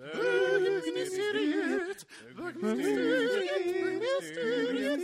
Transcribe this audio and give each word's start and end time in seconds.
Bögministeriet, 0.00 2.06
bögministeriet. 2.36 5.00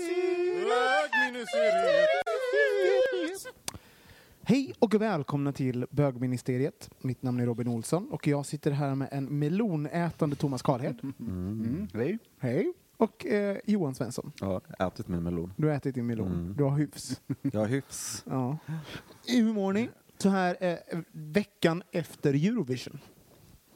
Hej 4.43 4.73
och 4.79 4.95
välkomna 4.95 5.53
till 5.53 5.87
bögministeriet. 5.91 6.91
Mitt 7.01 7.23
namn 7.23 7.41
är 7.41 7.47
Robin 7.47 7.69
Olsson 7.69 8.11
och 8.11 8.27
jag 8.27 8.47
sitter 8.47 8.71
här 8.71 8.95
med 8.95 9.09
en 9.13 9.39
melonätande 9.39 10.37
Thomas 10.37 10.63
Karlhed. 10.63 11.01
Mm. 11.21 11.89
Hej. 11.95 12.19
Hej. 12.39 12.73
Och 12.97 13.27
eh, 13.27 13.57
Johan 13.65 13.95
Svensson. 13.95 14.33
Ja, 14.41 14.61
ätit 14.79 15.09
min 15.09 15.23
melon. 15.23 15.53
Du 15.57 15.67
har 15.67 15.75
ätit 15.75 15.95
din 15.95 16.07
melon. 16.07 16.33
Mm. 16.33 16.55
Du 16.57 16.65
har 16.65 16.79
hyfs. 16.79 17.21
Jag 17.43 17.61
har 17.61 17.67
hyfs. 17.67 18.25
Ja. 18.27 18.59
Hur 19.27 19.53
mår 19.53 19.73
ni? 19.73 19.89
Så 20.19 20.29
här 20.29 20.57
eh, 20.61 20.77
veckan 21.13 21.83
efter 21.93 22.35
Eurovision. 22.35 22.99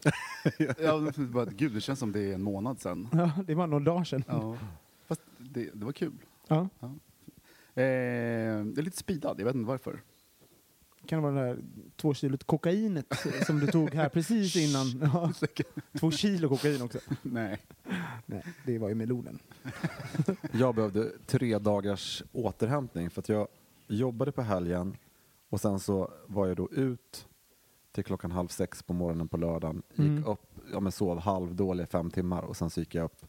Ja, 0.78 1.12
bara, 1.16 1.44
gud, 1.44 1.72
det 1.72 1.80
känns 1.80 1.98
som 1.98 2.12
det 2.12 2.20
är 2.20 2.34
en 2.34 2.42
månad 2.42 2.80
sedan. 2.80 3.08
Ja, 3.12 3.30
det 3.46 3.54
var 3.54 3.66
några 3.66 3.84
dagar 3.84 4.04
sedan. 4.04 4.24
Ja. 4.26 4.56
Fast 5.06 5.20
det, 5.38 5.70
det 5.74 5.84
var 5.84 5.92
kul. 5.92 6.12
Ja. 6.48 6.68
Eh, 6.80 6.86
det 8.64 8.80
är 8.80 8.82
lite 8.82 8.96
speedad, 8.96 9.34
jag 9.38 9.44
vet 9.44 9.54
inte 9.54 9.68
varför. 9.68 10.00
Kan 11.06 11.22
det 11.22 11.30
vara 11.30 11.42
det 11.42 11.48
här 11.48 11.58
två 11.96 12.14
kilot 12.14 12.44
kokainet 12.44 13.06
som 13.46 13.60
du 13.60 13.66
tog 13.66 13.90
här 13.94 14.08
precis 14.08 14.56
innan? 14.70 15.10
Ja. 15.14 15.32
Två 16.00 16.10
kilo 16.10 16.48
kokain 16.48 16.82
också. 16.82 16.98
Nej. 17.22 17.60
Nej, 18.26 18.44
det 18.66 18.78
var 18.78 18.88
ju 18.88 18.94
melonen. 18.94 19.38
Jag 20.52 20.74
behövde 20.74 21.10
tre 21.26 21.58
dagars 21.58 22.22
återhämtning 22.32 23.10
för 23.10 23.20
att 23.20 23.28
jag 23.28 23.48
jobbade 23.86 24.32
på 24.32 24.42
helgen 24.42 24.96
och 25.48 25.60
sen 25.60 25.80
så 25.80 26.10
var 26.26 26.46
jag 26.46 26.56
då 26.56 26.68
ut 26.72 27.26
till 27.92 28.04
klockan 28.04 28.30
halv 28.30 28.48
sex 28.48 28.82
på 28.82 28.92
morgonen 28.92 29.28
på 29.28 29.36
lördagen, 29.36 29.82
gick 29.94 29.98
Mm. 30.08 30.24
upp, 30.24 30.42
ja 30.72 30.80
men 30.80 30.92
sov 30.92 31.18
halvdåliga 31.18 31.86
fem 31.86 32.10
timmar 32.10 32.42
och 32.42 32.56
sen 32.56 32.70
så 32.70 32.80
gick 32.80 32.94
jag 32.94 33.04
upp, 33.04 33.26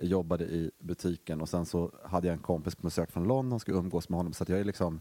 jobbade 0.00 0.44
i 0.44 0.70
butiken 0.78 1.40
och 1.40 1.48
sen 1.48 1.66
så 1.66 1.90
hade 2.04 2.26
jag 2.28 2.34
en 2.34 2.42
kompis 2.42 2.74
på 2.74 2.82
besök 2.82 3.10
från 3.10 3.24
London, 3.24 3.60
skulle 3.60 3.78
umgås 3.78 4.08
med 4.08 4.16
honom 4.16 4.32
så 4.32 4.42
att 4.42 4.48
jag 4.48 4.60
är 4.60 4.64
liksom 4.64 5.00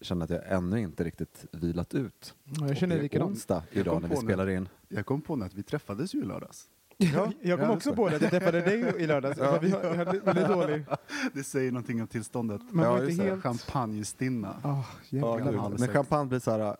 känner 0.00 0.24
att 0.24 0.30
jag 0.30 0.52
ännu 0.52 0.80
inte 0.80 1.04
riktigt 1.04 1.46
vilat 1.52 1.94
ut. 1.94 2.34
Ja, 2.44 2.66
jag 2.68 2.76
känner 2.76 2.96
Och 2.96 3.02
det 3.02 3.16
är 3.16 3.22
onsdag 3.26 3.62
idag 3.72 4.02
när 4.02 4.08
vi 4.08 4.16
spelar 4.16 4.50
in. 4.50 4.68
Jag 4.88 5.06
kom 5.06 5.20
på 5.20 5.34
att 5.34 5.54
vi 5.54 5.62
träffades 5.62 6.14
ju 6.14 6.18
i 6.18 6.24
lördags. 6.24 6.68
Ja, 6.96 7.32
jag 7.42 7.58
kom 7.58 7.68
ja, 7.68 7.76
också 7.76 7.94
på 7.94 8.08
det, 8.08 8.16
att 8.16 8.22
jag 8.22 8.30
träffade 8.30 8.60
dig 8.60 8.94
i 8.98 9.06
lördags. 9.06 9.38
Ja. 9.38 9.58
Vi 9.62 9.70
hade 9.70 10.20
väldigt 10.20 10.48
dålig... 10.48 10.84
Det 11.32 11.44
säger 11.44 11.72
någonting 11.72 12.00
om 12.02 12.08
tillståndet. 12.08 12.60
Man 12.70 12.84
Ja, 12.84 12.92
var 12.92 13.10
inte 13.10 13.24
helt... 13.24 13.42
Champagnestinna. 13.42 14.56
Oh, 14.64 14.86
Ja, 15.08 15.70
Men 15.78 15.88
champagne 15.88 16.28
blir 16.28 16.38
så 16.38 16.50
här 16.50 16.76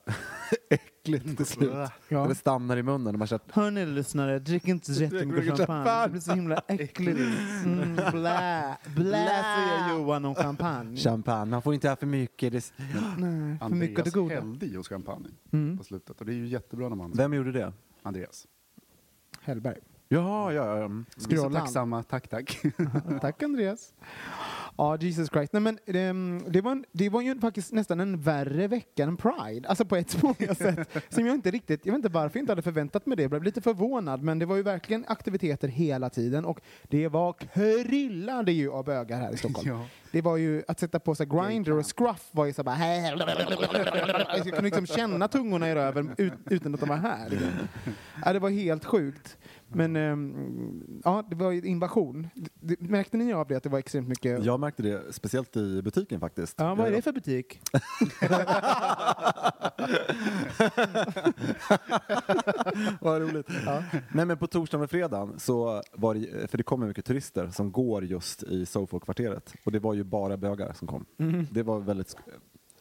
äckligt 1.00 1.36
till 1.36 1.46
slut. 1.46 1.72
Ja. 2.08 2.26
Det 2.26 2.34
stannar 2.34 2.76
i 2.76 2.82
munnen. 2.82 3.04
när 3.04 3.18
Man 3.18 3.26
känner, 3.26 3.42
Hörni 3.52 3.86
lyssnare, 3.86 4.38
drick 4.38 4.68
inte 4.68 4.94
så 4.94 5.02
jättemycket 5.02 5.56
champagne. 5.56 6.02
Det 6.04 6.10
blir 6.10 6.20
så 6.20 6.32
himla 6.32 6.56
äckligt. 6.68 7.18
Mm, 7.64 7.96
blä, 7.96 8.76
blä 8.96 9.42
säger 9.42 9.90
Johan 9.98 10.24
om 10.24 10.34
champagne. 10.34 10.96
champagne, 10.96 11.50
man 11.50 11.62
får 11.62 11.74
inte 11.74 11.88
ha 11.88 11.96
för 11.96 12.06
mycket. 12.06 12.52
Det... 12.52 12.72
Nej, 13.18 13.58
för 13.58 13.68
mycket 13.68 13.98
av 13.98 14.04
det 14.04 14.10
goda. 14.10 14.34
hällde 14.34 14.66
i 14.66 14.76
oss 14.76 14.88
champagne 14.88 15.28
Mm. 15.52 15.78
på 15.78 15.84
slutet. 15.84 16.20
Och 16.20 16.26
det 16.26 16.32
är 16.32 16.36
ju 16.36 16.46
jättebra 16.46 16.88
när 16.88 16.96
man... 16.96 17.12
Vem 17.12 17.34
gjorde 17.34 17.52
det? 17.52 17.72
Andreas. 18.02 18.46
Hellberg. 19.42 19.78
Ja, 20.08 20.52
ja, 20.52 20.78
ja. 20.78 20.88
Vi 21.28 21.34
är 21.34 21.38
så 21.38 21.50
tacksamma. 21.50 22.02
Tack, 22.02 22.28
tack. 22.28 22.60
Tack 23.20 23.42
Andreas. 23.42 23.92
Ja, 24.76 24.96
Jesus 25.00 25.28
Christ. 25.28 25.52
Nej, 25.52 25.62
men, 25.62 25.78
det, 25.86 26.12
det, 26.50 26.60
var, 26.60 26.72
en- 26.72 26.84
det 26.92 27.08
var 27.08 27.22
ju 27.22 27.40
faktiskt 27.40 27.72
nästan 27.72 28.00
en 28.00 28.20
värre 28.20 28.66
vecka 28.68 29.02
än 29.04 29.16
Pride. 29.16 29.68
Alltså 29.68 29.84
på 29.84 29.96
ett 29.96 30.22
många 30.22 30.54
sätt. 30.54 30.88
Som 31.08 31.26
jag 31.26 31.34
inte 31.34 31.50
riktigt, 31.50 31.86
jag 31.86 31.92
vet 31.92 31.98
inte 31.98 32.08
varför 32.08 32.38
jag 32.38 32.42
inte 32.42 32.52
hade 32.52 32.62
förväntat 32.62 33.06
mig 33.06 33.16
det. 33.16 33.22
Jag 33.22 33.30
blev 33.30 33.42
lite 33.42 33.60
förvånad. 33.60 34.22
Men 34.22 34.38
det 34.38 34.46
var 34.46 34.56
ju 34.56 34.62
verkligen 34.62 35.04
aktiviteter 35.08 35.68
hela 35.68 36.10
tiden. 36.10 36.44
Och 36.44 36.60
det 36.88 37.08
var 37.08 37.32
kryllade 37.32 38.52
ju 38.52 38.70
av 38.72 38.84
bögar 38.84 39.18
här 39.20 39.32
i 39.34 39.36
Stockholm. 39.36 39.68
ja. 39.80 39.86
Det 40.12 40.20
var 40.22 40.36
ju 40.36 40.62
att 40.68 40.80
sätta 40.80 40.98
på 41.00 41.14
sig 41.14 41.26
grinder 41.26 41.72
och 41.72 41.96
scruff 41.98 42.28
var 42.32 42.46
ju 42.46 42.52
så 42.52 42.62
bara 42.62 42.74
Jag 44.36 44.44
kunde 44.44 44.60
liksom 44.62 44.86
känna 44.86 45.28
tungorna 45.28 45.68
i 45.70 45.74
röven 45.74 46.14
ut, 46.18 46.32
utan 46.50 46.74
att 46.74 46.80
de 46.80 46.88
var 46.88 46.96
här. 46.96 47.30
liksom. 47.30 47.48
Ja, 48.24 48.32
det 48.32 48.38
var 48.38 48.50
helt 48.50 48.84
sjukt. 48.84 49.36
Men 49.68 49.96
ehm, 49.96 51.00
ja, 51.04 51.24
det 51.30 51.36
var 51.36 51.50
ju 51.50 51.62
invasion. 51.62 52.28
Märkte 52.78 53.16
ni 53.16 53.32
av 53.32 53.48
det, 53.48 53.56
att 53.56 53.62
det 53.62 53.68
var 53.68 53.78
extremt 53.78 54.08
mycket? 54.08 54.44
Jag 54.60 54.66
märkte 54.66 54.82
det 54.82 55.14
speciellt 55.14 55.56
i 55.56 55.82
butiken 55.82 56.20
faktiskt. 56.20 56.54
Ja, 56.58 56.74
vad 56.74 56.86
är 56.86 56.92
det 56.92 57.02
för 57.02 57.12
butik? 57.12 57.60
Vad 63.00 63.22
roligt. 63.22 63.48
Nej, 64.12 64.26
men 64.26 64.38
på 64.38 64.46
torsdagen 64.46 64.84
och 64.84 64.90
fredagen 64.90 65.38
så 65.38 65.82
var 65.92 66.14
det, 66.14 66.50
för 66.50 66.58
det 66.58 66.64
kommer 66.64 66.86
mycket 66.86 67.04
turister 67.04 67.48
som 67.48 67.72
går 67.72 68.04
just 68.04 68.42
i 68.42 68.66
Sofo-kvarteret 68.66 69.54
och 69.64 69.72
det 69.72 69.78
var 69.78 69.94
ju 69.94 70.04
bara 70.04 70.36
bögar 70.36 70.72
som 70.72 70.88
kom. 70.88 71.06
Mm. 71.18 71.46
Det 71.50 71.62
var 71.62 71.80
väldigt 71.80 72.16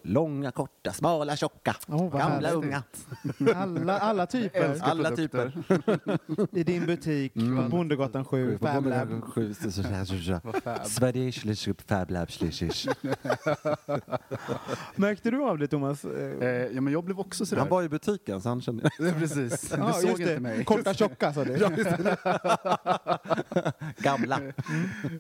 långa, 0.01 0.51
korta, 0.51 0.93
smala, 0.93 1.35
tjocka, 1.35 1.75
vad 1.87 1.99
gamla, 2.11 2.19
härligt. 2.25 2.53
unga. 2.53 2.83
Alla, 3.55 3.99
alla 3.99 4.25
typer 4.25 4.77
Alla 4.81 5.15
typer. 5.15 5.51
i 6.51 6.63
din 6.63 6.85
butik 6.85 7.33
på 7.33 7.67
Bondegatan 7.69 8.25
7, 8.25 8.57
Fab 8.57 8.85
Lab. 8.85 9.09
Swedish 10.85 11.45
Fab 11.87 12.11
Lab 12.11 12.29
Märkte 14.95 15.31
du 15.31 15.43
av 15.43 15.57
det, 15.57 15.67
Thomas? 15.67 16.05
Eh, 16.05 16.29
Eh, 16.39 16.45
ja, 16.47 16.81
men 16.81 16.93
jag 16.93 17.03
blev 17.03 17.19
också 17.19 17.45
sådär. 17.45 17.59
Han 17.61 17.69
var 17.69 17.83
i 17.83 17.89
butiken 17.89 18.41
så 18.41 18.49
han 18.49 18.61
kände... 18.61 18.89
Ja, 18.99 19.11
Precis. 19.19 19.69
Du 19.69 19.77
ja, 19.77 19.93
såg 19.93 20.09
just 20.09 20.19
inte 20.19 20.33
det. 20.33 20.39
mig. 20.39 20.65
Korta, 20.65 20.93
tjocka, 20.93 21.33
sa 21.33 21.43
du. 21.43 21.57
Gamla. 23.97 24.39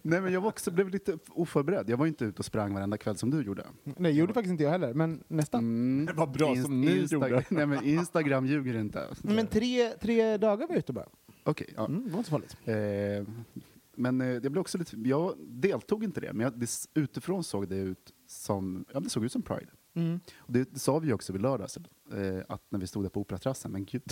Nej, 0.01 0.21
men 0.21 0.33
jag 0.33 0.41
var 0.41 0.49
också, 0.49 0.71
blev 0.71 0.89
lite 0.89 1.17
oförberedd. 1.29 1.89
Jag 1.89 1.97
var 1.97 2.05
inte 2.07 2.25
ute 2.25 2.39
och 2.39 2.45
sprang 2.45 2.73
varenda 2.73 2.97
kväll 2.97 3.17
som 3.17 3.29
du 3.31 3.41
gjorde. 3.41 3.65
Nej, 3.83 4.11
gjorde 4.11 4.33
faktiskt 4.33 4.51
inte 4.51 4.63
jag 4.71 4.79
heller, 4.79 4.93
men 4.93 5.23
nästan. 5.27 5.59
Mm. 5.59 6.05
Det 6.05 6.13
var 6.13 6.27
bra 6.27 6.55
som 6.55 6.81
ni 6.81 7.07
gjorde. 7.09 7.43
Nej, 7.49 7.65
men 7.65 7.83
Instagram 7.83 8.45
ljuger 8.45 8.79
inte. 8.79 9.07
Men 9.21 9.47
tre, 9.47 9.89
tre 10.01 10.37
dagar 10.37 10.67
var 10.67 10.75
jag 10.75 10.79
ute 10.79 10.93
bara. 10.93 11.09
Okej, 11.43 11.73
ja. 11.75 11.85
Mm, 11.85 12.03
det 12.05 12.11
var 12.11 12.17
inte 12.17 12.29
så 12.29 12.35
farligt. 12.35 12.57
Eh, 12.65 13.33
men 13.95 14.21
eh, 14.21 14.41
det 14.41 14.49
blev 14.49 14.61
också 14.61 14.77
lite, 14.77 14.95
jag 15.05 15.35
deltog 15.39 16.03
inte 16.03 16.19
i 16.19 16.25
det, 16.25 16.33
men 16.33 16.43
jag, 16.43 16.59
det, 16.59 16.69
utifrån 16.93 17.43
såg 17.43 17.67
det 17.67 17.75
ut 17.75 18.13
som, 18.27 18.85
ja 18.93 18.99
det 18.99 19.09
såg 19.09 19.25
ut 19.25 19.31
som 19.31 19.41
Pride. 19.41 19.71
Mm. 19.93 20.19
Och 20.37 20.53
det, 20.53 20.73
det 20.73 20.79
sa 20.79 20.99
vi 20.99 21.07
ju 21.07 21.13
också 21.13 21.33
vid 21.33 21.41
lördags, 21.41 21.77
eh, 21.77 22.41
att 22.49 22.63
när 22.69 22.79
vi 22.79 22.87
stod 22.87 23.03
där 23.03 23.09
på 23.09 23.21
Operaterrassen, 23.21 23.71
men 23.71 23.85
gud, 23.85 24.03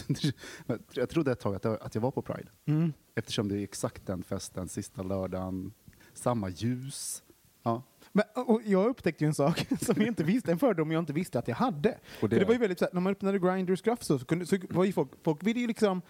jag 0.93 1.09
trodde 1.09 1.31
ett 1.31 1.39
tag 1.39 1.55
att 1.55 1.63
jag, 1.63 1.81
att 1.81 1.95
jag 1.95 2.01
var 2.01 2.11
på 2.11 2.21
Pride. 2.21 2.49
Mm. 2.65 2.93
Eftersom 3.15 3.47
det 3.47 3.57
är 3.57 3.63
exakt 3.63 4.05
den 4.05 4.23
festen, 4.23 4.67
sista 4.67 5.03
lördagen, 5.03 5.73
samma 6.13 6.49
ljus. 6.49 7.23
Ja. 7.63 7.83
Men, 8.11 8.23
och 8.35 8.61
jag 8.65 8.85
upptäckte 8.85 9.23
ju 9.23 9.27
en 9.27 9.33
sak 9.33 9.67
som 9.81 9.95
jag 9.97 10.07
inte 10.07 10.23
visste, 10.23 10.51
en 10.51 10.59
fördom 10.59 10.91
jag 10.91 10.99
inte 11.01 11.13
visste 11.13 11.39
att 11.39 11.47
jag 11.47 11.55
hade. 11.55 11.97
Och 12.21 12.29
det- 12.29 12.35
För 12.35 12.39
det 12.39 12.45
var 12.45 12.53
ju 12.53 12.59
väldigt 12.59 12.79
så 12.79 12.85
här, 12.85 12.93
när 12.93 13.01
man 13.01 13.11
öppnade 13.11 13.39
Grinders 13.39 13.81
Gruff 13.81 14.03
så, 14.03 14.19
så, 14.19 14.25
kunde, 14.25 14.45
så 14.45 14.57
var 14.69 14.83
ju 14.85 14.91
folk, 14.93 15.09
folk 15.23 15.43
ville 15.43 15.59
ju 15.59 15.67
liksom 15.67 16.01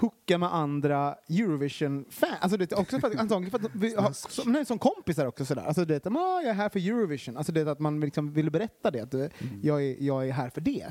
hooka 0.00 0.38
med 0.38 0.54
andra 0.54 1.14
Eurovision-fans. 1.28 2.36
Alltså 2.40 2.56
det, 2.56 2.72
är 2.72 2.78
också 2.78 3.00
för 3.00 3.08
att, 3.08 3.16
antagligen 3.16 3.50
för 3.50 3.68
att 3.68 3.74
vi 3.74 3.94
har, 3.94 4.12
som, 4.12 4.52
nej, 4.52 4.64
som 4.64 4.78
kompisar 4.78 5.26
också 5.26 5.44
sådär. 5.44 5.62
Alltså 5.62 5.84
det, 5.84 6.06
ah, 6.06 6.40
jag 6.40 6.50
är 6.50 6.54
här 6.54 6.68
för 6.68 6.78
Eurovision. 6.78 7.36
Alltså 7.36 7.52
det 7.52 7.68
att 7.68 7.78
man 7.78 8.00
liksom 8.00 8.32
ville 8.32 8.50
berätta 8.50 8.90
det, 8.90 9.00
att 9.00 9.14
eh, 9.14 9.26
jag, 9.62 9.84
är, 9.84 9.96
jag 10.00 10.28
är 10.28 10.32
här 10.32 10.50
för 10.50 10.60
det. 10.60 10.86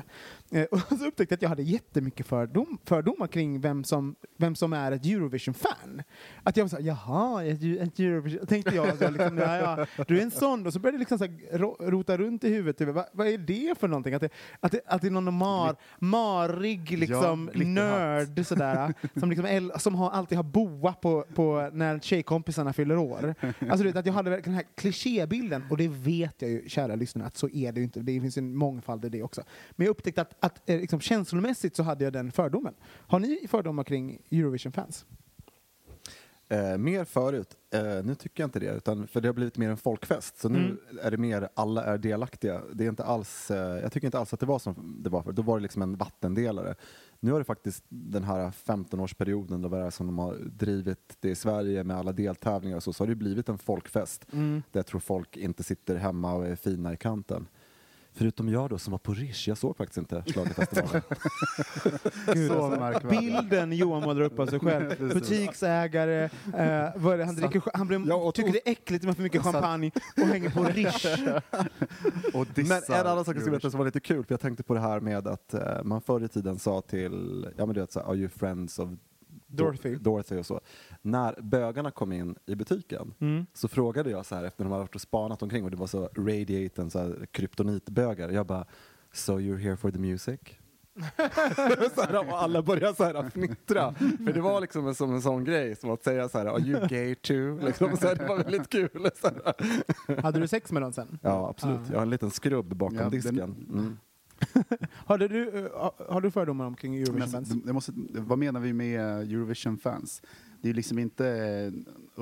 Eh, 0.50 0.64
och 0.64 0.98
så 0.98 1.06
upptäckte 1.06 1.32
jag 1.32 1.34
att 1.36 1.42
jag 1.42 1.48
hade 1.48 1.62
jättemycket 1.62 2.26
fördom, 2.26 2.78
fördomar 2.84 3.26
kring 3.26 3.60
vem 3.60 3.84
som, 3.84 4.16
vem 4.36 4.54
som 4.54 4.72
är 4.72 4.92
ett 4.92 5.06
Eurovision-fan. 5.06 6.02
Att 6.42 6.56
jag 6.56 6.64
var 6.64 6.68
såhär, 6.68 6.82
jaha, 6.82 7.44
ett, 7.44 7.62
ett 7.62 7.98
Eurovision... 7.98 8.46
Tänkte 8.46 8.74
jag, 8.74 8.98
så 8.98 9.10
liksom, 9.10 9.38
ja, 9.38 9.86
ja, 9.96 10.04
du 10.08 10.18
är 10.18 10.22
en 10.22 10.30
sån. 10.30 10.66
Och 10.66 10.72
så 10.72 10.78
började 10.78 11.04
det 11.04 11.10
liksom 11.10 11.38
ro, 11.52 11.76
rota 11.80 12.16
runt 12.16 12.44
i 12.44 12.48
huvudet. 12.48 12.78
Typ, 12.78 12.88
vad, 12.88 13.04
vad 13.12 13.26
är 13.26 13.38
det 13.38 13.78
för 13.78 13.88
någonting? 13.88 14.14
Att 14.14 14.20
det, 14.20 14.30
att 14.60 14.72
det, 14.72 14.80
att 14.86 15.00
det 15.00 15.08
är 15.08 15.10
någon 15.10 15.34
mar, 15.34 15.76
marig 15.98 16.98
liksom, 16.98 17.50
glitterhatt. 17.54 18.36
nörd 18.36 18.46
sådär, 18.46 18.94
som, 19.20 19.28
liksom, 19.30 19.46
äl- 19.46 19.78
som 19.78 19.94
har, 19.94 20.10
alltid 20.10 20.38
har 20.38 20.42
boa 20.42 20.92
på, 20.92 21.24
på 21.34 21.70
när 21.72 21.98
tjejkompisarna 21.98 22.72
fyller 22.72 22.96
år. 22.98 23.34
Alltså 23.40 23.76
du 23.76 23.84
vet, 23.84 23.96
att 23.96 24.06
jag 24.06 24.12
hade 24.12 24.40
den 24.40 24.54
här 24.54 24.64
klichébilden, 24.74 25.64
och 25.70 25.76
det 25.76 25.88
vet 25.88 26.42
jag 26.42 26.50
ju, 26.50 26.68
kära 26.68 26.94
lyssnare, 26.94 27.26
att 27.26 27.36
så 27.36 27.48
är 27.48 27.72
det 27.72 27.80
ju 27.80 27.84
inte. 27.84 28.00
Det 28.00 28.20
finns 28.20 28.36
en 28.36 28.56
mångfald 28.56 29.04
i 29.04 29.08
det 29.08 29.22
också. 29.22 29.42
Men 29.70 29.84
jag 29.84 29.90
upptäckte 29.90 30.20
att, 30.22 30.34
att 30.40 30.70
eh, 30.70 30.80
liksom, 30.80 31.00
känslomässigt 31.00 31.76
så 31.76 31.82
hade 31.82 32.04
jag 32.04 32.12
den 32.12 32.32
fördomen. 32.32 32.74
Har 32.84 33.18
ni 33.18 33.46
fördomar 33.50 33.84
kring 33.84 34.18
Eurovision-fans? 34.30 35.06
Eh, 36.50 36.78
mer 36.78 37.04
förut. 37.04 37.56
Eh, 37.74 38.04
nu 38.04 38.14
tycker 38.14 38.42
jag 38.42 38.46
inte 38.48 38.58
det, 38.60 38.66
utan, 38.74 39.06
för 39.08 39.20
det 39.20 39.28
har 39.28 39.32
blivit 39.32 39.56
mer 39.56 39.70
en 39.70 39.76
folkfest. 39.76 40.38
Så 40.40 40.48
nu 40.48 40.58
Mm. 40.58 40.78
är 41.02 41.10
det 41.10 41.16
mer 41.16 41.48
alla 41.54 41.84
är 41.84 41.98
delaktiga. 41.98 42.60
Det 42.72 42.84
är 42.84 42.88
inte 42.88 43.04
alls, 43.04 43.50
eh, 43.50 43.58
jag 43.82 43.92
tycker 43.92 44.06
inte 44.06 44.18
alls 44.18 44.34
att 44.34 44.40
det 44.40 44.46
var 44.46 44.58
som 44.58 44.96
det 45.04 45.10
var 45.10 45.22
förr. 45.22 45.32
Då 45.32 45.42
var 45.42 45.56
det 45.58 45.62
liksom 45.62 45.82
en 45.82 45.96
vattendelare. 45.96 46.74
Nu 47.20 47.32
har 47.32 47.38
det 47.38 47.44
faktiskt 47.44 47.84
den 47.88 48.24
här 48.24 48.50
15-årsperioden 48.50 49.62
då 49.62 49.68
det 49.68 49.90
som 49.90 50.06
de 50.06 50.18
har 50.18 50.34
drivit 50.34 51.16
det 51.20 51.30
i 51.30 51.34
Sverige 51.34 51.84
med 51.84 51.96
alla 51.96 52.12
deltävlingar 52.12 52.76
och 52.76 52.82
så, 52.82 52.92
så 52.92 53.04
har 53.04 53.08
det 53.08 53.14
blivit 53.14 53.48
en 53.48 53.58
folkfest. 53.58 54.26
Mm. 54.32 54.62
Där 54.72 54.78
jag 54.78 54.86
tror 54.86 55.00
folk 55.00 55.36
inte 55.36 55.62
sitter 55.62 55.96
hemma 55.96 56.34
och 56.34 56.46
är 56.46 56.56
fina 56.56 56.92
i 56.92 56.96
kanten. 56.96 57.48
Förutom 58.18 58.48
jag 58.48 58.70
då 58.70 58.78
som 58.78 58.90
var 58.90 58.98
på 58.98 59.12
Rish, 59.14 59.48
jag 59.48 59.58
såg 59.58 59.76
faktiskt 59.76 59.98
inte 59.98 60.22
schlagerfestivalen. 60.26 61.02
Gud, 62.34 62.50
Så 62.50 62.62
alltså, 62.84 63.08
bilden 63.08 63.72
Johan 63.72 64.02
målar 64.02 64.20
upp 64.20 64.38
av 64.38 64.46
sig 64.46 64.60
själv. 64.60 64.94
Butiksägare, 65.14 66.24
eh, 66.24 66.30
vad 66.96 67.14
är 67.14 67.18
det? 67.18 67.24
han, 67.24 67.34
dricker, 67.34 67.62
han 67.74 67.86
blir, 67.86 68.02
Ja, 68.08 68.14
och- 68.14 68.34
tycker 68.34 68.52
det 68.52 68.68
är 68.68 68.72
äckligt 68.72 69.04
med 69.04 69.16
för 69.16 69.22
mycket 69.22 69.42
champagne 69.42 69.90
och 70.16 70.22
hänger 70.26 70.50
på 70.50 70.62
Rish. 70.64 71.06
Och 72.34 72.46
Men 72.56 72.72
en 72.88 73.06
annan 73.06 73.24
sak 73.24 73.36
jag 73.36 73.42
skulle 73.42 73.50
berätta 73.50 73.50
Eurovision. 73.50 73.70
som 73.70 73.78
var 73.78 73.84
lite 73.84 74.00
kul, 74.00 74.24
för 74.24 74.32
jag 74.32 74.40
tänkte 74.40 74.62
på 74.62 74.74
det 74.74 74.80
här 74.80 75.00
med 75.00 75.26
att 75.28 75.54
eh, 75.54 75.82
man 75.84 76.00
förr 76.00 76.24
i 76.24 76.28
tiden 76.28 76.58
sa 76.58 76.80
till, 76.80 77.46
ja 77.56 77.66
men 77.66 77.74
du 77.74 77.80
vet 77.80 77.92
så 77.92 78.00
are 78.00 78.16
you 78.16 78.28
friends 78.28 78.78
of 78.78 78.90
Dorothy. 79.48 79.94
Dorothy 79.96 80.36
och 80.38 80.46
så. 80.46 80.60
När 81.02 81.40
bögarna 81.42 81.90
kom 81.90 82.12
in 82.12 82.34
i 82.46 82.54
butiken 82.54 83.14
Mm. 83.20 83.46
så 83.54 83.68
frågade 83.68 84.10
jag 84.10 84.26
så 84.26 84.34
här 84.34 84.44
efter 84.44 84.64
de 84.64 84.70
hade 84.72 84.82
varit 84.82 84.94
och 84.94 85.00
spanat 85.00 85.42
omkring 85.42 85.64
och 85.64 85.70
det 85.70 85.76
var 85.76 85.86
så 85.86 86.08
radiaten, 86.16 86.90
så 86.90 86.98
här 86.98 87.26
kryptonitbögar. 87.30 88.28
Jag 88.28 88.46
bara, 88.46 88.64
so 89.12 89.32
you're 89.38 89.58
here 89.58 89.76
for 89.76 89.90
the 89.90 89.98
music? 89.98 90.40
så 91.94 92.02
här, 92.02 92.28
och 92.32 92.42
alla 92.42 92.62
började 92.62 92.94
så 92.96 93.04
här 93.04 93.22
fnittra. 93.30 93.94
För 93.94 94.32
det 94.32 94.40
var 94.40 94.60
liksom 94.60 94.86
en, 94.86 94.94
som 94.94 95.14
en 95.14 95.22
sån 95.22 95.44
grej, 95.44 95.76
som 95.76 95.90
att 95.90 96.04
säga 96.04 96.28
så 96.28 96.38
här, 96.38 96.46
are 96.46 96.60
you 96.60 96.86
gay 96.86 97.14
too? 97.14 97.58
Liksom, 97.66 97.96
så 97.96 98.06
här, 98.06 98.14
det 98.16 98.24
var 98.28 98.36
väldigt 98.36 98.68
kul. 98.68 98.90
Så 99.20 99.28
här. 99.28 100.22
Hade 100.22 100.40
du 100.40 100.48
sex 100.48 100.72
med 100.72 100.82
dem 100.82 100.92
sen? 100.92 101.18
Ja, 101.22 101.48
absolut. 101.48 101.80
Jag 101.88 101.94
har 101.96 102.02
en 102.02 102.10
liten 102.10 102.30
skrubb 102.30 102.76
bakom 102.76 102.96
Ja, 102.96 103.02
den- 103.02 103.10
disken. 103.10 103.40
Mm. 103.72 103.98
Hade 104.92 105.28
du, 105.28 105.48
eh, 105.66 105.90
har 106.08 106.20
du 106.20 106.30
fördomar 106.30 106.66
om 106.66 106.76
kring 106.76 106.92
Men 106.92 107.02
Eurovision-fans? 107.02 107.34
alltså, 107.34 107.54
det 107.66 107.72
måste, 107.72 107.92
vad 108.10 108.38
menar 108.38 108.60
vi 108.60 108.72
med 108.72 109.00
Eurovision-fans? 109.32 110.22
Det 110.60 110.66
är 110.68 110.70
ju 110.70 110.74
liksom 110.74 110.98
inte 110.98 111.28
eh, 111.28 111.72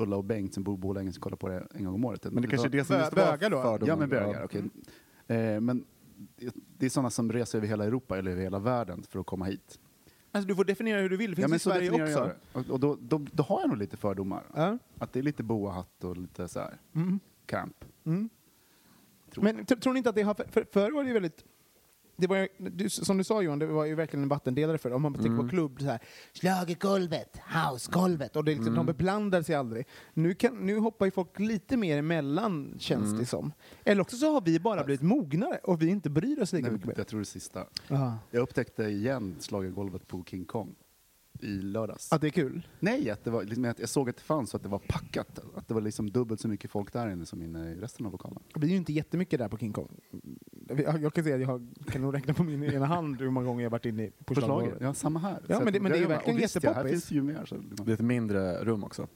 Ulla 0.01 0.15
och 0.15 0.23
Bengt 0.23 0.53
som 0.53 0.63
bor 0.63 0.75
i 0.75 0.77
Borlänge 0.77 1.11
som 1.11 1.21
kollar 1.21 1.37
på 1.37 1.49
det 1.49 1.67
en 1.75 1.85
gång 1.85 1.93
om 1.95 2.05
året. 2.05 2.23
Men 2.31 2.41
det 2.41 2.47
kanske 2.47 2.67
är 2.67 2.69
det 2.69 2.85
som 2.85 2.95
Bö- 2.95 2.99
måste 2.99 3.15
vara 3.15 3.37
då? 3.49 3.61
fördomen. 3.61 3.87
Ja, 3.87 3.95
men 3.95 4.09
bögar, 4.09 4.33
Ja. 4.33 4.43
okej. 4.43 4.63
Eh, 5.27 5.61
men 5.61 5.85
det- 6.77 6.85
är 6.85 6.89
sådana 6.89 7.09
som 7.09 7.31
reser 7.31 7.57
över 7.57 7.67
hela 7.67 7.85
Europa 7.85 8.17
eller 8.17 8.31
över 8.31 8.41
hela 8.41 8.59
världen 8.59 9.03
för 9.09 9.19
att 9.19 9.25
komma 9.25 9.45
hit. 9.45 9.79
Alltså, 10.31 10.47
du 10.47 10.55
får 10.55 10.65
definiera 10.65 11.01
hur 11.01 11.09
du 11.09 11.17
vill, 11.17 11.29
det 11.29 11.35
finns 11.35 11.53
i 11.55 11.59
så 11.59 11.69
Sverige 11.69 12.03
också. 12.03 12.31
Och, 12.53 12.69
och 12.69 12.79
då, 12.79 12.97
då, 13.01 13.25
då 13.33 13.43
har 13.43 13.59
jag 13.61 13.69
nog 13.69 13.77
lite 13.77 13.97
fördomar. 13.97 14.43
Ja. 14.55 14.77
Att 14.97 15.13
det 15.13 15.19
är 15.19 15.23
lite 15.23 15.43
boahatt 15.43 16.03
och 16.03 16.17
lite 16.17 16.47
så 16.47 16.59
här 16.59 16.77
Mm. 16.95 17.19
camp. 17.45 17.85
Mm. 18.05 18.29
Tror 19.31 19.43
Men 19.43 19.65
tror 19.65 19.93
ni 19.93 19.97
inte 19.97 20.09
att 20.09 20.15
det 20.15 20.21
har... 20.21 20.33
För, 20.33 20.65
förr 20.71 20.91
var 20.91 21.03
det 21.03 21.07
ju 21.07 21.13
väldigt... 21.13 21.45
Det 22.19 22.27
var 22.27 22.47
du, 22.57 22.89
som 22.89 23.17
du 23.17 23.23
sa 23.23 23.41
Johan, 23.41 23.59
det 23.59 23.65
var 23.65 23.85
ju 23.85 23.95
verkligen 23.95 24.23
en 24.23 24.29
vattendelare 24.29 24.77
för 24.77 24.93
Om 24.93 25.01
man 25.01 25.13
tänker 25.13 25.43
på 25.43 25.49
klubb, 25.49 25.79
så 25.79 25.85
här, 25.85 25.99
schlagergolvet, 26.33 27.37
housegolvet, 27.53 28.35
och 28.35 28.43
det 28.43 28.51
är 28.51 28.55
liksom, 28.55 28.75
de 28.75 28.85
beblandar 28.85 29.41
sig 29.41 29.55
aldrig. 29.55 29.87
Nu, 30.13 30.33
kan, 30.33 30.65
nu 30.65 30.77
hoppar 30.77 31.05
ju 31.05 31.11
folk 31.11 31.39
lite 31.39 31.77
mer 31.77 31.97
emellan, 31.97 32.75
känns 32.79 33.19
det 33.19 33.25
som. 33.25 33.51
Eller 33.83 34.01
också 34.01 34.15
så 34.15 34.33
har 34.33 34.41
vi 34.41 34.59
bara 34.59 34.83
blivit 34.83 35.01
mognare 35.01 35.59
och 35.63 35.81
vi 35.81 35.87
inte 35.87 36.09
bryr 36.09 36.41
oss 36.41 36.53
lika 36.53 36.63
Nej, 36.63 36.71
mycket 36.71 36.87
mer. 36.87 36.93
jag 36.97 37.07
tror 37.07 37.19
det 37.19 37.25
sista. 37.25 37.65
Ja. 37.87 38.17
Jag 38.31 38.41
upptäckte 38.41 38.83
igen 38.83 39.35
schlagergolvet 39.39 40.07
på 40.07 40.23
King 40.23 40.45
Kong 40.45 40.75
i 41.43 41.47
lördags. 41.61 42.11
Att 42.13 42.21
det 42.21 42.27
är 42.27 42.31
kul? 42.31 42.67
Nej, 42.79 43.09
att 43.09 43.23
det 43.23 43.29
var, 43.31 43.43
liksom, 43.43 43.65
att 43.65 43.79
jag 43.79 43.89
såg 43.89 44.09
att 44.09 44.15
det 44.15 44.21
fanns 44.21 44.53
och 44.53 44.57
att 44.57 44.63
det 44.63 44.69
var 44.69 44.79
packat. 44.87 45.39
Att 45.55 45.67
det 45.67 45.73
var 45.73 45.81
liksom 45.81 46.11
dubbelt 46.11 46.41
så 46.41 46.47
mycket 46.47 46.71
folk 46.71 46.93
där 46.93 47.09
inne 47.09 47.25
som 47.25 47.41
inne 47.41 47.71
i 47.71 47.75
resten 47.75 48.05
av 48.05 48.11
lokalen. 48.11 48.39
Det 48.53 48.59
blir 48.59 48.69
ju 48.69 48.75
inte 48.75 48.93
jättemycket 48.93 49.39
där 49.39 49.47
på 49.47 49.57
King 49.57 49.73
Kong. 49.73 49.89
Jag, 50.67 51.01
jag 51.01 51.13
kan 51.13 51.23
säga 51.23 51.35
att 51.35 51.41
jag 51.41 51.47
har, 51.47 51.67
kan 51.91 52.01
nog 52.01 52.13
räkna 52.15 52.33
på 52.33 52.43
min 52.43 52.63
ena 52.63 52.85
hand 52.85 53.21
hur 53.21 53.29
många 53.29 53.45
gånger 53.45 53.63
jag 53.63 53.69
varit 53.69 53.85
inne 53.85 54.03
i- 54.03 54.11
på 54.25 54.35
schlagergolvet. 54.35 54.81
Ja, 54.81 54.93
samma 54.93 55.19
här. 55.19 55.41
Ja, 55.47 55.57
Så 55.57 55.63
men 55.63 55.73
det- 55.73 55.79
men 55.79 55.91
det 55.91 55.97
är 55.97 56.01
ju 56.01 56.07
verkligen 56.07 56.39
jättepoppis. 56.39 56.91
finns 56.91 57.05
det 57.07 57.15
ju 57.15 57.21
mer. 57.23 57.45
Så, 57.45 57.55
Det 57.83 57.91
är 57.91 57.93
ett 57.93 57.99
mindre 57.99 58.63
rum 58.63 58.83
också. 58.83 59.07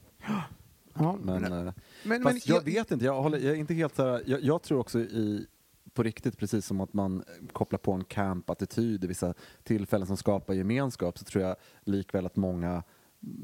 Ja, 0.94 1.16
Men, 1.22 1.42
men, 1.42 1.66
eh, 1.66 1.72
men, 2.04 2.22
fast 2.22 2.48
jag, 2.48 2.64
vet 2.64 2.90
inte, 2.90 3.04
jag, 3.04 3.22
håller, 3.22 3.38
jag 3.38 3.50
är 3.52 3.56
inte 3.56 3.74
helt 3.74 3.94
så 3.96 4.02
här, 4.02 4.22
jag, 4.26 4.40
jag 4.42 4.62
tror 4.62 4.78
också 4.78 4.98
i 5.00 5.46
på 5.94 6.02
riktigt, 6.02 6.38
precis 6.38 6.66
som 6.66 6.80
att 6.80 6.92
man 6.92 7.22
kopplar 7.52 7.78
på 7.78 7.92
en 7.92 8.04
camp-attityd 8.04 9.04
i 9.04 9.06
vissa 9.06 9.34
tillfällen 9.62 10.06
som 10.06 10.16
skapar 10.16 10.54
gemenskap, 10.54 11.18
så 11.18 11.24
tror 11.24 11.44
jag 11.44 11.56
likväl 11.84 12.26
att 12.26 12.36
många 12.36 12.82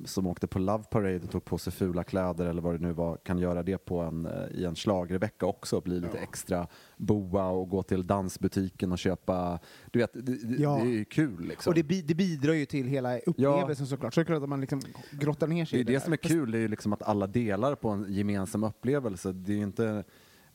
som 0.04 0.26
åkte 0.26 0.46
på 0.46 0.58
Love 0.58 0.84
Parade 0.84 1.20
och 1.24 1.30
tog 1.30 1.44
på 1.44 1.58
sig 1.58 1.72
fula 1.72 2.04
kläder 2.04 2.46
eller 2.46 2.62
vad 2.62 2.74
det 2.74 2.78
nu 2.86 2.92
var, 2.92 3.16
kan 3.16 3.38
göra 3.38 3.62
det 3.62 3.78
på 3.78 3.98
en, 4.00 4.26
eh, 4.26 4.32
i 4.54 4.64
en 4.64 4.74
schlagervecka 4.74 5.46
också 5.46 5.80
bli 5.80 6.00
lite 6.00 6.18
extra 6.18 6.66
boa 6.96 7.46
och 7.48 7.68
gå 7.68 7.82
till 7.82 8.06
dansbutiken 8.06 8.92
och 8.92 8.98
köpa, 8.98 9.58
du 9.90 9.98
vet, 9.98 10.10
det, 10.12 10.20
det, 10.22 10.62
Ja. 10.62 10.74
det 10.82 10.88
är 10.88 10.92
ju 10.92 11.04
kul 11.04 11.44
liksom. 11.44 11.70
Och 11.70 11.74
det, 11.74 11.82
bi- 11.82 12.02
det 12.02 12.14
bidrar 12.14 12.52
ju 12.52 12.66
till 12.66 12.86
hela 12.86 13.18
upplevelsen 13.18 13.86
såklart. 13.86 14.14
Så 14.14 14.20
det 14.20 14.22
är 14.22 14.26
klart 14.26 14.42
att 14.42 14.48
man 14.48 14.60
liksom 14.60 14.81
grottar 15.10 15.46
ner 15.46 15.64
sig 15.64 15.78
Det 15.78 15.82
är 15.82 15.84
det 15.86 15.93
där. 15.93 16.00
som 16.05 16.12
är 16.12 16.17
kul, 16.17 16.50
det 16.50 16.58
är 16.58 16.62
ju 16.62 16.69
liksom 16.69 16.93
att 16.93 17.02
alla 17.02 17.26
delar 17.26 17.74
på 17.74 17.88
en 17.88 18.06
gemensam 18.08 18.64
upplevelse. 18.64 19.32
Det 19.32 19.52
är 19.52 19.58
inte, 19.58 20.05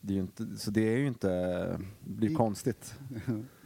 det 0.06 0.14
är 0.14 0.18
inte, 0.18 0.58
så 0.58 0.72
det 0.72 0.82
är 0.94 0.98
ju 0.98 1.08
inte, 1.08 1.30
det 2.04 2.16
blir 2.16 2.36
konstigt. 2.36 2.96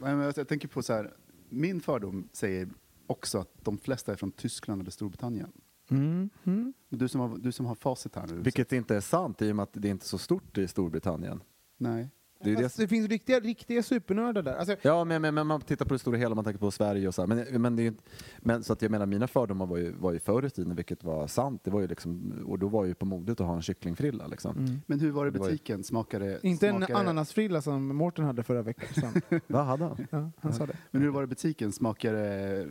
Jag, 0.36 0.48
tänker 0.48 0.68
på 0.68 0.82
så 0.82 0.92
här, 0.92 1.14
min 1.48 1.80
fördom 1.80 2.28
säger 2.32 2.68
också 3.06 3.38
att 3.38 3.50
de 3.64 3.78
flesta 3.78 4.12
är 4.12 4.16
från 4.16 4.30
Tyskland 4.30 4.80
eller 4.80 4.90
Storbritannien. 4.90 5.52
Mm, 5.90 6.30
mm. 6.44 6.72
Du 6.88 7.08
som 7.08 7.20
har, 7.20 7.38
du 7.38 7.52
som 7.52 7.66
har 7.66 7.74
facit 7.74 8.14
här 8.14 8.26
nu. 8.26 8.40
Vilket 8.40 8.72
inte 8.72 8.96
är 8.96 9.00
sant 9.00 9.42
i 9.42 9.52
och 9.52 9.56
med 9.56 9.62
att 9.62 9.72
det 9.72 9.88
är 9.88 9.90
inte 9.90 10.04
är 10.04 10.08
så 10.08 10.18
stort 10.18 10.58
i 10.58 10.68
Storbritannien. 10.68 11.40
Nej. 11.76 12.08
Det 12.40 12.54
det, 12.54 12.76
det 12.76 12.88
finns 12.88 13.08
riktiga, 13.08 13.40
riktiga 13.40 13.82
supernördar 13.82 14.42
där. 14.42 14.56
Alltså, 14.56 14.76
ja, 14.82 15.04
men, 15.04 15.22
men, 15.22 15.34
men 15.34 15.46
man 15.46 15.60
tittar 15.60 15.84
på 15.84 15.94
det 15.94 15.98
stora 15.98 16.16
hela, 16.16 16.34
man 16.34 16.44
tänker 16.44 16.60
på 16.60 16.70
Sverige 16.70 17.08
och 17.08 17.14
så 17.14 17.22
här. 17.22 17.26
Men, 17.26 17.62
men, 17.62 17.76
det 17.76 17.82
är 17.82 17.84
ju 17.84 17.88
inte, 17.88 18.02
men 18.38 18.64
så 18.64 18.72
att 18.72 18.82
jag 18.82 18.90
menar, 18.90 19.06
mina 19.06 19.26
fördomar 19.26 19.66
var 19.66 19.76
ju, 19.76 19.92
var 19.92 20.12
ju 20.12 20.18
förr 20.18 20.44
i 20.46 20.50
tiden, 20.50 20.76
vilket 20.76 21.04
var 21.04 21.26
sant. 21.26 21.60
Det 21.64 21.70
var 21.70 21.80
ju 21.80 21.86
liksom, 21.86 22.32
och 22.46 22.58
då 22.58 22.68
var 22.68 22.84
ju 22.84 22.94
på 22.94 23.06
modet 23.06 23.40
att 23.40 23.46
ha 23.46 23.54
en 23.54 23.62
kycklingfrilla 23.62 24.26
liksom. 24.26 24.80
Men 24.86 25.00
hur 25.00 25.10
var 25.10 25.26
det 25.26 25.36
i 25.36 25.40
butiken? 25.40 25.84
Smakade, 25.84 26.38
inte 26.42 26.68
en 26.68 26.76
smakade, 26.76 26.98
ananasfrilla 26.98 27.62
som 27.62 27.96
Mårten 27.96 28.24
hade 28.24 28.42
förra 28.42 28.62
veckan. 28.62 29.12
Vad 29.46 29.64
hade 29.64 29.84
han? 29.84 30.06
Ja, 30.10 30.30
han 30.40 30.52
sa 30.52 30.66
det. 30.66 30.76
Men 30.90 31.02
hur 31.02 31.08
var 31.08 31.20
det 31.20 31.24
i 31.24 31.28
butiken? 31.28 31.72
Smakade... 31.72 32.68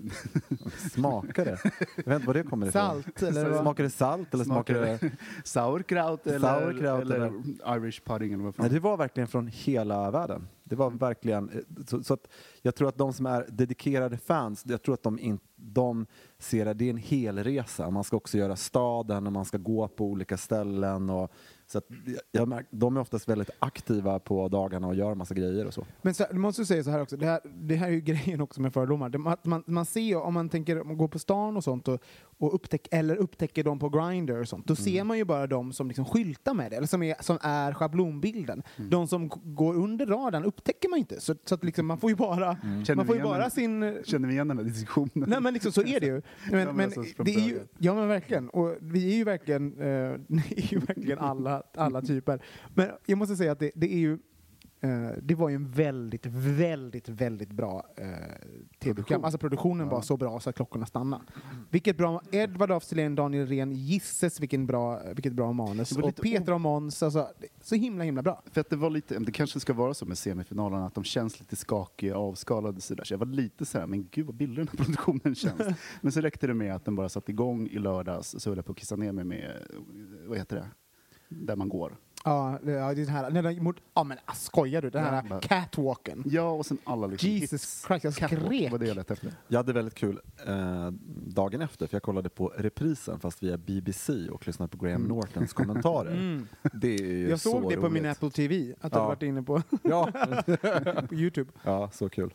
Smakar 0.92 1.46
det? 1.46 1.60
Jag 1.96 2.04
vet 2.06 2.16
inte 2.16 2.28
var 2.28 2.34
det 2.34 2.44
kommer 2.44 2.68
ifrån. 2.68 2.82
Salt 2.82 3.24
eller 3.24 3.84
det 3.84 3.90
salt 3.90 4.34
eller 4.34 4.44
smakar 4.44 4.74
det... 4.74 5.00
sauerkraut 5.44 6.28
eller, 6.28 6.40
Sauerkraut 6.40 7.02
eller 7.02 7.32
Irish 7.78 8.02
pudding 8.06 8.34
eller 8.34 8.44
vad 8.44 8.56
fan? 8.56 8.66
Nej, 8.66 8.74
det 8.74 8.80
var 8.80 8.98
verkligen 8.98 9.28
från 9.28 9.48
hela 9.58 10.12
världen. 10.12 10.48
Det 10.64 10.76
var 10.76 10.90
verkligen, 10.90 11.50
eh, 11.50 11.84
så, 11.88 12.04
så 12.04 12.14
att 12.14 12.28
jag 12.62 12.76
tror 12.76 12.90
att 12.90 12.98
de 12.98 13.14
som 13.14 13.26
är 13.26 13.46
dedikerade 13.50 14.18
fans, 14.18 14.64
jag 14.68 14.82
tror 14.82 14.94
att 14.94 15.04
de 15.04 15.20
in, 15.20 15.40
de 15.56 16.06
ser 16.40 16.66
att 16.66 16.78
det 16.78 16.86
är 16.86 16.90
en 16.90 16.98
hel 16.98 17.44
resa. 17.44 17.90
Man 17.90 18.04
ska 18.04 18.18
också 18.18 18.38
göra 18.38 18.56
staden 18.56 19.28
och 19.28 19.34
man 19.34 19.46
ska 19.46 19.58
gå 19.58 19.88
på 19.88 20.06
olika 20.06 20.38
ställen. 20.38 21.10
Och, 21.10 21.32
så 21.68 21.78
att 21.78 21.88
jag 22.32 22.48
märk, 22.48 22.66
de 22.70 22.98
är 22.98 23.02
oftast 23.02 23.30
väldigt 23.30 23.50
aktiva 23.60 24.20
på 24.20 24.48
dagarna 24.48 24.88
och 24.88 24.96
gör 24.96 25.16
massa 25.16 25.34
grejer 25.34 25.66
och 25.66 25.74
så. 25.74 25.86
Men 26.02 26.14
så, 26.14 26.26
du 26.32 26.38
måste 26.38 26.66
säga 26.66 26.84
så 26.84 26.90
här 26.90 27.02
också, 27.02 27.18
det 27.18 27.26
här, 27.26 27.40
det 27.44 27.76
här 27.76 27.88
är 27.88 27.92
ju 27.92 28.02
grejen 28.02 28.42
också 28.42 28.62
med 28.62 28.74
fördomar. 28.74 29.10
Det, 29.10 29.18
man, 29.18 29.64
man, 29.66 29.86
ser 29.86 30.02
ju, 30.02 30.16
om 30.16 30.34
man 30.34 30.50
tänker 30.50 30.82
om 30.82 30.88
man 30.88 30.98
går 30.98 31.08
på 31.08 31.20
stan 31.20 31.58
och 31.58 31.64
sånt 31.64 31.88
och, 31.88 32.02
och 32.38 32.56
upptäck, 32.56 32.88
eller 32.92 33.16
upptäcker 33.16 33.64
dem 33.64 33.80
på 33.80 33.90
Grindr 33.90 34.42
och 34.42 34.48
sånt, 34.48 34.68
då 34.68 34.76
ser 34.76 35.04
man 35.04 35.18
ju 35.18 35.26
bara 35.26 35.48
de 35.48 35.74
som 35.74 35.88
liksom 35.88 36.06
skyltar 36.06 36.54
med 36.54 36.72
det, 36.72 36.78
eller 36.78 36.88
som 36.88 37.04
är, 37.04 37.16
som 37.20 37.38
är 37.42 37.74
schablonbilden. 37.74 38.64
De 38.78 39.08
som 39.08 39.30
går 39.30 39.76
under 39.76 40.06
radarn 40.06 40.44
upptäcker 40.46 40.90
man 40.90 41.00
inte, 41.00 41.22
så, 41.22 41.36
så 41.46 41.56
att 41.56 41.64
liksom, 41.64 41.86
man 41.86 41.98
får 41.98 42.10
ju 42.10 42.16
bara, 42.16 42.58
Känner 42.62 42.96
man 42.96 43.06
får 43.06 43.16
ju 43.16 43.24
bara 43.24 43.40
den? 43.40 43.52
sin 43.52 43.98
Känner 44.06 44.28
vi 44.28 44.34
igen 44.34 44.48
den 44.48 44.58
här 44.58 44.66
diskussionen? 44.66 45.30
Nej 45.30 45.42
men 45.42 45.54
liksom 45.54 45.72
så 45.72 45.82
är 45.82 46.00
det 46.00 46.06
ju. 46.06 46.22
Men, 46.52 46.76
men 46.76 46.88
men 46.90 47.00
alltså 47.00 47.24
det 47.24 47.36
är 47.36 47.40
ju, 47.40 47.60
ja 47.78 47.96
men 47.96 48.08
verkligen. 48.08 48.50
Och 48.50 48.76
vi 48.82 49.12
är 49.14 49.16
ju 49.16 49.24
verkligen, 49.24 49.80
eh, 49.80 49.88
är 49.88 50.74
ju 50.74 50.80
verkligen 50.80 51.20
alla, 51.20 51.57
alla 51.74 52.02
typer. 52.02 52.42
Men 52.76 52.90
jag 53.06 53.18
måste 53.18 53.36
säga 53.36 53.52
att 53.52 53.60
det, 53.60 53.72
det 53.76 53.94
är 53.94 54.00
ju 54.00 54.18
eh, 54.82 55.10
det 55.22 55.36
var 55.36 55.50
ju 55.50 55.56
en 55.56 55.72
väldigt, 55.72 56.26
väldigt, 56.26 57.10
väldigt 57.10 57.52
bra 57.52 57.86
eh, 57.98 58.06
tv-program. 58.80 59.24
Alltså 59.24 59.38
produktionen 59.38 59.90
var 59.90 60.02
så 60.02 60.18
bra 60.18 60.40
så 60.40 60.50
att 60.50 60.56
klockorna 60.56 60.86
stannade. 60.86 61.24
Vilket 61.70 61.98
bra, 61.98 62.22
Edvard 62.32 62.72
af 62.72 62.84
Daniel 63.16 63.48
Ren, 63.48 63.74
gisses 63.74 64.40
vilken 64.40 64.68
bra, 64.68 65.02
vilket 65.14 65.34
bra 65.34 65.52
manus. 65.52 65.92
Och 65.92 66.16
Peter 66.16 66.54
och 66.54 66.62
Måns, 66.62 67.04
alltså, 67.04 67.30
så 67.62 67.76
himla 67.76 68.04
himla 68.04 68.22
bra. 68.22 68.44
För 68.52 68.62
att 68.62 68.70
det 68.70 68.76
var 68.76 68.90
lite, 68.90 69.20
det 69.20 69.32
kanske 69.32 69.60
ska 69.60 69.74
vara 69.74 69.94
så 69.94 70.06
med 70.06 70.18
semifinalerna, 70.18 70.86
att 70.86 70.96
de 70.96 71.04
känns 71.04 71.40
lite 71.40 71.56
skakiga, 71.56 72.18
avskalade 72.18 72.82
sådär. 72.82 73.04
Så 73.04 73.14
jag 73.14 73.20
var 73.20 73.26
lite 73.26 73.66
såhär, 73.66 73.88
men 73.88 74.08
gud 74.12 74.26
vad 74.26 74.36
billig 74.36 74.58
den 74.58 74.68
här 74.68 74.78
produktionen 74.86 75.36
känns. 75.36 75.78
men 76.02 76.12
så 76.12 76.22
räckte 76.22 76.48
det 76.48 76.54
med 76.54 76.76
att 76.76 76.86
den 76.86 76.96
bara 76.96 77.10
satte 77.10 77.32
igång 77.32 77.68
i 77.68 77.80
lördags, 77.80 78.36
så 78.38 78.50
höll 78.50 78.58
jag 78.58 78.66
på 78.66 78.72
att 78.72 78.78
kissa 78.78 78.96
ner 78.96 79.12
mig 79.12 79.24
med, 79.24 79.68
vad 80.28 80.38
heter 80.38 80.56
det, 80.56 80.68
där 81.30 81.56
man 81.56 81.70
går. 81.70 81.98
Ja, 82.26 82.60
det, 82.64 82.72
ja, 82.72 82.94
det 82.94 83.02
är 83.02 83.06
den 83.06 83.16
här, 83.16 83.30
nej, 83.30 83.42
den, 83.44 83.64
mot, 83.64 83.76
ja 83.94 84.04
men 84.04 84.18
ah, 84.26 84.34
skojar 84.34 84.82
du? 84.82 84.90
Den 84.90 85.04
här 85.04 85.24
Ja, 85.30 85.40
catwalken. 85.40 86.24
Ja, 86.26 86.50
och 86.52 86.66
sen 86.66 86.78
alla 86.84 87.08
liksom 87.08 87.30
Jesus 87.30 87.52
hits. 87.52 87.86
Christ, 87.88 88.04
jag 88.04 88.14
skrek. 88.14 88.72
var 88.72 88.80
det 88.80 88.86
jag 88.88 88.98
efter. 88.98 89.34
Jag 89.48 89.60
hade 89.60 89.74
väldigt 89.74 89.96
kul 89.96 90.20
eh, 90.48 90.92
dagen 91.28 91.62
efter, 91.62 91.88
för 91.88 91.96
jag 91.96 92.04
kollade 92.04 92.30
på 92.30 92.54
reprisen 92.58 93.20
fast 93.20 93.44
via 93.44 93.58
BBC 93.58 94.30
och 94.30 94.48
lyssnade 94.48 94.78
på 94.78 94.86
Graham 94.86 95.04
Nortons 95.04 95.54
kommentarer. 95.54 96.42
Det 96.74 96.96
är 96.96 97.02
ju 97.08 97.30
Jag 97.30 97.40
så 97.40 97.52
såg 97.52 97.70
det 97.70 97.76
på 97.76 97.82
roligt. 97.82 97.94
min 98.04 98.12
Apple 98.12 98.30
TV, 98.30 98.74
att 98.82 98.92
du 98.92 98.98
Ja. 98.98 99.04
hade 99.04 99.08
varit 99.08 99.24
inne 99.24 99.44
på, 99.44 99.62
Ja, 99.84 100.12
på 101.10 101.16
Youtube. 101.16 101.52
ja, 101.64 101.90
så 101.94 102.10
kul. 102.10 102.34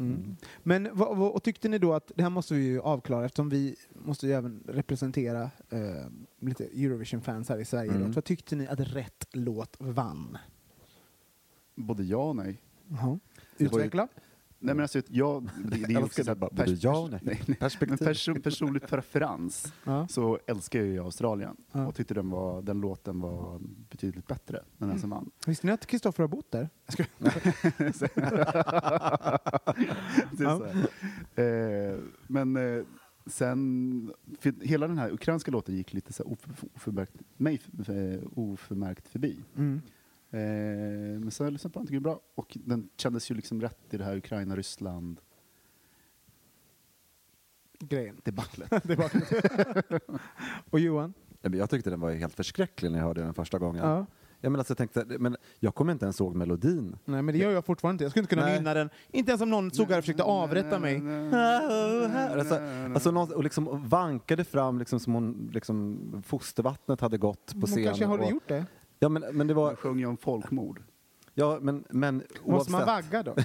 Mm. 0.00 0.36
Men 0.62 0.88
vad, 0.92 1.16
vad, 1.16 1.30
och 1.32 1.42
tyckte 1.42 1.68
ni 1.68 1.78
då 1.78 1.92
att, 1.92 2.12
det 2.16 2.22
här 2.22 2.30
måste 2.30 2.54
vi 2.54 2.64
ju 2.64 2.80
avklara 2.80 3.24
eftersom 3.24 3.48
vi 3.48 3.76
måste 3.92 4.26
ju 4.26 4.32
även 4.32 4.62
representera 4.68 5.42
eh, 5.70 6.06
lite 6.38 6.64
Eurovision-fans 6.64 7.48
här 7.48 7.58
i 7.58 7.64
Sverige. 7.64 7.90
Mm. 7.90 8.02
Då. 8.06 8.12
Vad 8.12 8.24
tyckte 8.24 8.56
ni 8.56 8.66
att 8.66 8.80
rätt 8.80 9.26
låt 9.32 9.76
vann? 9.78 10.38
Både 11.74 12.02
ja 12.04 12.28
och 12.28 12.36
nej. 12.36 12.62
Jaha. 12.88 13.18
Det 13.56 13.66
var 13.68 13.78
ju- 13.78 13.84
Utveckla. 13.84 14.08
Nej 14.62 14.74
men 14.74 14.82
alltså, 14.82 15.02
jag, 15.08 15.50
det, 15.64 15.76
det 15.86 15.94
är 15.94 16.04
också 16.04 16.24
bara, 16.24 16.34
både 16.52 16.72
ja 16.80 17.08
nej. 17.10 17.20
nej, 17.22 17.42
nej. 17.46 17.56
Perspektiv. 17.56 17.96
Men 18.00 18.06
person, 18.08 18.42
personlig 18.42 18.86
preferens 18.86 19.72
Ja. 19.84 20.08
så 20.08 20.38
älskar 20.46 20.80
jag 20.80 21.04
Australien 21.04 21.56
Ja. 21.72 21.86
och 21.86 21.94
tyckte 21.94 22.14
den, 22.14 22.30
var, 22.30 22.62
den 22.62 22.80
låten 22.80 23.20
var 23.20 23.60
betydligt 23.90 24.26
bättre 24.26 24.56
än 24.58 24.64
den 24.78 24.88
Mm. 24.88 25.00
som 25.00 25.10
vann. 25.10 25.30
Visste 25.46 25.66
ni 25.66 25.72
att 25.72 25.86
Kristoffer 25.86 26.22
har 26.22 26.28
bott 26.28 26.50
där? 26.50 26.68
Ska... 26.88 27.04
Ja. 30.38 30.66
Eh, 31.42 31.98
men 32.26 32.56
eh, 32.56 32.84
sen, 33.26 34.12
hela 34.60 34.88
den 34.88 34.98
här 34.98 35.10
ukrainska 35.12 35.50
låten 35.50 35.76
gick 35.76 35.92
lite 35.92 36.12
så 36.12 36.22
här 36.24 36.32
of, 36.32 36.38
oförmärkt, 36.74 37.12
mig 37.36 37.60
eh, 37.88 38.20
oförmärkt 38.34 39.08
förbi. 39.08 39.36
Mm. 39.56 39.80
Eh, 40.30 40.40
men 41.20 41.30
sen 41.30 41.44
har 41.44 41.46
jag 41.46 41.52
lyssnat 41.52 41.72
på 41.72 41.78
den, 41.78 41.86
tycker 41.86 41.96
är 41.96 42.00
bra. 42.00 42.20
Och 42.34 42.56
den 42.64 42.88
kändes 42.96 43.30
ju 43.30 43.34
liksom 43.34 43.60
rätt 43.60 43.94
i 43.94 43.96
det 43.96 44.04
här 44.04 44.16
Ukraina-Ryssland 44.16 45.20
Grejen. 47.78 48.20
debaclet. 48.24 48.70
det 48.84 48.96
var... 48.96 49.10
och 50.70 50.80
Johan? 50.80 51.14
Jag 51.42 51.70
tyckte 51.70 51.90
den 51.90 52.00
var 52.00 52.10
helt 52.10 52.34
förskräcklig 52.34 52.90
när 52.90 52.98
jag 52.98 53.06
hörde 53.06 53.22
den 53.22 53.34
första 53.34 53.58
gången. 53.58 53.84
Ja. 53.84 54.06
Jag, 54.42 54.52
men 54.52 54.60
alltså, 54.60 54.70
jag, 54.70 54.78
tänkte, 54.78 55.04
men 55.18 55.36
jag 55.58 55.74
kommer 55.74 55.92
inte 55.92 56.04
ens 56.04 56.20
ihåg 56.20 56.34
melodin. 56.34 56.96
Nej 57.04 57.22
men 57.22 57.34
det 57.34 57.38
gör 57.38 57.50
jag 57.50 57.64
fortfarande 57.64 57.94
inte. 57.94 58.04
Jag 58.04 58.10
skulle 58.10 58.22
inte 58.22 58.34
kunna 58.34 58.46
Nej. 58.46 58.58
nynna 58.58 58.74
den. 58.74 58.90
Inte 59.10 59.30
ens 59.30 59.42
om 59.42 59.50
någon 59.50 59.70
stod 59.70 59.90
här 59.90 59.98
och 59.98 60.04
försökte 60.04 60.22
avrätta 60.22 60.78
mig. 60.78 60.96
Alltså, 62.38 62.58
alltså 62.94 63.10
någon, 63.10 63.32
och 63.32 63.44
liksom 63.44 63.88
vankade 63.88 64.44
fram 64.44 64.78
liksom 64.78 65.00
som 65.00 65.14
hon, 65.14 65.50
liksom, 65.52 66.22
fostervattnet 66.26 67.00
hade 67.00 67.18
gått 67.18 67.46
på 67.46 67.58
Hon 67.60 67.66
scen. 67.66 67.84
kanske 67.84 68.04
har 68.04 68.18
och, 68.18 68.30
gjort 68.30 68.48
det. 68.48 68.66
Ja, 69.02 69.08
men, 69.08 69.24
men 69.32 69.46
det 69.46 69.54
var... 69.54 69.66
Man 69.66 69.76
sjöng 69.76 69.98
ju 69.98 70.06
om 70.06 70.16
folkmord. 70.16 70.82
Ja, 71.34 71.58
men, 71.60 71.84
men 71.90 72.22
Måste 72.44 72.72
man 72.72 72.86
vagga 72.86 73.22
då? 73.22 73.34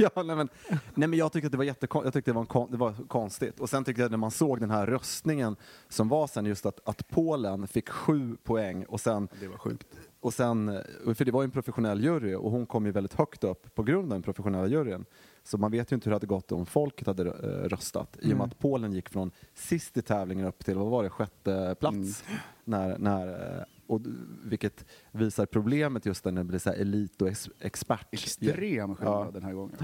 Ja, 0.00 0.10
nej, 0.14 0.36
men, 0.36 0.48
nej, 0.94 1.08
men 1.08 1.18
jag 1.18 1.32
tyckte 1.32 1.46
att 1.46 1.52
det 1.52 1.58
var 1.58 1.64
jättekon- 1.64 2.04
jag 2.04 2.12
tyckte 2.12 2.30
det 2.30 2.34
var, 2.34 2.40
en 2.40 2.46
kon- 2.46 2.70
det 2.70 2.76
var 2.76 2.94
konstigt. 3.08 3.60
Och 3.60 3.70
sen 3.70 3.84
tyckte 3.84 4.02
jag 4.02 4.10
när 4.10 4.18
man 4.18 4.30
såg 4.30 4.60
den 4.60 4.70
här 4.70 4.86
röstningen 4.86 5.56
som 5.88 6.08
var 6.08 6.26
sen 6.26 6.46
just 6.46 6.66
att, 6.66 6.88
att 6.88 7.08
Polen 7.08 7.68
fick 7.68 7.88
sju 7.88 8.36
poäng 8.44 8.84
och 8.84 9.00
sen, 9.00 9.28
Det 9.40 9.48
var 9.48 9.56
sjukt. 9.56 9.86
och 10.20 10.34
sen, 10.34 10.68
eh, 10.68 11.14
för 11.14 11.24
det 11.24 11.30
var 11.32 11.42
ju 11.42 11.44
en 11.44 11.50
professionell 11.50 12.04
jury 12.04 12.34
och 12.34 12.50
hon 12.50 12.66
kom 12.66 12.86
ju 12.86 12.92
väldigt 12.92 13.14
högt 13.14 13.44
upp 13.44 13.74
på 13.74 13.82
grund 13.82 14.02
av 14.04 14.08
den 14.08 14.22
professionella 14.22 14.66
juryn. 14.68 15.04
Så 15.44 15.58
man 15.58 15.70
vet 15.70 15.92
ju 15.92 15.94
inte 15.94 16.04
hur 16.04 16.10
det 16.10 16.16
hade 16.16 16.26
gått 16.26 16.52
om 16.52 16.66
folket 16.66 17.06
hade 17.06 17.22
eh, 17.28 17.68
röstat. 17.68 18.16
I 18.20 18.32
och 18.32 18.36
med 18.36 18.46
att 18.46 18.58
Polen 18.58 18.92
gick 18.92 19.08
från 19.08 19.30
sist 19.54 19.96
i 19.96 20.02
tävlingen 20.02 20.46
upp 20.46 20.64
till, 20.64 20.76
vad 20.78 20.90
var 20.90 21.02
det, 21.02 21.10
sjätte 21.10 21.76
plats. 21.80 22.24
När, 22.64 22.98
när, 22.98 23.28
eh, 23.58 23.64
och, 23.88 24.00
vilket 24.44 24.84
visar 25.12 25.46
problemet 25.46 26.06
just 26.06 26.24
när 26.24 26.32
det 26.32 26.44
blir 26.44 26.58
så 26.58 26.70
här 26.70 26.76
elit 26.76 27.22
och 27.22 27.28
ex, 27.28 27.48
expert. 27.60 28.06
Extrem 28.10 28.94
skillnad 28.94 29.26
Ja. 29.26 29.30
den 29.32 29.42
här 29.42 29.52
gången. 29.52 29.76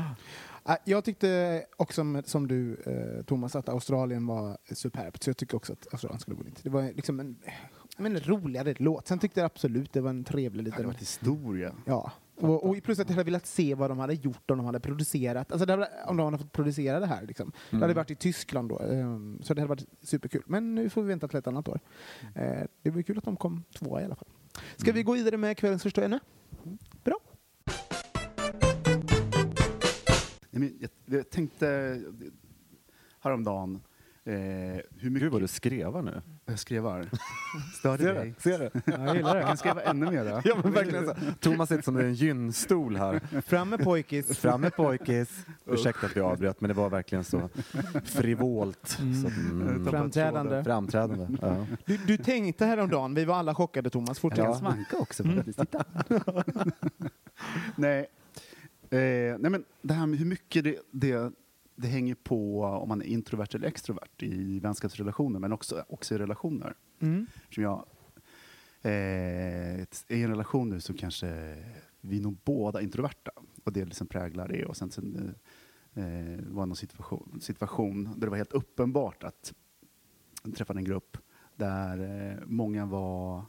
Äh, 0.68 0.74
Jag 0.84 1.04
tyckte 1.04 1.62
också 1.76 2.22
som 2.24 2.48
du 2.48 2.76
eh, 2.86 3.24
Thomas 3.24 3.56
att 3.56 3.68
Australien 3.68 4.26
var 4.26 4.58
superbt, 4.74 5.22
så 5.22 5.30
jag 5.30 5.36
tycker 5.36 5.56
också 5.56 5.72
att 5.72 5.86
Australien 5.92 6.20
skulle 6.20 6.36
vunnit. 6.36 6.60
Det 6.62 6.70
var 6.70 6.82
liksom 6.82 7.20
en, 7.20 7.36
en 7.98 8.20
roligare 8.20 8.74
låt. 8.78 9.06
Sen 9.08 9.18
tyckte 9.18 9.40
jag 9.40 9.46
absolut 9.46 9.92
det 9.92 10.00
var 10.00 10.10
en 10.10 10.24
trevlig 10.24 10.64
Det 10.64 10.70
liten... 10.70 10.86
varit 10.86 11.00
historia. 11.00 11.74
Ja. 11.86 12.12
Och, 12.36 12.68
och 12.68 12.82
plus 12.82 12.98
att 12.98 13.08
jag 13.08 13.16
hade 13.16 13.24
velat 13.24 13.46
se 13.46 13.74
vad 13.74 13.90
de 13.90 13.98
hade 13.98 14.14
gjort 14.14 14.50
om 14.50 14.56
de 14.56 14.66
hade 14.66 14.80
producerat, 14.80 15.52
alltså 15.52 15.70
hade, 15.70 15.88
om 16.06 16.16
de 16.16 16.24
hade 16.24 16.38
fått 16.38 16.52
producera 16.52 17.00
det 17.00 17.06
här. 17.06 17.26
Liksom. 17.26 17.52
Det 17.70 17.76
hade 17.76 17.94
varit 17.94 18.10
i 18.10 18.14
Tyskland 18.14 18.68
då, 18.68 18.78
ehm, 18.78 19.38
så 19.42 19.54
det 19.54 19.60
hade 19.60 19.68
varit 19.68 19.86
superkul. 20.00 20.42
Men 20.46 20.74
nu 20.74 20.90
får 20.90 21.02
vi 21.02 21.08
vänta 21.08 21.28
till 21.28 21.38
ett 21.38 21.46
annat 21.46 21.68
år. 21.68 21.80
Eh, 22.34 22.62
det 22.82 22.90
var 22.90 23.02
kul 23.02 23.18
att 23.18 23.24
de 23.24 23.36
kom 23.36 23.62
tvåa 23.74 24.02
i 24.02 24.04
alla 24.04 24.14
fall. 24.14 24.28
Ska 24.76 24.92
vi 24.92 25.02
gå 25.02 25.12
vidare 25.12 25.36
med 25.36 25.56
kvällens 25.56 25.82
första 25.82 26.04
ämne? 26.04 26.20
Bra. 27.04 27.16
Jag, 30.50 30.90
jag 31.04 31.30
tänkte 31.30 32.00
häromdagen 33.20 33.80
eh, 34.26 34.34
hur 34.98 35.10
mycket 35.10 35.22
Gud 35.22 35.32
vad 35.32 35.40
du 35.42 35.48
skrevar 35.48 36.02
nu. 36.02 36.22
jag 36.46 36.58
skrevar. 36.58 37.06
Störde 37.78 38.02
Ser 38.04 38.14
dig. 38.14 38.34
du? 38.36 38.42
Ser 38.42 38.58
du? 38.58 38.92
Jag 38.92 39.16
gillar 39.16 39.36
Jag 39.36 39.46
kan 39.46 39.56
skriva 39.56 39.82
ännu 39.82 40.10
mera. 40.10 40.42
Ja, 40.44 40.56
men 40.62 40.72
verkligen 40.72 41.06
så. 41.06 41.14
Thomas 41.40 41.68
sitter 41.68 41.82
som 41.82 42.00
i 42.00 42.04
en 42.04 42.14
gynstol 42.14 42.96
här. 42.96 43.40
Fram 43.42 43.68
med 43.68 43.84
pojkis. 43.84 44.38
Fram 44.38 44.60
med 44.60 44.76
pojkis. 44.76 45.46
Ursäkta 45.66 46.06
att 46.06 46.16
vi 46.16 46.20
avbröt, 46.20 46.60
men 46.60 46.68
det 46.68 46.74
var 46.74 46.90
verkligen 46.90 47.24
så 47.24 47.48
frivolt. 48.04 48.88
Så, 48.88 49.28
mm, 49.28 49.86
Framträdande. 49.90 50.64
framträdande. 50.64 51.28
Ja. 51.40 51.66
Du, 51.86 51.96
du 51.96 52.16
tänkte 52.16 52.66
häromdagen, 52.66 53.14
vi 53.14 53.24
var 53.24 53.34
alla 53.34 53.54
chockade 53.54 53.90
Thomas, 53.90 54.18
fortsätt. 54.18 54.44
Kan 54.44 54.54
svanka 54.58 54.96
också. 54.98 55.22
Titta. 55.44 55.84
nej. 57.76 58.06
Eh, 58.90 59.38
nej, 59.38 59.50
men 59.50 59.64
det 59.82 59.94
här 59.94 60.06
med 60.06 60.18
hur 60.18 60.26
mycket 60.26 60.64
det, 60.64 60.76
det, 60.90 61.32
det 61.76 61.88
hänger 61.88 62.14
på 62.14 62.62
om 62.62 62.88
man 62.88 63.02
är 63.02 63.06
introvert 63.06 63.48
eller 63.54 63.68
extrovert 63.68 64.22
i 64.22 64.60
vänskapsrelationer, 64.60 65.40
men 65.40 65.52
också, 65.52 65.84
också 65.88 66.14
i 66.14 66.18
relationer. 66.18 66.74
Mm. 67.00 67.26
Som 67.50 67.62
jag 67.62 67.86
eh, 68.82 69.80
är 69.80 69.86
i 70.08 70.22
en 70.22 70.30
relation 70.30 70.70
nu 70.70 70.80
så 70.80 70.94
kanske 70.94 71.56
vi 72.00 72.18
är 72.18 72.22
nog 72.22 72.36
båda 72.44 72.82
introverta 72.82 73.30
och 73.64 73.72
det 73.72 73.84
liksom 73.84 74.06
präglar 74.06 74.48
det. 74.48 74.64
Och 74.64 74.76
sen, 74.76 74.90
sen 74.90 75.34
eh, 75.94 76.44
var 76.46 76.66
någon 76.66 76.76
situation, 76.76 77.38
situation 77.40 78.04
där 78.04 78.26
det 78.26 78.30
var 78.30 78.36
helt 78.36 78.52
uppenbart 78.52 79.24
att 79.24 79.54
jag 80.44 80.54
träffade 80.54 80.78
en 80.78 80.84
grupp 80.84 81.16
där 81.56 81.98
eh, 81.98 82.38
många 82.46 82.86
var 82.86 83.44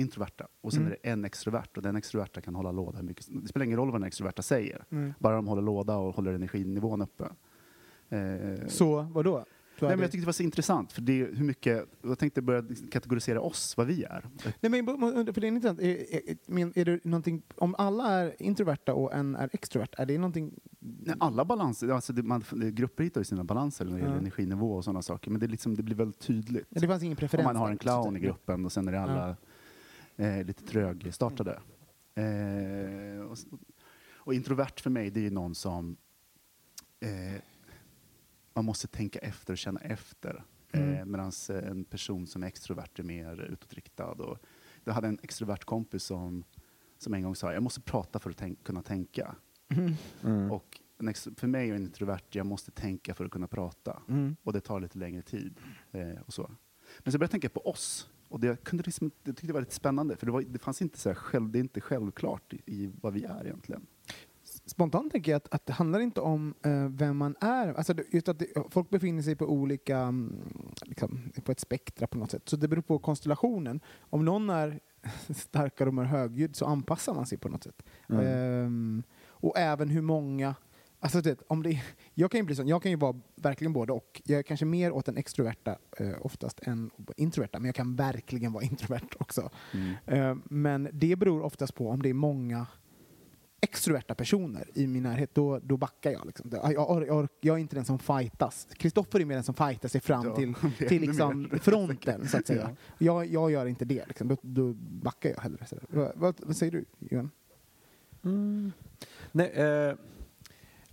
introverta 0.00 0.46
och 0.60 0.72
sen 0.72 0.82
Mm. 0.82 0.92
är 0.92 0.96
det 1.02 1.10
en 1.10 1.24
extrovert 1.24 1.76
och 1.76 1.82
den 1.82 1.96
extroverta 1.96 2.40
kan 2.40 2.54
hålla 2.54 2.72
låda 2.72 2.98
hur 2.98 3.04
mycket 3.04 3.26
Det 3.42 3.48
spelar 3.48 3.66
ingen 3.66 3.78
roll 3.78 3.90
vad 3.90 4.00
den 4.00 4.06
extroverta 4.06 4.42
säger, 4.42 4.84
Mm. 4.90 5.12
bara 5.18 5.36
de 5.36 5.46
håller 5.46 5.62
låda 5.62 5.96
och 5.96 6.14
håller 6.14 6.32
energinivån 6.32 7.02
uppe. 7.02 7.24
Eh, 8.08 8.66
Så, 8.68 9.02
vadå? 9.02 9.44
Nej, 9.82 9.90
men 9.90 10.00
jag 10.00 10.10
tyckte 10.10 10.22
det 10.22 10.26
var 10.26 10.32
så 10.32 10.42
intressant, 10.42 10.92
för 10.92 11.02
det 11.02 11.12
hur 11.12 11.44
mycket, 11.44 11.86
jag 12.02 12.18
tänkte 12.18 12.42
börja 12.42 12.64
kategorisera 12.90 13.40
oss, 13.40 13.76
vad 13.76 13.86
vi 13.86 14.04
är. 14.04 14.28
Nej, 14.60 14.70
men, 14.82 14.86
för 15.34 15.40
det 15.40 15.46
är 15.46 15.48
intressant. 15.48 15.80
Är, 15.80 16.14
är, 16.14 16.20
men 16.46 16.72
är 16.78 16.84
det 16.84 17.04
någonting, 17.04 17.42
om 17.56 17.74
alla 17.78 18.10
är 18.12 18.42
introverta 18.42 18.94
och 18.94 19.14
en 19.14 19.36
är 19.36 19.50
extrovert, 19.52 19.88
är 19.98 20.06
det 20.06 20.18
någonting... 20.18 20.54
Nej, 20.80 21.14
alla 21.20 21.44
balanser, 21.44 21.88
alltså 21.88 22.12
det, 22.12 22.22
man, 22.22 22.44
grupper 22.72 23.04
hittar 23.04 23.20
ju 23.20 23.24
sina 23.24 23.44
balanser 23.44 23.84
när 23.84 23.92
det 23.92 23.98
gäller 23.98 24.12
Ja. 24.14 24.18
energinivå 24.20 24.74
och 24.74 24.84
sådana 24.84 25.02
saker, 25.02 25.30
men 25.30 25.40
det, 25.40 25.46
liksom, 25.46 25.74
det 25.76 25.82
blir 25.82 25.96
väldigt 25.96 26.20
tydligt. 26.20 26.66
Det 26.70 26.86
fanns 26.88 27.02
ingen 27.02 27.12
Om 27.12 27.16
preferens. 27.16 27.44
man 27.44 27.56
har 27.56 27.70
en 27.70 27.78
clown 27.78 28.16
i 28.16 28.18
att- 28.18 28.24
gruppen 28.24 28.64
och 28.64 28.72
sen 28.72 28.88
är 28.88 28.92
det 28.92 29.00
alla 29.00 29.36
eh, 30.16 30.44
lite 30.44 30.64
trögstartade. 30.64 31.60
Eh, 32.14 33.20
och, 33.20 33.38
och 34.12 34.34
introvert 34.34 34.80
för 34.80 34.90
mig, 34.90 35.10
det 35.10 35.20
är 35.20 35.24
ju 35.24 35.30
någon 35.30 35.54
som 35.54 35.96
eh, 37.00 37.42
man 38.54 38.64
måste 38.64 38.86
tänka 38.86 39.18
efter 39.18 39.52
och 39.52 39.58
känna 39.58 39.80
efter. 39.80 40.44
Eh, 40.72 40.80
Mm. 40.80 41.10
Medan 41.10 41.32
en 41.48 41.84
person 41.84 42.26
som 42.26 42.42
är 42.42 42.46
extrovert 42.46 42.98
är 42.98 43.02
mer 43.02 43.40
utåtriktad. 43.40 44.12
Och 44.12 44.38
jag 44.84 44.92
hade 44.92 45.08
en 45.08 45.18
extrovert 45.22 45.64
kompis 45.64 46.02
som, 46.02 46.44
som 46.98 47.14
en 47.14 47.22
gång 47.22 47.36
sa 47.36 47.52
jag 47.52 47.62
måste 47.62 47.80
prata 47.80 48.18
för 48.18 48.30
att 48.30 48.36
tänk, 48.36 48.64
kunna 48.64 48.82
tänka. 48.82 49.34
Mm. 50.22 50.50
Och 50.52 50.80
en 50.98 51.08
ex, 51.08 51.28
för 51.36 51.46
mig 51.46 51.70
är 51.70 51.74
en 51.74 51.82
introvert, 51.82 52.24
jag 52.30 52.46
måste 52.46 52.70
tänka 52.70 53.14
för 53.14 53.24
att 53.24 53.30
kunna 53.30 53.48
prata. 53.48 54.02
Mm. 54.08 54.36
Och 54.42 54.52
det 54.52 54.60
tar 54.60 54.80
lite 54.80 54.98
längre 54.98 55.22
tid. 55.22 55.54
Eh, 55.92 56.20
och 56.26 56.34
så. 56.34 56.50
Men 56.98 57.12
så 57.12 57.18
började 57.18 57.24
jag 57.24 57.30
tänka 57.30 57.48
på 57.48 57.66
oss. 57.66 58.10
Och 58.30 58.40
det, 58.40 58.46
jag 58.46 58.62
kunde 58.62 58.84
liksom, 58.86 59.10
jag 59.24 59.36
tyckte 59.36 59.46
det 59.46 59.52
var 59.52 59.60
lite 59.60 59.74
spännande, 59.74 60.16
för 60.16 60.26
det, 60.26 60.32
var, 60.32 60.42
det 60.42 60.58
fanns 60.58 60.82
inte 60.82 60.98
så 60.98 61.08
här 61.08 61.14
själv, 61.16 61.50
det 61.50 61.58
är 61.58 61.60
inte 61.60 61.80
självklart 61.80 62.52
i, 62.52 62.62
i 62.66 62.90
vad 63.00 63.12
vi 63.12 63.24
är 63.24 63.44
egentligen. 63.44 63.86
Spontant 64.66 65.12
tänker 65.12 65.32
jag 65.32 65.36
att, 65.36 65.54
att 65.54 65.66
det 65.66 65.72
handlar 65.72 66.00
inte 66.00 66.20
om 66.20 66.54
eh, 66.62 66.88
vem 66.88 67.16
man 67.16 67.36
är. 67.40 67.74
Alltså, 67.74 67.94
det- 67.94 68.04
just 68.14 68.28
att 68.28 68.38
det, 68.38 68.46
folk 68.70 68.90
befinner 68.90 69.22
sig 69.22 69.36
på 69.36 69.44
olika, 69.46 69.98
mm, 69.98 70.36
liksom, 70.82 71.20
på 71.44 71.52
ett 71.52 71.60
spektra 71.60 72.06
på 72.06 72.18
något 72.18 72.30
sätt. 72.30 72.48
Så 72.48 72.56
det 72.56 72.68
beror 72.68 72.82
på 72.82 72.98
konstellationen. 72.98 73.80
Om 74.00 74.24
någon 74.24 74.50
är 74.50 74.80
starkare 75.34 75.88
och 75.88 75.94
mer 75.94 76.04
högljudd 76.04 76.56
så 76.56 76.66
anpassar 76.66 77.14
man 77.14 77.26
sig 77.26 77.38
på 77.38 77.48
något 77.48 77.64
sätt. 77.64 77.82
Mm. 78.08 78.26
Ehm, 78.26 79.02
och 79.28 79.58
även 79.58 79.88
hur 79.88 80.02
många 80.02 80.54
Alltså, 81.02 81.20
vet, 81.20 81.42
om 81.46 81.62
det, 81.62 81.82
jag 82.14 82.30
kan 82.30 82.40
ju 82.40 82.44
bli 82.44 82.54
sån, 82.54 82.68
jag 82.68 82.82
kan 82.82 82.90
ju 82.90 82.96
vara 82.96 83.20
verkligen 83.34 83.72
både 83.72 83.92
och. 83.92 84.22
Jag 84.24 84.38
är 84.38 84.42
kanske 84.42 84.66
mer 84.66 84.92
åt 84.92 85.06
den 85.06 85.16
extroverta 85.16 85.78
eh, 85.96 86.12
oftast 86.20 86.60
än 86.62 86.90
introverta, 87.16 87.58
men 87.58 87.66
jag 87.66 87.74
kan 87.74 87.96
verkligen 87.96 88.52
vara 88.52 88.64
introvert 88.70 89.08
också. 89.18 89.50
Eh, 90.06 90.34
men 90.44 90.88
det 90.92 91.16
beror 91.16 91.42
oftast 91.42 91.74
på 91.74 91.88
om 91.90 92.02
det 92.02 92.08
är 92.08 92.14
många 92.14 92.66
extroverta 93.62 94.14
personer 94.14 94.68
i 94.74 94.86
min 94.86 95.02
närhet, 95.02 95.34
då, 95.34 95.58
då 95.58 95.76
backar 95.76 96.10
jag. 96.10 96.26
Liksom. 96.26 96.50
Jag, 96.52 96.72
jag, 96.72 97.06
jag, 97.06 97.28
jag 97.40 97.56
är 97.56 97.60
inte 97.60 97.76
den 97.76 97.84
som 97.84 97.98
fightas. 97.98 98.68
Kristoffer 98.76 99.20
är 99.20 99.24
mer 99.24 99.34
den 99.34 99.44
som 99.44 99.54
fightar 99.54 99.88
sig 99.88 100.00
fram 100.00 100.26
Ja, 100.26 100.36
till, 100.36 100.54
till 100.88 101.02
liksom 101.02 101.42
mer. 101.42 101.58
fronten, 101.58 102.28
så 102.28 102.36
att 102.38 102.46
säga. 102.46 102.76
Jag, 102.98 103.26
jag 103.26 103.50
gör 103.50 103.66
inte 103.66 103.84
det. 103.84 104.06
Liksom. 104.06 104.28
Då, 104.28 104.36
då 104.42 104.72
backar 104.78 105.30
jag 105.30 105.40
hellre. 105.40 105.66
Vad, 106.14 106.34
vad 106.40 106.56
säger 106.56 106.72
du, 106.72 106.84
Johan? 106.98 107.30
Mm. 108.24 108.72
Nej, 109.32 109.50
eh, 109.50 109.94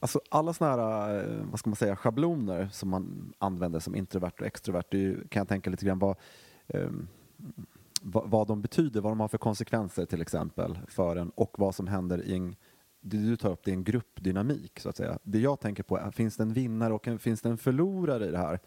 alltså 0.07 0.21
alla 0.29 0.53
såna 0.53 0.69
här, 0.71 1.19
eh, 1.19 1.45
vad 1.51 1.59
ska 1.59 1.69
man 1.69 1.75
säga, 1.75 1.95
schabloner 1.95 2.69
som 2.71 2.89
man 2.89 3.33
använder 3.37 3.79
som 3.79 3.95
introvert 3.95 4.31
och 4.39 4.45
extrovert, 4.45 4.85
det 4.89 5.29
kan 5.29 5.39
jag 5.39 5.47
tänka 5.47 5.69
lite 5.69 5.85
grann 5.85 5.99
vad, 5.99 6.15
ehm, 6.67 7.07
vad, 8.01 8.29
vad 8.29 8.47
de 8.47 8.61
betyder, 8.61 9.01
vad 9.01 9.11
de 9.11 9.19
har 9.19 9.27
för 9.27 9.37
konsekvenser 9.37 10.05
till 10.05 10.21
exempel 10.21 10.79
för 10.87 11.15
en 11.15 11.29
och 11.29 11.55
vad 11.57 11.75
som 11.75 11.87
händer 11.87 12.23
i 12.23 12.35
en 12.35 12.55
det 13.01 13.17
du 13.17 13.35
tar 13.35 13.51
upp 13.51 13.63
det 13.63 13.71
är 13.71 13.73
en 13.73 13.83
gruppdynamik 13.83 14.79
så 14.79 14.89
att 14.89 14.97
säga. 14.97 15.19
Det 15.23 15.39
jag 15.39 15.59
tänker 15.59 15.83
på 15.83 15.97
är, 15.97 16.11
finns 16.11 16.37
det 16.37 16.43
en 16.43 16.53
vinnare 16.53 16.93
och 16.93 17.07
en, 17.07 17.19
finns 17.19 17.41
det 17.41 17.49
en 17.49 17.57
förlorare 17.57 18.25
i 18.27 18.31
det 18.31 18.37
här? 18.37 18.59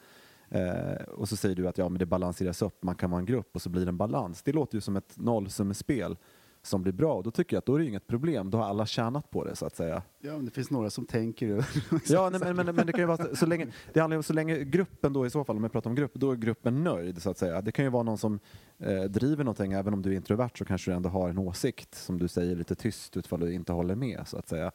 Eh, 0.49 1.03
och 1.03 1.29
så 1.29 1.37
säger 1.37 1.57
du 1.57 1.69
att 1.69 1.79
ja, 1.79 1.89
men 1.89 1.99
det 1.99 2.07
balanseras 2.07 2.63
upp, 2.63 2.83
man 2.83 2.95
kan 2.95 3.11
vara 3.11 3.19
en 3.19 3.27
grupp 3.27 3.51
och 3.55 3.63
så 3.63 3.69
blir 3.69 3.85
det 3.85 3.89
en 3.89 3.97
balans. 3.97 4.43
Det 4.43 4.53
låter 4.53 4.77
ju 4.77 4.81
som 4.81 4.97
ett 4.97 5.13
nollsummespel 5.17 6.17
som 6.63 6.83
blir 6.83 6.93
bra 6.93 7.15
och 7.15 7.23
då 7.23 7.31
tycker 7.31 7.57
jag 7.57 7.59
att 7.59 7.67
då 7.67 7.75
är 7.75 7.79
det 7.79 7.85
inget 7.85 8.07
problem, 8.07 8.51
då 8.51 8.59
har 8.59 8.65
alla 8.65 8.87
tjänat 8.87 9.31
på 9.31 9.45
det 9.45 9.57
så 9.57 9.67
att 9.67 9.77
säga. 9.77 10.03
Ja, 10.21 10.33
men 10.33 10.45
det 10.45 10.51
finns 10.51 10.71
några 10.71 10.91
som 10.91 11.07
tänker... 11.07 11.67
Ja, 12.09 12.31
nej, 12.31 12.41
men, 12.45 12.57
men, 12.57 12.75
men 12.75 12.87
det 12.87 12.93
kan 12.93 13.01
ju 13.01 13.07
vara 13.07 13.35
så- 13.35 13.47
länge, 13.47 13.67
det 13.93 14.01
handlar 14.01 14.17
om 14.17 14.23
så 14.23 14.33
länge 14.33 14.65
gruppen 14.65 15.13
då 15.13 15.27
i 15.27 15.31
så 15.31 15.45
fall, 15.45 15.57
om 15.57 15.63
jag 15.63 15.73
pratar 15.73 15.91
om 15.91 15.97
grupp, 15.97 16.15
då 16.15 16.33
är 16.33 16.37
gruppen 16.37 16.85
nöjd 16.85 17.23
så 17.23 17.31
att 17.31 17.39
säga. 17.39 17.61
Det 17.63 17.73
kan 17.73 17.85
ju 17.85 17.91
vara 17.91 18.03
någon 18.03 18.19
som 18.19 18.39
eh, 18.79 19.03
driver 19.03 19.45
någonting, 19.45 19.73
även 19.73 19.95
om 19.95 20.03
du 20.03 20.11
är 20.13 20.17
introvert 20.17 20.51
så 20.59 20.65
kanske 20.65 20.91
du 20.91 20.95
ändå 20.95 21.09
har 21.09 21.29
en 21.29 21.39
åsikt 21.39 21.95
som 21.95 22.19
du 22.19 22.29
säger 22.29 22.57
lite 22.57 22.75
tyst 22.75 23.17
utifall 23.17 23.41
du 23.41 23.53
inte 23.55 23.73
håller 23.73 23.95
med 23.95 24.23
så 24.27 24.37
att 24.37 24.49
säga. 24.49 24.73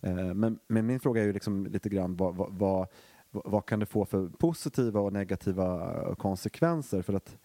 Eh, 0.00 0.34
men, 0.34 0.58
men 0.66 0.86
min 0.86 1.00
fråga 1.00 1.22
är 1.22 1.26
ju 1.26 1.32
liksom 1.32 1.66
lite 1.66 1.88
grann 1.88 2.16
vad, 2.16 2.36
vad, 2.36 2.52
vad, 2.52 2.86
vad 3.30 3.66
kan 3.66 3.78
det 3.80 3.86
få 3.86 4.04
för 4.04 4.28
positiva 4.28 5.00
och 5.00 5.12
negativa 5.12 6.14
konsekvenser? 6.14 7.02
För 7.02 7.14
att 7.14 7.36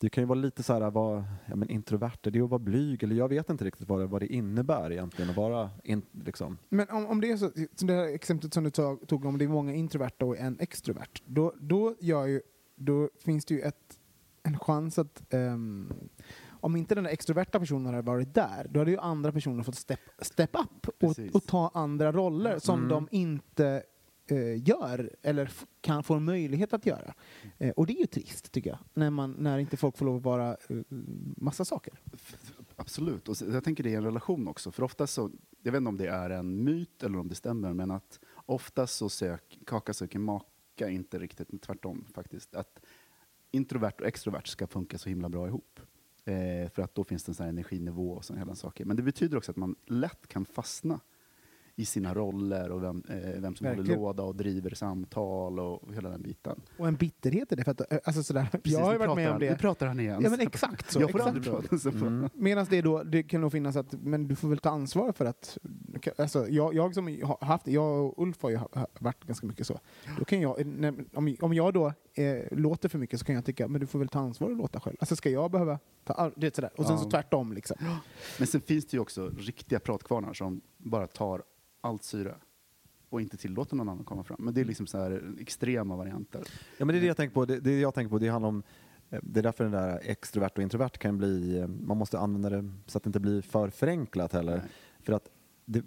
det 0.00 0.08
kan 0.08 0.22
ju 0.22 0.26
vara 0.28 0.38
lite 0.38 0.62
så 0.62 0.72
här, 0.72 0.90
vad, 0.90 1.24
ja, 1.46 1.56
men 1.56 1.70
introvert, 1.70 2.18
är 2.22 2.30
det 2.30 2.40
att 2.40 2.50
vara 2.50 2.58
blyg? 2.58 3.02
Eller 3.02 3.16
jag 3.16 3.28
vet 3.28 3.50
inte 3.50 3.64
riktigt 3.64 3.88
vad 3.88 4.00
det, 4.00 4.06
vad 4.06 4.22
det 4.22 4.26
innebär 4.26 4.92
egentligen 4.92 5.30
att 5.30 5.36
vara 5.36 5.70
in, 5.84 6.02
liksom. 6.24 6.58
Men 6.68 6.90
om, 6.90 7.06
om 7.06 7.20
det 7.20 7.30
är 7.30 7.36
så, 7.36 7.50
som 7.74 7.88
det 7.88 7.94
här 7.94 8.14
exemplet 8.14 8.54
som 8.54 8.64
du 8.64 8.70
tog, 8.70 9.08
tog 9.08 9.24
om 9.24 9.38
det 9.38 9.44
är 9.44 9.48
många 9.48 9.74
introverta 9.74 10.24
och 10.24 10.38
en 10.38 10.60
extrovert, 10.60 11.22
då, 11.26 11.54
då, 11.60 11.94
gör 12.00 12.26
ju, 12.26 12.40
då 12.76 13.10
finns 13.24 13.44
det 13.44 13.54
ju 13.54 13.60
ett, 13.60 13.98
en 14.42 14.58
chans 14.58 14.98
att 14.98 15.34
ehm, 15.34 15.92
om 16.48 16.76
inte 16.76 16.94
den 16.94 17.04
där 17.04 17.10
extroverta 17.10 17.60
personen 17.60 17.86
hade 17.86 18.02
varit 18.02 18.34
där, 18.34 18.66
då 18.70 18.80
hade 18.80 18.90
ju 18.90 18.98
andra 18.98 19.32
personer 19.32 19.62
fått 19.62 19.74
step, 19.76 20.00
step 20.22 20.50
up 20.56 21.02
och, 21.02 21.14
och 21.34 21.46
ta 21.46 21.70
andra 21.74 22.12
roller 22.12 22.58
som 22.58 22.78
Mm. 22.78 22.88
de 22.88 23.08
inte 23.10 23.82
Eh, 24.30 24.68
gör 24.68 25.10
eller 25.22 25.50
kan 25.80 26.02
få 26.02 26.14
en 26.14 26.24
möjlighet 26.24 26.72
att 26.72 26.86
göra. 26.86 27.14
Eh, 27.58 27.70
och 27.70 27.86
det 27.86 27.92
är 27.92 28.00
ju 28.00 28.06
trist, 28.06 28.52
tycker 28.52 28.70
jag, 28.70 28.78
när, 28.94 29.10
man, 29.10 29.36
när 29.38 29.58
inte 29.58 29.76
folk 29.76 29.96
får 29.96 30.06
lov 30.06 30.16
att 30.16 30.22
vara 30.22 30.50
eh, 30.68 30.76
massa 31.36 31.64
saker. 31.64 31.94
Absolut. 32.76 33.28
Och 33.28 33.36
jag 33.52 33.64
tänker 33.64 33.84
det 33.84 33.90
i 33.90 33.94
en 33.94 34.04
relation 34.04 34.48
också. 34.48 34.70
För 34.70 34.82
ofta 34.82 35.06
så, 35.06 35.30
jag 35.62 35.72
vet 35.72 35.78
inte 35.78 35.88
om 35.88 35.96
det 35.96 36.06
är 36.06 36.30
en 36.30 36.64
myt 36.64 37.02
eller 37.02 37.18
om 37.18 37.28
det 37.28 37.34
stämmer, 37.34 37.72
men 37.72 37.90
att 37.90 38.20
ofta 38.34 38.86
så 38.86 39.08
sök, 39.08 39.58
kaka 39.66 39.92
söker 39.94 40.18
maka 40.18 40.88
inte 40.88 41.18
riktigt, 41.18 41.52
men 41.52 41.58
tvärtom 41.58 42.04
faktiskt. 42.14 42.54
Att 42.54 42.80
introvert 43.50 43.94
och 44.00 44.06
extrovert 44.06 44.46
ska 44.46 44.66
funka 44.66 44.98
så 44.98 45.08
himla 45.08 45.28
bra 45.28 45.46
ihop. 45.46 45.80
Eh, 46.24 46.70
för 46.70 46.82
att 46.82 46.94
då 46.94 47.04
finns 47.04 47.24
det 47.24 47.30
en 47.30 47.34
sån 47.34 47.44
här 47.44 47.50
energinivå 47.50 48.12
och 48.12 48.24
sådana 48.24 48.54
saker. 48.54 48.84
Men 48.84 48.96
det 48.96 49.02
betyder 49.02 49.36
också 49.36 49.50
att 49.50 49.56
man 49.56 49.76
lätt 49.86 50.26
kan 50.26 50.44
fastna 50.44 51.00
i 51.80 51.84
sina 51.84 52.14
roller 52.14 52.70
och 52.70 52.82
vem, 52.82 53.02
eh, 53.08 53.16
vem 53.40 53.56
som 53.56 53.66
håller 53.66 53.76
Verkligen. 53.76 54.00
låda 54.00 54.22
och 54.22 54.36
driver 54.36 54.70
samtal 54.74 55.60
och 55.60 55.94
hela 55.94 56.08
den 56.08 56.22
biten. 56.22 56.60
Och 56.78 56.88
en 56.88 56.94
bitterhet 56.94 57.52
i 57.52 57.54
det. 57.56 57.64
För 57.64 57.70
att, 57.70 57.92
eh, 57.92 57.98
alltså 58.04 58.22
sådär, 58.22 58.48
Precis, 58.52 58.72
jag 58.72 58.80
har 58.80 58.98
varit 58.98 59.16
med 59.16 59.26
pratar 59.26 59.32
om 59.34 59.40
det. 59.40 59.50
Nu 59.50 59.56
pratar 59.56 59.86
han 59.86 60.00
igen. 60.00 60.20
Ja 60.22 60.30
men 60.30 60.40
exakt 60.40 60.92
så. 60.92 61.00
jag 61.00 61.10
får 61.10 61.18
exakt 61.18 61.36
aldrig 61.36 61.80
prata. 61.80 62.06
Mm. 62.06 62.28
Medan 62.34 62.66
det 62.70 62.82
då, 62.82 63.02
det 63.02 63.22
kan 63.22 63.40
nog 63.40 63.52
finnas 63.52 63.76
att, 63.76 63.92
men 63.92 64.28
du 64.28 64.36
får 64.36 64.48
väl 64.48 64.58
ta 64.58 64.70
ansvar 64.70 65.12
för 65.12 65.24
att, 65.24 65.58
alltså 66.16 66.48
jag, 66.48 66.74
jag 66.74 66.94
som 66.94 67.06
har 67.06 67.46
haft, 67.46 67.66
jag 67.68 68.06
och 68.06 68.22
Ulf 68.22 68.42
har 68.42 68.50
ju 68.50 68.58
varit 69.00 69.24
ganska 69.24 69.46
mycket 69.46 69.66
så. 69.66 69.80
Då 70.18 70.24
kan 70.24 70.40
jag, 70.40 70.66
när, 70.66 70.94
om, 71.12 71.36
om 71.40 71.54
jag 71.54 71.74
då 71.74 71.92
eh, 72.14 72.44
låter 72.50 72.88
för 72.88 72.98
mycket 72.98 73.18
så 73.18 73.24
kan 73.24 73.34
jag 73.34 73.44
tycka, 73.44 73.68
men 73.68 73.80
du 73.80 73.86
får 73.86 73.98
väl 73.98 74.08
ta 74.08 74.18
ansvar 74.18 74.50
och 74.50 74.56
låta 74.56 74.80
själv. 74.80 74.96
Alltså 75.00 75.16
ska 75.16 75.30
jag 75.30 75.50
behöva 75.50 75.78
ta, 76.04 76.30
det 76.36 76.46
är 76.46 76.50
sådär. 76.54 76.70
Och 76.76 76.86
sen 76.86 76.96
Ja. 76.96 77.02
så 77.02 77.10
tvärtom 77.10 77.52
liksom. 77.52 77.76
Men 78.38 78.46
sen 78.46 78.60
finns 78.60 78.86
det 78.86 78.96
ju 78.96 79.00
också 79.00 79.28
riktiga 79.28 79.80
pratkvarnar 79.80 80.32
som 80.32 80.60
bara 80.78 81.06
tar 81.06 81.42
allt 81.80 82.02
syre 82.02 82.34
och 83.08 83.20
inte 83.20 83.36
tillåter 83.36 83.76
någon 83.76 83.88
annan 83.88 84.04
komma 84.04 84.24
fram. 84.24 84.36
Men 84.40 84.54
det 84.54 84.60
är 84.60 84.64
liksom 84.64 84.86
så 84.86 84.98
här 84.98 85.34
extrema 85.40 85.96
varianter. 85.96 86.42
Ja, 86.78 86.84
men 86.84 86.94
det 86.94 86.98
är 86.98 87.00
det 87.00 87.06
jag 87.06 87.16
tänker 87.16 87.34
på. 87.34 87.44
Det, 87.44 87.60
det 87.60 87.80
jag 87.80 87.94
tänker 87.94 88.10
på, 88.10 88.18
det 88.18 88.28
handlar 88.28 88.48
om 88.48 88.62
eh, 89.10 89.20
det 89.22 89.40
är 89.40 89.42
därför 89.42 89.64
den 89.64 89.72
där 89.72 90.00
extrovert 90.02 90.50
och 90.56 90.62
introvert 90.62 90.88
kan 90.88 91.18
bli, 91.18 91.58
eh, 91.58 91.66
man 91.66 91.96
måste 91.96 92.18
använda 92.18 92.50
det 92.50 92.72
så 92.86 92.98
att 92.98 93.04
det 93.04 93.08
inte 93.08 93.20
blir 93.20 93.42
för 93.42 93.70
förenklat 93.70 94.32
heller. 94.32 94.56
Nej. 94.56 94.66
För 95.02 95.12
att 95.12 95.28
det, 95.64 95.84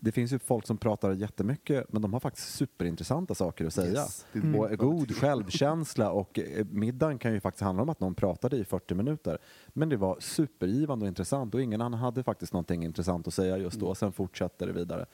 det 0.00 0.12
finns 0.12 0.32
ju 0.32 0.38
folk 0.38 0.66
som 0.66 0.76
pratar 0.78 1.12
jättemycket 1.12 1.92
men 1.92 2.02
de 2.02 2.12
har 2.12 2.20
faktiskt 2.20 2.54
superintressanta 2.54 3.34
saker 3.34 3.66
att 3.66 3.74
säga. 3.74 4.00
Yes, 4.00 4.26
Mm. 4.32 4.60
Och 4.60 4.78
god 4.78 5.16
självkänsla 5.16 6.10
och 6.10 6.38
eh, 6.38 6.66
middagen 6.70 7.18
kan 7.18 7.32
ju 7.32 7.40
faktiskt 7.40 7.62
handla 7.62 7.82
om 7.82 7.88
att 7.88 8.00
någon 8.00 8.14
pratade 8.14 8.56
i 8.56 8.64
40 8.64 8.94
minuter. 8.94 9.38
Men 9.68 9.88
det 9.88 9.96
var 9.96 10.16
supergivande 10.20 11.04
och 11.04 11.08
intressant 11.08 11.54
och 11.54 11.62
ingen 11.62 11.80
annan 11.80 12.00
hade 12.00 12.22
faktiskt 12.22 12.52
någonting 12.52 12.84
intressant 12.84 13.26
att 13.26 13.34
säga 13.34 13.58
just 13.58 13.80
då. 13.80 13.86
Mm. 13.86 13.94
Sen 13.94 14.12
fortsatte 14.12 14.66
det 14.66 14.72
vidare. 14.72 15.06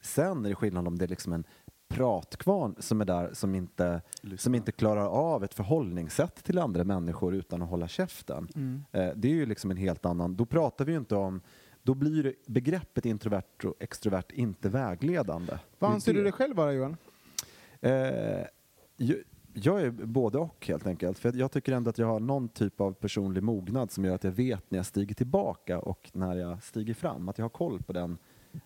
Sen 0.00 0.44
är 0.44 0.48
det 0.48 0.54
skillnad 0.54 0.88
om 0.88 0.98
det 0.98 1.04
är 1.04 1.08
liksom 1.08 1.32
en 1.32 1.44
pratkvarn 1.88 2.74
som 2.78 3.00
är 3.00 3.04
där 3.04 3.30
som 3.32 3.54
inte, 3.54 4.02
Lyssna. 4.20 4.38
som 4.38 4.54
inte 4.54 4.72
klarar 4.72 5.06
av 5.06 5.44
ett 5.44 5.54
förhållningssätt 5.54 6.44
till 6.44 6.58
andra 6.58 6.84
människor 6.84 7.34
utan 7.34 7.62
att 7.62 7.68
hålla 7.68 7.88
käften. 7.88 8.48
Mm. 8.54 8.84
Eh, 8.92 9.10
det 9.16 9.28
är 9.28 9.32
ju 9.32 9.46
liksom 9.46 9.70
en 9.70 9.76
helt 9.76 10.06
annan, 10.06 10.36
då 10.36 10.46
pratar 10.46 10.84
vi 10.84 10.92
ju 10.92 10.98
inte 10.98 11.16
om 11.16 11.40
då 11.84 11.94
blir 11.94 12.34
begreppet 12.46 13.06
introvert 13.06 13.64
och 13.64 13.74
extrovert 13.80 14.32
inte 14.32 14.68
vägledande. 14.68 15.58
Vad 15.78 15.90
anser 15.90 16.14
du 16.14 16.22
dig 16.22 16.32
själv 16.32 16.56
vara 16.56 16.72
Johan? 16.72 16.96
Eh, 17.80 18.46
jag, 19.52 19.82
är 19.82 19.90
både 19.90 20.38
och 20.38 20.66
helt 20.66 20.86
enkelt. 20.86 21.18
För 21.18 21.32
jag 21.36 21.52
tycker 21.52 21.72
ändå 21.72 21.90
att 21.90 21.98
jag 21.98 22.06
har 22.06 22.20
någon 22.20 22.48
typ 22.48 22.80
av 22.80 22.92
personlig 22.92 23.42
mognad 23.42 23.90
som 23.90 24.04
gör 24.04 24.14
att 24.14 24.24
jag 24.24 24.30
vet 24.30 24.70
när 24.70 24.78
jag 24.78 24.86
stiger 24.86 25.14
tillbaka 25.14 25.78
och 25.78 26.10
när 26.12 26.36
jag 26.36 26.62
stiger 26.62 26.94
fram. 26.94 27.28
Att 27.28 27.38
jag 27.38 27.44
har 27.44 27.50
koll 27.50 27.82
på 27.82 27.92
den, 27.92 28.18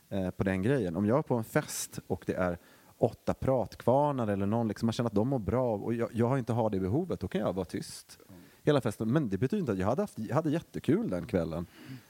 eh, 0.08 0.30
på 0.30 0.44
den 0.44 0.62
grejen. 0.62 0.96
Om 0.96 1.06
jag 1.06 1.18
är 1.18 1.22
på 1.22 1.34
en 1.34 1.44
fest 1.44 1.98
och 2.06 2.24
det 2.26 2.34
är 2.34 2.58
åtta 2.98 3.34
pratkvarnar 3.34 4.28
eller 4.28 4.46
någon, 4.46 4.68
liksom, 4.68 4.86
man 4.86 4.92
känner 4.92 5.10
att 5.10 5.14
de 5.14 5.28
mår 5.28 5.38
bra 5.38 5.76
och 5.76 5.94
jag, 5.94 6.10
jag 6.12 6.28
har 6.28 6.38
inte 6.38 6.52
har 6.52 6.70
det 6.70 6.80
behovet, 6.80 7.20
då 7.20 7.28
kan 7.28 7.40
jag 7.40 7.52
vara 7.52 7.64
tyst 7.64 8.18
hela 8.62 8.80
festen. 8.80 9.12
Men 9.12 9.28
det 9.28 9.38
betyder 9.38 9.60
inte 9.60 9.72
att 9.72 9.78
jag 9.78 9.86
hade, 9.86 10.02
haft, 10.02 10.30
hade 10.32 10.50
jättekul 10.50 11.10
den 11.10 11.26
kvällen. 11.26 11.66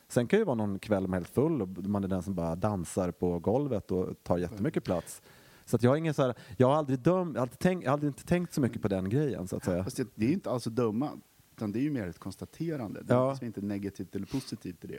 Sen 0.09 0.27
kan 0.27 0.37
det 0.37 0.41
ju 0.41 0.45
vara 0.45 0.55
någon 0.57 0.79
kväll 0.79 1.03
man 1.03 1.13
är 1.13 1.19
helt 1.19 1.35
full 1.35 1.63
och 1.63 1.69
man 1.69 2.05
är 2.05 2.09
den 2.09 2.23
som 2.23 2.35
bara 2.35 2.57
dansar 2.57 3.11
på 3.11 3.39
golvet 3.39 3.91
och 3.91 4.23
tar 4.23 4.39
jättemycket 4.39 4.85
plats. 4.85 5.23
Så 5.65 5.77
att 5.77 5.83
jag 5.83 5.91
har 5.91 5.97
ingen 5.97 6.15
så 6.15 6.23
här, 6.23 6.35
jag 6.57 6.67
har 6.69 6.75
aldrig 6.75 7.07
har 7.07 7.19
aldrig, 7.21 7.59
tänkt, 7.59 7.89
aldrig 7.89 8.11
inte 8.11 8.25
tänkt 8.25 8.55
så 8.55 8.61
mycket 8.61 8.83
på 8.83 8.89
den 8.89 9.09
grejen 9.09 9.49
så 9.49 9.57
att 9.57 9.65
säga. 9.65 9.85
Fast 9.85 9.97
det, 9.97 10.09
det 10.15 10.27
är 10.27 10.33
inte 10.33 10.51
alls 10.51 10.67
att 10.67 10.77
döma, 10.77 11.11
utan 11.53 11.73
det 11.73 11.79
är 11.79 11.83
ju 11.83 11.91
mer 11.91 12.07
ett 12.09 12.19
konstaterande. 12.19 13.03
Det 13.03 13.13
är 13.13 13.17
Ja. 13.19 13.31
liksom 13.31 13.47
inte 13.47 13.61
negativt 13.61 14.15
eller 14.15 14.27
positivt 14.27 14.85
i 14.85 14.87
det. 14.89 14.99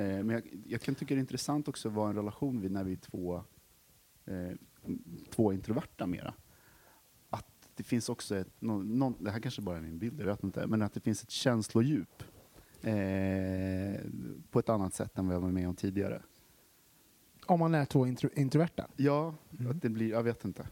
Eh, 0.00 0.24
men 0.24 0.30
jag, 0.30 0.42
jag 0.66 0.80
kan 0.80 0.94
tycka 0.94 1.14
det 1.14 1.18
är 1.18 1.20
intressant 1.20 1.68
också 1.68 1.88
vad 1.88 2.08
en 2.10 2.16
relation 2.16 2.60
vid 2.60 2.70
när 2.72 2.84
vi 2.84 2.92
är 2.92 2.96
två, 2.96 3.42
eh, 4.26 4.52
två 5.30 5.52
introverta 5.52 6.06
mera. 6.06 6.34
Att 7.30 7.46
det 7.74 7.82
finns 7.82 8.08
också 8.08 8.36
ett, 8.36 8.60
någon, 8.60 9.24
det 9.24 9.30
här 9.30 9.40
kanske 9.40 9.62
bara 9.62 9.76
är 9.76 9.80
min 9.82 9.98
bild, 9.98 10.20
jag 10.20 10.26
vet 10.26 10.44
inte, 10.44 10.66
men 10.66 10.82
att 10.82 10.92
det 10.94 11.00
finns 11.00 11.22
ett 11.22 11.30
känslodjup 11.30 12.22
eh, 12.82 14.00
på 14.50 14.58
ett 14.58 14.68
annat 14.68 14.94
sätt 14.94 15.18
än 15.18 15.26
vad 15.26 15.36
jag 15.36 15.40
var 15.40 15.50
med 15.50 15.68
om 15.68 15.74
tidigare. 15.76 16.22
Om 17.46 17.58
man 17.60 17.74
är 17.74 17.84
två 17.84 18.06
intro, 18.06 18.30
introverta. 18.34 18.86
Ja, 18.96 19.34
att 19.70 19.82
det 19.82 19.88
blir, 19.88 20.10
jag 20.10 20.22
vet 20.22 20.44
inte. 20.44 20.68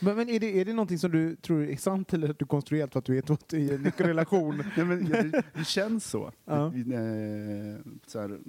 Men, 0.00 0.16
men 0.16 0.28
är, 0.28 0.40
det, 0.40 0.60
är 0.60 0.64
det 0.64 0.72
någonting 0.72 0.98
som 0.98 1.10
du 1.10 1.36
tror 1.36 1.62
är 1.64 1.76
sant 1.76 2.12
eller 2.14 2.30
att 2.30 2.38
du 2.38 2.46
konstruerat 2.46 2.92
för 2.92 2.98
att 2.98 3.04
du 3.04 3.18
är 3.18 3.22
två 3.22 3.36
i 3.52 3.70
en 3.70 3.84
relation? 3.96 4.62
Nej, 4.76 4.86
men, 4.86 5.04
det, 5.04 5.42
det 5.54 5.64
känns 5.66 6.04
så. 6.10 6.32
Ja. 6.44 6.68
Vi- 6.68 6.80
eh, 6.94 7.92
så 8.06 8.20
här, 8.20 8.40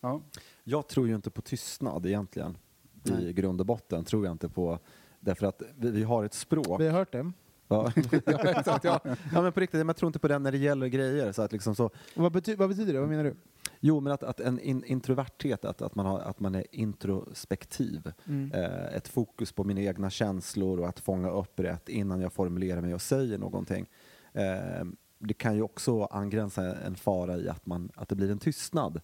ja. 0.00 0.20
Jag 0.64 0.88
tror 0.88 1.08
ju 1.08 1.14
inte 1.14 1.30
på 1.30 1.42
tystnad 1.42 2.06
egentligen. 2.06 2.56
I 3.04 3.10
Nej. 3.10 3.32
grund 3.32 3.60
och 3.60 3.66
botten 3.66 4.04
tror 4.04 4.24
jag 4.24 4.32
inte 4.32 4.48
på. 4.48 4.78
Därför 5.20 5.46
att 5.46 5.62
vi, 5.76 5.90
vi 5.90 6.02
har 6.02 6.24
ett 6.24 6.34
språk. 6.34 6.80
Vi 6.80 6.86
har 6.88 6.98
hört 6.98 7.12
det. 7.12 7.32
Ja, 7.70 7.92
ja, 8.26 8.38
exakt, 8.38 8.84
ja. 8.84 9.00
ja 9.32 9.42
men 9.42 9.52
på 9.52 9.60
riktigt, 9.60 9.86
jag 9.86 9.96
tror 9.96 10.06
inte 10.06 10.18
på 10.18 10.28
det 10.28 10.38
när 10.38 10.52
det 10.52 10.58
gäller 10.58 10.86
grejer. 10.86 11.32
Så 11.32 11.42
att 11.42 11.52
liksom 11.52 11.74
så, 11.74 11.90
Vad, 12.14 12.32
bety, 12.32 12.56
vad 12.56 12.68
betyder 12.68 12.92
det? 12.92 13.00
Vad 13.00 13.08
menar 13.08 13.24
du? 13.24 13.34
jo, 13.80 14.00
men 14.00 14.12
att, 14.12 14.22
att 14.22 14.40
en 14.40 14.60
in, 14.60 14.84
introverthet, 14.84 15.64
att, 15.64 15.82
att, 15.82 15.94
man 15.94 16.06
har, 16.06 16.20
att 16.20 16.40
man 16.40 16.54
är 16.54 16.64
introspektiv. 16.70 18.12
Mm. 18.26 18.52
Eh, 18.52 18.94
ett 18.94 19.08
fokus 19.08 19.52
på 19.52 19.64
mina 19.64 19.80
egna 19.80 20.10
känslor 20.10 20.80
och 20.80 20.88
att 20.88 21.00
fånga 21.00 21.30
upp 21.30 21.60
rätt 21.60 21.88
innan 21.88 22.20
jag 22.20 22.32
formulerar 22.32 22.80
mig 22.80 22.94
och 22.94 23.02
säger 23.02 23.38
någonting. 23.38 23.86
Eh, 24.32 24.84
det 25.18 25.34
kan 25.34 25.54
ju 25.54 25.62
också 25.62 26.04
angränsa 26.04 26.76
en 26.76 26.96
fara 26.96 27.36
i 27.36 27.48
att, 27.48 27.66
man, 27.66 27.90
att 27.94 28.08
det 28.08 28.14
blir 28.14 28.30
en 28.30 28.38
tystnad. 28.38 29.00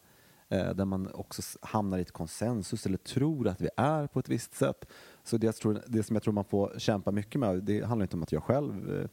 Eh, 0.48 0.74
där 0.74 0.84
man 0.84 1.12
också 1.12 1.42
hamnar 1.62 1.98
i 1.98 2.02
ett 2.02 2.12
konsensus 2.12 2.86
eller 2.86 2.98
tror 2.98 3.48
att 3.48 3.60
vi 3.60 3.68
är 3.76 4.06
på 4.06 4.18
ett 4.18 4.28
visst 4.28 4.54
sätt. 4.54 4.84
Så 5.26 5.36
det, 5.36 5.46
jag 5.46 5.56
tror, 5.56 5.82
det 5.86 6.02
som 6.02 6.16
jag 6.16 6.22
tror 6.22 6.34
man 6.34 6.44
får 6.44 6.74
kämpa 6.78 7.10
mycket 7.12 7.40
med, 7.40 7.62
det 7.62 7.84
handlar 7.84 8.04
inte 8.04 8.16
om 8.16 8.22
att 8.22 8.32
jag 8.32 8.42
själv 8.42 9.00
eh, 9.00 9.08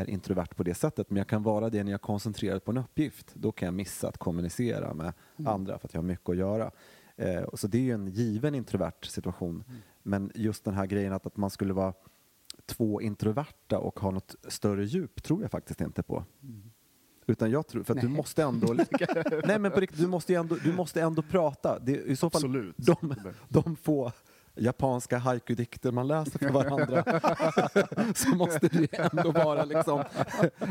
är 0.00 0.10
introvert 0.10 0.54
på 0.56 0.62
det 0.62 0.74
sättet, 0.74 1.10
men 1.10 1.16
jag 1.16 1.26
kan 1.26 1.42
vara 1.42 1.70
det 1.70 1.84
när 1.84 1.90
jag 1.90 1.98
är 1.98 2.02
koncentrerad 2.02 2.64
på 2.64 2.70
en 2.70 2.76
uppgift. 2.76 3.34
Då 3.34 3.52
kan 3.52 3.66
jag 3.66 3.74
missa 3.74 4.08
att 4.08 4.18
kommunicera 4.18 4.94
med 4.94 5.12
andra 5.44 5.78
för 5.78 5.88
att 5.88 5.94
jag 5.94 6.00
har 6.00 6.06
mycket 6.06 6.28
att 6.28 6.36
göra. 6.36 6.70
Eh, 7.16 7.44
så 7.54 7.66
det 7.66 7.78
är 7.78 7.82
ju 7.82 7.92
en 7.92 8.08
given 8.08 8.54
introvert 8.54 9.02
situation. 9.02 9.64
Men 10.02 10.32
just 10.34 10.64
den 10.64 10.74
här 10.74 10.86
grejen 10.86 11.12
att, 11.12 11.26
att 11.26 11.36
man 11.36 11.50
skulle 11.50 11.72
vara 11.72 11.94
två 12.66 13.00
introverta 13.00 13.78
och 13.78 14.00
ha 14.00 14.10
något 14.10 14.34
större 14.48 14.84
djup 14.84 15.22
tror 15.22 15.42
jag 15.42 15.50
faktiskt 15.50 15.80
inte 15.80 16.02
på. 16.02 16.24
Utan 17.26 17.50
jag 17.50 17.66
tror, 17.66 17.82
för 17.82 17.94
att 17.94 18.00
du 18.00 18.08
måste 18.08 18.42
ändå... 18.42 18.74
nej 19.44 19.58
men 19.58 19.70
på 19.70 19.80
riktigt, 19.80 20.00
du 20.00 20.06
måste, 20.06 20.34
ändå, 20.34 20.54
du 20.64 20.72
måste 20.72 21.02
ändå 21.02 21.22
prata. 21.22 21.78
Det, 21.78 21.92
I 21.92 22.16
så 22.16 22.30
fall, 22.30 22.38
Absolut. 22.38 22.76
De, 22.76 23.14
de 23.48 23.76
få 23.76 24.12
japanska 24.54 25.18
haiku-dikter 25.18 25.92
man 25.92 26.08
läser 26.08 26.38
för 26.38 26.48
varandra 26.52 27.04
så 28.14 28.28
måste 28.28 28.68
det 28.68 28.78
ju 28.78 28.88
ändå 28.92 29.30
vara 29.32 29.64
liksom 29.64 30.04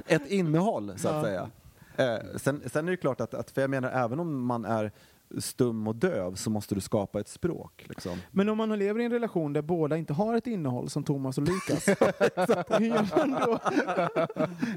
ett 0.07 0.27
innehåll 0.27 0.93
så 0.97 1.09
att 1.09 1.23
säga. 1.25 1.49
Eh, 1.95 2.17
sen, 2.35 2.61
sen 2.65 2.87
är 2.87 2.91
det 2.91 2.97
klart 2.97 3.21
att, 3.21 3.33
att, 3.33 3.51
för 3.51 3.61
jag 3.61 3.69
menar 3.69 3.91
även 3.91 4.19
om 4.19 4.45
man 4.45 4.65
är 4.65 4.91
stum 5.37 5.87
och 5.87 5.95
döv 5.95 6.35
så 6.35 6.49
måste 6.49 6.75
du 6.75 6.81
skapa 6.81 7.19
ett 7.19 7.27
språk. 7.27 7.85
Liksom. 7.89 8.17
Men 8.31 8.49
om 8.49 8.57
man 8.57 8.79
lever 8.79 8.99
i 8.99 9.05
en 9.05 9.11
relation 9.11 9.53
där 9.53 9.61
båda 9.61 9.97
inte 9.97 10.13
har 10.13 10.35
ett 10.35 10.47
innehåll 10.47 10.89
som 10.89 11.03
Thomas 11.03 11.37
och 11.37 11.43
Lukas, 11.43 11.87
hur 12.79 12.85
gör 12.85 13.17
man 13.17 13.31
då? 13.45 13.59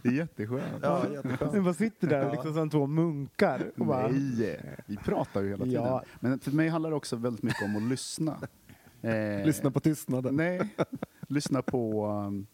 Det 0.02 0.08
är 0.08 0.12
jätteskönt. 0.12 0.62
Ja, 0.82 1.02
jätteskönt. 1.12 1.52
Man 1.52 1.64
bara 1.64 1.74
sitter 1.74 2.08
där 2.08 2.30
liksom 2.30 2.54
som 2.54 2.70
två 2.70 2.86
munkar 2.86 3.70
och 3.78 3.86
bara... 3.86 4.08
Nej, 4.08 4.76
vi 4.86 4.96
pratar 4.96 5.42
ju 5.42 5.48
hela 5.48 5.64
tiden. 5.64 5.82
Ja. 5.82 6.02
Men 6.20 6.40
för 6.40 6.50
mig 6.50 6.68
handlar 6.68 6.90
det 6.90 6.96
också 6.96 7.16
väldigt 7.16 7.42
mycket 7.42 7.62
om 7.62 7.76
att 7.76 7.82
lyssna. 7.82 8.38
Eh, 9.02 9.46
Lyssna 9.46 9.70
på 9.70 9.80
tystnaden. 9.80 10.36
Nej, 10.36 10.60
lyssna 11.28 11.62
på, 11.62 12.06
um, 12.06 12.46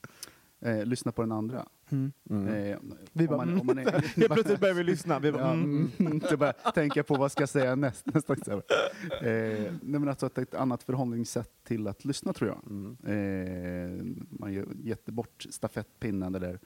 eh, 0.60 0.84
lyssna 0.84 1.12
på 1.12 1.22
den 1.22 1.32
andra. 1.32 1.66
Mm. 1.90 2.12
Eh, 2.48 2.78
Vi 3.12 3.26
om 3.26 3.36
bara, 3.36 3.46
man, 3.46 3.60
om 3.60 3.66
man 3.66 3.78
är, 3.78 3.84
Helt 4.16 4.32
plötsligt 4.32 4.60
börjar 4.60 4.74
vi 4.74 4.84
lyssna. 4.84 5.18
Vi 5.18 5.32
bara, 5.32 5.42
Ja, 5.42 5.52
mm. 5.52 5.90
mm. 5.98 6.20
Så 6.20 6.36
bara 6.36 6.52
tänka 6.52 7.02
på 7.02 7.14
vad 7.14 7.32
ska 7.32 7.42
jag 7.42 7.48
säga 7.48 7.74
näst, 7.74 8.06
nästa. 8.06 8.32
Eh, 8.32 9.72
nej 9.82 10.00
men 10.00 10.08
alltså 10.08 10.26
att 10.26 10.38
ett 10.38 10.54
annat 10.54 10.82
förhållningssätt 10.82 11.50
till 11.64 11.86
att 11.88 12.04
lyssna 12.04 12.32
tror 12.32 12.50
jag. 12.50 12.70
Mm. 12.70 12.96
Eh, 13.04 14.04
man 14.30 14.52
ger, 14.52 14.66
gett 14.82 15.06
bort 15.06 15.46
stafettpinnen 15.50 16.34
eller 16.34 16.58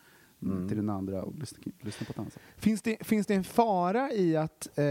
Mm. 0.43 0.69
till 0.69 0.77
den 0.77 0.91
andra 0.91 1.23
och 1.23 1.35
lyssna, 1.39 1.59
lyssna 1.81 2.07
på 2.07 2.13
ett 2.13 2.19
annat 2.19 2.33
sätt. 2.33 2.43
Finns, 2.57 2.83
det, 2.83 3.07
finns 3.07 3.27
det 3.27 3.35
en 3.35 3.45
fara 3.45 4.13
i 4.13 4.37
att 4.37 4.79
eh, 4.79 4.85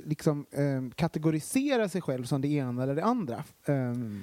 liksom, 0.00 0.46
eh, 0.50 0.90
kategorisera 0.94 1.88
sig 1.88 2.00
själv 2.00 2.24
som 2.24 2.40
det 2.40 2.48
ena 2.48 2.82
eller 2.82 2.94
det 2.94 3.04
andra? 3.04 3.44
Ehm, 3.64 4.22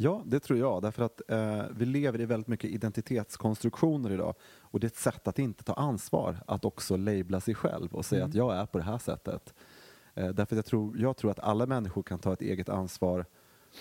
Ja, 0.00 0.22
det 0.26 0.40
tror 0.40 0.58
jag. 0.58 0.82
Därför 0.82 1.02
att 1.02 1.20
eh, 1.28 1.62
vi 1.76 1.84
lever 1.86 2.20
i 2.20 2.24
väldigt 2.26 2.48
mycket 2.48 2.70
identitetskonstruktioner 2.70 4.10
idag. 4.10 4.34
Och 4.60 4.80
det 4.80 4.84
är 4.84 4.88
ett 4.88 4.96
sätt 4.96 5.28
att 5.28 5.38
inte 5.38 5.64
ta 5.64 5.72
ansvar, 5.74 6.36
att 6.46 6.64
också 6.64 6.96
labla 6.96 7.40
sig 7.40 7.54
själv 7.54 7.94
och 7.94 8.04
säga 8.04 8.20
Mm. 8.22 8.28
att 8.30 8.34
jag 8.34 8.56
är 8.56 8.66
på 8.66 8.78
det 8.78 8.84
här 8.84 8.98
sättet. 8.98 9.54
Eh, 10.14 10.28
därför 10.28 10.42
att 10.42 10.56
jag 10.56 10.64
tror, 10.64 10.98
jag 10.98 11.16
tror 11.16 11.30
att 11.30 11.38
alla 11.38 11.66
människor 11.66 12.02
kan 12.02 12.18
ta 12.18 12.32
ett 12.32 12.42
eget 12.42 12.68
ansvar 12.68 13.24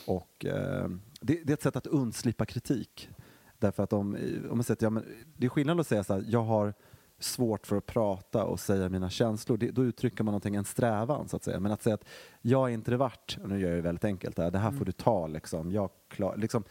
och 0.07 0.45
eh, 0.45 0.89
det, 1.21 1.41
det 1.43 1.49
är 1.49 1.53
ett 1.53 1.61
sätt 1.61 1.75
att 1.75 1.87
undslippa 1.87 2.45
kritik. 2.45 3.09
Därför 3.59 3.83
att 3.83 3.93
om, 3.93 4.17
om 4.49 4.57
man 4.57 4.63
säger 4.63 4.75
att 4.75 4.81
ja, 4.81 4.89
men 4.89 5.03
det 5.37 5.45
är 5.45 5.49
skillnad 5.49 5.79
att 5.79 5.87
säga 5.87 6.03
så 6.03 6.13
här, 6.13 6.23
jag 6.27 6.43
har 6.43 6.73
svårt 7.19 7.67
för 7.67 7.75
att 7.77 7.85
prata 7.85 8.43
och 8.43 8.59
säga 8.59 8.89
mina 8.89 9.09
känslor, 9.09 9.57
det, 9.57 9.71
då 9.71 9.83
uttrycker 9.85 10.23
man 10.23 10.31
någonting, 10.31 10.55
en 10.55 10.65
strävan 10.65 11.27
så 11.27 11.35
att 11.35 11.43
säga. 11.43 11.59
Men 11.59 11.71
att 11.71 11.83
säga 11.83 11.93
att 11.93 12.05
jag 12.41 12.69
är 12.69 12.73
introvert, 12.73 13.37
nu 13.45 13.59
gör 13.59 13.69
jag 13.69 13.77
det 13.77 13.81
väldigt 13.81 14.03
enkelt, 14.05 14.35
där, 14.35 14.51
det 14.51 14.57
här 14.59 14.67
Mm. 14.67 14.77
får 14.79 14.85
du 14.85 14.91
ta 14.91 15.27
liksom, 15.27 15.71
jag 15.71 15.89
klar, 16.09 16.37
liksom. 16.37 16.63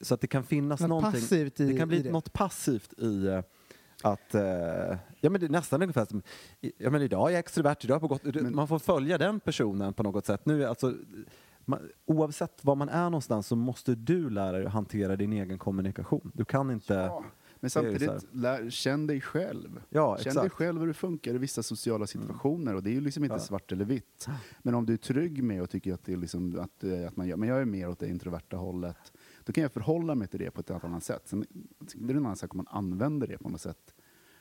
Så 0.00 0.14
att 0.14 0.20
det 0.20 0.26
kan 0.26 0.44
finnas 0.44 0.80
Något 0.80 0.88
någonting, 0.88 1.12
passivt 1.20 1.60
i- 1.60 1.66
det 1.72 1.78
kan 1.78 1.88
bli 1.88 2.02
det. 2.02 2.10
något 2.12 2.32
passivt 2.32 2.92
i 2.98 3.26
eh, 3.26 3.40
att, 4.02 4.34
eh, 4.34 4.42
ja 5.20 5.30
men 5.30 5.40
det 5.40 5.46
är 5.46 5.48
nästan 5.50 5.82
ungefär 5.82 6.04
som, 6.04 6.22
ja 6.78 6.90
men 6.90 7.02
idag 7.02 7.28
är 7.28 7.32
jag 7.32 7.38
extrovert, 7.38 7.76
idag 7.84 8.00
på 8.00 8.08
gott, 8.08 8.22
man 8.52 8.68
får 8.68 8.78
följa 8.78 9.18
den 9.18 9.40
personen 9.40 9.92
på 9.94 10.02
något 10.02 10.26
sätt. 10.26 10.46
Nu 10.46 10.62
är 10.64 10.66
alltså, 10.68 10.94
man, 11.66 11.80
oavsett 12.04 12.64
var 12.64 12.74
man 12.74 12.88
är 12.88 13.04
någonstans 13.04 13.46
så 13.46 13.56
måste 13.56 13.94
du 13.94 14.30
lära 14.30 14.52
dig 14.52 14.66
att 14.66 14.72
hantera 14.72 15.16
din 15.16 15.32
egen 15.32 15.58
kommunikation. 15.58 16.30
Du 16.34 16.44
kan 16.44 16.70
inte, 16.70 16.94
Ja, 16.94 17.24
men 17.60 17.70
samtidigt, 17.70 18.10
lär, 18.32 18.70
känn 18.70 19.06
dig 19.06 19.20
själv. 19.20 19.82
ja 19.88 20.18
Känn 20.20 20.34
dig 20.34 20.50
själv 20.50 20.80
hur 20.80 20.86
det 20.86 20.94
funkar 20.94 21.34
i 21.34 21.38
vissa 21.38 21.62
sociala 21.62 22.06
situationer 22.06 22.74
och 22.74 22.82
det 22.82 22.90
är 22.90 22.94
ju 22.94 23.00
liksom 23.00 23.24
inte 23.24 23.34
Ja. 23.34 23.38
svart 23.40 23.72
eller 23.72 23.84
vitt. 23.84 24.28
Men 24.62 24.74
om 24.74 24.86
du 24.86 24.92
är 24.92 24.96
trygg 24.96 25.42
med 25.42 25.62
och 25.62 25.70
tycker 25.70 25.94
att, 25.94 26.04
det 26.04 26.12
är 26.12 26.16
liksom, 26.16 26.58
att, 26.60 26.84
eh, 26.84 27.06
att 27.08 27.16
man 27.16 27.28
gör, 27.28 27.36
men 27.36 27.48
jag 27.48 27.60
är 27.60 27.64
mer 27.64 27.88
åt 27.88 27.98
det 27.98 28.08
introverta 28.08 28.56
hållet, 28.56 29.12
då 29.44 29.52
kan 29.52 29.62
jag 29.62 29.72
förhålla 29.72 30.14
mig 30.14 30.28
till 30.28 30.40
det 30.40 30.50
på 30.50 30.60
ett 30.60 30.70
annat 30.70 31.04
sätt. 31.04 31.22
Sen, 31.24 31.46
det 31.94 32.12
är 32.12 32.16
en 32.16 32.24
annan 32.26 32.36
sak 32.36 32.54
om 32.54 32.56
man 32.56 32.66
använder 32.70 33.26
det 33.26 33.38
på 33.38 33.48
något 33.48 33.60
sätt 33.60 33.94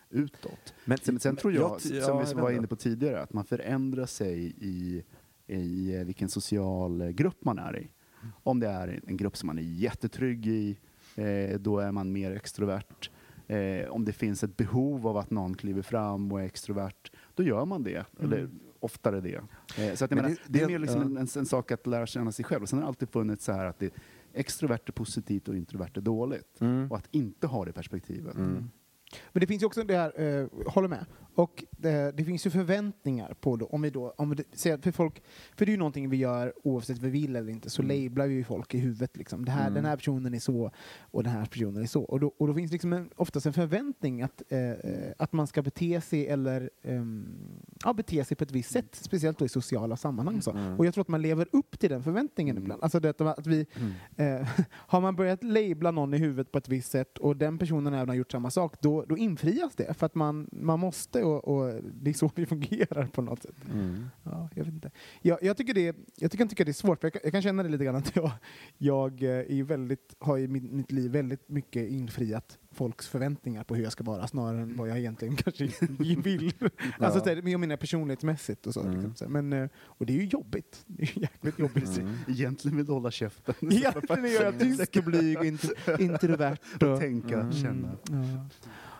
utåt. 0.09 0.73
Men- 0.85 0.97
sen, 0.97 1.19
sen 1.19 1.35
tror 1.35 1.53
jag, 1.53 1.79
jag- 1.91 2.03
som 2.03 2.23
vi 2.37 2.41
var 2.41 2.51
inne 2.51 2.67
på 2.67 2.75
tidigare, 2.75 3.21
att 3.21 3.33
man 3.33 3.45
förändrar 3.45 4.05
sig 4.05 4.55
i, 4.57 5.03
i 5.47 5.95
eh, 5.95 6.03
vilken 6.05 6.29
social 6.29 7.01
eh, 7.01 7.09
grupp 7.09 7.45
man 7.45 7.59
är 7.59 7.79
i. 7.79 7.91
Om 8.43 8.59
det 8.59 8.67
är 8.67 8.99
en 9.07 9.17
grupp 9.17 9.37
som 9.37 9.47
man 9.47 9.57
är 9.57 9.61
jättetrygg 9.61 10.47
i, 10.47 10.77
eh, 11.15 11.59
då 11.59 11.79
är 11.79 11.91
man 11.91 12.11
mer 12.11 12.31
extrovert. 12.31 13.09
Om 13.89 14.05
det 14.05 14.13
finns 14.13 14.43
ett 14.43 14.57
behov 14.57 15.07
av 15.07 15.17
att 15.17 15.31
någon 15.31 15.55
kliver 15.55 15.81
fram 15.81 16.31
och 16.31 16.41
är 16.41 16.45
extrovert, 16.45 17.11
då 17.35 17.43
gör 17.43 17.65
man 17.65 17.83
det. 17.83 18.05
Eller 18.19 18.49
oftare 18.79 19.21
det. 19.21 19.41
Så 19.97 20.05
att 20.05 20.11
menar, 20.11 20.29
det- 20.29 20.37
det, 20.47 20.61
är 20.61 20.67
mer 20.67 20.79
liksom 20.79 21.01
en, 21.01 21.17
en, 21.17 21.27
en 21.37 21.45
sak 21.45 21.71
att 21.71 21.87
lära 21.87 22.05
känna 22.05 22.31
sig 22.31 22.45
själv. 22.45 22.61
Och 22.63 22.69
sen 22.69 22.79
har 22.79 22.83
det 22.83 22.87
alltid 22.87 23.09
funnits 23.09 23.45
så 23.45 23.51
här 23.51 23.65
att 23.65 23.79
det 23.79 23.93
extrovert 24.33 24.79
är 24.85 24.91
positivt 24.91 25.47
och 25.47 25.55
introvert 25.55 25.91
är 25.95 26.01
dåligt. 26.01 26.61
Mm. 26.61 26.91
Och 26.91 26.97
att 26.97 27.07
inte 27.11 27.47
ha 27.47 27.65
det 27.65 27.73
perspektivet. 27.73 28.35
Mm. 28.35 28.69
Men 29.31 29.41
det 29.41 29.47
finns 29.47 29.61
ju 29.61 29.65
också 29.65 29.83
det 29.83 29.97
här, 29.97 30.21
eh, 30.21 30.47
håller 30.67 30.87
med. 30.87 31.05
Och 31.35 31.63
det, 31.71 32.11
det 32.17 32.23
finns 32.23 32.45
ju 32.45 32.49
förväntningar 32.49 33.33
på 33.41 33.55
då, 33.55 33.65
om 33.65 33.81
vi 33.81 33.89
då, 33.89 34.13
om 34.17 34.29
vi 34.29 34.43
säger 34.53 34.77
för 34.77 34.91
folk, 34.91 35.23
för 35.57 35.65
det 35.65 35.69
är 35.69 35.73
ju 35.73 35.77
någonting 35.77 36.09
vi 36.09 36.17
gör 36.17 36.53
oavsett 36.63 36.97
vi 36.97 37.09
vill 37.09 37.35
eller 37.35 37.49
inte, 37.51 37.69
så 37.69 37.81
Mm. 37.81 38.03
lablar 38.03 38.27
vi 38.27 38.33
ju 38.33 38.43
folk 38.43 38.73
i 38.73 38.77
huvudet 38.77 39.17
liksom. 39.17 39.45
Det 39.45 39.51
här, 39.51 39.61
Mm. 39.61 39.73
Den 39.73 39.85
här 39.85 39.95
personen 39.95 40.33
är 40.33 40.39
så 40.39 40.71
och 40.99 41.23
den 41.23 41.31
här 41.33 41.45
personen 41.45 41.81
är 41.83 41.87
så. 41.87 42.03
Och 42.03 42.19
då, 42.19 42.33
och 42.37 42.47
då 42.47 42.53
finns 42.53 42.71
liksom 42.71 42.93
en, 42.93 43.09
oftast 43.15 43.45
en 43.45 43.53
förväntning 43.53 44.21
att, 44.21 44.41
eh, 44.49 44.59
eh, 44.59 45.11
att 45.17 45.33
man 45.33 45.47
ska 45.47 45.61
bete 45.61 46.01
sig 46.01 46.27
eller 46.27 46.69
ehm, 46.83 47.27
ja, 47.83 47.93
bete 47.93 48.25
sig 48.25 48.37
på 48.37 48.43
ett 48.43 48.51
visst 48.51 48.71
sätt, 48.71 48.87
speciellt 48.95 49.39
då 49.39 49.45
i 49.45 49.49
sociala 49.49 49.97
sammanhang. 49.97 50.41
Så. 50.41 50.51
Mm. 50.51 50.79
Och 50.79 50.85
jag 50.85 50.93
tror 50.93 51.01
att 51.01 51.07
man 51.07 51.21
lever 51.21 51.47
upp 51.51 51.79
till 51.79 51.89
den 51.89 52.03
förväntningen 52.03 52.55
Mm. 52.55 52.63
ibland. 52.63 52.83
Alltså 52.83 52.99
det, 52.99 53.21
att 53.21 53.47
vi, 53.47 53.65
Eh, 54.15 54.47
har 54.71 55.01
man 55.01 55.15
börjat 55.15 55.43
labla 55.43 55.91
någon 55.91 56.13
i 56.13 56.17
huvudet 56.17 56.51
på 56.51 56.57
ett 56.57 56.69
visst 56.69 56.91
sätt 56.91 57.17
och 57.17 57.37
den 57.37 57.57
personen 57.57 57.93
även 57.93 58.09
har 58.09 58.15
gjort 58.15 58.31
samma 58.31 58.49
sak, 58.51 58.81
då, 58.81 59.05
då 59.05 59.17
infrias 59.17 59.75
det. 59.75 59.93
För 59.93 60.05
att 60.05 60.15
man, 60.15 60.49
man 60.51 60.79
måste 60.79 61.21
och, 61.25 61.47
och 61.47 61.73
det 61.93 62.09
är 62.09 62.13
så 62.13 62.31
vi 62.35 62.45
fungerar 62.45 63.05
på 63.07 63.21
något 63.21 63.41
sätt. 63.43 63.55
Mm. 63.73 64.05
Ja, 64.23 64.49
jag, 64.55 64.63
vet 64.65 64.73
inte. 64.73 64.91
Jag, 65.21 65.43
jag, 65.43 65.57
tycker 65.57 65.73
det, 65.73 65.95
jag 66.15 66.31
tycker, 66.31 66.43
jag 66.43 66.49
tycker 66.49 66.65
det 66.65 66.71
är 66.71 66.73
svårt, 66.73 67.01
för 67.01 67.05
jag, 67.07 67.13
kan- 67.13 67.21
jag 67.23 67.31
kan 67.31 67.41
känna 67.41 67.63
det 67.63 67.69
lite 67.69 67.85
grann 67.85 67.95
att 67.95 68.15
jag, 68.15 68.31
jag 68.77 69.23
eh, 69.23 69.29
är 69.29 69.63
väldigt, 69.63 70.15
har 70.19 70.37
i 70.37 70.47
mitt, 70.47 70.71
mitt 70.71 70.91
liv 70.91 71.11
väldigt 71.11 71.49
mycket 71.49 71.89
infriat 71.89 72.57
folks 72.71 73.07
förväntningar 73.07 73.63
på 73.63 73.75
hur 73.75 73.83
jag 73.83 73.91
ska 73.91 74.03
vara 74.03 74.27
snarare 74.27 74.61
än 74.61 74.77
vad 74.77 74.89
jag 74.89 74.99
egentligen 74.99 75.35
kanske 75.43 75.65
vill. 76.23 76.53
Alltså 76.99 77.19
så 77.19 77.29
här, 77.29 77.49
jag 77.49 77.59
menar 77.59 77.77
personlighetsmässigt 77.77 78.67
och 78.67 78.73
så. 78.73 78.81
Mm. 78.81 78.93
Liksom. 78.95 79.15
så. 79.15 79.29
Men, 79.29 79.53
eh, 79.53 79.69
och 79.77 80.05
det 80.05 80.13
är 80.13 80.17
ju 80.17 80.25
jobbigt. 80.25 80.83
Det 80.87 81.03
är 81.03 81.19
jäkligt 81.21 81.59
jobbigt. 81.59 81.97
Mm. 81.97 82.13
Egentligen 82.27 82.77
vill 82.77 82.85
du 82.85 82.91
hålla 82.91 83.11
käften. 83.11 83.55
Egentligen 83.61 84.25
är 84.25 84.43
jag 84.43 84.59
tysk 84.59 84.95
och 84.97 85.03
blyg 85.03 85.37
och 85.37 85.45
int- 85.45 86.01
introvert. 86.01 86.57
Och, 86.81 86.99
Tänka, 86.99 87.39
Mm. 87.39 87.53
känna. 87.53 87.91
ja. 88.09 88.49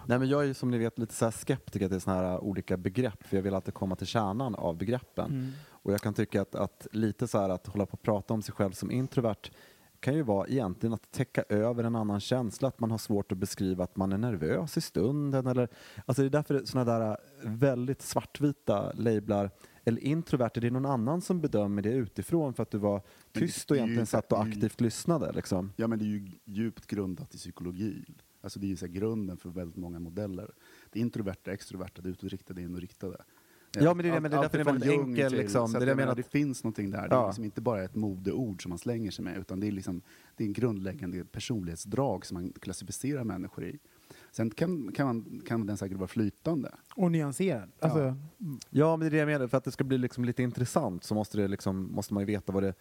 Nej, 0.08 0.20
men 0.20 0.30
jag 0.30 0.41
är 0.41 0.46
ju 0.46 0.54
som 0.54 0.72
ni 0.72 0.78
vet 0.78 1.00
lite 1.00 1.13
så 1.13 1.26
här 1.26 1.32
skeptiker 1.32 1.89
till 1.89 2.02
såna 2.02 2.15
här 2.15 2.44
olika 2.44 2.78
begrepp 2.78 3.24
för 3.24 3.38
jag 3.38 3.44
vill 3.44 3.54
alltid 3.54 3.74
komma 3.74 3.96
till 3.96 4.08
kärnan 4.08 4.56
av 4.56 4.78
begreppen. 4.78 5.32
Mm. 5.32 5.52
Och 5.68 5.94
jag 5.94 6.02
kan 6.02 6.13
tycka 6.13 6.41
att, 6.41 6.56
att 6.56 6.88
lite 6.91 7.28
så 7.28 7.39
här 7.39 7.50
att 7.50 7.68
hålla 7.68 7.86
på 7.86 7.94
och 7.94 8.02
prata 8.02 8.34
om 8.34 8.41
sig 8.41 8.54
själv 8.54 8.72
som 8.72 8.91
introvert 8.91 9.52
kan 10.00 10.13
ju 10.15 10.22
vara 10.22 10.48
egentligen 10.48 10.94
att 10.94 11.12
täcka 11.12 11.44
över 11.50 11.84
en 11.84 11.96
annan 11.96 12.20
känsla, 12.20 12.68
att 12.68 12.80
man 12.80 12.91
har 12.91 12.98
svårt 12.98 13.32
att 13.32 13.38
beskriva 13.38 13.84
att 13.84 13.96
man 13.96 14.12
är 14.12 14.18
nervös 14.18 14.78
i 14.78 14.82
stunden 14.82 15.48
eller 15.48 15.70
alltså 16.06 16.22
det 16.22 16.28
är 16.28 16.30
därför 16.30 16.65
sådana 16.65 17.00
där 17.00 17.18
väldigt 17.44 18.02
svartvita 18.02 18.91
lablar 18.94 19.52
eller 19.84 20.02
introvert, 20.02 20.52
det 20.54 20.68
är 20.68 20.72
någon 20.72 20.86
annan 20.86 21.22
som 21.22 21.41
bedömer 21.41 21.82
det 21.82 21.89
utifrån 21.89 22.54
för 22.54 22.63
att 22.63 22.72
du 22.72 22.78
var 22.78 23.02
tyst 23.32 23.68
det 23.68 23.74
och 23.74 23.78
egentligen 23.78 24.06
satt 24.06 24.32
och 24.32 24.41
aktivt 24.41 24.82
lyssnade 24.82 25.32
liksom. 25.32 25.74
Ja, 25.76 25.88
men 25.88 26.00
det 26.00 26.06
är 26.06 26.08
ju 26.08 26.32
djupt 26.46 26.88
grundat 26.88 27.36
i 27.36 27.38
psykologi. 27.38 28.06
Alltså 28.45 28.60
det 28.60 28.65
är 28.65 28.69
ju 28.69 28.75
så 28.77 28.88
grunden 28.88 29.38
för 29.38 29.49
väldigt 29.49 29.77
många 29.77 29.99
modeller. 29.99 30.51
Det 30.91 30.99
är 30.99 31.01
introverta, 31.01 31.51
extroverta, 31.51 32.01
det 32.01 32.10
utåtriktade, 32.10 32.62
inåtriktade. 32.62 33.17
Ja, 33.79 33.93
men 33.93 34.03
det 34.05 34.10
är 34.10 34.13
det, 34.13 34.19
men 34.19 34.31
det 34.31 34.38
är 34.38 34.41
därför 34.41 34.58
det 34.58 34.62
är 34.62 34.65
väldigt 34.65 34.89
enkel, 34.91 35.29
till- 35.31 35.39
liksom. 35.39 35.63
att 35.63 35.71
Det 35.71 35.77
jag 35.79 35.86
menar, 35.86 35.95
menar 35.95 36.15
det 36.15 36.21
att- 36.21 36.27
finns 36.31 36.63
någonting 36.63 36.91
där. 36.91 37.01
Det 37.10 37.15
är 37.15 37.19
Ja. 37.19 37.27
liksom 37.27 37.43
inte 37.43 37.62
bara 37.62 37.84
ett 37.84 37.95
modeord 37.95 38.62
som 38.63 38.69
man 38.69 38.77
slänger 38.77 39.12
sig 39.12 39.25
med, 39.25 39.38
utan 39.38 39.60
det 39.60 39.67
är, 39.67 39.71
liksom, 39.71 40.01
det 40.36 40.43
är 40.43 40.47
en 40.47 40.53
grundläggande 40.53 41.25
personlighetsdrag 41.25 42.25
som 42.25 42.36
man 42.36 42.53
klassificerar 42.62 43.23
människor 43.23 43.65
i. 43.65 43.79
Sen 44.31 44.49
kan, 44.51 44.91
kan, 44.91 45.05
man, 45.08 45.41
kan 45.45 45.65
den 45.65 45.77
säkert 45.77 45.97
vara 45.97 46.08
flytande. 46.08 46.71
Och 46.95 47.12
nyanserad. 47.12 47.71
Alltså, 47.79 47.99
Ja. 47.99 48.15
Ja, 48.69 48.95
men 48.97 48.99
det 48.99 49.05
är 49.08 49.12
det 49.12 49.17
jag 49.17 49.27
menar. 49.27 49.47
För 49.47 49.58
att 49.58 49.63
det 49.63 49.71
ska 49.71 49.84
bli 49.84 49.97
liksom 49.97 50.25
lite 50.25 50.43
intressant 50.43 51.03
så 51.03 51.13
måste, 51.15 51.38
det 51.38 51.47
liksom, 51.47 51.91
måste 51.91 52.13
man 52.13 52.21
ju 52.21 52.27
veta 52.27 52.51
vad 52.51 52.63
det 52.63 52.73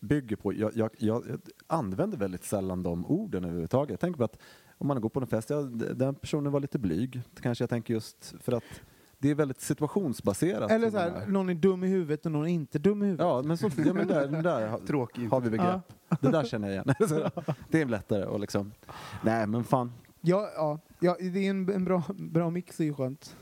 bygger 0.00 0.36
på. 0.36 0.52
Jag, 0.54 0.76
jag, 0.76 0.90
jag 0.98 1.24
använder 1.66 2.18
väldigt 2.18 2.44
sällan 2.44 2.82
de 2.82 3.06
orden 3.06 3.44
överhuvudtaget. 3.44 3.90
Jag 3.90 4.00
tänker 4.00 4.18
på 4.18 4.24
att 4.24 4.38
om 4.80 4.86
man 4.86 5.00
går 5.00 5.08
på 5.08 5.20
en 5.20 5.26
fest, 5.26 5.50
ja, 5.50 5.62
den 5.94 6.14
personen 6.14 6.52
var 6.52 6.60
lite 6.60 6.78
blyg. 6.78 7.22
Kanske 7.40 7.62
jag 7.62 7.70
tänker 7.70 7.94
just 7.94 8.34
för 8.40 8.52
att 8.52 8.64
det 9.18 9.30
är 9.30 9.34
väldigt 9.34 9.60
situationsbaserat. 9.60 10.70
Eller 10.70 10.90
så 10.90 10.98
här, 10.98 11.10
är. 11.10 11.26
någon 11.26 11.48
är 11.48 11.54
dum 11.54 11.84
i 11.84 11.88
huvudet 11.88 12.26
och 12.26 12.32
någon 12.32 12.46
är 12.46 12.52
inte 12.52 12.78
dum 12.78 13.02
i 13.02 13.06
huvudet. 13.06 13.24
Ja, 13.26 13.42
men, 13.42 13.58
så, 13.58 13.70
ja, 13.76 13.92
men 13.92 14.06
där, 14.06 14.42
där 14.42 14.68
har- 14.68 14.78
Tråkig. 14.78 15.28
har 15.28 15.40
vi 15.40 15.50
begrepp. 15.50 15.92
Det 16.20 16.30
där 16.30 16.44
känner 16.44 16.68
jag 16.68 16.74
igen. 16.74 16.94
Det 17.70 17.80
är 17.80 17.86
lättare 17.86 18.24
att 18.34 18.40
liksom... 18.40 18.72
Nej, 19.24 19.46
men 19.46 19.64
fan. 19.64 19.92
Ja, 20.20 20.50
ja, 20.54 20.78
ja, 21.00 21.16
det 21.20 21.46
är 21.46 21.50
en, 21.50 21.68
en 21.68 21.84
bra, 21.84 22.02
bra 22.18 22.50
mix, 22.50 22.76
det 22.76 22.82
är 22.84 22.86
ju 22.86 22.94
skönt. 22.94 23.36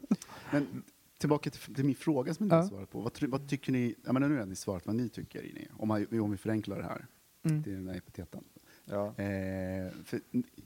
Men 0.52 0.82
tillbaka 1.18 1.50
till, 1.50 1.74
till 1.74 1.84
min 1.84 1.94
fråga 1.94 2.34
som 2.34 2.48
ni 2.48 2.54
Ja. 2.54 2.62
svarat 2.68 2.90
på. 2.90 3.00
Vad, 3.00 3.22
vad 3.22 3.48
tycker 3.48 3.72
ni, 3.72 3.94
jag 4.04 4.14
menar, 4.14 4.28
nu 4.28 4.38
har 4.38 4.46
ni 4.46 4.56
svarat 4.56 4.86
vad 4.86 4.96
ni 4.96 5.08
tycker, 5.08 5.42
i 5.42 5.68
om, 5.72 5.88
man, 5.88 6.20
om 6.20 6.30
vi 6.30 6.36
förenklar 6.36 6.76
det 6.78 6.84
här 6.84 7.06
Mm. 7.44 7.62
till 7.62 7.72
den 7.72 7.88
här 7.88 7.96
epiteten. 7.96 8.44
Ja. 8.90 9.14
Eh, 9.24 9.92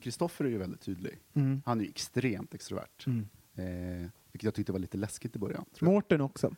Kristoffer 0.00 0.44
är 0.44 0.48
ju 0.48 0.58
väldigt 0.58 0.80
tydlig. 0.80 1.18
Mm. 1.34 1.62
Han 1.66 1.80
är 1.80 1.84
ju 1.84 1.90
extremt 1.90 2.54
extrovert. 2.54 3.06
Mm. 3.06 3.28
Eh, 3.54 4.10
vilket 4.32 4.44
jag 4.44 4.54
tyckte 4.54 4.72
var 4.72 4.78
lite 4.78 4.96
läskigt 4.96 5.36
i 5.36 5.38
början. 5.38 5.64
Mårten 5.80 6.20
också. 6.20 6.54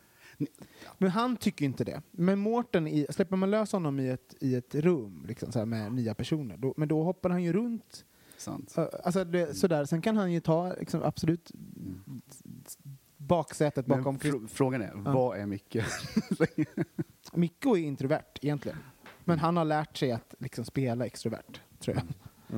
Men 0.97 1.09
han 1.09 1.37
tycker 1.37 1.65
inte 1.65 1.83
det. 1.83 2.01
Men 2.11 2.39
Mårten, 2.39 3.05
släpper 3.09 3.35
man 3.35 3.51
lös 3.51 3.71
honom 3.71 3.99
i 3.99 4.09
ett, 4.09 4.35
i 4.39 4.55
ett 4.55 4.75
rum 4.75 5.25
liksom, 5.27 5.51
så 5.51 5.65
med 5.65 5.91
nya 5.93 6.13
personer, 6.13 6.57
då, 6.57 6.73
men 6.77 6.87
då 6.87 7.03
hoppar 7.03 7.29
han 7.29 7.43
ju 7.43 7.53
runt. 7.53 8.05
Sant. 8.37 8.75
Alltså, 8.77 9.23
det, 9.23 9.53
sådär. 9.57 9.85
Sen 9.85 10.01
kan 10.01 10.17
han 10.17 10.31
ju 10.33 10.39
ta 10.39 10.73
liksom, 10.73 11.03
absolut 11.03 11.51
Mm. 11.75 12.21
baksätet 13.17 13.85
bakom 13.85 14.17
fr- 14.17 14.47
frågan 14.47 14.81
är, 14.81 14.91
Ja. 15.05 15.13
vad 15.13 15.37
är 15.37 15.45
Micke? 15.45 15.77
Mikko 17.33 17.75
är 17.77 17.81
introvert 17.81 18.23
egentligen. 18.41 18.77
Men 19.27 19.39
han 19.39 19.57
har 19.57 19.65
lärt 19.65 19.97
sig 19.97 20.11
att 20.11 20.33
liksom, 20.39 20.65
spela 20.65 21.05
extrovert, 21.05 21.61
tror 21.79 21.95
jag. 21.95 22.03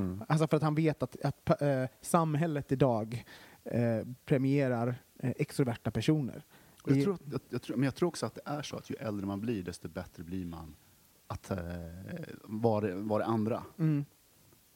Mm. 0.01 0.23
Alltså 0.27 0.47
för 0.47 0.58
att 0.58 0.63
han 0.63 0.75
vet 0.75 1.03
att, 1.03 1.15
att 1.23 1.62
eh, 1.62 1.86
samhället 2.01 2.71
idag 2.71 3.25
eh, 3.63 4.01
premierar 4.25 4.95
eh, 5.19 5.32
extroverta 5.38 5.91
personer. 5.91 6.43
Och 6.84 6.91
jag, 6.91 6.97
Det- 6.97 7.03
tror, 7.03 7.13
att- 7.13 7.21
jag, 7.32 7.41
jag 7.49 7.62
tror, 7.62 7.77
men 7.77 7.84
jag 7.84 7.95
tror 7.95 8.08
också 8.10 8.25
att 8.25 8.36
det 8.36 8.41
är 8.45 8.62
så 8.62 8.77
att 8.77 8.89
ju 8.89 8.95
äldre 8.95 9.25
man 9.25 9.41
blir, 9.41 9.63
desto 9.63 9.88
bättre 9.89 10.23
blir 10.23 10.45
man 10.45 10.75
att 11.27 11.51
vara 12.43 12.88
det- 12.88 12.95
vara 12.95 13.19
det 13.23 13.29
andra. 13.29 13.63
Mm. 13.77 14.05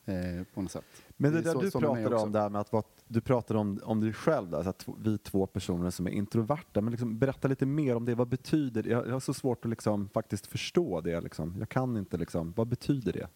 Eh, 0.05 0.43
på 0.53 0.61
något 0.61 0.71
sätt. 0.71 0.85
Men 1.17 1.31
det, 1.31 1.37
är 1.39 1.43
där 1.43 1.53
så- 1.53 1.61
du 1.61 1.71
pratade 1.71 2.15
om 2.15 2.31
där 2.31 2.49
med 2.49 2.61
att 2.61 2.71
vara, 2.71 2.83
du 3.13 3.21
pratade 3.21 3.59
om, 3.59 3.79
om 3.83 3.99
dig 4.01 4.13
själv 4.13 4.49
där, 4.49 4.63
så 4.63 4.69
att 4.69 4.85
vi 4.97 5.17
två 5.17 5.45
personer 5.47 5.89
som 5.89 6.07
är 6.07 6.11
introverta, 6.11 6.81
men 6.81 6.91
liksom 6.91 7.17
berätta 7.19 7.47
lite 7.47 7.65
mer 7.65 7.95
om 7.95 8.05
det, 8.05 8.15
vad 8.15 8.27
betyder 8.27 8.83
det? 8.83 8.89
Jag, 8.89 9.07
jag 9.07 9.11
har 9.13 9.19
så 9.19 9.33
svårt 9.33 9.65
att 9.65 9.69
liksom 9.69 10.09
faktiskt 10.09 10.47
förstå 10.47 11.01
det 11.01 11.21
liksom. 11.21 11.55
Jag 11.59 11.69
kan 11.69 11.97
inte 11.97 12.17
liksom, 12.17 12.53
vad 12.55 12.67
betyder 12.67 13.13
det? 13.13 13.27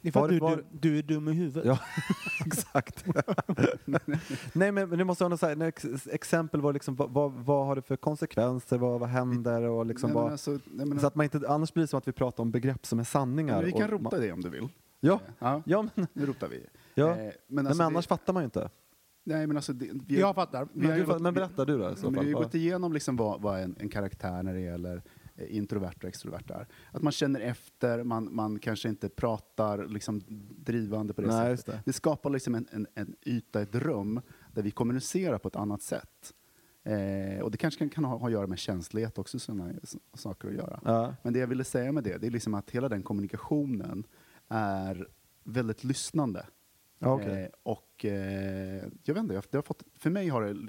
Det 0.00 0.08
är 0.08 0.12
för 0.12 0.20
Var- 0.20 0.26
att 0.28 0.32
du, 0.34 0.38
var- 0.38 0.56
du, 0.56 0.64
du 0.90 0.98
är 0.98 1.02
dum 1.02 1.28
i 1.28 1.32
huvudet. 1.32 1.64
Ja, 1.66 1.78
exakt. 2.46 3.04
Nej 4.52 4.72
men, 4.72 4.90
det 4.90 5.04
måste 5.04 5.24
vara 5.24 5.28
något 5.28 5.40
så 5.40 5.46
här, 5.46 5.72
exempel, 6.14 6.60
vad, 6.60 6.74
liksom, 6.74 6.96
vad, 6.96 7.32
vad, 7.32 7.66
har 7.66 7.76
det 7.76 7.82
för 7.82 7.96
konsekvenser, 7.96 8.78
vad, 8.78 9.00
vad 9.00 9.08
händer 9.08 9.62
och 9.62 9.86
liksom 9.86 10.10
Nej, 10.10 10.22
alltså, 10.22 10.50
nej, 10.50 10.86
men, 10.86 11.00
så 11.00 11.06
att 11.06 11.14
man 11.14 11.24
inte, 11.24 11.40
annars 11.48 11.72
blir 11.72 11.82
det 11.82 11.88
som 11.88 11.98
att 11.98 12.08
vi 12.08 12.12
pratar 12.12 12.42
om 12.42 12.50
begrepp 12.50 12.86
som 12.86 12.98
är 12.98 13.04
sanningar. 13.04 13.56
men 13.56 13.64
vi 13.64 13.72
kan 13.72 13.88
rota 13.90 14.02
man, 14.12 14.20
det 14.20 14.32
om 14.32 14.40
du 14.40 14.48
vill. 14.48 14.68
Ja, 15.00 15.20
Ja, 15.38 15.62
ja 15.66 15.86
men, 15.94 16.06
nu 16.12 16.26
rotar 16.26 16.48
vi. 16.48 16.66
ja. 16.94 17.10
Eh, 17.10 17.32
men, 17.46 17.66
alltså, 17.66 17.82
men 17.82 17.86
annars 17.86 18.04
det, 18.04 18.08
fattar 18.08 18.32
man 18.32 18.42
ju 18.42 18.44
inte. 18.44 18.70
Nej, 19.28 19.46
men, 19.46 19.56
alltså, 19.56 19.72
det, 19.72 19.90
vi, 20.06 20.20
Jag 20.20 20.34
fattar. 20.34 20.68
Men, 20.72 20.98
du, 20.98 21.04
gått- 21.04 21.22
men 21.22 21.34
berätta 21.34 21.64
du 21.64 21.78
då 21.78 21.90
i 21.92 21.96
så 21.96 22.10
Men 22.10 22.24
vi 22.24 22.32
har 22.32 22.38
fall. 22.38 22.44
gått 22.44 22.54
igenom 22.54 22.92
liksom 22.92 23.16
vad, 23.16 23.40
vad 23.40 23.60
en, 23.60 23.76
en 23.78 23.88
karaktär 23.88 24.42
när 24.42 24.54
det 24.54 24.60
gäller 24.60 25.02
eh, 25.36 25.56
introvert 25.56 25.94
och 26.02 26.04
extrovert 26.04 26.50
är. 26.50 26.66
Att 26.92 27.02
man 27.02 27.12
känner 27.12 27.40
efter, 27.40 28.02
man, 28.04 28.34
man 28.34 28.58
kanske 28.58 28.88
inte 28.88 29.08
pratar 29.08 29.86
liksom 29.86 30.20
drivande 30.64 31.14
på 31.14 31.20
det 31.22 31.28
Nej, 31.28 31.56
sättet. 31.56 31.74
det. 31.74 31.82
Det 31.84 31.92
skapar 31.92 32.30
liksom 32.30 32.54
en, 32.54 32.66
en, 32.70 32.86
en 32.94 33.14
yta, 33.26 33.60
ett 33.62 33.74
rum, 33.74 34.20
där 34.54 34.62
vi 34.62 34.70
kommunicerar 34.70 35.38
på 35.38 35.48
ett 35.48 35.56
annat 35.56 35.82
sätt. 35.82 36.34
Eh, 36.84 37.40
och 37.42 37.50
det 37.50 37.56
kanske 37.58 37.78
kan, 37.78 37.88
kan 37.90 38.04
ha, 38.04 38.16
ha 38.18 38.26
att 38.26 38.32
göra 38.32 38.46
med 38.46 38.58
känslighet 38.58 39.18
också, 39.18 39.38
sådana 39.38 39.72
saker 40.14 40.48
att 40.48 40.54
göra. 40.54 40.80
Ja. 40.84 41.14
Men 41.22 41.32
det 41.32 41.38
jag 41.38 41.46
ville 41.46 41.64
säga 41.64 41.92
med 41.92 42.04
det, 42.04 42.18
det 42.18 42.26
är 42.26 42.30
liksom 42.30 42.54
att 42.54 42.70
hela 42.70 42.88
den 42.88 43.02
kommunikationen 43.02 44.04
är 44.48 45.08
väldigt 45.44 45.84
lyssnande. 45.84 46.46
Ja, 46.98 47.14
okej. 47.14 47.42
Eh, 47.42 47.48
och 47.62 48.04
eh, 48.04 48.84
jag 49.04 49.14
vet 49.14 49.22
inte, 49.22 49.34
jag, 49.34 49.44
det 49.50 49.58
har 49.58 49.62
fått, 49.62 49.82
för 49.94 50.10
mig 50.10 50.28
har 50.28 50.42
det, 50.42 50.68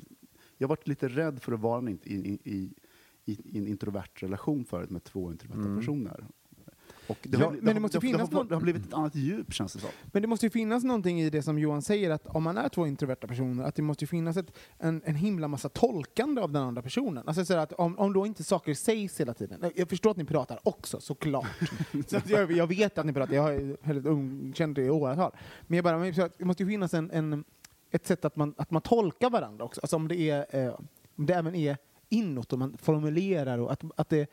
jag 0.58 0.68
har 0.68 0.70
varit 0.70 0.88
lite 0.88 1.08
rädd 1.08 1.42
för 1.42 1.52
att 1.52 1.60
vara 1.60 1.90
i, 1.90 1.98
i, 2.04 2.40
i, 2.44 2.74
i, 3.26 3.38
i 3.56 3.58
en 3.58 3.68
introvert 3.68 4.10
relation 4.16 4.66
förut 4.66 4.90
med 4.90 5.04
två 5.04 5.32
introverta 5.32 5.60
Mm. 5.62 5.78
personer. 5.80 6.26
Och 7.10 7.18
det, 7.22 7.38
Ja, 7.38 7.46
har, 7.46 7.52
men 7.62 7.74
det, 7.76 7.80
måste 7.80 7.98
det, 7.98 8.02
finnas 8.02 8.30
det, 8.30 8.36
har, 8.36 8.42
någon- 8.44 8.48
det 8.48 8.56
har 8.56 8.62
blivit 8.62 8.86
ett 8.86 8.94
annat 8.94 9.16
djup 9.16 9.54
känns 9.54 9.74
det 9.74 9.80
som. 9.80 9.90
Men 10.12 10.22
det 10.22 10.28
måste 10.28 10.46
ju 10.46 10.50
finnas 10.50 10.84
någonting 10.84 11.22
i 11.22 11.30
det 11.30 11.42
som 11.42 11.60
Johan 11.60 11.82
säger, 11.82 12.10
att 12.10 12.28
om 12.28 12.44
man 12.44 12.58
är 12.58 12.70
två 12.70 12.88
introverta 12.88 13.28
personer, 13.28 13.64
att 13.64 13.76
det 13.76 13.82
måste 13.82 14.04
ju 14.04 14.08
finnas 14.08 14.38
ett, 14.38 14.58
en, 14.78 15.02
en 15.06 15.16
himla 15.16 15.48
massa 15.48 15.70
tolkande 15.70 16.42
av 16.42 16.52
den 16.52 16.62
andra 16.64 16.82
personen. 16.82 17.24
Alltså 17.28 17.46
så 17.46 17.58
att 17.58 17.74
om, 17.74 18.00
om 18.00 18.14
då 18.14 18.26
inte 18.26 18.44
saker 18.44 18.74
sägs 18.74 19.20
hela 19.20 19.34
tiden. 19.34 19.72
Jag 19.76 19.90
förstår 19.90 20.12
att 20.12 20.18
ni 20.18 20.26
pratar 20.26 20.60
också, 20.64 21.00
såklart. 21.00 21.48
så 22.08 22.18
att 22.18 22.30
jag, 22.30 22.52
jag 22.52 22.68
vet 22.68 22.98
att 22.98 23.06
ni 23.06 23.14
pratar, 23.14 23.34
jag 23.36 23.42
har 23.44 24.54
känt 24.54 24.76
det 24.76 24.82
i 24.84 24.90
åratal. 24.90 25.32
Men 25.68 25.76
jag 25.78 25.84
bara, 25.84 25.98
men 25.98 26.14
det 26.38 26.46
måste 26.46 26.64
ju 26.64 26.70
finnas 26.70 26.94
en, 26.94 27.12
en, 27.12 27.44
ett 27.92 28.06
sätt 28.08 28.26
att 28.26 28.36
man, 28.36 28.54
att 28.58 28.72
man 28.72 28.82
tolkar 28.82 29.30
varandra 29.30 29.66
också. 29.66 29.82
Alltså 29.82 29.96
om 29.96 30.08
det, 30.08 30.16
är, 30.30 30.46
eh, 30.68 30.74
om 31.16 31.26
det 31.26 31.34
även 31.34 31.56
är 31.56 31.78
inåt 32.10 32.54
och 32.54 32.60
man 32.60 32.78
formulerar 32.78 33.58
och 33.58 33.72
att, 33.72 33.84
att 33.96 34.10
det 34.10 34.30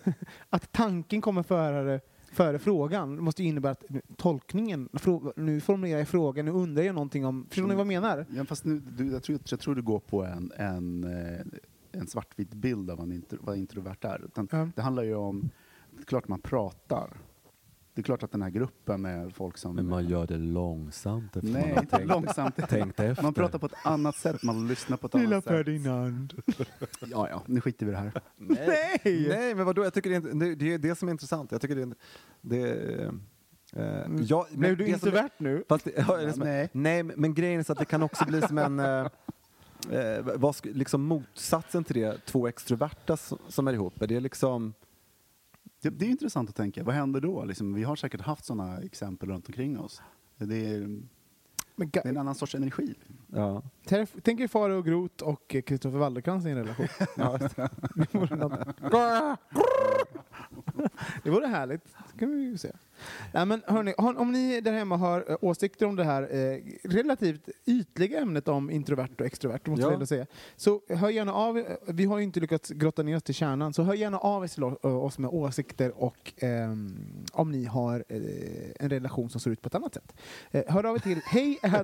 att 0.50 0.72
tanken 0.72 1.20
kommer 1.20 1.42
före 1.42 2.00
före 2.32 2.58
frågan. 2.58 3.24
Måste 3.24 3.42
ju 3.42 3.48
innebära 3.48 3.72
att 3.72 3.84
tolkningen, 4.16 4.88
nu 5.36 5.60
formulerar 5.60 5.98
jag 5.98 6.08
frågan, 6.08 6.44
nu 6.44 6.50
undrar 6.50 6.82
jag 6.82 6.94
någonting 6.94 7.26
om, 7.26 7.46
förstår 7.48 7.62
ni 7.62 7.74
vad 7.74 7.80
jag 7.80 7.86
menar? 7.86 8.26
Ja, 8.30 8.44
fast 8.44 8.64
nu, 8.64 8.80
du, 8.80 9.12
jag, 9.12 9.22
tror, 9.22 9.38
jag 9.50 9.60
tror 9.60 9.74
du 9.74 9.82
går 9.82 10.00
på 10.00 10.24
en, 10.24 10.52
en, 10.56 11.04
eh, 11.04 11.40
en 11.92 12.06
svartvit 12.06 12.54
bild 12.54 12.90
av 12.90 12.98
vad, 12.98 13.12
intro, 13.12 13.38
vad 13.40 13.56
introvert 13.56 14.04
är. 14.04 14.24
Utan 14.24 14.48
Ja. 14.50 14.68
Det 14.76 14.82
handlar 14.82 15.02
ju 15.02 15.14
om, 15.14 15.50
det 15.90 16.00
är 16.02 16.04
klart 16.04 16.28
man 16.28 16.40
pratar. 16.40 17.16
Det 17.94 18.00
är 18.00 18.02
klart 18.02 18.22
att 18.22 18.32
den 18.32 18.42
här 18.42 18.50
gruppen 18.50 19.02
med 19.02 19.34
folk 19.34 19.58
som... 19.58 19.76
Men 19.76 19.88
man 19.88 20.08
gör 20.08 20.26
det 20.26 20.38
långsamt 20.38 21.34
Nej, 21.42 21.52
man 21.52 21.62
har 21.62 21.68
inte 21.82 21.96
tänkt, 21.96 22.08
långsamt. 22.08 22.56
tänkt 22.68 23.00
efter. 23.00 23.22
Man 23.22 23.34
pratar 23.34 23.58
på 23.58 23.66
ett 23.66 23.74
annat 23.84 24.16
sätt, 24.16 24.42
man 24.42 24.68
lyssnar 24.68 24.96
på 24.96 25.06
ett 25.06 25.14
Lilla 25.14 25.26
annat 25.26 25.44
sätt. 25.44 25.50
Ferdinand. 25.52 26.42
Ja, 27.00 27.28
ja, 27.30 27.42
nu 27.46 27.60
skiter 27.60 27.86
vi 27.86 27.92
i 27.92 27.94
det 27.94 28.00
här. 28.00 28.12
Nej. 28.36 29.26
Nej, 29.28 29.54
men 29.54 29.66
vadå? 29.66 29.84
Jag 29.84 29.94
tycker 29.94 30.10
det 30.10 30.16
är, 30.46 30.56
det, 30.56 30.72
är 30.74 30.78
det 30.78 30.94
som 30.98 31.08
är 31.08 31.12
intressant. 31.12 31.52
Jag 31.52 31.60
tycker 31.60 31.76
det 31.76 31.82
är... 31.82 31.94
Det, 32.40 32.70
eh, 33.76 34.08
ja, 34.28 34.46
men 34.50 34.58
Blev 34.60 34.76
du 34.76 34.84
det 34.84 34.98
som 34.98 35.08
är- 35.08 35.12
introvert 35.12 35.30
nu? 35.38 35.64
Fast 35.68 35.86
ja, 35.96 36.18
är 36.20 36.26
det 36.26 36.32
som, 36.32 36.42
Nej. 36.42 36.68
nej, 36.72 37.02
men 37.02 37.34
grejen 37.34 37.60
är 37.60 37.64
så 37.64 37.72
att 37.72 37.78
det 37.78 37.84
kan 37.84 38.02
också 38.02 38.24
bli 38.24 38.40
som 38.42 38.58
en... 38.58 38.80
Eh, 38.80 39.06
eh, 39.90 40.24
vad, 40.36 40.56
liksom 40.62 41.02
motsatsen 41.02 41.84
till 41.84 41.96
det, 42.00 42.26
två 42.26 42.46
extroverta 42.48 43.16
som, 43.16 43.38
som 43.48 43.68
är 43.68 43.72
ihop. 43.72 44.02
Är 44.02 44.06
det 44.06 44.20
liksom... 44.20 44.74
Det, 45.82 45.90
det 45.90 46.04
är 46.04 46.10
intressant 46.10 46.48
att 46.50 46.56
tänka, 46.56 46.84
vad 46.84 46.94
händer 46.94 47.20
då? 47.20 47.44
Liksom, 47.44 47.74
vi 47.74 47.82
har 47.84 47.96
säkert 47.96 48.20
haft 48.20 48.44
sådana 48.44 48.80
exempel 48.82 49.28
runt 49.28 49.46
omkring 49.48 49.78
oss. 49.78 50.02
Det 50.36 50.66
är, 50.74 50.80
Men 51.76 51.90
det 51.90 51.96
är 52.04 52.08
en 52.08 52.16
annan 52.16 52.34
sorts 52.34 52.54
energi. 52.54 52.94
Ja. 53.26 53.62
Tänk- 54.22 54.40
er 54.40 54.48
Farao 54.48 54.78
och 54.78 54.84
Groth 54.86 55.24
och 55.24 55.48
Kristoffer 55.66 55.98
Wallercrantz 55.98 56.46
i 56.46 56.50
en 56.50 56.56
relation. 56.56 56.86
Ja, 57.16 57.38
Det 57.94 58.14
vore 58.14 58.36
något- 58.36 58.68
Det 61.24 61.30
vore 61.30 61.46
härligt. 61.46 61.84
Det 62.12 62.18
kan 62.18 62.30
vi 62.30 62.42
ju 62.42 62.58
se. 62.58 62.72
Nej, 63.34 63.46
men 63.46 63.62
hörni, 63.66 63.94
om 63.96 64.32
ni 64.32 64.60
där 64.60 64.72
hemma 64.72 64.96
har 64.96 65.24
eh, 65.28 65.36
åsikter 65.40 65.86
om 65.86 65.96
det 65.96 66.04
här 66.04 66.22
eh, 66.36 66.58
relativt 66.84 67.48
ytliga 67.66 68.20
ämnet 68.20 68.48
om 68.48 68.70
introvert 68.70 69.08
och 69.20 69.26
extrovert, 69.26 69.66
måste 69.66 69.82
Ja. 69.86 69.92
jag 69.98 70.08
säga, 70.08 70.26
så 70.56 70.80
hör 70.88 71.08
gärna 71.10 71.32
av 71.34 71.58
eh, 71.58 71.64
Vi 71.86 72.04
har 72.04 72.18
ju 72.18 72.24
inte 72.24 72.40
lyckats 72.40 72.70
grotta 72.70 73.02
ner 73.02 73.16
oss 73.16 73.22
till 73.22 73.34
kärnan, 73.34 73.72
så 73.72 73.82
hör 73.82 73.94
gärna 73.94 74.18
av 74.18 74.44
er 74.44 74.48
till 74.48 74.64
o- 74.64 74.78
oss 74.82 75.18
med 75.18 75.30
åsikter 75.30 76.02
och 76.02 76.32
ehm, 76.36 76.96
om 77.32 77.50
ni 77.52 77.64
har 77.64 78.04
eh, 78.08 78.20
en 78.78 78.90
relation 78.90 79.30
som 79.30 79.40
ser 79.40 79.50
ut 79.50 79.62
på 79.62 79.66
ett 79.66 79.74
annat 79.74 79.94
sätt. 79.94 80.12
Eh, 80.50 80.62
hör 80.68 80.84
av 80.86 80.96
er 80.96 81.00
till 81.00 81.20
hej 81.24 81.58
eh, 81.62 81.80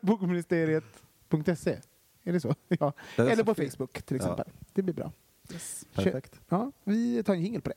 bogministeriet.se. 0.00 1.76
Är 2.24 2.32
det 2.32 2.40
så? 2.40 2.54
Ja. 2.68 2.92
Det 3.16 3.22
är 3.22 3.26
Eller 3.26 3.36
så 3.36 3.44
på 3.44 3.54
fint. 3.54 3.70
Facebook 3.74 4.02
till 4.02 4.16
Ja. 4.16 4.22
exempel. 4.22 4.46
Det 4.72 4.82
blir 4.82 4.94
bra. 4.94 5.12
Perfekt. 5.94 6.40
Ja, 6.48 6.72
vi 6.84 7.22
tar 7.22 7.34
en 7.34 7.42
jingel 7.42 7.60
på 7.60 7.68
det. 7.70 7.76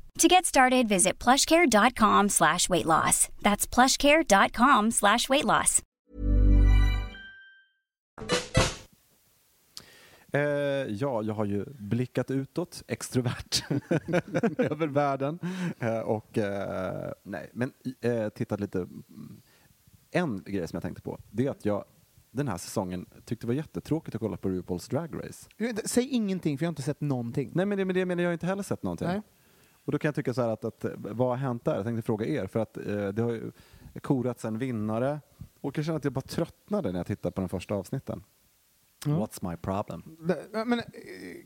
To 0.19 0.27
get 0.27 0.45
started, 0.45 0.87
visit 0.87 1.23
plushcare.com 1.23 2.29
slash 2.29 2.69
weight 2.69 2.85
loss. 2.85 3.29
That's 3.41 3.65
plushcare.com 3.67 4.91
slash 4.91 5.29
weight 5.29 5.45
loss. 5.45 5.81
Eh, 10.33 10.41
ja, 10.89 11.23
jag 11.23 11.33
har 11.33 11.45
ju 11.45 11.65
blickat 11.79 12.31
utåt, 12.31 12.83
extrovert, 12.87 13.63
över 14.57 14.87
världen. 14.87 15.39
Eh, 15.79 15.99
och, 15.99 16.37
eh, 16.37 17.11
nej, 17.23 17.49
men 17.53 17.73
eh, 18.01 18.29
tittat 18.29 18.59
lite. 18.59 18.87
En 20.11 20.43
grej 20.43 20.67
som 20.67 20.75
jag 20.75 20.83
tänkte 20.83 21.01
på, 21.01 21.19
det 21.31 21.45
är 21.45 21.51
att 21.51 21.65
jag 21.65 21.85
den 22.31 22.47
här 22.47 22.57
säsongen 22.57 23.05
tyckte 23.25 23.45
det 23.45 23.47
var 23.47 23.53
jättetråkigt 23.53 24.15
att 24.15 24.21
kolla 24.21 24.37
på 24.37 24.49
RuPaul's 24.49 24.89
Drag 24.89 25.25
Race. 25.25 25.49
Säg 25.85 26.07
ingenting, 26.07 26.57
för 26.57 26.63
jag 26.63 26.67
har 26.67 26.71
inte 26.71 26.81
sett 26.81 27.01
någonting. 27.01 27.51
Nej, 27.53 27.65
men 27.65 27.77
det, 27.77 27.85
men 27.85 27.95
det 27.95 28.05
menar 28.05 28.23
jag 28.23 28.29
har 28.29 28.33
inte 28.33 28.45
heller 28.45 28.63
sett 28.63 28.83
någonting. 28.83 29.07
Nej. 29.07 29.21
Och 29.85 29.91
då 29.91 29.97
kan 29.97 30.07
jag 30.07 30.15
tycka 30.15 30.33
så 30.33 30.41
här 30.41 30.49
att, 30.49 30.65
att 30.65 30.85
vad 30.97 31.27
har 31.27 31.35
hänt 31.35 31.65
där? 31.65 31.75
Jag 31.75 31.85
tänkte 31.85 32.01
fråga 32.01 32.25
er, 32.25 32.47
för 32.47 32.59
att 32.59 32.77
eh, 32.77 33.07
det 33.07 33.21
har 33.21 33.31
ju 33.31 33.51
korats 34.01 34.45
en 34.45 34.57
vinnare 34.57 35.19
och 35.61 35.77
jag 35.77 35.85
känner 35.85 35.97
att 35.97 36.03
jag 36.03 36.13
bara 36.13 36.21
tröttnade 36.21 36.91
när 36.91 36.99
jag 36.99 37.07
tittade 37.07 37.31
på 37.31 37.41
den 37.41 37.49
första 37.49 37.75
avsnitten. 37.75 38.23
Ja. 39.05 39.11
What's 39.11 39.49
my 39.49 39.57
problem? 39.57 40.03
Men, 40.51 40.79
eh, 40.79 40.85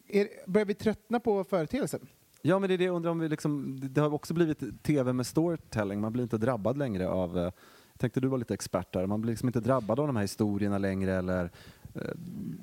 är, 0.07 0.27
börjar 0.47 0.65
vi 0.65 0.73
tröttna 0.73 1.19
på 1.19 1.43
företeelsen? 1.43 2.07
Ja, 2.41 2.59
men 2.59 2.67
det 2.67 2.73
är 2.73 2.77
det 2.77 2.83
jag 2.83 2.95
undrar 2.95 3.11
om 3.11 3.19
vi 3.19 3.29
liksom, 3.29 3.79
det 3.81 4.01
har 4.01 4.13
också 4.13 4.33
blivit 4.33 4.83
tv 4.83 5.13
med 5.13 5.27
storytelling, 5.27 6.01
man 6.01 6.13
blir 6.13 6.23
inte 6.23 6.37
drabbad 6.37 6.77
längre 6.77 7.09
av, 7.09 7.37
eh, 7.37 7.43
jag 7.43 7.99
tänkte 7.99 8.19
du 8.19 8.27
var 8.27 8.37
lite 8.37 8.53
expert 8.53 8.93
där, 8.93 9.05
man 9.05 9.21
blir 9.21 9.31
liksom 9.31 9.49
inte 9.49 9.59
drabbad 9.59 9.99
av 9.99 10.07
de 10.07 10.15
här 10.15 10.23
historierna 10.23 10.77
längre 10.77 11.15
eller 11.15 11.51
eh, 11.93 12.11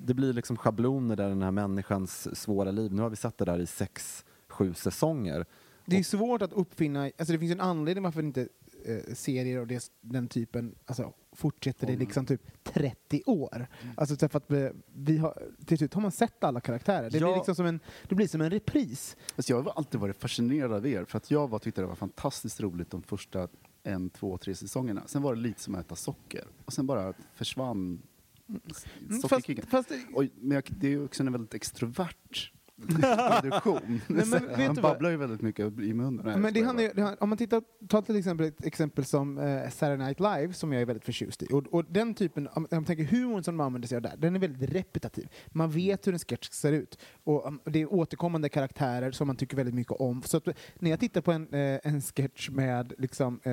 det 0.04 0.14
blir 0.14 0.32
liksom 0.32 0.56
schabloner 0.56 1.16
där 1.16 1.28
den 1.28 1.42
här 1.42 1.50
människans 1.50 2.40
svåra 2.40 2.70
liv, 2.70 2.92
nu 2.92 3.02
har 3.02 3.11
vi 3.11 3.16
satt 3.16 3.38
det 3.38 3.44
där 3.44 3.58
i 3.58 3.66
sex, 3.66 4.24
sju 4.48 4.74
säsonger. 4.74 5.46
Det 5.92 5.98
är 5.98 6.02
svårt 6.02 6.42
att 6.42 6.52
uppfinna, 6.52 7.02
alltså 7.05 7.33
det 7.33 7.38
finns 7.38 7.52
en 7.52 7.61
anledning 7.61 8.05
varför 8.05 8.22
inte 8.22 8.48
eh, 8.85 9.14
serier 9.14 9.59
av 9.59 9.66
det, 9.66 9.90
den 10.00 10.28
typen 10.28 10.74
alltså, 10.87 11.12
fortsätter 11.33 11.90
i 11.90 11.96
liksom 11.96 12.26
typ 12.26 12.64
30 12.64 13.22
år. 13.26 13.66
Alltså 13.96 14.16
så 14.16 14.28
för 14.28 14.38
att 14.38 14.50
vi, 14.50 14.70
vi 14.94 15.16
har, 15.18 15.42
till 15.66 15.78
slut 15.78 15.94
har 15.94 16.00
man 16.02 16.12
sett 16.12 16.44
alla 16.44 16.61
karaktärer. 16.61 17.11
Det, 17.11 17.18
Ja. 17.18 17.26
blir, 17.26 17.37
liksom 17.37 17.55
som 17.55 17.66
en, 17.66 17.81
det 18.09 18.14
blir 18.14 18.28
som 18.28 18.40
en 18.40 18.50
repris. 18.50 19.16
Alltså 19.37 19.52
jag 19.52 19.62
har 19.62 19.72
alltid 19.72 20.00
varit 20.00 20.16
fascinerad 20.16 20.72
av 20.72 20.87
er, 20.87 21.05
för 21.05 21.16
att 21.16 21.31
jag 21.31 21.48
var, 21.50 21.59
tyckte 21.59 21.81
det 21.81 21.87
var 21.87 21.94
fantastiskt 21.94 22.61
roligt 22.61 22.90
de 22.90 23.02
första 23.02 23.48
en, 23.83 24.11
två, 24.11 24.38
tre 24.38 24.55
säsongerna. 24.55 25.02
Sen 25.07 25.22
var 25.22 25.35
det 25.35 25.40
lite 25.40 25.61
som 25.61 25.74
att 25.74 25.87
äta 25.87 25.96
socker. 25.96 26.44
Och 26.64 26.72
sen 26.72 26.87
bara 26.87 27.12
försvann 27.35 28.02
Mm, 28.48 28.61
Fast, 28.68 29.20
sockerkicken. 29.22 29.66
fast, 29.66 29.90
Och, 30.14 30.24
men 30.40 30.55
jag, 30.55 30.64
det 30.70 30.87
är 30.87 30.90
ju 30.90 31.05
också 31.05 31.22
en 31.22 31.33
väldigt 31.33 31.55
extrovert 31.55 32.52
produktion. 32.86 34.00
Nej, 34.08 34.66
Han 34.66 34.74
babblar 34.74 35.10
ju 35.10 35.16
väldigt 35.16 35.40
mycket 35.42 35.78
i 35.80 35.94
munnen. 35.94 36.40
Men 36.40 36.54
det 36.54 36.60
ju- 36.60 36.90
det, 36.94 37.02
han- 37.02 37.16
om 37.20 37.28
man 37.28 37.38
tittar, 37.38 37.62
tar 37.88 38.02
till 38.02 38.16
exempel 38.16 38.46
ett 38.46 38.66
exempel 38.66 39.04
som 39.04 39.38
eh, 39.38 39.68
Saturday 39.70 39.96
Night 40.06 40.20
Live 40.20 40.52
som 40.52 40.72
jag 40.72 40.82
är 40.82 40.86
väldigt 40.86 41.04
förtjust 41.04 41.42
i. 41.42 41.46
Och, 41.52 41.66
och 41.74 41.84
den 41.88 42.14
typen, 42.14 42.48
om 42.52 42.66
man 42.70 42.84
tänker 42.84 43.04
humorn 43.04 43.42
som 43.44 43.56
man 43.56 43.66
använder 43.66 43.88
sig 43.88 43.96
av 43.96 44.02
där, 44.02 44.16
den 44.18 44.36
är 44.36 44.40
väldigt 44.40 44.70
repetitiv. 44.70 45.28
Man 45.48 45.70
vet 45.70 46.06
hur 46.06 46.12
en 46.12 46.18
sketch 46.18 46.48
ser 46.50 46.72
ut. 46.72 46.98
Och 47.24 47.46
um, 47.46 47.60
det 47.64 47.80
är 47.82 47.92
återkommande 47.92 48.48
karaktärer 48.48 49.12
som 49.12 49.26
man 49.26 49.36
tycker 49.36 49.56
väldigt 49.56 49.74
mycket 49.74 49.92
om. 49.92 50.22
Så 50.22 50.36
att, 50.36 50.48
när 50.78 50.90
jag 50.90 51.00
tittar 51.00 51.20
på 51.20 51.32
en, 51.32 51.54
eh, 51.54 51.80
en 51.84 52.00
sketch 52.02 52.50
med 52.50 52.92
liksom, 52.98 53.40
eh, 53.42 53.52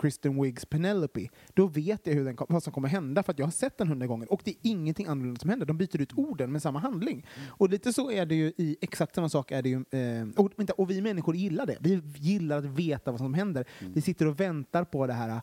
Kristen 0.00 0.42
Wiggs 0.42 0.64
Penelope, 0.66 1.28
då 1.54 1.66
vet 1.66 2.06
jag 2.06 2.14
hur 2.14 2.24
den, 2.24 2.36
vad 2.48 2.62
som 2.62 2.72
kommer 2.72 2.88
hända 2.88 3.22
för 3.22 3.32
att 3.32 3.38
jag 3.38 3.46
har 3.46 3.50
sett 3.52 3.78
den 3.78 3.88
hundra 3.88 4.06
gånger. 4.06 4.32
Och 4.32 4.40
det 4.44 4.50
är 4.50 4.56
ingenting 4.62 5.06
annorlunda 5.06 5.40
som 5.40 5.50
händer. 5.50 5.66
De 5.66 5.78
byter 5.78 6.00
ut 6.00 6.12
orden 6.18 6.52
med 6.52 6.62
samma 6.62 6.78
handling. 6.78 7.26
Och 7.48 7.68
lite 7.70 7.92
så 7.92 8.10
är 8.10 8.26
det 8.26 8.34
ju 8.34 8.52
i 8.56 8.69
exakt 8.80 9.14
samma 9.14 9.28
sak 9.28 9.50
är 9.50 9.62
det 9.62 9.68
ju, 9.68 9.76
eh, 9.76 10.28
och, 10.36 10.52
vänta, 10.56 10.72
och 10.72 10.90
vi 10.90 11.00
människor 11.00 11.36
gillar 11.36 11.66
det. 11.66 11.76
Vi 11.80 12.02
gillar 12.16 12.58
att 12.58 12.64
veta 12.64 13.10
vad 13.10 13.20
som 13.20 13.34
händer. 13.34 13.64
Vi 13.78 14.00
sitter 14.00 14.26
och 14.26 14.40
väntar 14.40 14.84
på 14.84 15.06
det 15.06 15.12
här 15.12 15.40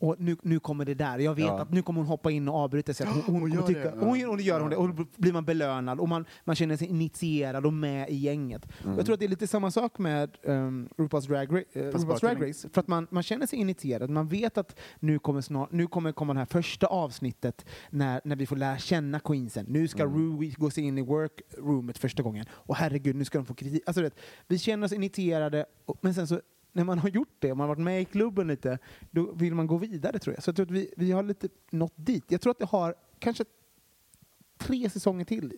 och 0.00 0.16
nu, 0.18 0.36
nu 0.42 0.60
kommer 0.60 0.84
det 0.84 0.94
där. 0.94 1.18
Jag 1.18 1.34
vet 1.34 1.44
Ja. 1.44 1.60
att 1.60 1.70
nu 1.72 1.82
kommer 1.82 2.00
hon 2.00 2.06
hoppa 2.06 2.30
in 2.30 2.48
och 2.48 2.54
avbryta 2.54 2.94
sig. 2.94 3.06
Hon, 3.06 3.22
hon, 3.26 3.40
hon 3.40 3.52
gör 3.52 3.62
tycka, 3.62 3.80
det. 3.80 3.94
hon, 4.00 4.28
och 4.28 4.36
det 4.36 4.42
gör 4.42 4.60
hon 4.60 4.70
det. 4.70 4.76
Och 4.76 4.94
då 4.94 5.04
blir 5.16 5.32
man 5.32 5.44
belönad 5.44 6.00
och 6.00 6.08
man, 6.08 6.24
man 6.44 6.56
känner 6.56 6.76
sig 6.76 6.88
initierad 6.88 7.66
och 7.66 7.72
med 7.72 8.08
i 8.10 8.16
gänget. 8.16 8.64
Och 8.64 8.98
Jag 8.98 9.04
tror 9.06 9.14
att 9.14 9.20
det 9.20 9.26
är 9.26 9.28
lite 9.28 9.46
samma 9.46 9.70
sak 9.70 9.98
med 9.98 10.36
um, 10.42 10.88
RuPaul's 10.96 11.28
Drag, 11.28 11.48
Ra- 11.52 11.92
Fast 11.92 12.06
RuPaul's 12.06 12.20
Drag 12.20 12.48
Race. 12.48 12.68
För 12.72 12.80
att 12.80 12.88
man, 12.88 13.06
man 13.10 13.22
känner 13.22 13.46
sig 13.46 13.58
initierad. 13.58 14.10
Man 14.10 14.28
vet 14.28 14.58
att 14.58 14.78
nu 15.00 15.18
kommer, 15.18 15.40
snart, 15.40 15.72
nu 15.72 15.86
kommer 15.86 16.12
komma 16.12 16.32
det 16.32 16.38
här 16.38 16.46
första 16.46 16.86
avsnittet 16.86 17.66
när, 17.90 18.20
när 18.24 18.36
vi 18.36 18.46
får 18.46 18.56
lära 18.56 18.78
känna 18.78 19.20
queensen. 19.20 19.66
Nu 19.68 19.88
ska 19.88 20.06
Rui 20.06 20.54
gå 20.58 20.70
sig 20.70 20.84
in 20.84 20.98
i 20.98 21.02
workroomet 21.02 21.98
första 21.98 22.22
gången. 22.22 22.46
Och 22.50 22.76
herregud, 22.76 23.16
nu 23.16 23.24
ska 23.24 23.38
de 23.38 23.44
få 23.46 23.54
kritik. 23.54 23.82
Alltså, 23.86 24.02
vet, 24.02 24.14
vi 24.48 24.58
känner 24.58 24.84
oss 24.86 24.92
initierade, 24.92 25.64
och, 25.84 25.98
men 26.00 26.14
sen 26.14 26.26
så 26.26 26.40
när 26.72 26.84
man 26.84 26.98
har 26.98 27.08
gjort 27.08 27.34
det, 27.38 27.50
och 27.50 27.56
man 27.56 27.68
har 27.68 27.74
varit 27.76 27.84
med 27.84 28.02
i 28.02 28.04
klubben 28.04 28.46
lite, 28.46 28.78
då 29.10 29.32
vill 29.32 29.54
man 29.54 29.66
gå 29.66 29.76
vidare 29.76 30.18
tror 30.18 30.34
jag. 30.36 30.42
Så 30.44 30.48
jag 30.48 30.56
tror 30.56 30.66
att 30.66 30.70
vi, 30.72 30.94
vi 30.96 31.12
har 31.12 31.22
lite 31.22 31.48
nått 31.70 31.92
dit. 31.96 32.24
Jag 32.28 32.40
tror 32.40 32.50
att 32.50 32.58
det 32.58 32.64
har 32.66 32.94
kanske 33.18 33.44
tre 34.58 34.90
säsonger 34.90 35.24
till 35.24 35.52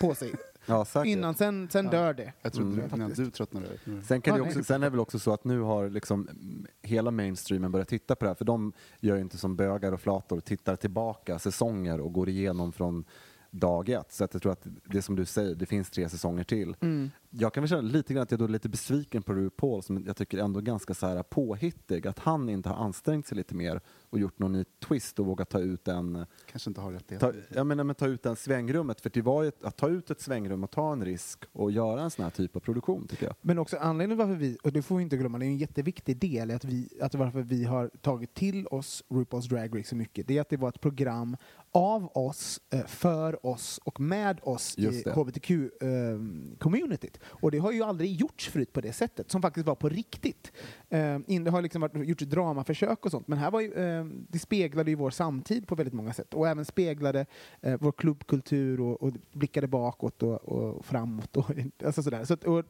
på 0.00 0.14
sig. 0.14 0.32
Ja, 0.66 0.84
säkert. 0.84 1.06
Innan, 1.06 1.34
sen, 1.34 1.68
sen 1.70 1.86
dör 1.86 2.14
det. 2.14 2.32
Jag 2.42 2.52
trodde 2.52 2.72
Mm. 2.82 2.94
innan 2.94 3.10
du 3.10 3.30
tröttnade. 3.30 3.66
Mm. 3.86 4.02
Sen, 4.02 4.20
kan 4.20 4.32
Ja, 4.34 4.38
det 4.38 4.42
nej. 4.44 4.50
också, 4.50 4.64
sen 4.64 4.82
är 4.82 4.86
det 4.86 4.90
väl 4.90 5.00
också 5.00 5.18
så 5.18 5.32
att 5.32 5.44
nu 5.44 5.60
har 5.60 5.88
liksom 5.88 6.28
mm, 6.28 6.66
hela 6.82 7.10
mainstreamen 7.10 7.72
börjat 7.72 7.88
titta 7.88 8.16
på 8.16 8.24
det 8.24 8.28
här, 8.30 8.34
för 8.34 8.44
de 8.44 8.72
gör 9.00 9.16
ju 9.16 9.22
inte 9.22 9.38
som 9.38 9.56
bögar 9.56 9.92
och 9.92 10.00
flator, 10.00 10.40
tittar 10.40 10.76
tillbaka 10.76 11.38
säsonger 11.38 12.00
och 12.00 12.12
går 12.12 12.28
igenom 12.28 12.72
från 12.72 13.04
dag 13.52 13.88
ett. 13.88 14.12
Så 14.12 14.24
att 14.24 14.34
jag 14.34 14.42
tror 14.42 14.52
att 14.52 14.66
det 14.84 15.02
som 15.02 15.16
du 15.16 15.24
säger, 15.24 15.54
det 15.54 15.66
finns 15.66 15.90
tre 15.90 16.08
säsonger 16.08 16.44
till. 16.44 16.76
Mm. 16.80 17.10
Jag 17.30 17.54
kan 17.54 17.62
väl 17.62 17.68
känna 17.68 17.82
lite 17.82 18.14
grann 18.14 18.22
att 18.22 18.30
jag 18.30 18.40
då 18.40 18.44
är 18.44 18.48
lite 18.48 18.68
besviken 18.68 19.22
på 19.22 19.34
RuPaul 19.34 19.82
som 19.82 20.04
jag 20.06 20.16
tycker 20.16 20.38
ändå 20.38 20.60
är 20.60 20.64
ganska 20.64 20.94
så 20.94 21.06
här 21.06 21.22
påhittig, 21.22 22.06
att 22.06 22.18
han 22.18 22.48
inte 22.48 22.68
har 22.68 22.84
ansträngt 22.84 23.26
sig 23.26 23.36
lite 23.36 23.54
mer 23.54 23.80
och 24.10 24.18
gjort 24.18 24.38
någon 24.38 24.52
ny 24.52 24.64
twist 24.88 25.18
och 25.18 25.26
vågat 25.26 25.48
ta 25.48 25.60
ut 25.60 25.88
en 25.88 26.26
Kanske 26.46 26.70
inte 26.70 26.80
har 26.80 26.92
rätt 26.92 27.20
Ta, 27.20 27.32
jag 27.48 27.66
menar, 27.66 27.84
men 27.84 27.94
ta 27.94 28.06
ut 28.06 28.22
den 28.22 28.36
svängrummet, 28.36 29.00
för 29.00 29.10
det 29.10 29.22
var 29.22 29.42
ju 29.42 29.48
ett, 29.48 29.64
att 29.64 29.76
ta 29.76 29.88
ut 29.88 30.10
ett 30.10 30.20
svängrum 30.20 30.64
och 30.64 30.70
ta 30.70 30.92
en 30.92 31.04
risk 31.04 31.44
och 31.52 31.72
göra 31.72 32.02
en 32.02 32.10
sån 32.10 32.22
här 32.22 32.30
typ 32.30 32.56
av 32.56 32.60
produktion 32.60 33.06
tycker 33.06 33.26
jag. 33.26 33.34
Men 33.40 33.58
också 33.58 33.76
anledningen 33.76 34.18
varför 34.18 34.34
vi, 34.34 34.58
och 34.62 34.72
det 34.72 34.82
får 34.82 34.96
vi 34.96 35.02
inte 35.02 35.16
glömma, 35.16 35.38
det 35.38 35.44
är 35.44 35.48
en 35.48 35.58
jätteviktig 35.58 36.16
del 36.16 36.50
i 36.50 36.54
att, 36.54 36.64
vi, 36.64 36.88
att 37.00 37.14
varför 37.14 37.42
vi 37.42 37.64
har 37.64 37.90
tagit 38.00 38.34
till 38.34 38.66
oss 38.66 39.04
RuPaul's 39.08 39.48
Drag 39.48 39.78
Race 39.78 39.88
så 39.88 39.96
mycket, 39.96 40.28
det 40.28 40.36
är 40.36 40.40
att 40.40 40.48
det 40.48 40.56
var 40.56 40.68
ett 40.68 40.80
program 40.80 41.36
av 41.74 42.10
oss, 42.16 42.60
eh, 42.70 42.84
för 42.86 43.46
oss 43.46 43.80
och 43.84 44.00
med 44.00 44.40
oss 44.42 44.78
i 44.78 44.82
hbtq-communityt. 45.12 47.18
och 47.24 47.50
det 47.50 47.58
har 47.58 47.72
ju 47.72 47.82
aldrig 47.82 48.12
gjorts 48.12 48.48
förut 48.48 48.72
på 48.72 48.80
det 48.80 48.92
sättet, 48.92 49.30
som 49.30 49.42
faktiskt 49.42 49.66
var 49.66 49.74
på 49.74 49.88
riktigt. 49.88 50.52
Eh, 50.88 51.18
in- 51.26 51.44
det 51.44 51.50
har 51.50 51.62
liksom 51.62 51.80
varit, 51.80 52.08
gjorts 52.08 52.24
dramaförsök 52.24 53.04
och 53.04 53.10
sånt, 53.10 53.28
men 53.28 53.38
här 53.38 53.50
var 53.50 53.60
ju, 53.60 53.72
eh, 53.72 54.04
det 54.28 54.38
speglade 54.38 54.90
ju 54.90 54.96
vår 54.96 55.10
samtid 55.10 55.66
på 55.66 55.74
väldigt 55.74 55.94
många 55.94 56.12
sätt 56.12 56.34
och 56.34 56.48
även 56.48 56.64
speglade 56.64 57.26
eh, 57.60 57.76
vår 57.80 57.92
klubbkultur 57.92 58.80
och, 58.80 59.02
och 59.02 59.12
blickade 59.32 59.66
bakåt 59.68 60.22
och, 60.22 60.44
och 60.44 60.84
framåt. 60.84 61.36
Och, 61.36 61.50
alltså 61.84 62.02
sådär. 62.02 62.24
Så, 62.24 62.34
att- 62.34 62.44
och, 62.44 62.64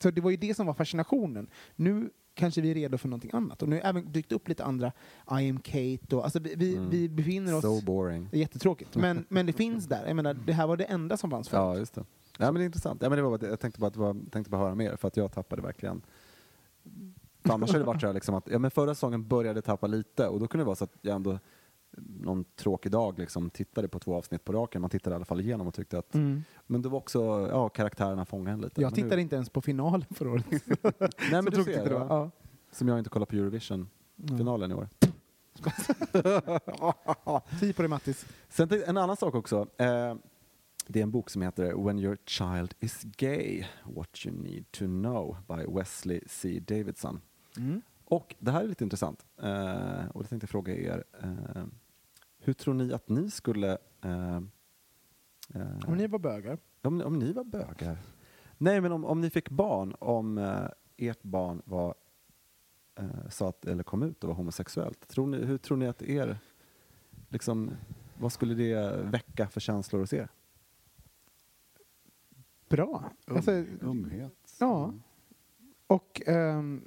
så 0.00 0.10
det 0.10 0.20
var 0.20 0.30
ju 0.30 0.36
det 0.36 0.54
som 0.54 0.66
var 0.66 0.74
fascinationen. 0.74 1.46
Nu 1.76 2.10
kanske 2.34 2.60
vi 2.60 2.70
är 2.70 2.74
redo 2.74 2.98
för 2.98 3.08
någonting 3.08 3.30
annat. 3.34 3.62
Och 3.62 3.68
nu 3.68 3.76
har 3.76 3.88
även 3.88 4.12
dykt 4.12 4.32
upp 4.32 4.48
lite 4.48 4.64
andra, 4.64 4.92
I 5.40 5.50
am 5.50 5.58
Kate 5.60 6.16
och 6.16 6.24
alltså 6.24 6.38
vi, 6.38 6.76
Mm. 6.76 6.90
vi 6.90 7.08
befinner 7.08 7.54
oss... 7.54 7.62
So 7.62 7.80
boring. 7.84 8.28
Det 8.30 8.36
är 8.36 8.40
jättetråkigt. 8.40 8.96
Men, 8.96 9.24
men 9.28 9.46
det 9.46 9.52
finns 9.52 9.86
där. 9.86 10.06
Jag 10.06 10.16
menar, 10.16 10.34
det 10.34 10.52
här 10.52 10.66
var 10.66 10.76
det 10.76 10.84
enda 10.84 11.16
som 11.16 11.30
fanns 11.30 11.48
förut. 11.48 11.60
Ja, 11.60 11.78
just 11.78 11.94
det. 11.94 12.04
Ja, 12.38 12.44
men 12.44 12.54
det 12.54 12.62
är 12.62 12.66
intressant. 12.66 13.02
Ja, 13.02 13.08
men 13.08 13.16
det 13.18 13.22
var, 13.22 13.38
jag 13.42 13.60
tänkte 13.60 13.80
bara, 13.80 13.86
att 13.86 13.96
var, 13.96 14.16
tänkte 14.30 14.50
bara 14.50 14.60
höra 14.60 14.74
mer, 14.74 14.96
för 14.96 15.08
att 15.08 15.16
jag 15.16 15.32
tappade 15.32 15.62
verkligen 15.62 16.02
för 17.44 17.52
annars 17.54 17.72
har 17.72 17.78
det 17.78 17.84
varit 17.84 18.00
så 18.00 18.06
här 18.06 18.14
liksom 18.14 18.34
att, 18.34 18.48
ja 18.50 18.58
men 18.58 18.70
förra 18.70 18.94
säsongen 18.94 19.28
började 19.28 19.62
tappa 19.62 19.86
lite 19.86 20.28
och 20.28 20.40
då 20.40 20.46
kunde 20.48 20.62
det 20.62 20.66
vara 20.66 20.76
så 20.76 20.84
att 20.84 20.96
jag 21.00 21.16
ändå 21.16 21.38
någon 21.96 22.44
tråkig 22.44 22.92
dag 22.92 23.18
liksom 23.18 23.50
tittade 23.50 23.88
på 23.88 23.98
två 23.98 24.14
avsnitt 24.14 24.44
på 24.44 24.52
raken, 24.52 24.80
man 24.80 24.90
tittade 24.90 25.14
i 25.14 25.16
alla 25.16 25.24
fall 25.24 25.40
igenom 25.40 25.66
och 25.66 25.74
tyckte 25.74 25.98
att, 25.98 26.14
Mm. 26.14 26.44
men 26.66 26.82
det 26.82 26.88
var 26.88 26.98
också, 26.98 27.48
ja 27.50 27.68
karaktärerna 27.68 28.24
fångade 28.24 28.50
en 28.52 28.60
lite. 28.60 28.80
Jag 28.80 28.90
Men 28.90 28.94
tittade 28.94 29.16
nu, 29.16 29.22
inte 29.22 29.34
ens 29.36 29.48
på 29.50 29.60
finalen 29.60 30.04
förra 30.10 30.30
året. 30.30 30.44
Nej 31.30 31.42
men 31.42 31.44
Så 31.50 31.50
du 31.50 31.64
ser, 31.64 31.84
det 31.88 31.94
var. 31.94 32.06
ja. 32.06 32.30
Som 32.72 32.88
jag 32.88 32.98
inte 32.98 33.10
kollar 33.10 33.26
på 33.26 33.36
Eurovision-finalen 33.36 34.70
i 34.70 34.74
år. 34.74 34.88
Tio 37.60 37.72
på 37.72 37.82
det 37.82 37.88
Mattis. 37.88 38.26
Sen 38.48 38.68
en 38.86 38.96
annan 38.96 39.16
sak 39.16 39.34
också. 39.34 39.66
Eh, 39.76 40.14
det 40.86 40.98
är 40.98 41.02
en 41.02 41.10
bok 41.10 41.30
som 41.30 41.42
heter 41.42 41.84
When 41.84 41.98
your 41.98 42.18
child 42.26 42.74
is 42.80 43.02
gay, 43.16 43.64
what 43.84 44.26
you 44.26 44.36
need 44.36 44.64
to 44.70 44.84
know 44.84 45.36
by 45.48 45.76
Wesley 45.78 46.20
C. 46.26 46.60
Davidson. 46.60 47.20
Mm. 47.56 47.82
Och 48.04 48.34
det 48.38 48.50
här 48.50 48.62
är 48.64 48.68
lite 48.68 48.84
intressant. 48.84 49.26
Eh, 49.42 50.06
och 50.12 50.22
det 50.22 50.28
tänkte 50.28 50.44
jag 50.44 50.50
fråga 50.50 50.74
er. 50.76 51.04
Eh, 51.22 51.62
hur 52.44 52.52
tror 52.52 52.74
ni 52.74 52.92
att 52.92 53.08
ni 53.08 53.30
skulle... 53.30 53.78
Eh, 54.02 54.36
eh, 55.54 55.78
Om 55.86 55.94
ni 55.96 56.06
var 56.06 56.18
bögar. 56.18 56.58
om, 56.82 57.00
om 57.00 57.18
ni 57.18 57.32
var 57.32 57.44
bögar? 57.44 57.98
Nej, 58.58 58.80
men 58.80 58.92
om, 58.92 59.04
om 59.04 59.20
ni 59.20 59.30
fick 59.30 59.50
barn, 59.50 59.94
om 59.98 60.38
eh, 60.38 60.66
ert 60.96 61.22
barn 61.22 61.62
var, 61.64 61.94
eh, 62.98 63.28
sa 63.30 63.48
att, 63.48 63.64
eller 63.64 63.82
kom 63.82 64.02
ut 64.02 64.24
och 64.24 64.28
var 64.28 64.36
homosexuellt. 64.36 65.08
Tror 65.08 65.26
ni, 65.26 65.36
hur 65.44 65.58
tror 65.58 65.76
ni 65.76 65.86
att 65.86 66.02
er... 66.02 66.38
Liksom, 67.28 67.70
vad 68.18 68.32
skulle 68.32 68.54
det 68.54 68.96
väcka 69.02 69.48
för 69.48 69.60
känslor 69.60 70.00
hos 70.00 70.12
er? 70.12 70.28
Bra. 72.68 73.10
Um, 73.26 73.36
Alltså, 73.36 73.52
Umhet. 73.80 74.56
Ja. 74.60 74.94
Och 75.86 76.22
kan- 76.24 76.82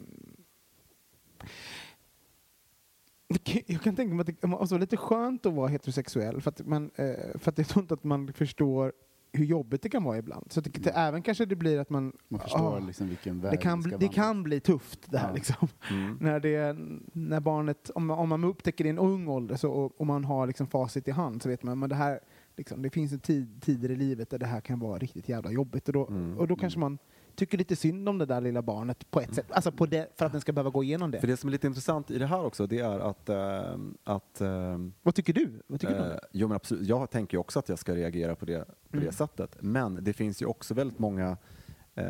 jag 3.67 3.82
kan 3.82 3.95
tänka 3.95 4.13
mig 4.15 4.21
att 4.30 4.41
det 4.41 4.47
måste 4.47 4.73
vara 4.76 4.82
lite 4.82 4.97
skönt 4.97 5.45
att 5.45 5.53
vara 5.53 5.67
heterosexuell 5.67 6.41
för 6.41 6.49
att, 6.51 6.67
man, 6.67 6.91
eh, 6.95 7.05
för 7.39 7.51
att 7.51 7.57
jag 7.57 7.67
tror 7.67 7.84
inte 7.84 7.93
att 7.93 8.03
man 8.03 8.34
förstår 8.34 8.93
hur 9.34 9.45
jobbigt 9.45 9.82
det 9.82 9.89
kan 9.89 10.03
vara 10.03 10.17
ibland. 10.17 10.51
Så 10.51 10.61
det, 10.61 10.88
även 10.95 11.21
kanske 11.21 11.45
det 11.45 11.55
blir 11.55 11.80
att 11.80 11.89
man... 11.89 12.13
Man 12.28 12.39
förstår 12.39 12.76
ah, 12.78 12.80
liksom 12.80 13.07
vilken 13.09 13.41
väg 13.41 13.51
det, 13.51 13.57
kan, 13.57 13.82
bli- 13.82 13.97
det 13.99 14.07
kan 14.07 14.43
bli 14.43 14.59
tufft 14.59 14.99
det 15.11 15.17
här 15.17 15.28
Ja. 15.28 15.34
liksom. 15.34 15.67
Mm. 15.91 16.17
När, 16.21 16.39
det, 16.39 16.78
när 17.13 17.39
barnet, 17.39 17.89
om, 17.95 18.05
man- 18.05 18.19
om 18.19 18.30
man 18.30 18.43
upptäcker 18.43 18.84
det 18.84 18.88
i 18.88 18.89
en 18.89 18.99
ung 18.99 19.28
ålder 19.28 19.55
så, 19.55 19.71
och, 19.71 19.99
och 20.01 20.05
man 20.07 20.26
har 20.26 20.47
liksom 20.47 20.67
facit 20.67 21.07
i 21.07 21.11
hand 21.11 21.41
så 21.43 21.49
vet 21.49 21.63
man 21.63 21.84
att 21.84 21.89
det 21.89 21.95
här, 21.95 22.19
liksom, 22.58 22.82
det 22.82 22.89
finns 22.89 23.12
en 23.14 23.20
tid, 23.20 23.62
tider 23.62 23.91
i 23.91 23.95
livet 23.95 24.30
där 24.30 24.38
det 24.39 24.45
här 24.45 24.62
kan 24.62 24.80
vara 24.80 24.99
riktigt 24.99 25.30
jävla 25.30 25.51
jobbigt. 25.51 25.88
Och 25.88 25.93
då, 25.93 26.08
Mm. 26.08 26.38
och 26.38 26.47
då 26.47 26.56
kanske 26.56 26.80
man 26.80 26.97
tycker 27.36 27.58
lite 27.58 27.76
synd 27.76 28.10
om 28.10 28.18
det 28.18 28.26
där 28.26 28.41
lilla 28.41 28.62
barnet 28.62 29.12
på 29.12 29.22
ett 29.22 29.36
sätt. 29.36 29.45
Alltså 29.49 29.72
på 29.72 29.86
det, 29.86 30.12
för 30.18 30.26
att 30.26 30.32
den 30.32 30.41
ska 30.41 30.51
behöva 30.53 30.70
gå 30.70 30.84
igenom 30.84 31.12
det. 31.12 31.20
För 31.20 31.28
det 31.28 31.38
som 31.38 31.47
är 31.47 31.51
lite 31.51 31.68
intressant 31.68 32.12
i 32.12 32.18
det 32.20 32.26
här 32.26 32.45
också, 32.45 32.68
det 32.68 32.80
är 32.80 32.99
att... 32.99 33.30
eh, 33.30 33.78
att 34.03 34.41
eh, 34.41 34.78
Vad 35.03 35.16
tycker 35.16 35.34
du? 35.34 35.62
Vad 35.68 35.80
tycker 35.82 35.93
du 35.93 35.99
om 35.99 36.06
Eh, 36.06 36.12
det? 36.14 36.20
jo, 36.32 36.47
men 36.47 36.56
absolut. 36.56 36.88
Jag 36.88 37.10
tänker 37.12 37.38
också 37.38 37.60
att 37.60 37.70
jag 37.70 37.80
ska 37.80 37.95
reagera 37.95 38.36
på 38.36 38.45
det, 38.45 38.66
på 38.89 38.97
Mm. 38.97 39.06
det 39.06 39.12
sättet. 39.12 39.58
Men 39.62 40.03
det 40.03 40.14
finns 40.14 40.41
ju 40.41 40.45
också 40.45 40.74
väldigt 40.74 40.99
många, 40.99 41.38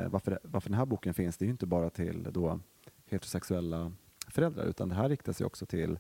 varför, 0.10 0.40
varför 0.44 0.70
den 0.70 0.78
här 0.80 0.86
boken 0.86 1.14
finns, 1.14 1.38
det 1.38 1.44
är 1.44 1.48
ju 1.48 1.52
inte 1.52 1.66
bara 1.66 1.90
till 1.90 2.28
då 2.32 2.60
heterosexuella 3.10 3.92
föräldrar, 4.28 4.66
utan 4.66 4.90
det 4.90 4.96
här 4.96 5.10
riktar 5.10 5.34
sig 5.34 5.46
också 5.46 5.66
till 5.66 6.00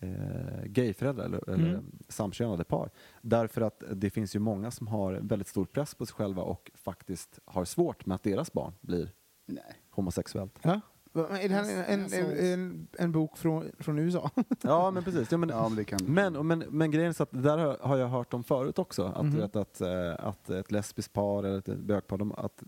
eh, 0.00 0.64
gayföräldrar 0.64 1.24
eller, 1.24 1.50
eller 1.50 1.68
Mm. 1.70 1.84
samkönade 2.08 2.64
par. 2.64 2.90
Därför 3.22 3.60
att 3.60 3.82
det 3.94 4.10
finns 4.10 4.36
ju 4.36 4.38
många 4.38 4.70
som 4.70 4.86
har 4.86 5.12
väldigt 5.12 5.48
stor 5.48 5.64
press 5.64 5.94
på 5.94 6.06
sig 6.06 6.14
själva 6.14 6.42
och 6.42 6.70
faktiskt 6.74 7.38
har 7.44 7.64
svårt 7.64 8.06
med 8.06 8.14
att 8.14 8.22
deras 8.22 8.52
barn 8.52 8.72
blir 8.80 9.10
Nej. 9.46 9.62
homosexuellt. 9.90 10.58
Ja? 10.62 10.80
Är 11.14 11.48
det 11.48 11.54
här 11.54 11.84
en, 11.88 12.02
Alltså- 12.02 12.16
en, 12.16 12.52
en, 12.52 12.88
en 12.98 13.12
bok 13.12 13.36
från, 13.38 13.64
från 13.78 13.98
USA? 13.98 14.30
Ja, 14.62 14.90
men 14.90 15.04
precis. 15.04 15.32
Ja, 15.32 15.38
men, 15.38 15.48
Ja, 15.48 15.68
men 15.68 15.76
det 15.76 15.84
kan... 15.84 15.98
Men, 16.06 16.46
men, 16.46 16.58
men 16.58 16.90
grejen 16.90 17.08
är 17.08 17.12
så 17.12 17.22
att 17.22 17.30
det 17.30 17.40
där 17.40 17.76
har- 17.80 17.96
jag 17.96 18.08
hört 18.08 18.34
om 18.34 18.44
förut 18.44 18.78
också. 18.78 19.04
Att, 19.04 19.30
du 19.32 19.36
vet, 19.36 19.56
att, 19.56 19.80
eh, 19.80 20.14
att 20.18 20.50
ett 20.50 20.72
lesbiskt 20.72 21.12
par 21.12 21.44
eller 21.44 21.58
ett 21.58 21.78
bögpar, 21.78 22.18
de, 22.18 22.32
att, 22.32 22.62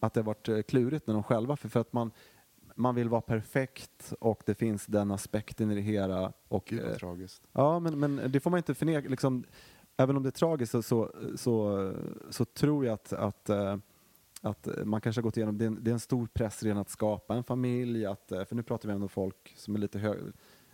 att 0.00 0.14
det 0.14 0.20
har 0.20 0.24
varit 0.26 0.48
eh, 0.48 0.62
klurigt 0.62 1.06
när 1.06 1.14
de 1.14 1.22
själva, 1.22 1.56
för, 1.56 1.68
för 1.68 1.80
att 1.80 1.92
man, 1.92 2.10
man 2.74 2.94
vill 2.94 3.08
vara 3.08 3.20
perfekt 3.20 4.14
och 4.20 4.42
det 4.46 4.54
finns 4.54 4.86
den 4.86 5.10
aspekten 5.10 5.70
i 5.70 5.74
det 5.74 5.80
hela. 5.80 6.32
Och, 6.48 6.64
Gud 6.66 6.80
eh, 6.80 6.88
vad 6.88 6.98
tragiskt. 6.98 7.42
ja, 7.52 7.78
men, 7.78 7.98
men 7.98 8.32
det 8.32 8.40
får 8.40 8.50
man 8.50 8.58
inte 8.58 8.74
förneka. 8.74 9.08
Liksom, 9.08 9.44
även 9.96 10.16
om 10.16 10.22
det 10.22 10.28
är 10.28 10.30
tragiskt 10.30 10.72
så, 10.72 10.82
så, 10.82 11.10
så, 11.36 11.92
så 12.30 12.44
tror 12.44 12.86
jag 12.86 12.94
att, 12.94 13.12
att, 13.12 13.48
eh, 13.48 13.76
att 14.42 14.66
eh, 14.66 14.84
man 14.84 15.00
kanske 15.00 15.20
har 15.20 15.24
gått 15.24 15.36
igenom, 15.36 15.58
det 15.58 15.64
är, 15.64 15.66
en, 15.66 15.78
det 15.84 15.90
är 15.90 15.92
en 15.92 16.00
stor 16.00 16.26
press 16.26 16.62
redan 16.62 16.78
att 16.78 16.90
skapa 16.90 17.34
en 17.34 17.44
familj, 17.44 18.06
att, 18.06 18.32
eh, 18.32 18.44
för 18.44 18.56
nu 18.56 18.62
pratar 18.62 18.88
vi 18.88 18.94
om 18.94 19.08
folk 19.08 19.54
som 19.56 19.74
är 19.74 19.78
lite 19.78 19.98
hög, 19.98 20.18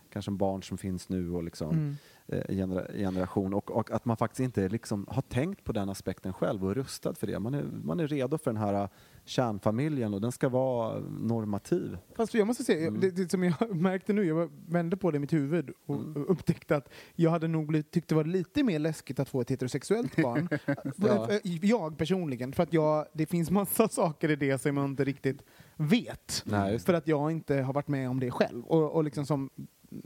kanske 0.09 0.31
barn 0.31 0.63
som 0.63 0.77
finns 0.77 1.09
nu 1.09 1.31
och 1.31 1.43
liksom 1.43 1.69
Mm. 1.69 1.95
eh, 2.27 2.55
genera, 2.55 2.87
generation 2.93 3.53
och, 3.53 3.71
och 3.71 3.91
att 3.91 4.05
man 4.05 4.17
faktiskt 4.17 4.39
inte 4.39 4.69
liksom 4.69 5.05
har 5.09 5.21
tänkt 5.21 5.63
på 5.63 5.71
den 5.71 5.89
aspekten 5.89 6.33
själv 6.33 6.65
och 6.65 6.71
är 6.71 6.75
rustad 6.75 7.13
för 7.13 7.27
det. 7.27 7.39
Man 7.39 7.53
är, 7.53 7.63
man 7.83 7.99
är 7.99 8.07
redo 8.07 8.37
för 8.37 8.51
den 8.53 8.61
här 8.61 8.73
eh, 8.73 8.89
kärnfamiljen 9.25 10.13
och 10.13 10.21
den 10.21 10.31
ska 10.31 10.49
vara 10.49 10.99
normativ. 10.99 11.97
Fast 12.15 12.33
jag 12.33 12.47
måste 12.47 12.63
säga, 12.63 12.87
Mm. 12.87 13.01
det, 13.01 13.11
det 13.11 13.31
som 13.31 13.43
jag 13.43 13.75
märkte 13.75 14.13
nu, 14.13 14.23
jag 14.25 14.51
vände 14.67 14.97
på 14.97 15.11
det 15.11 15.15
i 15.15 15.19
mitt 15.19 15.33
huvud 15.33 15.71
och 15.85 15.95
Mm. 15.95 16.25
upptäckte 16.27 16.75
att 16.75 16.89
jag 17.15 17.31
hade 17.31 17.47
nog 17.47 17.67
blivit, 17.67 17.91
tyckt 17.91 18.07
det 18.09 18.15
var 18.15 18.23
lite 18.23 18.63
mer 18.63 18.79
läskigt 18.79 19.19
att 19.19 19.29
få 19.29 19.41
ett 19.41 19.51
heterosexuellt 19.51 20.15
barn. 20.15 20.49
Ja. 20.97 21.29
Jag 21.61 21.97
personligen, 21.97 22.53
för 22.53 22.63
att 22.63 22.73
jag, 22.73 23.05
det 23.13 23.25
finns 23.25 23.51
massa 23.51 23.87
saker 23.89 24.31
i 24.31 24.35
det 24.35 24.57
som 24.61 24.77
jag 24.77 24.85
inte 24.85 25.03
riktigt 25.03 25.41
vet. 25.75 26.43
Nej, 26.45 26.79
För 26.79 26.93
att 26.93 27.07
jag 27.07 27.31
inte 27.31 27.55
har 27.61 27.73
varit 27.73 27.87
med 27.87 28.09
om 28.09 28.19
det 28.19 28.31
själv. 28.31 28.63
Och, 28.65 28.91
och 28.95 29.03
liksom 29.03 29.25
som 29.25 29.49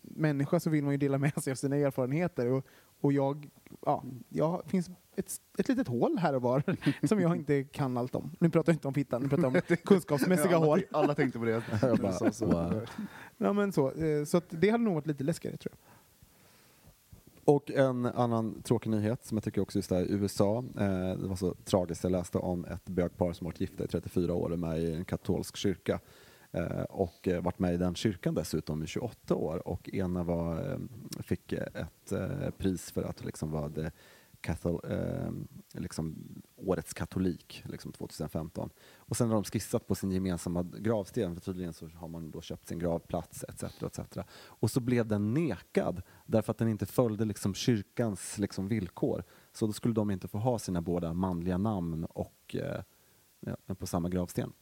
människa 0.03 0.59
så 0.59 0.69
vill 0.69 0.83
man 0.83 0.91
ju 0.93 0.97
dela 0.97 1.17
med 1.17 1.43
sig 1.43 1.51
av 1.51 1.55
sina 1.55 1.75
erfarenheter. 1.75 2.47
Och, 2.51 2.65
och 3.01 3.13
jag, 3.13 3.49
ja, 3.85 4.03
jag 4.29 4.63
finns 4.67 4.89
ett, 5.17 5.31
ett 5.57 5.67
litet 5.67 5.87
hål 5.87 6.17
här 6.17 6.35
och 6.35 6.41
var 6.41 6.63
som 7.07 7.19
jag 7.21 7.35
inte 7.35 7.63
kan 7.63 7.97
allt 7.97 8.15
om. 8.15 8.31
Nu 8.39 8.49
pratar 8.49 8.71
jag 8.71 8.75
inte 8.75 8.87
om 8.87 8.93
fittan, 8.93 9.21
nu 9.23 9.29
pratar 9.29 9.43
jag 9.43 9.55
om 9.55 9.61
kunskapsmässiga 9.85 10.55
alla, 10.57 10.65
hål. 10.65 10.81
alla 10.91 11.15
tänkte 11.15 11.39
på 11.39 11.45
det. 11.45 11.63
Jag 11.81 11.97
bara, 11.97 12.11
Så- 12.11 12.31
så- 12.31 12.45
wow. 12.45 12.81
Ja, 13.37 13.53
men 13.53 13.71
så 13.71 13.91
eh, 13.91 14.25
så 14.25 14.37
att 14.37 14.45
det 14.49 14.69
hade 14.69 14.83
nog 14.83 14.93
varit 14.93 15.07
lite 15.07 15.23
läskigare 15.23 15.57
tror 15.57 15.73
jag. 15.73 15.81
Och 17.55 17.71
en 17.71 18.05
annan 18.05 18.61
tråkig 18.61 18.89
nyhet 18.89 19.25
som 19.25 19.37
jag 19.37 19.43
tycker 19.43 19.61
också 19.61 19.77
just 19.79 19.89
där 19.89 20.01
i 20.01 20.11
USA, 20.11 20.57
eh, 20.79 21.17
det 21.17 21.27
var 21.27 21.35
så 21.35 21.53
tragiskt, 21.53 22.03
jag 22.03 22.11
läste 22.11 22.37
om 22.37 22.65
ett 22.65 22.85
bögpar 22.85 23.33
som 23.33 23.45
varit 23.45 23.61
gifta 23.61 23.83
i 23.83 23.87
34 23.87 24.33
år 24.33 24.49
och 24.49 24.59
med 24.59 24.79
i 24.81 24.93
en 24.93 25.05
katolsk 25.05 25.55
kyrka 25.57 25.99
eh, 26.51 26.81
och 26.89 27.27
eh, 27.27 27.41
varit 27.41 27.59
med 27.59 27.73
i 27.73 27.77
den 27.77 27.95
kyrkan 27.95 28.33
dessutom 28.33 28.83
i 28.83 28.87
28 28.87 29.35
år 29.35 29.67
och 29.67 29.89
ena 29.93 30.23
var, 30.23 30.71
eh, 30.71 30.77
fick 31.23 31.53
ett 31.53 32.11
eh, 32.11 32.49
pris 32.57 32.91
för 32.91 33.03
att 33.03 33.25
liksom 33.25 33.51
vara 33.51 33.69
det 33.69 33.91
Cathol, 34.45 34.79
eh, 34.89 35.31
liksom 35.73 36.15
årets 36.55 36.93
katolik 36.93 37.63
liksom 37.65 37.91
2015. 37.91 38.69
Och 38.95 39.17
sen 39.17 39.27
har 39.27 39.35
de 39.35 39.43
skissat 39.43 39.87
på 39.87 39.95
sin 39.95 40.11
gemensamma 40.11 40.63
gravsten, 40.63 41.35
för 41.35 41.41
tydligen 41.41 41.73
så 41.73 41.87
har 41.87 42.07
man 42.07 42.31
då 42.31 42.41
köpt 42.41 42.67
sin 42.67 42.79
gravplats 42.79 43.43
etc. 43.43 43.63
etc. 43.83 44.17
Och 44.35 44.71
så 44.71 44.79
blev 44.79 45.07
den 45.07 45.33
nekad 45.33 46.01
därför 46.25 46.51
att 46.51 46.57
den 46.57 46.67
inte 46.67 46.85
följde 46.85 47.25
liksom 47.25 47.53
kyrkans 47.53 48.37
liksom 48.37 48.67
villkor. 48.67 49.23
Så 49.51 49.67
då 49.67 49.73
skulle 49.73 49.93
de 49.93 50.11
inte 50.11 50.27
få 50.27 50.37
ha 50.37 50.59
sina 50.59 50.81
båda 50.81 51.13
manliga 51.13 51.57
namn 51.57 52.05
och 52.05 52.55
eh, 52.55 52.81
ja, 53.39 53.75
på 53.75 53.87
samma 53.87 54.09
gravsten. 54.09 54.53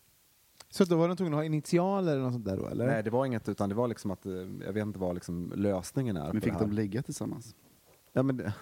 Så 0.69 0.85
då 0.85 0.97
var 0.97 1.07
de 1.07 1.17
tvungna 1.17 1.37
att 1.37 1.39
ha 1.39 1.45
initialer 1.45 2.11
eller 2.11 2.23
något 2.23 2.33
sånt 2.33 2.45
där 2.45 2.57
då, 2.57 2.67
eller? 2.67 2.85
Nej, 2.85 3.03
det 3.03 3.09
var 3.09 3.25
inget, 3.25 3.49
utan 3.49 3.69
det 3.69 3.75
var 3.75 3.87
liksom 3.87 4.11
att, 4.11 4.25
eh, 4.25 4.33
jag 4.65 4.73
vet 4.73 4.81
inte 4.81 4.99
vad 4.99 5.15
liksom 5.15 5.53
lösningen 5.55 6.17
är 6.17 6.33
Men 6.33 6.41
fick 6.41 6.59
de 6.59 6.71
ligga 6.71 7.03
tillsammans? 7.03 7.55
Ja, 8.13 8.23
men 8.23 8.37
det... 8.37 8.53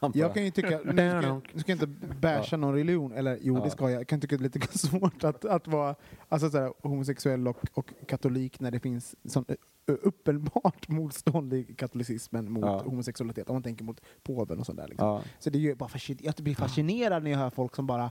Bara- 0.00 0.12
Jag 0.14 0.34
kan 0.34 0.44
ju 0.44 0.50
tycka, 0.50 0.80
nu 0.84 0.92
ska, 0.92 1.02
jag- 1.04 1.48
nu 1.54 1.60
ska 1.60 1.72
jag 1.72 1.76
inte 1.82 1.86
basha 2.20 2.56
någon 2.56 2.74
religion, 2.74 3.12
eller 3.12 3.38
jo 3.40 3.56
Ja. 3.58 3.64
det 3.64 3.70
ska 3.70 3.90
jag, 3.90 4.00
jag 4.00 4.08
kan 4.08 4.20
tycka 4.20 4.36
det 4.36 4.40
är 4.56 4.60
lite 4.60 4.78
svårt 4.78 5.24
att, 5.24 5.44
att 5.44 5.66
vara 5.68 5.94
alltså, 6.28 6.50
sådär, 6.50 6.72
homosexuell 6.82 7.48
och, 7.48 7.64
och 7.74 7.92
katolik 8.08 8.60
när 8.60 8.70
det 8.70 8.80
finns 8.80 9.14
sån 9.24 9.44
uppenbart 9.92 10.88
motstånd 10.88 11.52
i 11.54 11.64
katolicismen 11.64 12.52
mot 12.52 12.64
Ja. 12.64 12.82
homosexualitet, 12.84 13.48
om 13.48 13.54
man 13.54 13.62
tänker 13.62 13.84
mot 13.84 14.00
påven 14.22 14.58
och 14.58 14.66
sådär. 14.66 14.88
Liksom. 14.88 15.08
Ja. 15.08 15.22
Så 15.38 15.50
det 15.50 15.58
är 15.58 15.60
ju 15.60 15.74
bara 15.74 15.90
jag 16.20 16.34
blir 16.34 16.54
fascinerad 16.54 17.22
när 17.22 17.30
jag 17.30 17.38
hör 17.38 17.50
folk 17.50 17.76
som 17.76 17.86
bara 17.86 18.10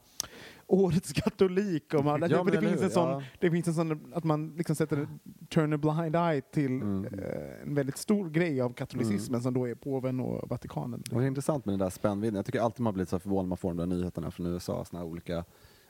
Årets 0.67 1.13
katolik 1.13 1.93
och 1.93 2.05
man, 2.05 2.21
Ja, 2.29 2.43
det, 2.43 2.51
det, 2.51 2.61
finns 2.69 2.81
en 2.81 2.89
sån, 2.89 3.23
det 3.39 3.51
finns 3.51 3.67
en 3.67 3.73
sån 3.73 4.13
att 4.13 4.23
man 4.23 4.53
liksom 4.57 4.75
sätter 4.75 5.07
turn 5.49 5.73
a 5.73 5.77
blind 5.77 6.15
eye 6.15 6.41
till 6.41 6.65
Mm. 6.81 7.05
eh, 7.05 7.61
en 7.63 7.75
väldigt 7.75 7.97
stor 7.97 8.29
grej 8.29 8.61
av 8.61 8.73
katolicismen 8.73 9.41
som 9.41 9.53
då 9.53 9.67
är 9.67 9.75
påven 9.75 10.19
och 10.19 10.49
Vatikanen. 10.49 11.03
Och 11.11 11.19
det 11.19 11.25
är 11.25 11.27
intressant 11.27 11.65
med 11.65 11.73
den 11.73 11.79
där 11.79 11.89
spännvidden. 11.89 12.35
Jag 12.35 12.45
tycker 12.45 12.59
alltid 12.59 12.81
man 12.81 12.93
blir 12.93 13.05
så 13.05 13.19
förvånad 13.19 13.45
när 13.45 13.49
man 13.49 13.57
får 13.57 13.69
de 13.69 13.77
där 13.77 13.85
nyheterna 13.85 14.31
från 14.31 14.45
USA. 14.45 14.85
Såna 14.85 15.03
olika, 15.03 15.45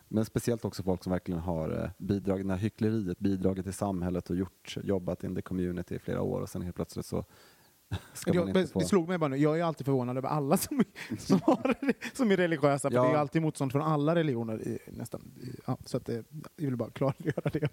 men 0.07 0.25
speciellt 0.25 0.65
också 0.65 0.83
folk 0.83 1.03
som 1.03 1.11
verkligen 1.11 1.39
har 1.41 1.83
eh, 1.83 1.89
bidragit, 1.97 2.47
här 2.47 2.57
hyckleriet, 2.57 3.19
bidragit 3.19 3.65
till 3.65 3.73
samhället 3.73 4.29
och 4.29 4.35
gjort, 4.35 4.77
jobbat 4.83 5.23
in 5.23 5.35
the 5.35 5.41
community 5.41 5.95
i 5.95 5.99
flera 5.99 6.21
år 6.21 6.41
och 6.41 6.49
sen 6.49 6.61
helt 6.61 6.75
plötsligt 6.75 7.05
så 7.05 7.25
ska 8.13 8.31
man 8.33 8.37
Jag, 8.37 8.49
inte 8.49 8.61
det, 8.61 8.67
få... 8.67 8.79
det 8.79 8.85
slog 8.85 9.07
mig 9.07 9.17
bara 9.17 9.27
nu, 9.27 9.37
jag 9.37 9.59
är 9.59 9.63
alltid 9.63 9.85
förvånad 9.85 10.17
över 10.17 10.29
alla 10.29 10.57
som, 10.57 10.83
som, 11.19 11.39
har, 11.43 11.75
som 12.15 12.31
är 12.31 12.37
religiösa, 12.37 12.89
för 12.89 12.95
Ja. 12.95 13.03
det 13.03 13.09
är 13.09 13.15
alltid 13.17 13.41
motstånd 13.41 13.71
från 13.71 13.81
alla 13.81 14.15
religioner 14.15 14.61
i, 14.67 14.79
nästan. 14.87 15.31
Ja, 15.67 15.77
så 15.85 15.97
att 15.97 16.05
det, 16.05 16.25
jag 16.55 16.65
vill 16.65 16.75
bara 16.75 16.89
klargöra 16.89 17.49
det. 17.53 17.69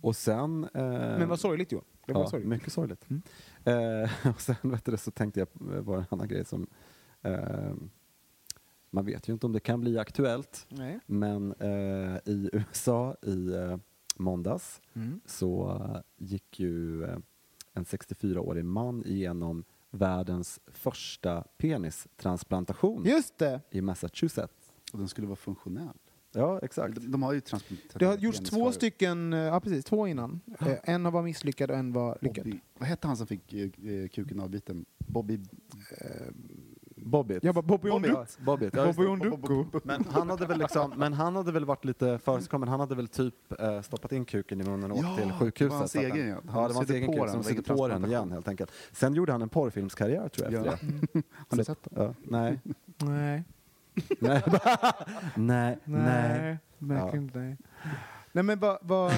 Och 0.00 0.16
sen... 0.16 0.64
Eh, 0.74 0.82
Men 0.82 1.28
vad 1.28 1.40
sorgligt 1.40 1.72
Johan. 1.72 1.84
Det 2.06 2.12
var 2.12 2.20
ja, 2.20 2.26
sorgligt. 2.28 2.48
Mycket 2.48 2.72
sorgligt. 2.72 3.06
Mm. 3.10 3.22
Eh, 4.04 4.10
och 4.34 4.40
sen 4.40 4.56
vet 4.62 4.84
du, 4.84 4.96
så 4.96 5.10
tänkte 5.10 5.40
jag 5.40 5.52
på 5.86 5.94
en 5.94 6.04
annan 6.10 6.28
grej 6.28 6.44
som... 6.44 6.66
Eh, 7.22 7.72
man 8.90 9.04
vet 9.06 9.28
ju 9.28 9.32
inte 9.32 9.46
om 9.46 9.52
det 9.52 9.60
kan 9.60 9.80
bli 9.80 9.98
aktuellt, 9.98 10.66
Nej. 10.68 11.00
men 11.06 11.52
eh, 11.60 12.16
i 12.24 12.50
USA 12.52 13.16
i 13.22 13.52
eh, 13.54 13.76
måndags 14.16 14.80
Mm. 14.94 15.20
så 15.26 15.70
eh, 15.70 16.00
gick 16.16 16.60
ju 16.60 17.04
eh, 17.04 17.16
en 17.72 17.84
64-årig 17.84 18.64
man 18.64 19.04
igenom 19.06 19.64
världens 19.90 20.60
första 20.66 21.44
penistransplantation 21.58 23.04
Just 23.04 23.38
det! 23.38 23.60
i 23.70 23.80
Massachusetts. 23.80 24.72
Och 24.92 24.98
den 24.98 25.08
skulle 25.08 25.26
vara 25.26 25.36
funktionell. 25.36 25.96
Ja, 26.32 26.60
exakt. 26.62 26.94
De, 26.94 27.10
de 27.10 27.22
har 27.22 27.32
ju 27.32 27.40
transplanterat 27.40 27.98
Det 27.98 28.04
har 28.06 28.16
gjorts 28.16 28.38
två 28.38 28.56
förut. 28.64 28.74
stycken, 28.74 29.32
eh, 29.32 29.38
ja 29.38 29.60
precis, 29.60 29.84
två 29.84 30.06
innan. 30.06 30.40
Eh, 30.60 30.72
En 30.82 31.02
var 31.12 31.22
misslyckad 31.22 31.70
och 31.70 31.76
en 31.76 31.92
var 31.92 32.18
lyckad. 32.20 32.44
Bobby, 32.44 32.60
vad 32.78 32.88
hette 32.88 33.06
han 33.06 33.16
som 33.16 33.26
fick 33.26 33.52
eh, 33.52 34.08
kuken 34.08 34.40
avbiten? 34.40 34.84
Bobby... 34.98 35.40
Bobbit. 37.06 37.44
Jag 37.44 37.54
bara, 37.54 37.62
Bobby 37.62 37.90
Bobbit. 37.90 38.10
Onduko. 38.10 38.26
Bobbit. 38.38 38.74
Ja, 38.76 38.86
just 38.86 38.96
Bobby 38.98 39.06
det. 39.08 39.28
Onduko. 39.28 39.80
Men 39.84 40.04
han 40.12 40.30
hade 40.30 40.46
väl 40.46 40.58
liksom, 40.58 40.92
men 40.96 41.12
han 41.12 41.36
hade 41.36 41.52
väl 41.52 41.64
varit 41.64 41.84
lite 41.84 42.18
försigkommen. 42.18 42.68
Han 42.68 42.80
hade 42.80 42.94
väl 42.94 43.08
typ 43.08 43.34
eh, 43.60 43.80
stoppat 43.80 44.12
in 44.12 44.24
kuken 44.24 44.60
i 44.60 44.64
munnen 44.64 44.90
och 44.92 44.98
åkt 44.98 45.06
Ja, 45.08 45.16
till 45.16 45.26
det 45.26 45.32
var 45.32 45.38
sjukhuset. 45.38 45.78
hans 45.78 45.92
så 45.92 45.98
att 45.98 46.04
egen, 46.04 46.18
han- 46.18 46.28
ja. 46.28 46.34
Ja, 46.34 46.40
Han 46.52 46.62
det 46.62 46.68
var 46.68 46.74
hans 46.74 46.78
sydde 46.88 46.98
egen 46.98 47.06
på 47.06 47.12
kuk 47.12 47.20
den, 47.22 47.28
som 47.28 47.32
det 47.32 47.36
var 47.36 47.42
sydde 47.50 47.62
ingen 47.68 47.78
på 47.78 47.88
den 47.88 48.04
igen 48.04 48.32
helt 48.32 48.48
enkelt. 48.48 48.72
Sen 48.92 49.14
gjorde 49.14 49.32
han 49.32 49.42
en 49.42 49.48
porrfilmskarriär 49.48 50.28
tror 50.28 50.52
jag 50.52 50.66
efter 50.66 50.86
Ja. 50.86 50.92
det. 51.12 51.22
Har 51.48 51.56
ni 51.56 51.64
sett 51.64 51.78
den? 51.90 52.04
Ja, 52.04 52.14
nej. 52.24 52.60
Nej. 52.96 53.44
nej. 54.20 54.42
nej. 55.34 55.78
Nej. 55.84 56.02
Nej, 56.02 56.58
verkligen 56.78 57.08
Ja. 57.14 57.16
inte. 57.16 57.38
Nej. 57.38 57.56
Nej 58.36 58.44
men 58.44 58.58
vad... 58.58 58.78
vad 58.80 59.12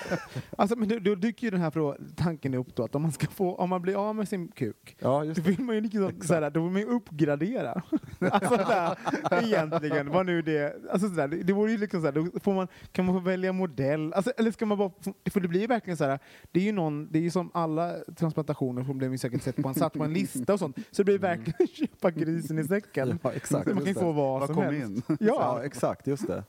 alltså, 0.58 0.76
men 0.76 0.88
då, 0.88 0.98
då 0.98 1.14
dyker 1.14 1.46
ju 1.46 1.50
den 1.50 1.60
här 1.60 1.70
frå- 1.70 2.14
tanken 2.16 2.54
upp 2.54 2.74
då 2.76 2.84
att 2.84 2.94
om 2.94 3.02
man 3.02 3.12
ska 3.12 3.26
få, 3.26 3.54
om 3.56 3.70
man 3.70 3.82
blir 3.82 4.08
av 4.08 4.16
med 4.16 4.28
sin 4.28 4.48
kuk, 4.48 4.96
Ja, 4.98 5.18
då 5.18 5.24
just 5.24 5.44
det. 5.44 5.50
vill 5.50 5.60
man 5.60 5.74
ju 5.74 5.80
liksom, 5.80 6.12
såhär, 6.20 6.50
då 6.50 6.60
vill 6.62 6.70
man 6.72 6.80
ju 6.80 6.86
uppgradera. 6.86 7.82
alltså 8.30 8.56
såhär, 8.56 8.96
egentligen, 9.44 10.10
vad 10.10 10.26
nu 10.26 10.42
det 10.42 10.76
alltså 10.92 11.08
sådär, 11.08 11.28
det, 11.28 11.36
det 11.42 11.52
vore 11.52 11.72
ju 11.72 11.78
liksom 11.78 12.00
såhär, 12.00 12.12
då 12.12 12.40
får 12.40 12.54
man, 12.54 12.68
kan 12.92 13.04
man 13.04 13.14
få 13.14 13.20
välja 13.20 13.52
modell, 13.52 14.12
alltså, 14.12 14.32
eller 14.36 14.50
ska 14.50 14.66
man 14.66 14.78
bara, 14.78 14.90
för 15.30 15.40
det 15.40 15.48
blir 15.48 15.60
ju 15.60 15.66
verkligen 15.66 15.96
såhär, 15.96 16.18
det 16.52 16.60
är 16.60 16.64
ju 16.64 16.72
någon, 16.72 17.08
det 17.12 17.18
är 17.18 17.22
ju 17.22 17.30
som 17.30 17.50
alla 17.54 17.94
transplantationer 18.16 18.84
som 18.84 18.98
blev 18.98 19.16
säkert 19.16 19.42
sett 19.42 19.56
på 19.56 19.68
en, 19.68 19.74
satt 19.74 19.92
på 19.92 20.04
en 20.04 20.12
lista 20.12 20.52
och 20.52 20.58
sånt, 20.58 20.76
så 20.90 21.02
det 21.02 21.04
blir 21.04 21.18
verkligen 21.18 21.66
köpa 21.74 22.10
grisen 22.10 22.58
i 22.58 22.64
säcken. 22.64 23.18
Ja, 23.22 23.32
exakt. 23.32 23.66
man 23.66 23.76
kan 23.76 23.86
ju 23.86 23.94
få 23.94 24.12
vad 24.12 24.40
Vad 24.40 24.48
som 24.54 24.58
helst. 24.64 24.80
in? 24.90 25.02
Ja, 25.08 25.16
Ja, 25.20 25.62
exakt. 25.64 26.06
Just 26.06 26.26
det. 26.26 26.44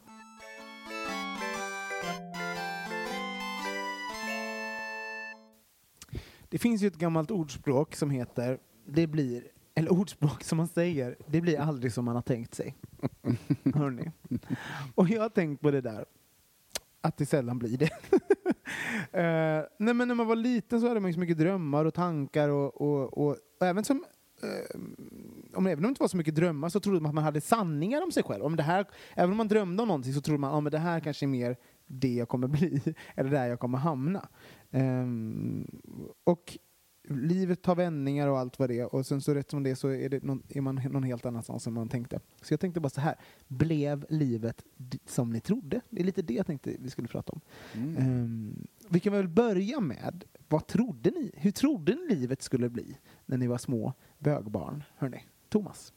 Det 6.52 6.58
finns 6.58 6.82
ju 6.82 6.88
ett 6.88 6.98
gammalt 6.98 7.32
ordspråk 7.32 7.96
som 7.96 8.10
heter 8.10 8.60
det 8.86 9.08
blir, 9.08 9.44
eller 9.76 9.92
ordspråk 9.92 10.44
som 10.44 10.58
man 10.58 10.68
säger, 10.68 11.16
det 11.28 11.42
blir 11.42 11.60
aldrig 11.60 11.94
som 11.94 12.06
man 12.06 12.16
har 12.16 12.22
tänkt 12.22 12.56
sig. 12.56 12.76
Hörrni. 13.76 14.12
Och 14.96 15.10
jag 15.10 15.22
har 15.22 15.30
tänkt 15.30 15.62
på 15.62 15.72
det 15.72 15.82
där, 15.82 16.06
att 17.02 17.18
det 17.18 17.26
sällan 17.26 17.60
blir 17.60 17.78
det. 17.78 17.90
Eh, 19.12 19.64
nej 19.78 19.94
men 19.94 20.08
när 20.08 20.16
man 20.16 20.28
var 20.28 20.36
liten 20.36 20.82
så 20.82 20.88
hade 20.88 21.00
man 21.00 21.10
ju 21.10 21.14
så 21.14 21.20
mycket 21.20 21.38
drömmar 21.38 21.86
och 21.86 21.94
tankar 21.94 22.50
och, 22.50 22.82
och, 22.82 23.18
och, 23.18 23.38
och 23.60 23.66
även 23.66 23.84
som 23.84 24.06
eh, 24.44 24.80
om, 25.54 25.68
även 25.68 25.78
om 25.78 25.84
det 25.84 25.88
inte 25.88 26.02
var 26.02 26.08
så 26.08 26.18
mycket 26.18 26.36
drömmar 26.36 26.70
så 26.70 26.80
trodde 26.80 27.00
man 27.00 27.10
att 27.10 27.16
man 27.16 27.24
hade 27.24 27.42
sanningar 27.42 28.02
om 28.02 28.12
sig 28.12 28.24
själv. 28.24 28.44
Om 28.44 28.56
det 28.56 28.64
här, 28.64 28.86
även 29.16 29.32
om 29.32 29.38
man 29.38 29.48
drömde 29.48 29.82
om 29.82 29.88
någonting 29.88 30.14
så 30.14 30.22
trodde 30.22 30.40
man 30.40 30.50
att 30.50 30.56
ah, 30.56 30.62
men 30.62 30.72
det 30.72 30.80
här 30.80 31.00
kanske 31.00 31.26
är 31.26 31.28
mer 31.28 31.58
det 31.92 32.14
jag 32.14 32.30
kommer 32.30 32.48
bli, 32.48 32.82
eller 33.16 33.30
där 33.30 33.48
jag 33.48 33.60
kommer 33.60 33.78
hamna. 33.78 34.28
Ehm, 34.72 35.68
och 36.24 36.58
livet 37.10 37.62
tar 37.62 37.76
vändningar 37.76 38.28
och 38.28 38.40
allt 38.40 38.60
vad 38.60 38.70
det 38.70 38.80
är 38.80 38.96
och 38.96 39.06
sen 39.06 39.22
så 39.22 39.34
rätt 39.34 39.52
som 39.52 39.64
det 39.64 39.76
så 39.76 39.88
är, 39.88 40.10
det 40.10 40.24
någon, 40.24 40.44
är 40.50 40.62
man 40.62 40.76
någon 40.76 41.04
helt 41.04 41.26
annanstans 41.26 41.68
än 41.68 41.74
man 41.74 41.90
tänkte. 41.90 42.20
Så 42.42 42.54
jag 42.54 42.60
tänkte 42.60 42.80
bara 42.80 42.90
så 42.90 43.02
här, 43.02 43.16
blev 43.48 44.06
livet 44.10 44.64
som 45.06 45.30
ni 45.30 45.40
trodde? 45.40 45.82
Det 45.90 46.02
är 46.02 46.06
lite 46.06 46.22
det 46.22 46.34
jag 46.34 46.46
tänkte 46.46 46.76
vi 46.80 46.90
skulle 46.90 47.08
prata 47.08 47.32
om. 47.32 47.42
Mm. 47.74 47.98
Ehm, 47.98 48.68
vi 48.90 49.00
kan 49.00 49.14
väl 49.14 49.28
börja 49.28 49.80
med, 49.80 50.24
vad 50.50 50.68
trodde 50.68 51.12
ni? 51.12 51.32
Hur 51.34 51.52
trodde 51.52 51.96
ni 51.96 52.16
livet 52.16 52.42
skulle 52.42 52.70
bli 52.70 52.98
när 53.26 53.38
ni 53.38 53.48
var 53.48 53.58
små 53.58 53.94
bögbarn? 54.20 54.84
Hörrni, 54.96 55.26
Thomas? 55.50 55.94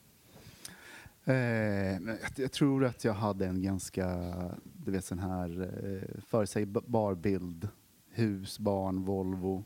Eh, 1.24 1.34
jag, 1.34 2.18
jag 2.36 2.52
tror 2.52 2.84
att 2.84 3.04
jag 3.04 3.14
hade 3.14 3.46
en 3.46 3.62
ganska, 3.62 4.32
du 4.64 4.90
vet 4.90 5.04
sån 5.04 5.18
här 5.18 5.60
eh, 5.84 6.20
förutsägbar 6.26 7.14
bild. 7.14 7.68
Hus, 8.14 8.58
barn, 8.58 9.04
Volvo. 9.04 9.64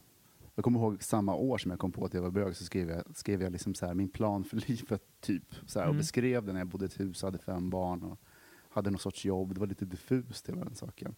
Jag 0.55 0.65
kommer 0.65 0.81
ihåg 0.81 1.03
samma 1.03 1.35
år 1.35 1.59
som 1.59 1.71
jag 1.71 1.81
kom 1.81 1.93
på 1.93 2.05
att 2.05 2.15
jag 2.15 2.23
var 2.23 2.31
bög 2.31 2.57
så 2.57 2.65
skrev 2.65 2.91
jag, 2.91 3.17
skrev 3.17 3.43
jag 3.43 3.53
liksom 3.53 3.75
så 3.75 3.87
här, 3.87 3.95
min 3.95 4.09
plan 4.09 4.45
för 4.45 4.57
livet 4.69 5.03
typ. 5.21 5.55
Så 5.67 5.79
här, 5.79 5.87
Och 5.87 5.91
Mm. 5.91 5.99
beskrev 5.99 6.45
den 6.45 6.55
när 6.55 6.61
jag 6.61 6.69
bodde 6.69 6.85
i 6.85 6.87
ett 6.87 7.01
hus, 7.01 7.23
hade 7.23 7.39
fem 7.39 7.71
barn 7.71 8.03
och 8.03 8.19
hade 8.69 8.91
någon 8.91 8.99
sorts 8.99 9.25
jobb. 9.25 9.55
Det 9.55 9.61
var 9.61 9.67
lite 9.67 9.85
diffust 9.85 10.49
hela 10.49 10.65
den 10.65 10.75
saken. 10.75 11.15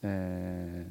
Eh, 0.00 0.86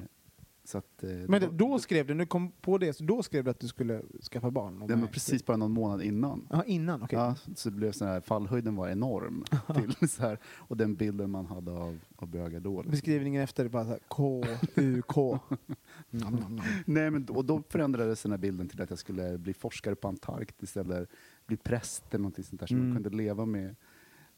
att, 0.78 1.04
eh, 1.04 1.10
det 1.10 1.26
Men 1.30 1.42
var- 1.42 1.52
då 1.52 1.80
skrev 1.80 2.08
du, 2.08 2.14
när 2.14 2.24
du 2.24 2.28
kom 2.28 2.52
på 2.52 2.78
det, 2.78 2.94
så 2.94 3.04
då 3.04 3.24
skrev 3.24 3.44
du 3.44 3.50
att 3.52 3.60
du 3.60 3.68
skulle 3.68 4.02
skaffa 4.32 4.52
barn? 4.52 4.88
det 4.88 4.96
nej. 4.96 5.08
precis 5.08 5.46
bara 5.46 5.58
någon 5.58 5.72
månad 5.72 6.02
innan. 6.02 6.48
Ja, 6.50 6.64
innan, 6.64 7.04
okej. 7.04 7.20
Ja, 7.20 7.36
så 7.56 7.70
det 7.70 7.76
blev 7.76 7.92
sån 7.92 8.08
här, 8.08 8.22
fallhöjden 8.22 8.76
var 8.76 8.90
enorm. 8.90 9.46
till, 10.00 10.10
så 10.10 10.22
här, 10.22 10.38
och 10.46 10.78
den 10.78 10.96
bilden 10.96 11.30
man 11.32 11.46
hade 11.46 11.72
av, 11.72 12.00
av 12.16 12.28
bögar 12.28 12.60
då. 12.60 12.76
liksom. 12.78 12.92
Beskrivningen 12.92 13.42
efter 13.44 13.68
bara 13.70 13.84
så 13.84 13.90
här, 13.90 14.00
K, 14.08 14.44
U, 14.76 15.02
K. 15.08 15.40
Nom, 16.10 16.34
nom, 16.36 16.56
nom. 16.56 16.66
Nej, 16.86 17.12
men 17.12 17.26
då, 17.26 17.34
och 17.34 17.46
då 17.46 17.64
förändrades 17.70 18.22
den 18.22 18.32
här 18.32 18.40
bilden 18.40 18.70
till 18.70 18.82
att 18.82 18.90
jag 18.90 19.00
skulle 19.00 19.38
bli 19.38 19.54
forskare 19.54 19.96
på 19.96 20.08
Antarktis 20.08 20.78
eller 20.78 21.08
bli 21.46 21.58
präst 21.58 22.04
eller 22.10 22.22
någonting 22.22 22.44
sånt 22.44 22.60
där 22.60 22.68
så 22.68 22.74
Mm. 22.74 22.88
man 22.88 22.96
kunde 22.96 23.10
leva 23.18 23.46
med 23.46 23.76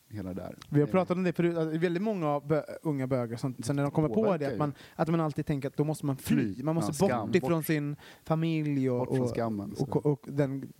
hela 0.07 0.33
där. 0.33 0.57
Vi 0.69 0.79
har 0.79 0.87
Eh, 0.87 0.91
pratat 0.91 1.17
om 1.17 1.23
det 1.23 1.33
förut, 1.33 1.57
att 1.57 1.67
väldigt 1.67 2.03
många 2.03 2.39
bö 2.39 2.61
unga 2.83 3.07
bögar 3.07 3.37
som 3.37 3.55
sen 3.63 3.75
när 3.75 3.83
de 3.83 3.91
kommer 3.91 4.09
på 4.09 4.37
det, 4.37 4.47
att 4.47 4.57
man, 4.57 4.73
att 4.95 5.07
man 5.07 5.19
alltid 5.19 5.45
tänker 5.45 5.67
att 5.67 5.77
då 5.77 5.83
måste 5.83 6.05
man 6.05 6.17
fly. 6.17 6.63
Man 6.63 6.75
måste 6.75 7.05
Ja, 7.05 7.07
bort 7.07 7.09
skam, 7.29 7.35
ifrån 7.43 7.51
bort. 7.59 7.65
sin 7.65 7.95
familj 8.23 8.89
och, 8.89 8.99
Bort 8.99 9.09
från 9.15 9.21
och, 9.21 9.29
skammen. 9.29 9.73
och, 9.79 10.05
och 10.05 10.25
den, 10.27 10.73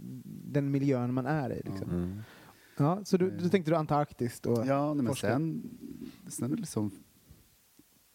den 0.46 0.72
miljön 0.72 1.14
man 1.14 1.26
är 1.26 1.50
i. 1.54 1.62
Liksom. 1.66 2.24
Ja. 2.78 2.92
Mm. 2.94 3.06
så 3.06 3.18
du, 3.18 3.30
då 3.32 3.50
tänkte 3.50 3.72
du 3.72 3.76
Antarktis 3.76 4.40
då? 4.42 4.64
ja, 4.66 4.94
nej, 4.94 5.04
men 5.04 5.16
sen, 5.16 5.64
sen 6.28 6.50
har 6.50 6.56
det 6.56 6.62
liksom 6.62 6.92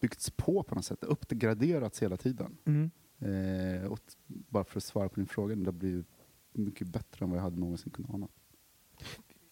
byggts 0.01 0.29
på 0.31 0.63
på 0.63 0.75
något 0.75 0.85
sätt, 0.85 1.03
uppgraderats 1.03 2.01
hela 2.03 2.17
tiden. 2.17 2.57
Mm. 2.65 2.91
Eh, 3.19 3.85
och 3.91 3.99
bara 4.27 4.63
för 4.63 4.77
att 4.79 4.83
svara 4.83 5.09
på 5.09 5.15
din 5.15 5.27
fråga, 5.27 5.55
det 5.55 5.65
har 5.65 5.71
blivit 5.71 6.05
mycket 6.53 6.87
bättre 6.87 7.23
än 7.25 7.29
vad 7.29 7.37
jag 7.37 7.43
hade 7.43 7.59
någonsin 7.59 7.91
kunnat 7.91 8.13
ana. 8.13 8.27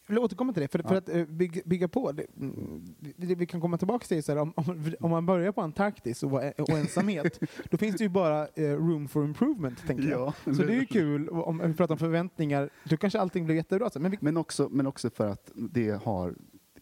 Vill 0.10 0.20
återkomma 0.20 0.53
till 0.53 0.62
det, 0.62 0.68
för, 0.68 0.80
för 0.80 0.95
att 0.95 1.10
eh, 1.10 1.26
bygga, 1.26 1.62
bygga 1.66 1.88
på. 1.88 2.12
Det, 2.12 2.26
mm, 2.38 2.86
vi, 3.18 3.36
vi 3.36 3.45
kan 3.45 3.62
komma 3.62 3.78
tillbaka 3.78 4.05
till 4.07 4.18
det, 4.18 4.24
så 4.24 4.32
här, 4.32 4.39
om, 4.39 4.53
om, 4.55 4.93
om 4.99 5.12
man 5.12 5.26
börjar 5.26 5.51
på 5.51 5.62
Antarktis 5.62 6.24
och, 6.24 6.32
var- 6.32 6.62
och 6.62 6.70
ensamhet, 6.70 7.39
då 7.72 7.78
finns 7.78 7.95
det 7.95 8.03
ju 8.03 8.10
bara 8.10 8.47
eh, 8.47 8.64
room 8.64 9.07
for 9.07 9.26
improvement, 9.26 9.88
tänker 9.88 10.10
jag. 10.10 10.34
Så 10.43 10.51
det 10.51 10.74
är 10.76 10.80
ju 10.80 10.86
kul, 10.86 11.30
och 11.30 11.47
om 11.47 11.57
vi 11.68 11.74
pratar 11.74 11.95
om 11.95 11.99
förväntningar, 11.99 12.70
då 12.84 12.97
kanske 12.97 13.20
allting 13.20 13.45
blir 13.45 13.55
jättebra. 13.55 13.89
sen, 13.89 14.01
Men 14.01 14.12
vi, 14.12 14.18
Men 14.22 14.38
också, 14.38 14.70
men 14.72 14.88
också 14.88 15.10
för 15.10 15.28
att 15.28 15.51
det 15.55 16.03
har, 16.03 16.36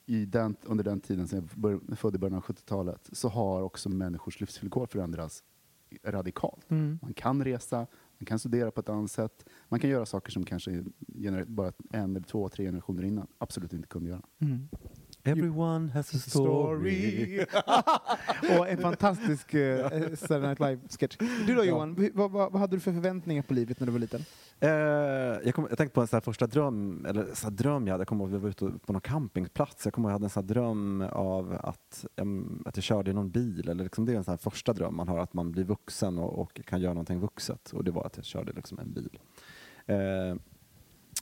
i 0.06 0.26
den, 0.26 0.56
under 0.64 0.84
den 0.84 1.00
tiden 1.00 1.28
som 1.28 1.36
jag 1.40 1.46
bör, 1.62 1.96
född 1.96 2.16
i 2.16 2.18
början 2.18 2.38
av 2.38 2.44
70-talet, 2.44 3.10
så 3.12 3.30
har 3.30 3.62
också 3.62 3.90
människors 3.90 4.40
livsvillkor 4.40 4.86
förändrats 4.86 5.44
radikalt. 6.06 6.72
mm. 6.72 7.00
Man 7.02 7.14
kan 7.14 7.44
resa, 7.44 7.88
man 8.20 8.26
kan 8.26 8.40
studera 8.40 8.72
på 8.72 8.80
ett 8.80 8.90
annat 8.90 9.12
sätt, 9.12 9.46
man 9.70 9.80
kan 9.80 9.90
göra 9.90 10.06
saker 10.06 10.32
som 10.32 10.46
kanske 10.46 10.84
bara 11.48 11.74
en 11.92 12.16
eller 12.16 12.28
två, 12.28 12.50
tre 12.50 12.66
generationer 12.66 13.04
innan 13.04 13.28
absolut 13.38 13.74
inte 13.74 13.88
kunde 13.88 14.10
göra. 14.10 14.26
Mm. 14.40 14.68
Everyone 15.28 15.92
has 15.92 16.14
a 16.16 16.18
story. 16.18 17.40
och 18.60 18.70
en 18.70 18.78
fantastisk 18.78 19.54
uh, 19.54 19.88
Saturday 20.16 20.42
Night 20.42 20.60
Live-sketch. 20.60 21.18
Du 21.48 21.56
då 21.56 21.64
Johan, 21.64 22.12
vad, 22.14 22.32
vad, 22.32 22.52
vad 22.52 22.62
hade 22.62 22.76
du 22.76 22.80
för 22.80 22.92
förväntningar 22.92 23.44
på 23.44 23.54
livet 23.54 23.80
när 23.80 23.88
du 23.88 23.92
var 23.92 24.00
liten? 24.00 24.26
Eh, 24.60 24.70
jag, 24.70 25.56
kom, 25.56 25.68
jag 25.70 25.78
tänkte 25.78 25.96
på 25.96 26.02
en 26.02 26.08
sån 26.08 26.18
här 26.18 26.22
första 26.22 26.48
dröm, 26.48 27.06
eller 27.06 27.26
så 27.34 27.50
dröm 27.50 27.88
jag 27.88 27.94
hade. 27.94 28.02
Jag 28.02 28.08
kommer 28.08 28.24
ihåg 28.24 28.32
vi 28.32 28.38
var 28.38 28.50
ute 28.50 28.72
på 28.86 28.94
någon 28.94 29.02
campingplats. 29.02 29.86
Jag 29.86 29.94
kommer 29.94 30.10
ihåg 30.10 30.12
jag 30.12 30.16
hade 30.16 30.26
en 30.26 30.30
sån 30.30 30.48
dröm 30.48 31.02
av 31.12 31.58
att, 31.64 32.06
em, 32.16 32.64
att 32.66 32.78
jag 32.78 32.84
körde 32.84 33.12
i 33.12 33.14
någon 33.14 33.30
bil. 33.30 33.70
Eller 33.70 33.84
liksom 33.84 34.06
det 34.06 34.14
är 34.14 34.18
en 34.18 34.24
sån 34.24 34.38
första 34.38 34.74
dröm 34.74 34.96
man 34.96 35.08
har, 35.08 35.20
att 35.20 35.34
man 35.34 35.52
blir 35.52 35.64
vuxen 35.64 36.18
och, 36.18 36.40
och 36.40 36.62
kan 36.66 36.82
göra 36.82 36.94
någonting 36.94 37.20
vuxet. 37.20 37.72
Och 37.74 37.84
det 37.84 37.92
var 37.92 38.06
att 38.06 38.18
jag 38.18 38.26
körde 38.26 38.52
liksom 38.52 38.80
en 38.80 38.94
bil. 38.94 39.20
Eh, 39.86 40.36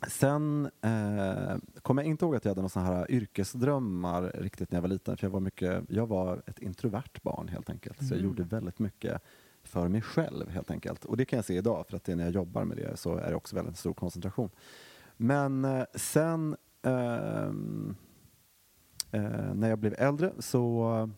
sen 0.08 0.70
eh, 0.82 1.56
kommer 1.82 2.02
jag 2.04 2.10
inte 2.10 2.26
ihåg 2.26 2.36
att 2.36 2.46
jag 2.46 2.50
hade 2.52 2.62
några 2.62 2.70
såna 2.70 2.86
här 2.86 3.12
yrkesdrömmar 3.12 4.22
riktigt 4.36 4.72
när 4.72 4.78
jag 4.78 4.82
var 4.82 4.90
liten. 4.90 5.18
För 5.18 5.26
jag 5.28 5.32
var, 5.32 5.40
mycket, 5.40 5.84
jag 5.90 6.08
var 6.08 6.42
ett 6.48 6.60
introvert 6.60 7.22
barn 7.24 7.48
helt 7.48 7.70
enkelt. 7.70 7.98
Så 7.98 8.04
jag 8.14 8.20
Mm. 8.20 8.26
gjorde 8.26 8.44
väldigt 8.44 8.80
mycket 8.80 9.22
för 9.64 9.88
mig 9.88 10.02
själv 10.02 10.50
helt 10.50 10.72
enkelt. 10.72 11.06
Och 11.06 11.18
det 11.18 11.26
kan 11.26 11.38
jag 11.38 11.46
se 11.46 11.56
idag 11.56 11.88
för 11.88 11.96
att 11.98 12.04
det 12.04 12.12
är 12.12 12.16
när 12.16 12.24
jag 12.24 12.34
jobbar 12.34 12.64
med 12.66 12.78
det 12.78 12.98
så 12.98 13.16
är 13.18 13.30
det 13.30 13.36
också 13.36 13.56
väldigt 13.56 13.78
stor 13.78 13.94
koncentration. 13.94 14.50
Men 15.18 15.66
eh, 15.66 15.84
sen 15.96 16.56
ehm, 16.82 17.96
eh, 19.12 19.54
när 19.54 19.70
jag 19.70 19.80
blev 19.80 19.96
äldre 19.98 20.34
så 20.40 21.10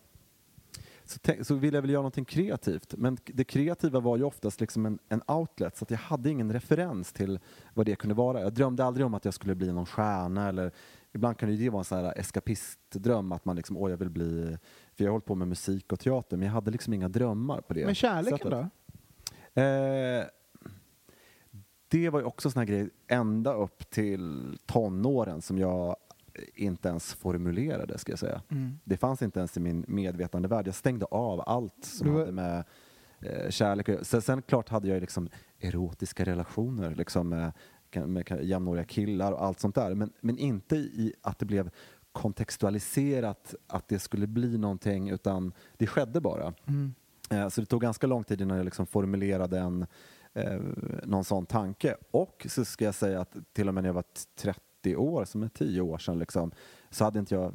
så, 1.10 1.20
så 1.44 1.56
ville 1.56 1.78
jag 1.78 1.82
väl 1.82 1.92
göra 1.92 2.02
någonting 2.02 2.26
kreativt. 2.26 2.94
Men 2.98 3.18
det 3.26 3.44
kreativa 3.44 4.00
var 4.00 4.18
ju 4.18 4.24
oftast 4.24 4.62
liksom 4.62 4.86
en, 4.86 5.00
en 5.10 5.22
outlet 5.28 5.78
så 5.78 5.84
att 5.84 5.92
jag 5.92 5.98
hade 5.98 6.30
ingen 6.30 6.54
referens 6.54 7.14
till 7.14 7.40
vad 7.74 7.86
det 7.86 7.96
kunde 7.96 8.16
vara. 8.16 8.42
Jag 8.42 8.54
drömde 8.54 8.86
aldrig 8.86 9.06
om 9.06 9.14
att 9.14 9.26
jag 9.26 9.34
skulle 9.34 9.56
bli 9.56 9.72
någon 9.74 9.86
stjärna 9.86 10.50
eller 10.50 10.72
ibland 11.14 11.38
kan 11.38 11.52
ju 11.52 11.58
det 11.58 11.70
vara 11.70 11.80
en 11.80 11.86
sån 11.86 11.98
här 11.98 12.14
eskapistdröm 12.20 13.32
att 13.32 13.46
man 13.46 13.56
liksom, 13.56 13.78
åh 13.78 13.90
jag 13.90 13.98
vill 13.98 14.10
bli, 14.10 14.58
för 14.96 15.04
jag 15.04 15.10
har 15.10 15.12
hållit 15.12 15.26
på 15.26 15.36
med 15.36 15.48
musik 15.48 15.94
och 15.94 16.00
teater 16.00 16.38
men 16.38 16.46
jag 16.46 16.54
hade 16.54 16.72
liksom 16.72 16.94
inga 16.94 17.10
drömmar 17.10 17.62
på 17.62 17.74
det 17.74 17.86
Men 17.86 17.96
kärleken 17.96 18.38
sättet. 18.38 18.52
då? 19.56 19.62
Eh, 19.62 20.26
det 21.88 22.10
var 22.10 22.20
ju 22.20 22.26
också 22.26 22.52
sån 22.52 22.60
här 22.60 22.66
grej 22.68 22.90
ända 23.08 23.54
upp 23.54 23.90
till 23.90 24.58
tonåren 24.66 25.42
som 25.42 25.58
jag 25.58 25.96
inte 26.56 26.90
ens 26.90 27.14
formulerade, 27.14 27.98
ska 27.98 28.12
jag 28.12 28.20
säga. 28.20 28.42
Mm. 28.50 28.80
Det 28.84 28.98
fanns 28.98 29.22
inte 29.22 29.40
ens 29.40 29.58
i 29.58 29.60
min 29.60 29.86
medvetande 29.88 30.48
värld. 30.48 30.68
Jag 30.68 30.76
stängde 30.76 31.06
av 31.06 31.44
allt 31.46 31.86
som 31.86 32.14
var- 32.14 32.20
hade 32.20 32.32
med 32.32 32.64
eh, 33.20 33.50
kärlek 33.50 33.90
sen, 34.02 34.22
sen 34.22 34.42
klart 34.42 34.70
hade 34.70 34.88
jag 34.88 35.02
liksom 35.02 35.30
erotiska 35.60 36.24
relationer 36.26 36.96
liksom 36.96 37.30
med, 37.30 37.52
med 38.08 38.40
jämnåriga 38.44 38.84
killar 38.86 39.32
och 39.32 39.44
allt 39.46 39.60
sånt 39.60 39.76
där. 39.76 39.96
Men, 39.96 40.14
men 40.22 40.38
inte 40.38 40.76
i 40.76 41.14
att 41.22 41.40
det 41.40 41.46
blev 41.46 41.70
kontextualiserat 42.12 43.56
att 43.68 43.88
det 43.88 44.00
skulle 44.00 44.28
bli 44.28 44.58
någonting 44.58 45.10
utan 45.10 45.54
det 45.78 45.88
skedde 45.88 46.22
bara. 46.22 46.54
Mm. 46.66 46.94
Eh, 47.30 47.50
Så 47.50 47.62
det 47.62 47.68
tog 47.68 47.82
ganska 47.82 48.08
lång 48.08 48.24
tid 48.24 48.42
innan 48.42 48.58
jag 48.58 48.64
liksom 48.66 48.86
formulerade 48.86 49.60
en, 49.60 49.86
eh, 50.34 50.60
någon 51.04 51.24
sån 51.24 51.46
tanke. 51.46 51.96
Och 52.12 52.48
så 52.50 52.66
ska 52.66 52.86
jag 52.86 52.96
säga 52.96 53.22
att 53.22 53.36
till 53.54 53.68
och 53.68 53.74
med 53.74 53.84
när 53.84 53.90
jag 53.90 53.94
var 53.94 54.02
t- 54.02 54.54
30 54.84 54.96
år, 54.96 55.26
som 55.26 55.44
är 55.44 55.48
10 55.50 55.82
år 55.82 55.98
sedan, 55.98 56.20
liksom, 56.20 56.52
så 56.90 57.04
hade 57.04 57.20
inte 57.20 57.36
jag, 57.36 57.54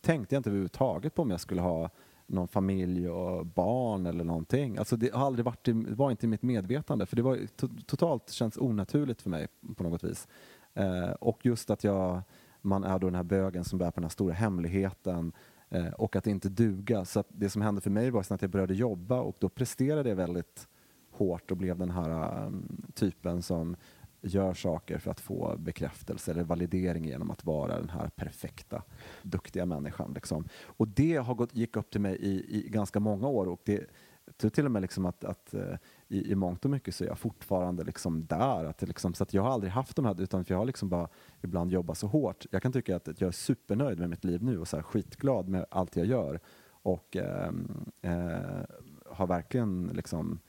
tänkte 0.00 0.34
jag 0.34 0.38
inte 0.40 0.50
överhuvudtaget 0.50 1.14
på 1.14 1.22
om 1.22 1.30
jag 1.30 1.40
skulle 1.40 1.60
ha 1.60 1.90
någon 2.26 2.48
familj 2.48 3.08
och 3.08 3.46
barn 3.46 4.06
eller 4.06 4.24
någonting. 4.24 4.78
Alltså 4.78 4.96
det 4.96 5.14
har 5.14 5.26
aldrig 5.26 5.44
varit, 5.44 5.68
i- 5.68 5.72
var 5.72 6.10
inte 6.10 6.26
i 6.26 6.28
mitt 6.28 6.42
medvetande 6.42 7.06
för 7.06 7.16
det 7.16 7.22
var 7.22 7.36
to- 7.36 7.84
totalt 7.86 8.30
känns 8.30 8.56
onaturligt 8.58 9.22
för 9.22 9.30
mig 9.30 9.46
på 9.76 9.82
något 9.84 10.04
vis. 10.04 10.28
Eh, 10.74 11.10
och 11.10 11.46
just 11.46 11.70
att 11.70 11.84
jag, 11.84 12.22
man 12.62 12.84
är 12.84 12.98
då 12.98 13.06
den 13.06 13.14
här 13.14 13.22
bögen 13.22 13.64
som 13.64 13.78
bär 13.78 13.90
på 13.90 13.94
den 14.00 14.04
här 14.04 14.08
stora 14.10 14.34
hemligheten 14.34 15.32
eh, 15.68 15.88
och 15.88 16.16
att 16.16 16.26
inte 16.26 16.48
duga. 16.48 17.04
Så 17.04 17.20
att 17.20 17.26
det 17.28 17.50
som 17.50 17.62
hände 17.62 17.80
för 17.80 17.90
mig 17.90 18.10
var 18.10 18.20
att 18.20 18.42
jag 18.42 18.50
började 18.50 18.74
jobba 18.74 19.20
och 19.20 19.36
då 19.38 19.48
presterade 19.48 20.08
jag 20.08 20.16
väldigt 20.16 20.68
hårt 21.10 21.50
och 21.50 21.56
blev 21.56 21.78
den 21.78 21.90
här 21.90 22.44
um, 22.46 22.82
typen 22.94 23.42
som 23.42 23.76
gör 24.24 24.54
saker 24.54 24.98
för 24.98 25.10
att 25.10 25.20
få 25.20 25.56
bekräftelse 25.58 26.30
eller 26.30 26.44
validering 26.44 27.04
genom 27.04 27.30
att 27.30 27.44
vara 27.44 27.80
den 27.80 27.90
här 27.90 28.08
perfekta, 28.08 28.82
duktiga 29.22 29.66
människan. 29.66 30.12
Liksom. 30.14 30.48
Och 30.64 30.88
det 30.88 31.16
har 31.16 31.34
gått, 31.34 31.54
gick 31.54 31.76
upp 31.76 31.90
till 31.90 32.00
mig 32.00 32.16
i, 32.16 32.58
i 32.58 32.68
ganska 32.68 33.00
många 33.00 33.28
år 33.28 33.46
och 33.46 33.60
det 33.64 33.90
jag 34.26 34.36
tror 34.36 34.50
till 34.50 34.64
och 34.64 34.70
med 34.70 34.82
liksom 34.82 35.06
att, 35.06 35.24
att 35.24 35.54
eh, 35.54 35.76
i, 36.08 36.32
i 36.32 36.34
mångt 36.34 36.64
och 36.64 36.70
mycket 36.70 36.94
så 36.94 37.04
är 37.04 37.08
jag 37.08 37.18
fortfarande 37.18 37.84
liksom 37.84 38.26
där. 38.26 38.64
Att 38.64 38.82
liksom, 38.82 39.14
så 39.14 39.22
att 39.22 39.34
jag 39.34 39.42
har 39.42 39.50
aldrig 39.50 39.72
haft 39.72 39.96
de 39.96 40.04
här, 40.04 40.20
utan 40.20 40.44
för 40.44 40.54
jag 40.54 40.58
har 40.58 40.64
liksom 40.64 40.88
bara 40.88 41.08
ibland 41.42 41.72
jobbat 41.72 41.98
så 41.98 42.06
hårt. 42.06 42.46
Jag 42.50 42.62
kan 42.62 42.72
tycka 42.72 42.96
att, 42.96 43.20
jag 43.20 43.28
är 43.28 43.32
supernöjd 43.32 43.98
med 43.98 44.10
mitt 44.10 44.24
liv 44.24 44.42
nu 44.42 44.58
och 44.58 44.68
så 44.68 44.76
här 44.76 44.82
skitglad 44.82 45.48
med 45.48 45.66
allt 45.70 45.96
jag 45.96 46.06
gör. 46.06 46.40
Och 46.66 47.16
eh, 47.16 47.52
eh, 48.00 48.64
har 49.06 49.26
verkligen 49.26 49.90
liksom 49.94 50.40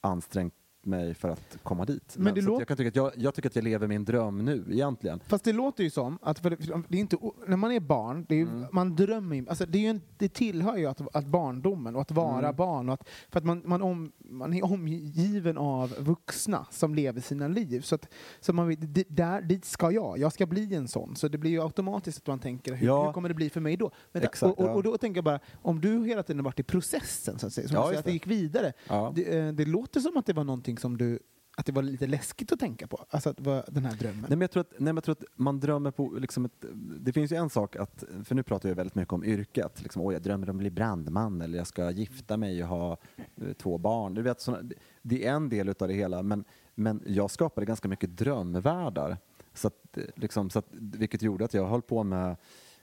ansträngt 0.00 0.54
mig 0.86 1.14
för 1.14 1.28
att 1.28 1.58
komma 1.62 1.84
dit. 1.84 2.14
Men 2.18 2.32
att 2.32 2.44
låter- 2.44 2.60
jag, 2.60 2.68
kan 2.68 2.76
tycka 2.76 2.88
att 2.88 2.96
jag, 2.96 3.12
jag 3.16 3.34
tycker 3.34 3.48
att 3.48 3.56
jag 3.56 3.64
lever 3.64 3.86
min 3.86 4.04
dröm 4.04 4.44
nu 4.44 4.64
egentligen. 4.70 5.20
Fast 5.26 5.44
det 5.44 5.52
låter 5.52 5.84
ju 5.84 5.90
som 5.90 6.18
att 6.22 6.38
för 6.38 6.50
det, 6.88 6.96
är 6.96 7.00
inte, 7.00 7.16
när 7.46 7.56
man 7.56 7.72
är 7.72 7.80
barn, 7.80 8.26
det 8.28 8.34
är, 8.34 8.38
ju- 8.38 8.44
Mm. 8.48 8.66
man 8.72 8.96
drömmer 8.96 9.36
ju, 9.36 9.48
alltså 9.48 9.66
det, 9.66 9.78
är 9.78 9.82
ju 9.82 9.88
en, 9.88 10.00
det 10.18 10.28
tillhör 10.28 10.76
ju 10.76 10.86
att, 10.86 11.16
att 11.16 11.26
barndomen 11.26 11.94
och 11.96 12.00
att 12.02 12.10
vara 12.10 12.38
Mm. 12.38 12.56
barn. 12.56 12.88
Och 12.88 12.94
att, 12.94 13.08
för 13.30 13.38
att 13.38 13.44
man, 13.44 13.62
man, 13.64 13.82
om, 13.82 14.12
man 14.18 14.54
är 14.54 14.64
omgiven 14.64 15.58
av 15.58 15.94
vuxna 15.98 16.66
som 16.70 16.94
lever 16.94 17.20
sina 17.20 17.48
liv. 17.48 17.80
Så, 17.80 17.94
att, 17.94 18.08
så 18.40 18.52
man 18.52 18.68
vet, 18.68 18.78
där, 19.16 19.42
dit 19.42 19.64
ska 19.64 19.90
jag, 19.92 20.18
jag 20.18 20.32
ska 20.32 20.46
bli 20.46 20.74
en 20.74 20.88
sån. 20.88 21.16
Så 21.16 21.28
det 21.28 21.38
blir 21.38 21.50
ju 21.50 21.62
automatiskt 21.62 22.18
att 22.18 22.26
man 22.26 22.38
tänker, 22.38 22.74
hur, 22.74 22.86
Ja. 22.86 23.06
hur 23.06 23.12
kommer 23.12 23.28
det 23.28 23.34
bli 23.34 23.50
för 23.50 23.60
mig 23.60 23.76
då? 23.76 23.90
Vänta, 24.12 24.28
Exakt, 24.28 24.58
och, 24.58 24.64
och, 24.68 24.76
och 24.76 24.82
då 24.82 24.96
tänker 24.98 25.18
jag 25.18 25.24
bara, 25.24 25.40
om 25.62 25.80
du 25.80 26.06
hela 26.06 26.22
tiden 26.22 26.44
varit 26.44 26.60
i 26.60 26.62
processen, 26.62 27.38
så 27.38 27.46
att 27.46 27.52
säga, 27.52 27.68
som 27.68 27.74
Ja, 27.76 27.84
att 27.90 27.94
det 27.96 28.02
det. 28.02 28.12
gick 28.12 28.26
vidare. 28.26 28.72
Ja. 28.88 29.12
Det, 29.14 29.38
eh, 29.38 29.52
det 29.52 29.64
låter 29.64 30.00
som 30.00 30.16
att 30.16 30.26
det 30.26 30.32
var 30.32 30.44
någonting 30.44 30.73
som 30.76 30.98
du 30.98 31.18
att 31.56 31.66
det 31.66 31.72
var 31.72 31.82
lite 31.82 32.06
läskigt 32.06 32.52
att 32.52 32.60
tänka 32.60 32.86
på? 32.86 33.06
Alltså 33.10 33.30
att 33.30 33.40
var 33.40 33.64
den 33.68 33.84
här 33.84 33.96
drömmen? 33.96 34.20
Nej, 34.20 34.30
men 34.30 34.40
jag, 34.40 34.50
tror 34.50 34.60
att, 34.60 34.70
nej, 34.70 34.78
men 34.80 34.96
jag 34.96 35.04
tror 35.04 35.12
att 35.12 35.24
man 35.36 35.60
drömmer 35.60 35.90
på... 35.90 36.10
Liksom 36.18 36.44
ett, 36.44 36.64
det 37.00 37.12
finns 37.12 37.32
ju 37.32 37.36
en 37.36 37.50
sak 37.50 37.76
att... 37.76 38.04
För 38.24 38.34
nu 38.34 38.42
pratar 38.42 38.68
jag 38.68 38.76
väldigt 38.76 38.94
mycket 38.94 39.12
om 39.12 39.24
yrket. 39.24 39.82
Liksom, 39.82 40.12
jag 40.12 40.22
drömmer 40.22 40.50
om 40.50 40.56
att 40.56 40.60
bli 40.60 40.70
brandman 40.70 41.40
eller 41.40 41.58
jag 41.58 41.66
ska 41.66 41.90
gifta 41.90 42.36
mig 42.36 42.62
och 42.62 42.68
ha 42.68 42.96
eh, 43.36 43.52
två 43.52 43.78
barn. 43.78 44.14
Du 44.14 44.22
vet, 44.22 44.40
såna, 44.40 44.58
det- 45.02 45.26
är 45.26 45.32
en 45.32 45.48
del 45.48 45.68
utav 45.68 45.88
det 45.88 45.94
hela. 45.94 46.22
Men, 46.22 46.44
men 46.74 47.02
jag 47.06 47.30
skapade 47.30 47.66
ganska 47.66 47.88
mycket 47.88 48.16
drömvärldar. 48.16 49.16
Så 49.54 49.66
att, 49.68 49.98
liksom, 50.14 50.50
så 50.50 50.58
att, 50.58 50.68
vilket 50.72 51.22
gjorde 51.22 51.44
att 51.44 51.54
jag 51.54 51.66
höll 51.68 51.82
på 51.82 52.02
med... 52.02 52.36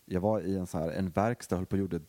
Jag 0.05 0.21
var 0.21 0.41
i 0.41 0.57
en, 0.57 0.67
så 0.67 0.77
här, 0.77 0.89
en 0.91 1.09
verkstad 1.09 1.55
och 1.55 1.59
höll 1.59 1.65
på 1.65 1.75
och 1.75 1.79
gjorde 1.79 1.99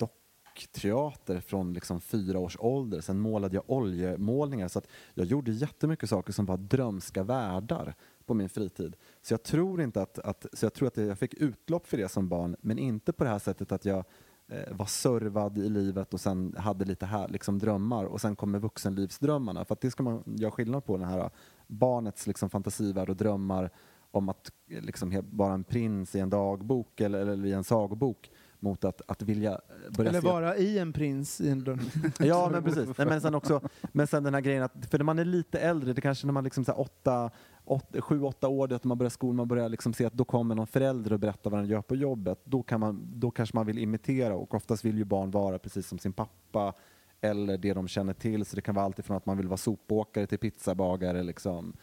teater 0.54 1.40
från 1.40 1.72
liksom 1.72 2.00
fyra 2.00 2.38
års 2.38 2.56
ålder. 2.60 3.00
Sen 3.00 3.20
målade 3.20 3.54
jag 3.54 3.64
oljemålningar. 3.66 4.68
Så 4.68 4.78
att 4.78 4.88
jag 5.14 5.26
gjorde 5.26 5.50
jättemycket 5.52 6.08
saker 6.08 6.32
som 6.32 6.46
var 6.46 6.56
drömska 6.56 7.22
världar 7.22 7.94
på 8.26 8.34
min 8.34 8.48
fritid. 8.48 8.96
Så 9.22 9.32
jag 9.32 9.42
tror 9.42 9.82
inte 9.82 10.02
att, 10.02 10.18
att, 10.18 10.46
så 10.52 10.66
jag 10.66 10.74
tror 10.74 10.88
att 10.88 10.96
jag 10.96 11.18
fick 11.18 11.34
utlopp 11.34 11.86
för 11.86 11.96
det 11.96 12.08
som 12.08 12.28
barn, 12.28 12.56
men 12.60 12.78
inte 12.78 13.12
på 13.12 13.24
det 13.24 13.30
här 13.30 13.38
sättet 13.38 13.72
att 13.72 13.84
jag 13.84 14.04
eh, 14.48 14.76
var 14.76 14.86
servad 14.86 15.58
i 15.58 15.68
livet 15.68 16.14
och 16.14 16.20
sen 16.20 16.54
hade 16.58 16.84
lite 16.84 17.06
här, 17.06 17.28
liksom 17.28 17.58
drömmar 17.58 18.04
och 18.04 18.20
sen 18.20 18.36
kommer 18.36 18.58
vuxenlivsdrömmarna. 18.58 19.64
För 19.64 19.72
att 19.72 19.80
det 19.80 19.90
ska 19.90 20.02
man 20.02 20.22
göra 20.26 20.50
skillnad 20.50 20.84
på, 20.84 20.96
den 20.96 21.08
här 21.08 21.30
barnets 21.66 22.26
liksom 22.26 22.50
fantasivärld 22.50 23.08
och 23.08 23.16
drömmar 23.16 23.70
om 24.10 24.28
att 24.28 24.50
eh, 24.68 24.82
liksom 24.82 25.22
vara 25.30 25.54
en 25.54 25.64
prins 25.64 26.14
i 26.14 26.20
en 26.20 26.30
dagbok 26.30 27.00
eller, 27.00 27.26
eller 27.26 27.46
i 27.46 27.52
en 27.52 27.64
sagobok 27.64 28.30
mot 28.62 28.84
att, 28.84 29.02
att 29.06 29.22
vilja 29.22 29.60
börja 29.96 30.10
Eller 30.10 30.20
se 30.20 30.26
vara 30.26 30.56
i 30.56 30.78
en 30.78 30.92
prins 30.92 31.40
i 31.40 31.48
en? 31.48 31.80
Ja, 32.18 32.48
men 32.52 32.62
precis. 32.62 32.98
Nej, 32.98 33.06
men, 33.06 33.20
sen 33.20 33.34
också, 33.34 33.60
men 33.92 34.06
sen 34.06 34.22
den 34.24 34.34
här 34.34 34.40
grejen 34.40 34.62
att, 34.62 34.72
för 34.90 34.98
när 34.98 35.04
man 35.04 35.18
är 35.18 35.24
lite 35.24 35.58
äldre, 35.58 35.92
det 35.92 36.00
kanske 36.00 36.26
när 36.26 36.32
man 36.32 36.44
liksom 36.44 36.64
så 36.64 36.72
här 36.72 36.80
åtta, 36.80 37.30
åtta, 37.64 38.00
sju, 38.00 38.22
åtta 38.22 38.48
år, 38.48 38.68
det 38.68 38.76
att 38.76 38.84
man 38.84 38.98
börjar 38.98 39.10
skolan, 39.10 39.36
man 39.36 39.48
börjar 39.48 39.68
liksom 39.68 39.92
se 39.92 40.04
att 40.04 40.12
då 40.12 40.24
kommer 40.24 40.54
någon 40.54 40.66
förälder 40.66 41.12
och 41.12 41.20
berättar 41.20 41.50
vad 41.50 41.60
den 41.60 41.68
gör 41.68 41.82
på 41.82 41.96
jobbet. 41.96 42.40
Då, 42.44 42.62
kan 42.62 42.80
man, 42.80 43.08
då 43.14 43.30
kanske 43.30 43.56
man 43.56 43.66
vill 43.66 43.78
imitera 43.78 44.34
och 44.34 44.54
oftast 44.54 44.84
vill 44.84 44.98
ju 44.98 45.04
barn 45.04 45.30
vara 45.30 45.58
precis 45.58 45.88
som 45.88 45.98
sin 45.98 46.12
pappa 46.12 46.74
eller 47.20 47.58
det 47.58 47.72
de 47.72 47.88
känner 47.88 48.12
till. 48.12 48.44
Så 48.44 48.56
det 48.56 48.62
kan 48.62 48.74
vara 48.74 48.84
allt 48.84 48.98
ifrån 48.98 49.16
att 49.16 49.26
man 49.26 49.36
vill 49.36 49.48
vara 49.48 49.56
sopåkare 49.56 50.26
till 50.26 50.38
pizzabagare. 50.38 51.22
Liksom. 51.22 51.76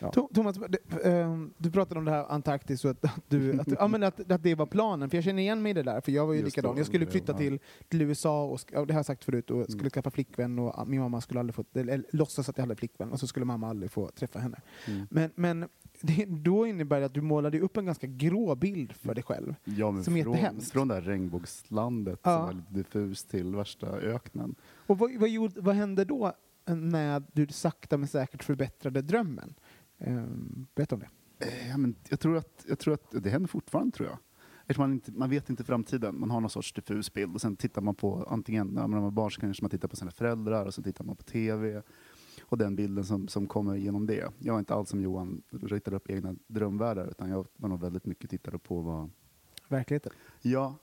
Ja, 0.00 0.10
Thomas, 0.34 0.56
ehm, 1.04 1.52
du 1.58 1.70
pratade 1.70 1.98
om 1.98 2.04
det 2.04 2.10
här 2.10 2.24
Antarktis 2.32 2.84
och 2.84 2.90
att, 2.90 3.04
du, 3.28 3.60
att, 3.60 3.68
ja, 3.78 3.88
men 3.88 4.02
att, 4.02 4.30
att 4.32 4.42
det 4.42 4.54
var 4.54 4.66
planen. 4.66 5.10
För 5.10 5.16
jag 5.16 5.24
känner 5.24 5.42
igen 5.42 5.62
mig 5.62 5.70
i 5.70 5.72
det 5.72 5.82
där, 5.82 6.00
för 6.00 6.12
jag 6.12 6.26
var 6.26 6.32
ju 6.32 6.40
Just 6.40 6.56
likadan. 6.56 6.76
Jag 6.76 6.86
skulle 6.86 7.06
flytta 7.06 7.32
till, 7.34 7.58
till 7.88 8.02
USA, 8.02 8.44
och, 8.44 8.60
det 8.70 8.76
har 8.76 8.98
jag 8.98 9.06
sagt 9.06 9.24
förut, 9.24 9.50
och 9.50 9.64
skulle 9.64 9.80
Mm. 9.80 9.90
skaffa 9.90 10.10
flickvän 10.10 10.58
och 10.58 10.88
min 10.88 11.00
mamma 11.00 11.20
skulle 11.20 11.40
aldrig 11.40 11.54
få, 11.54 11.64
eller, 11.74 12.04
låtsas 12.12 12.48
att 12.48 12.58
jag 12.58 12.62
hade 12.62 12.76
flickvän 12.76 13.12
och 13.12 13.20
så 13.20 13.26
skulle 13.26 13.46
mamma 13.46 13.68
aldrig 13.68 13.90
få 13.90 14.08
träffa 14.08 14.38
henne. 14.38 14.60
Mm. 14.86 15.06
Men, 15.10 15.30
men 15.34 15.68
det, 16.00 16.24
då 16.24 16.66
innebär 16.66 17.00
det 17.00 17.06
att 17.06 17.14
du 17.14 17.20
målade 17.20 17.60
upp 17.60 17.76
en 17.76 17.84
ganska 17.86 18.06
grå 18.06 18.54
bild 18.54 18.92
för 18.92 19.14
dig 19.14 19.24
själv. 19.24 19.54
Ja, 19.64 19.90
men 19.90 20.04
Som 20.04 20.16
är 20.16 20.22
från, 20.22 20.32
jättehemskt. 20.32 20.72
från 20.72 20.88
det 20.88 20.94
här 20.94 21.02
regnbågslandet 21.02 22.20
Ja. 22.22 22.30
som 22.36 22.46
var 22.46 22.52
lite 22.52 22.72
diffust 22.72 23.30
till 23.30 23.54
värsta 23.56 23.86
öknen. 23.86 24.54
Och 24.86 24.98
vad, 24.98 25.10
vad, 25.14 25.30
vad 25.56 25.74
hände 25.74 26.04
då 26.04 26.32
när 26.66 27.22
du 27.32 27.46
sakta 27.46 27.96
men 27.96 28.08
säkert 28.08 28.44
förbättrade 28.44 29.02
drömmen? 29.02 29.54
Um, 29.98 30.66
berätta 30.74 30.94
om 30.94 31.00
det. 31.00 31.08
Eh, 31.46 31.68
Ja, 31.68 31.76
men 31.76 31.94
jag, 32.08 32.20
tror 32.20 32.36
att, 32.36 32.64
jag 32.68 32.78
tror 32.78 32.94
att 32.94 33.10
det 33.10 33.30
händer 33.30 33.48
fortfarande 33.48 33.96
tror 33.96 34.08
jag. 34.08 34.18
Eftersom 34.60 34.82
man, 34.82 34.92
inte, 34.92 35.12
man 35.12 35.30
vet 35.30 35.50
inte 35.50 35.64
framtiden, 35.64 36.20
man 36.20 36.30
har 36.30 36.40
någon 36.40 36.50
sorts 36.50 36.72
diffus 36.72 37.12
bild 37.12 37.34
och 37.34 37.40
sen 37.40 37.56
tittar 37.56 37.82
man 37.82 37.94
på 37.94 38.26
antingen, 38.30 38.66
när 38.66 38.86
man 38.86 39.02
var 39.02 39.10
barn 39.10 39.30
så 39.30 39.40
kanske 39.40 39.62
man 39.62 39.70
tittar 39.70 39.88
på 39.88 39.96
sina 39.96 40.10
föräldrar 40.10 40.66
och 40.66 40.74
så 40.74 40.82
tittar 40.82 41.04
man 41.04 41.16
på 41.16 41.22
TV 41.22 41.82
och 42.42 42.58
den 42.58 42.76
bilden 42.76 43.04
som, 43.04 43.28
som 43.28 43.46
kommer 43.46 43.74
genom 43.74 44.06
det. 44.06 44.32
Jag 44.38 44.52
var 44.52 44.58
inte 44.58 44.74
alls 44.74 44.88
som 44.88 45.00
Johan, 45.00 45.42
ritade 45.50 45.96
upp 45.96 46.10
egna 46.10 46.34
drömvärldar 46.46 47.06
utan 47.06 47.30
jag 47.30 47.46
var 47.56 47.68
nog 47.68 47.80
väldigt 47.80 48.06
mycket 48.06 48.30
tittade 48.30 48.58
på 48.58 48.80
vad, 48.80 49.10
Verkligheten. 49.68 50.12
Ja. 50.42 50.76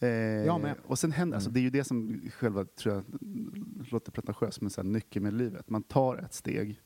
Eh, 0.00 0.08
Jag 0.46 0.60
med. 0.60 0.74
Och 0.86 0.98
sen 0.98 1.12
händer, 1.12 1.36
alltså, 1.36 1.50
det 1.50 1.60
är 1.60 1.62
ju 1.62 1.70
det 1.70 1.84
som 1.84 2.20
själva, 2.34 2.64
tror 2.64 2.94
jag, 2.94 3.04
låter 3.92 4.12
pretentiöst, 4.12 4.60
men 4.60 4.70
så 4.70 4.82
här, 4.82 4.88
nyckeln 4.88 5.22
med 5.22 5.34
livet. 5.34 5.70
Man 5.70 5.82
tar 5.82 6.16
ett 6.16 6.34
steg. 6.34 6.80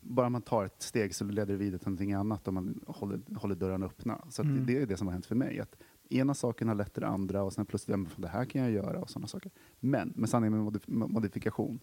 Bara 0.00 0.28
man 0.28 0.42
tar 0.42 0.64
ett 0.64 0.82
steg 0.82 1.14
så 1.14 1.24
leder 1.24 1.46
det 1.52 1.56
vidare 1.58 1.78
till 1.78 1.88
någonting 1.88 2.12
annat 2.12 2.48
och 2.48 2.54
man 2.54 2.80
håller, 2.86 3.20
håller 3.36 3.54
dörrarna 3.54 3.86
öppna. 3.86 4.24
Så 4.30 4.42
Mm. 4.42 4.54
det, 4.66 4.72
det 4.74 4.82
är 4.82 4.86
det 4.86 4.96
som 4.96 5.06
har 5.06 5.12
hänt 5.12 5.26
för 5.26 5.34
mig. 5.34 5.60
Att 5.60 5.76
ena 6.10 6.34
saken 6.34 6.68
har 6.68 6.74
lett 6.74 6.92
till 6.92 7.00
det 7.00 7.08
andra 7.08 7.42
och 7.42 7.52
sen 7.52 7.66
plötsligt, 7.66 7.98
ja, 7.98 8.06
det 8.22 8.28
här 8.28 8.44
kan 8.44 8.62
jag 8.62 8.70
göra 8.70 9.00
och 9.00 9.10
sådana 9.10 9.26
saker. 9.26 9.50
Men, 9.80 10.12
med 10.16 10.28
sanningen 10.28 10.64
med 10.64 10.72
modif- 10.74 11.08
modifikation. 11.08 11.80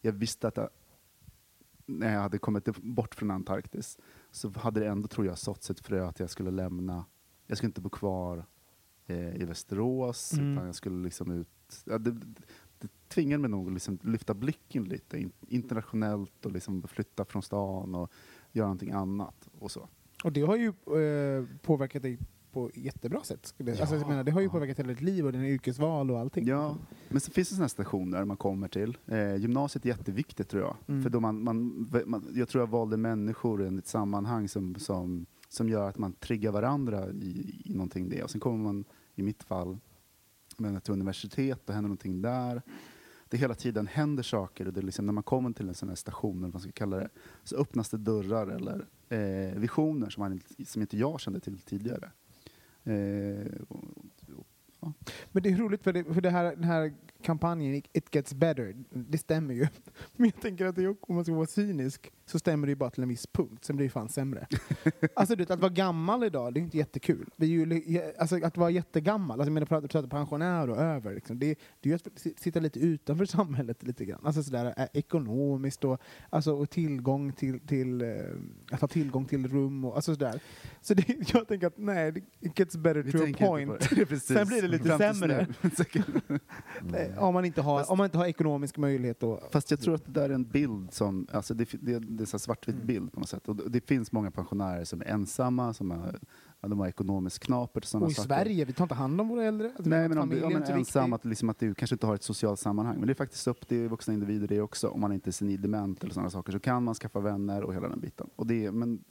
Jag 0.00 0.12
visste 0.12 0.48
att 0.48 0.56
jag, 0.56 0.68
när 1.86 2.12
jag 2.14 2.20
hade 2.20 2.38
kommit 2.38 2.82
bort 2.82 3.14
från 3.14 3.30
Antarktis 3.30 3.98
så 4.30 4.52
hade 4.58 4.80
det 4.80 4.86
ändå, 4.88 5.08
tror 5.08 5.26
jag, 5.26 5.38
såtts 5.38 5.70
ett 5.70 5.80
frö 5.80 6.06
att 6.06 6.20
jag 6.20 6.30
skulle 6.30 6.50
lämna, 6.50 7.04
jag 7.46 7.56
skulle 7.58 7.68
inte 7.68 7.80
bo 7.80 7.88
kvar 7.88 8.44
eh, 9.06 9.36
i 9.36 9.44
Västerås, 9.44 10.32
Mm. 10.32 10.52
utan 10.52 10.66
jag 10.66 10.74
skulle 10.74 11.02
liksom 11.02 11.30
ut, 11.30 11.82
ja, 11.84 11.98
det, 11.98 12.10
det, 12.78 12.88
tvingade 13.08 13.40
mig 13.40 13.50
nog 13.50 13.66
att 13.66 13.72
liksom 13.74 13.98
lyfta 14.02 14.34
blicken 14.34 14.84
lite 14.84 15.18
in, 15.18 15.32
internationellt 15.48 16.46
och 16.46 16.52
liksom 16.52 16.82
flytta 16.82 17.24
från 17.24 17.42
stan 17.42 17.94
och 17.94 18.10
göra 18.52 18.66
någonting 18.66 18.90
annat 18.90 19.48
och 19.58 19.70
så. 19.70 19.88
Och 20.24 20.32
det 20.32 20.40
har 20.40 20.56
ju 20.56 20.68
eh, 20.68 21.44
påverkat 21.62 22.02
dig 22.02 22.18
på 22.52 22.70
jättebra 22.74 23.22
sätt. 23.24 23.54
Alltså, 23.80 23.96
jag 23.96 24.08
menar, 24.08 24.24
det 24.24 24.32
har 24.32 24.40
ju 24.40 24.46
Ja. 24.46 24.52
påverkat 24.52 24.78
hela 24.78 24.88
ditt 24.88 25.00
liv 25.00 25.26
och 25.26 25.32
dina 25.32 25.48
yrkesval 25.48 26.10
och 26.10 26.18
allting. 26.18 26.46
Ja, 26.46 26.76
men 27.08 27.20
så 27.20 27.30
finns 27.30 27.48
det 27.48 27.54
sådana 27.54 27.68
stationer 27.68 28.24
man 28.24 28.36
kommer 28.36 28.68
till. 28.68 28.96
Eh, 29.06 29.36
gymnasiet 29.36 29.84
är 29.84 29.88
jätteviktigt 29.88 30.48
tror 30.48 30.62
jag. 30.62 30.76
Mm. 30.88 31.02
För 31.02 31.10
då 31.10 31.20
man, 31.20 31.44
man, 31.44 31.86
man, 32.06 32.26
jag 32.34 32.48
tror 32.48 32.62
jag 32.62 32.70
valde 32.70 32.96
människor 32.96 33.62
i 33.74 33.78
ett 33.78 33.86
sammanhang 33.86 34.48
som, 34.48 34.74
som, 34.74 35.26
som 35.54 35.68
gör 35.68 35.88
att 35.88 35.98
man 35.98 36.12
triggar 36.12 36.52
varandra 36.52 37.10
i, 37.10 37.62
i 37.64 37.74
någonting 37.74 38.08
det. 38.08 38.22
Och 38.22 38.30
sen 38.30 38.40
kommer 38.40 38.58
man, 38.58 38.84
i 39.14 39.22
mitt 39.22 39.42
fall, 39.42 39.78
till 40.82 40.92
universitet 40.92 41.68
och 41.68 41.74
händer 41.74 41.88
någonting 41.88 42.22
där. 42.22 42.62
Det 43.28 43.36
hela 43.36 43.54
tiden 43.54 43.86
händer 43.86 44.22
saker 44.22 44.66
och 44.66 44.72
det 44.72 44.80
är 44.80 44.82
liksom, 44.82 45.06
när 45.06 45.12
man 45.12 45.22
kommer 45.22 45.52
till 45.52 45.68
en 45.68 45.74
sån 45.74 45.88
här 45.88 45.96
station, 45.96 46.36
eller 46.36 46.46
vad 46.46 46.54
man 46.54 46.60
ska 46.62 46.72
kalla 46.72 46.96
det, 46.96 47.08
så 47.44 47.56
öppnas 47.56 47.88
det 47.90 47.96
dörrar 47.98 48.46
eller 48.46 48.86
eh, 49.08 49.58
visioner 49.58 50.10
som, 50.10 50.20
man, 50.20 50.32
inte- 50.32 50.64
som 50.64 50.82
inte 50.82 50.96
jag 50.98 51.20
kände 51.20 51.40
till 51.40 51.58
tidigare. 51.58 52.10
Eh, 52.84 53.52
och, 53.68 53.84
och, 54.80 54.92
Men 55.32 55.42
det 55.42 55.48
är 55.50 55.56
roligt 55.56 55.82
för, 55.82 55.92
det, 55.92 56.04
för 56.04 56.20
det 56.20 56.30
här, 56.30 56.44
den 56.44 56.64
här 56.64 56.94
kampanjen 57.22 57.82
It 57.92 58.14
gets 58.14 58.34
better, 58.34 58.74
det 58.90 59.18
stämmer 59.18 59.54
ju. 59.54 59.66
Men 60.16 60.30
jag 60.34 60.40
tänker 60.42 60.66
att 60.66 60.76
det, 60.76 60.82
är- 60.84 60.96
om 61.00 61.14
man 61.14 61.24
ska 61.24 61.34
vara 61.34 61.46
cynisk 61.46 62.12
så 62.26 62.38
stämmer 62.38 62.66
det 62.66 62.70
ju 62.70 62.76
bara 62.76 62.90
till 62.90 63.02
en 63.02 63.08
viss 63.08 63.26
punkt, 63.26 63.64
sen 63.64 63.76
blir 63.76 63.86
det 63.86 63.90
fan 63.90 64.08
sämre. 64.08 64.46
alltså 65.16 65.36
du 65.36 65.42
att 65.42 65.60
vara 65.60 65.72
gammal 65.72 66.24
idag, 66.24 66.54
det 66.54 66.60
är 66.60 66.62
inte 66.62 66.76
jättekul. 66.78 67.28
Det 67.36 67.46
är 67.46 67.48
ju, 67.50 68.02
alltså, 68.18 68.44
att 68.44 68.56
vara 68.56 68.70
jättegammal, 68.70 69.30
alltså, 69.40 69.46
jag 69.48 69.52
menar 69.54 69.66
prata, 69.66 69.88
prata 69.88 70.08
pensionär 70.08 70.70
och 70.70 70.76
över, 70.76 71.14
liksom, 71.14 71.38
det, 71.38 71.46
det 71.80 71.88
är 71.88 71.90
ju 71.90 71.94
att 71.94 72.08
si- 72.18 72.34
sitta 72.36 72.60
lite 72.60 72.80
utanför 72.80 73.24
samhället 73.34 73.82
lite 73.82 74.04
grann. 74.04 74.20
Alltså 74.24 74.42
sådär 74.42 74.74
eh, 74.76 74.86
ekonomiskt 74.92 75.84
och, 75.84 76.00
alltså, 76.30 76.52
och 76.54 76.70
tillgång 76.70 77.32
till, 77.32 77.60
till 77.60 78.02
eh, 78.02 78.08
att 78.70 78.80
ha 78.80 78.88
tillgång 78.88 79.24
till 79.24 79.46
rum 79.48 79.84
och 79.84 79.96
alltså 79.96 80.14
sådär. 80.14 80.40
Så 80.80 80.94
det, 80.94 81.04
jag 81.32 81.48
tänker 81.48 81.66
att 81.66 81.78
nej, 81.78 82.24
it 82.40 82.58
gets 82.58 82.76
better 82.76 83.02
Vi 83.02 83.12
to 83.12 83.18
a 83.18 83.36
point. 83.38 83.82
Sen 84.22 84.46
blir 84.46 84.62
det 84.62 84.68
lite 84.68 84.98
sämre. 84.98 85.46
Eh, 86.96 87.18
Om 87.24 87.34
man 87.34 87.44
inte 87.44 87.62
har, 87.62 87.78
Fast- 87.78 87.90
om 87.90 87.98
man 87.98 88.04
inte 88.04 88.18
har 88.18 88.26
ekonomisk 88.26 88.76
möjlighet 88.76 89.22
att... 89.22 89.52
Fast 89.52 89.70
jag 89.70 89.80
tror 89.80 89.94
att 89.94 90.04
det 90.06 90.12
där 90.12 90.30
är 90.30 90.34
en 90.34 90.44
bild 90.44 90.92
som, 90.92 91.26
alltså 91.32 91.54
det, 91.54 91.68
det, 91.80 91.98
det 92.16 92.22
är 92.22 92.34
en 92.34 92.38
svartvit 92.38 92.74
Mm. 92.74 92.86
bild 92.86 93.12
på 93.12 93.20
något 93.20 93.28
sätt. 93.28 93.48
Och 93.48 93.56
det, 93.56 93.68
det 93.68 93.80
finns 93.80 94.12
många 94.12 94.30
pensionärer 94.30 94.84
som 94.84 95.00
är 95.00 95.04
ensamma, 95.04 95.74
som 95.74 95.90
är, 95.90 96.20
ja, 96.60 96.68
de 96.68 96.78
har 96.80 96.86
ekonomisk 96.88 97.42
knapert 97.42 97.94
och 97.94 98.02
Och 98.02 98.10
i 98.10 98.14
saker. 98.14 98.26
Sverige, 98.28 98.64
vi 98.64 98.72
tar 98.72 98.84
inte 98.84 98.94
hand 98.94 99.20
om 99.20 99.28
våra 99.28 99.44
äldre. 99.44 99.66
Alltså, 99.76 99.90
Nej, 99.90 100.08
men 100.08 100.18
om 100.18 100.28
du 100.28 100.36
familjen 100.40 100.62
ja, 100.66 100.74
är 100.74 100.78
ensam, 100.78 101.10
viktig. 101.10 101.14
att, 101.14 101.24
liksom 101.24 101.48
att 101.50 101.58
du 101.58 101.74
kanske 101.74 101.94
inte 101.94 102.06
har 102.06 102.14
ett 102.14 102.22
socialt 102.22 102.60
sammanhang. 102.60 102.96
Men 102.98 103.06
det 103.06 103.12
är 103.12 103.14
faktiskt 103.14 103.46
upp 103.46 103.68
till 103.68 103.88
vuxna 103.88 104.14
individer 104.14 104.48
det 104.48 104.60
också. 104.60 104.88
Om 104.88 105.00
man 105.00 105.12
inte 105.12 105.30
är 105.30 105.32
senildement 105.32 106.02
eller 106.04 106.14
sådana 106.14 106.30
saker 106.30 106.52
så 106.52 106.60
kan 106.60 106.82
man 106.82 106.94
skaffa 106.94 107.20
vänner 107.20 107.62
och 107.62 107.74
hela 107.74 107.88
den 107.88 108.00
biten. 108.00 108.30
Och 108.36 108.46
det, 108.46 108.72
men, 108.72 109.04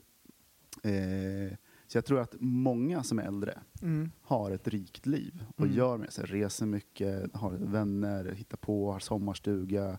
eh, 0.82 1.56
så 1.86 1.98
jag 1.98 2.04
tror 2.04 2.20
att 2.20 2.34
många 2.40 3.02
som 3.02 3.18
är 3.18 3.22
äldre 3.22 3.58
Mm. 3.82 4.10
har 4.22 4.38
har 4.38 4.50
ett 4.50 4.68
rikt 4.68 5.06
liv 5.06 5.44
och 5.56 5.64
Mm. 5.64 5.76
gör 5.76 5.98
med 5.98 6.12
sig, 6.12 6.24
reser 6.26 6.66
mycket, 6.66 7.36
har 7.36 7.50
vänner, 7.50 8.32
hittar 8.32 8.56
på, 8.56 8.92
har 8.92 8.98
sommarstuga, 8.98 9.98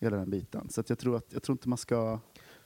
hela 0.00 0.16
den 0.16 0.30
biten. 0.30 0.68
Så 0.68 0.80
att 0.80 0.88
jag, 0.88 0.98
tror 0.98 1.16
att, 1.16 1.32
jag 1.32 1.42
tror 1.42 1.54
inte 1.54 1.68
man 1.68 1.78
ska 1.78 2.18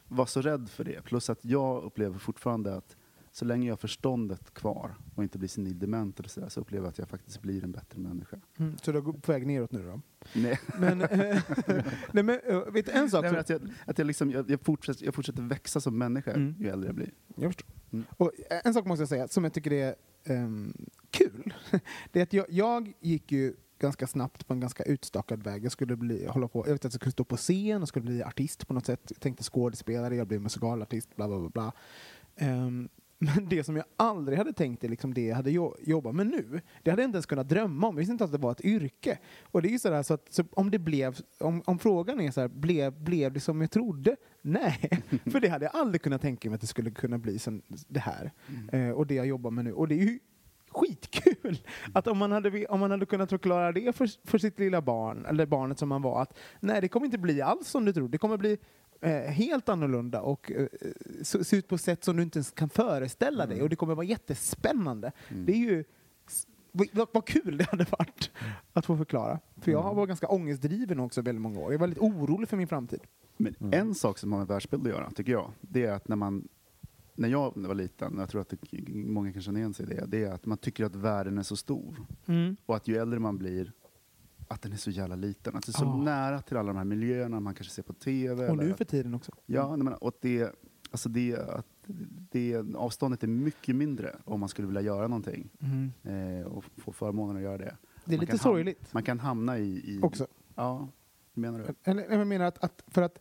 vara 0.09 0.27
så 0.27 0.41
rädd 0.43 0.69
för 0.69 0.85
det. 0.85 1.03
Plus 1.03 1.31
att 1.31 1.45
jag 1.45 1.83
upplever 1.83 2.19
fortfarande 2.19 2.75
att 2.77 2.97
så 3.33 3.45
länge 3.45 3.67
jag 3.67 3.73
har 3.73 3.79
förståndet 3.79 4.55
kvar 4.55 4.95
och 5.15 5.23
inte 5.23 5.39
blir 5.39 5.49
senildement 5.49 6.19
eller 6.19 6.29
så, 6.29 6.41
där, 6.41 6.49
så 6.49 6.61
upplever 6.61 6.85
jag 6.87 6.91
att 6.91 6.99
jag 6.99 7.09
faktiskt 7.09 7.43
blir 7.43 7.65
en 7.65 7.73
bättre 7.73 8.01
människa. 8.01 8.37
Mm. 8.59 8.79
Så 8.83 8.93
du 8.93 8.99
är 8.99 9.03
på 9.03 9.33
väg 9.33 9.47
neråt 9.47 9.73
nu 9.73 9.83
då? 9.83 10.01
Nej, 10.35 10.61
Men, 10.79 11.01
eh, 11.01 11.43
nej, 12.13 12.25
men 12.25 12.41
eh, 12.49 12.61
vet 12.73 12.87
du 12.87 12.93
en 12.93 13.11
sak? 13.11 13.23
Nej 13.23 13.37
att 13.37 13.49
jag, 13.49 13.61
att 13.87 13.99
jag, 13.99 14.07
liksom, 14.07 14.31
jag, 14.31 14.51
jag, 14.51 14.61
fortsätter, 14.61 15.05
jag 15.05 15.15
fortsätter 15.15 15.43
växa 15.43 15.81
som 15.81 15.99
människa 15.99 16.33
Mm. 16.33 16.55
ju 16.59 16.69
äldre 16.69 16.89
jag 16.89 16.95
blir. 16.95 17.11
Jag 17.37 17.49
förstår. 17.49 17.67
Mm. 17.91 18.05
Och 18.17 18.33
en 18.65 18.75
sak 18.75 18.87
måste 18.87 19.03
jag 19.03 19.09
säga 19.09 19.29
som 19.29 19.45
jag 19.45 19.53
tycker 19.53 19.73
är 19.73 19.95
ehm, 20.25 20.73
kul. 21.11 21.55
Det 22.13 22.19
är 22.19 22.23
att 22.23 22.33
jag, 22.33 22.47
jag 22.49 22.93
gick 23.01 23.33
ju 23.33 23.57
ganska 23.79 24.07
snabbt 24.07 24.47
på 24.47 24.53
en 24.53 24.61
ganska 24.61 24.83
utstakad 24.83 25.43
väg. 25.43 25.65
Jag 25.65 25.73
skulle 25.73 25.97
bli, 25.97 26.27
hålla 26.27 26.49
på, 26.49 26.67
jag 26.67 26.73
vet 26.73 26.85
att 26.85 26.93
jag 26.93 27.01
skulle 27.01 27.13
stå 27.13 27.25
på 27.25 27.37
scen 27.37 27.83
och 27.83 27.89
skulle 27.89 28.05
bli 28.05 28.23
artist 28.23 28.69
på 28.69 28.75
något 28.75 28.87
sätt. 28.87 29.01
Jag 29.09 29.21
tänkte 29.21 29.45
skådespelare, 29.45 30.17
jag 30.17 30.27
blev 30.27 30.41
musikalartist, 30.41 31.17
bla 31.17 31.29
bla 31.29 31.39
bla. 31.39 31.49
bla. 31.49 31.73
Ehm, 32.37 32.89
men 33.19 33.49
det 33.49 33.65
som 33.65 33.77
jag 33.77 33.85
aldrig 33.97 34.39
hade 34.39 34.53
tänkt 34.53 34.85
är 34.85 34.89
liksom 34.89 35.15
det 35.15 35.27
jag 35.27 35.37
hade 35.37 35.51
jo- 35.51 35.77
jobbat 35.81 36.15
med 36.15 36.27
nu. 36.27 36.61
Det 36.83 36.91
hade 36.91 37.03
jag 37.03 37.09
inte 37.09 37.17
ens 37.17 37.27
kunnat 37.27 37.49
drömma 37.49 37.87
om. 37.87 37.95
Jag 37.95 37.99
visste 37.99 38.13
inte 38.13 38.25
att 38.25 38.33
det 38.33 38.39
var 38.39 38.53
ett 38.53 38.65
yrke. 38.65 39.19
Och 39.43 39.63
det 39.63 39.69
är 39.69 39.71
ju 39.71 39.79
sådär 39.79 40.03
så 40.03 40.15
att 40.15 40.27
så 40.31 40.45
om 40.51 40.71
det 40.71 40.79
blev, 40.79 41.19
om, 41.39 41.63
om 41.65 41.79
frågan 41.79 42.21
är 42.21 42.31
så 42.31 42.41
här, 42.41 42.49
blev, 42.49 43.01
blev 43.03 43.33
det 43.33 43.41
som 43.41 43.61
jag 43.61 43.71
trodde? 43.71 44.17
Nej, 44.43 45.03
för 45.33 45.41
det 45.41 45.49
hade 45.49 45.65
jag 45.65 45.77
aldrig 45.77 46.03
kunnat 46.03 46.23
tänka 46.23 46.49
mig 46.51 46.55
att 46.55 46.61
det 46.61 46.67
skulle 46.67 46.91
kunna 46.91 47.19
bli 47.19 47.39
som 47.39 47.63
det 47.89 48.01
här. 48.01 48.33
Eh, 48.73 48.91
och 48.91 49.07
det 49.07 49.15
jag 49.15 49.27
jobbar 49.27 49.51
med 49.51 49.65
nu. 49.65 49.73
Och 49.73 49.89
det 49.89 49.95
är 49.95 50.05
ju 50.05 50.19
skitkul! 50.79 51.59
Att 51.93 52.07
om 52.07 52.19
man 52.19 52.33
hade, 52.33 52.67
om 52.67 52.81
man 52.81 52.91
hade 52.91 53.07
kunnat 53.07 53.31
förklara 53.31 53.73
det 53.73 53.97
för, 53.97 54.09
för 54.29 54.39
sitt 54.39 54.59
lilla 54.59 54.81
barn, 54.83 55.27
eller 55.27 55.47
barnet 55.47 55.79
som 55.79 55.89
man 55.89 56.03
var, 56.03 56.23
att 56.23 56.39
nej, 56.61 56.81
det 56.81 56.89
kommer 56.89 57.07
inte 57.07 57.19
bli 57.19 57.43
alls 57.43 57.69
som 57.69 57.85
du 57.85 57.93
tror. 57.93 58.09
Det 58.09 58.19
kommer 58.19 58.37
bli 58.37 58.59
eh, 59.01 59.11
helt 59.13 59.69
annorlunda 59.69 60.21
och 60.21 60.53
eh, 60.53 60.67
se 61.23 61.45
se 61.45 61.57
ut 61.57 61.69
på 61.69 61.79
sätt 61.79 62.05
som 62.05 62.17
du 62.17 62.23
inte 62.23 62.39
ens 62.39 62.51
kan 62.51 62.69
föreställa 62.69 63.47
dig. 63.47 63.63
Och 63.63 63.69
det 63.69 63.77
kommer 63.77 63.95
vara 63.95 64.07
jättespännande. 64.07 65.13
Det 65.29 65.53
är 65.53 65.57
ju 65.57 65.85
vad, 66.93 67.09
vad- 67.13 67.25
kul 67.27 67.57
det 67.59 67.65
hade 67.71 67.85
varit 67.99 68.31
att 68.73 68.87
få 68.87 68.97
förklara. 68.97 69.39
För 69.61 69.71
jag 69.73 69.83
har 69.83 69.95
varit 69.95 70.09
ganska 70.09 70.29
ångestdriven 70.29 71.01
också 71.01 71.23
väldigt 71.23 71.43
många 71.43 71.61
år. 71.61 71.73
Jag 71.73 71.79
var 71.79 71.87
väldigt 71.87 72.03
orolig 72.03 72.49
för 72.49 72.57
min 72.57 72.69
framtid. 72.69 73.01
Men 73.37 73.55
en 73.73 73.95
sak 73.95 74.19
som 74.19 74.33
har 74.33 74.39
med 74.39 74.49
världsbild 74.49 74.83
att 74.87 74.89
göra, 74.93 75.11
tycker 75.11 75.33
jag, 75.33 75.53
det 75.61 75.85
är 75.85 75.93
att 75.93 76.09
när 76.09 76.17
man 76.17 76.49
när 77.19 77.29
jag 77.29 77.53
var 77.57 77.75
liten, 77.75 78.15
och 78.17 78.23
jag 78.23 78.29
tror 78.29 78.41
att 78.41 78.49
det, 78.71 78.89
många 78.95 79.33
kan 79.33 79.43
känna 79.43 79.59
igen 79.59 79.75
sig 79.75 79.87
i 79.87 79.89
det, 79.89 80.05
det 80.07 80.25
är 80.25 80.33
att 80.33 80.47
man 80.47 80.59
tycker 80.59 80.85
att 80.85 80.97
världen 80.97 81.39
är 81.39 81.43
så 81.43 81.57
stor. 81.57 81.97
Och 82.67 82.77
att 82.77 82.89
ju 82.89 82.97
äldre 82.97 83.19
man 83.21 83.39
blir, 83.39 83.73
att 84.49 84.63
den 84.63 84.73
är 84.73 84.77
så 84.77 84.91
jävla 84.91 85.17
liten. 85.17 85.57
Att 85.57 85.67
det 85.67 85.71
är 85.71 85.79
så 85.79 85.85
Ah. 85.87 86.03
nära 86.03 86.43
till 86.43 86.57
alla 86.57 86.67
de 86.73 86.77
här 86.77 86.85
miljöerna 86.85 87.41
man 87.41 87.55
kanske 87.55 87.75
ser 87.75 87.83
på 87.83 87.93
TV. 87.93 88.49
Och 88.49 88.57
nu 88.57 88.75
för 88.75 88.85
tiden 88.85 89.15
också. 89.15 89.33
Ja, 89.47 89.77
nej, 89.77 89.85
men, 89.85 89.95
och 89.95 90.13
det, 90.21 90.55
alltså 90.91 91.09
det, 91.09 91.37
att 91.37 91.67
det, 92.31 92.57
avståndet 92.75 93.23
är 93.23 93.27
mycket 93.29 93.77
mindre 93.77 94.17
om 94.25 94.41
man 94.41 94.49
skulle 94.49 94.67
vilja 94.69 94.81
göra 94.83 95.09
någonting 95.09 95.51
Mm. 95.61 96.41
eh, 96.41 96.47
och 96.47 96.65
få 96.77 96.93
förmånen 96.93 97.37
att 97.37 97.43
göra 97.43 97.59
det. 97.59 97.77
Det 98.05 98.15
är 98.15 98.19
Man 98.19 98.27
lite 98.27 98.39
sorgligt 98.39 98.93
Man 98.95 99.03
kan 99.03 99.21
hamna 99.21 99.59
i... 99.59 99.95
i 99.95 100.01
också. 100.03 100.27
Ja, 100.55 100.89
menar 101.35 101.59
du? 101.59 101.91
Eller, 101.91 102.11
jag 102.19 102.27
menar 102.27 102.45
att, 102.45 102.65
att, 102.65 102.85
för 102.89 103.03
att 103.03 103.19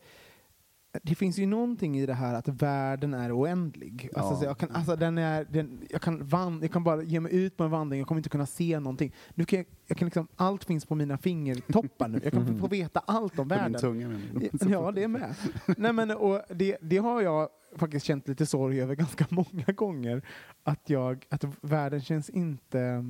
det 1.03 1.15
finns 1.15 1.37
ju 1.39 1.45
någonting 1.45 1.97
i 1.97 2.05
det 2.05 2.13
här 2.13 2.33
att 2.33 2.47
världen 2.47 3.13
är 3.13 3.39
oändlig. 3.39 4.09
Ja. 4.15 4.39
jag, 4.43 4.57
kan, 4.57 4.71
alltså, 4.71 4.95
den 4.95 5.17
är, 5.17 5.45
den, 5.49 5.87
jag, 5.89 6.01
kan 6.01 6.27
van, 6.27 6.59
jag 6.61 6.71
kan 6.71 6.83
bara 6.83 7.03
ge 7.03 7.19
mig 7.19 7.35
ut 7.35 7.57
på 7.57 7.63
en 7.63 7.71
vandring, 7.71 7.99
jag 7.99 8.07
kommer 8.07 8.19
inte 8.19 8.29
kunna 8.29 8.45
se 8.45 8.79
någonting. 8.79 9.13
Nu 9.35 9.45
kan 9.45 9.57
jag, 9.57 9.65
jag 9.87 9.97
kan 9.97 10.05
liksom, 10.05 10.27
allt 10.35 10.63
finns 10.63 10.85
på 10.85 10.95
mina 10.95 11.17
fingertoppar 11.17 12.07
nu. 12.07 12.19
Jag 12.23 12.33
kan 12.33 12.59
få 12.59 12.67
veta 12.67 12.99
allt 12.99 13.39
om 13.39 13.49
På 13.49 13.55
världen. 13.55 13.81
tunga 13.81 14.07
menar 14.07 14.49
du? 14.51 14.69
Ja, 14.69 14.91
det 14.91 15.03
är 15.03 15.07
med. 15.07 15.35
Nej, 15.77 15.93
men, 15.93 16.11
och 16.11 16.41
det, 16.49 16.77
det 16.81 16.97
har 16.97 17.21
jag 17.21 17.49
faktiskt 17.75 18.05
känt 18.05 18.27
lite 18.27 18.45
sorg 18.45 18.81
över 18.81 18.95
ganska 18.95 19.25
många 19.29 19.73
gånger. 19.75 20.21
Att, 20.63 20.89
jag, 20.89 21.25
att 21.29 21.45
världen 21.61 22.01
känns 22.01 22.29
inte 22.29 23.05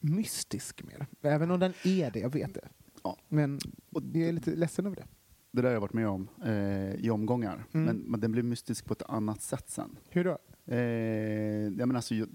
mystisk 0.00 0.82
mer. 0.82 1.06
Även 1.22 1.50
om 1.50 1.60
den 1.60 1.72
är 1.84 2.10
det, 2.10 2.18
jag 2.18 2.32
vet 2.32 2.54
det. 2.54 2.68
Ja. 3.02 3.16
Men 3.28 3.58
jag 3.92 4.16
är 4.16 4.32
lite 4.32 4.50
ledsen 4.50 4.86
över 4.86 4.96
det. 4.96 5.04
Det 5.58 5.62
där 5.62 5.68
har 5.68 5.74
jag 5.74 5.80
varit 5.80 5.92
med 5.92 6.08
om 6.08 6.28
eh, 6.44 6.94
i 6.94 7.10
omgångar. 7.10 7.64
Mm. 7.72 7.86
Men, 7.86 7.96
men 7.96 8.20
den 8.20 8.32
blev 8.32 8.44
mystisk 8.44 8.84
på 8.84 8.92
ett 8.92 9.02
annat 9.02 9.42
sätt 9.42 9.70
sen. 9.70 9.98
Hur 10.08 10.24
då? 10.24 10.38
Eh, 10.66 10.78
ja, 11.78 11.86
men 11.86 11.96
alltså, 11.96 12.14
jag, 12.14 12.28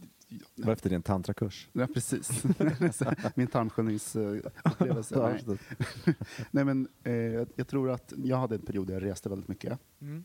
Det 0.56 0.64
var 0.66 0.74
efter 0.74 0.90
din 0.90 1.02
tantrakurs. 1.02 1.70
ja, 1.74 1.88
precis. 1.94 2.44
Min 3.36 3.48
tarmsköljningsupplevelse. 3.48 5.16
Ja, 5.16 5.34
Nej. 5.48 6.16
Nej, 6.52 6.66
men, 6.66 6.88
eh, 7.04 7.14
jag- 7.14 7.48
jag 7.56 7.68
tror 7.68 7.90
att 7.92 8.14
jag 8.24 8.38
hade 8.38 8.56
en 8.56 8.62
period 8.62 8.88
där 8.88 8.94
jag 8.94 9.04
reste 9.04 9.30
väldigt 9.30 9.48
mycket. 9.48 9.80
Mm. 10.02 10.24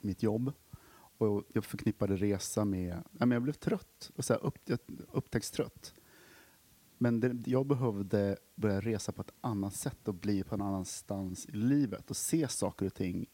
Mitt 0.00 0.22
jobb. 0.22 0.52
Och 1.18 1.44
jag 1.52 1.64
förknippade 1.64 2.16
resa 2.16 2.64
med... 2.64 2.96
Ja, 3.12 3.26
men 3.26 3.30
jag 3.30 3.42
blev 3.42 3.52
trött. 3.52 4.10
Och 4.16 4.24
så 4.24 4.32
här, 4.32 4.44
upp, 4.44 4.58
jag- 4.64 4.78
upptäcktstrött. 5.12 5.94
Men 6.98 7.20
det, 7.20 7.50
jag 7.50 7.66
behövde 7.66 8.36
börja 8.54 8.80
resa 8.80 9.12
på 9.12 9.22
ett 9.22 9.32
annat 9.40 9.74
sätt 9.74 10.08
och 10.08 10.14
bli 10.14 10.42
på 10.42 10.54
en 10.54 10.62
annanstans 10.62 11.46
i 11.46 11.52
livet 11.52 12.10
och 12.10 12.16
se 12.16 12.48
saker 12.48 12.86
och 12.86 12.94
ting. 12.94 13.26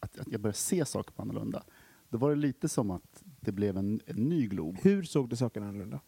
Att, 0.00 0.18
att 0.18 0.32
jag 0.32 0.40
började 0.40 0.58
se 0.58 0.84
saker 0.84 1.12
på 1.12 1.22
annorlunda. 1.22 1.62
Då 2.08 2.18
var 2.18 2.30
det 2.30 2.36
lite 2.36 2.68
som 2.68 2.90
att 2.90 3.22
det 3.40 3.52
blev 3.52 3.76
en, 3.76 4.00
en 4.06 4.28
ny 4.28 4.46
glob. 4.46 4.76
Hur 4.82 5.02
såg 5.02 5.28
du 5.28 5.36
sakerna 5.36 5.68
annorlunda? 5.68 6.00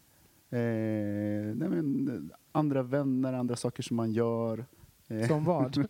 Eh, 0.49 1.55
nej 1.55 1.69
men, 1.69 2.31
andra 2.51 2.83
vänner, 2.83 3.33
andra 3.33 3.55
saker 3.55 3.83
som 3.83 3.97
man 3.97 4.11
gör. 4.11 4.65
Eh, 5.11 5.27
Som 5.27 5.43
vad? 5.43 5.71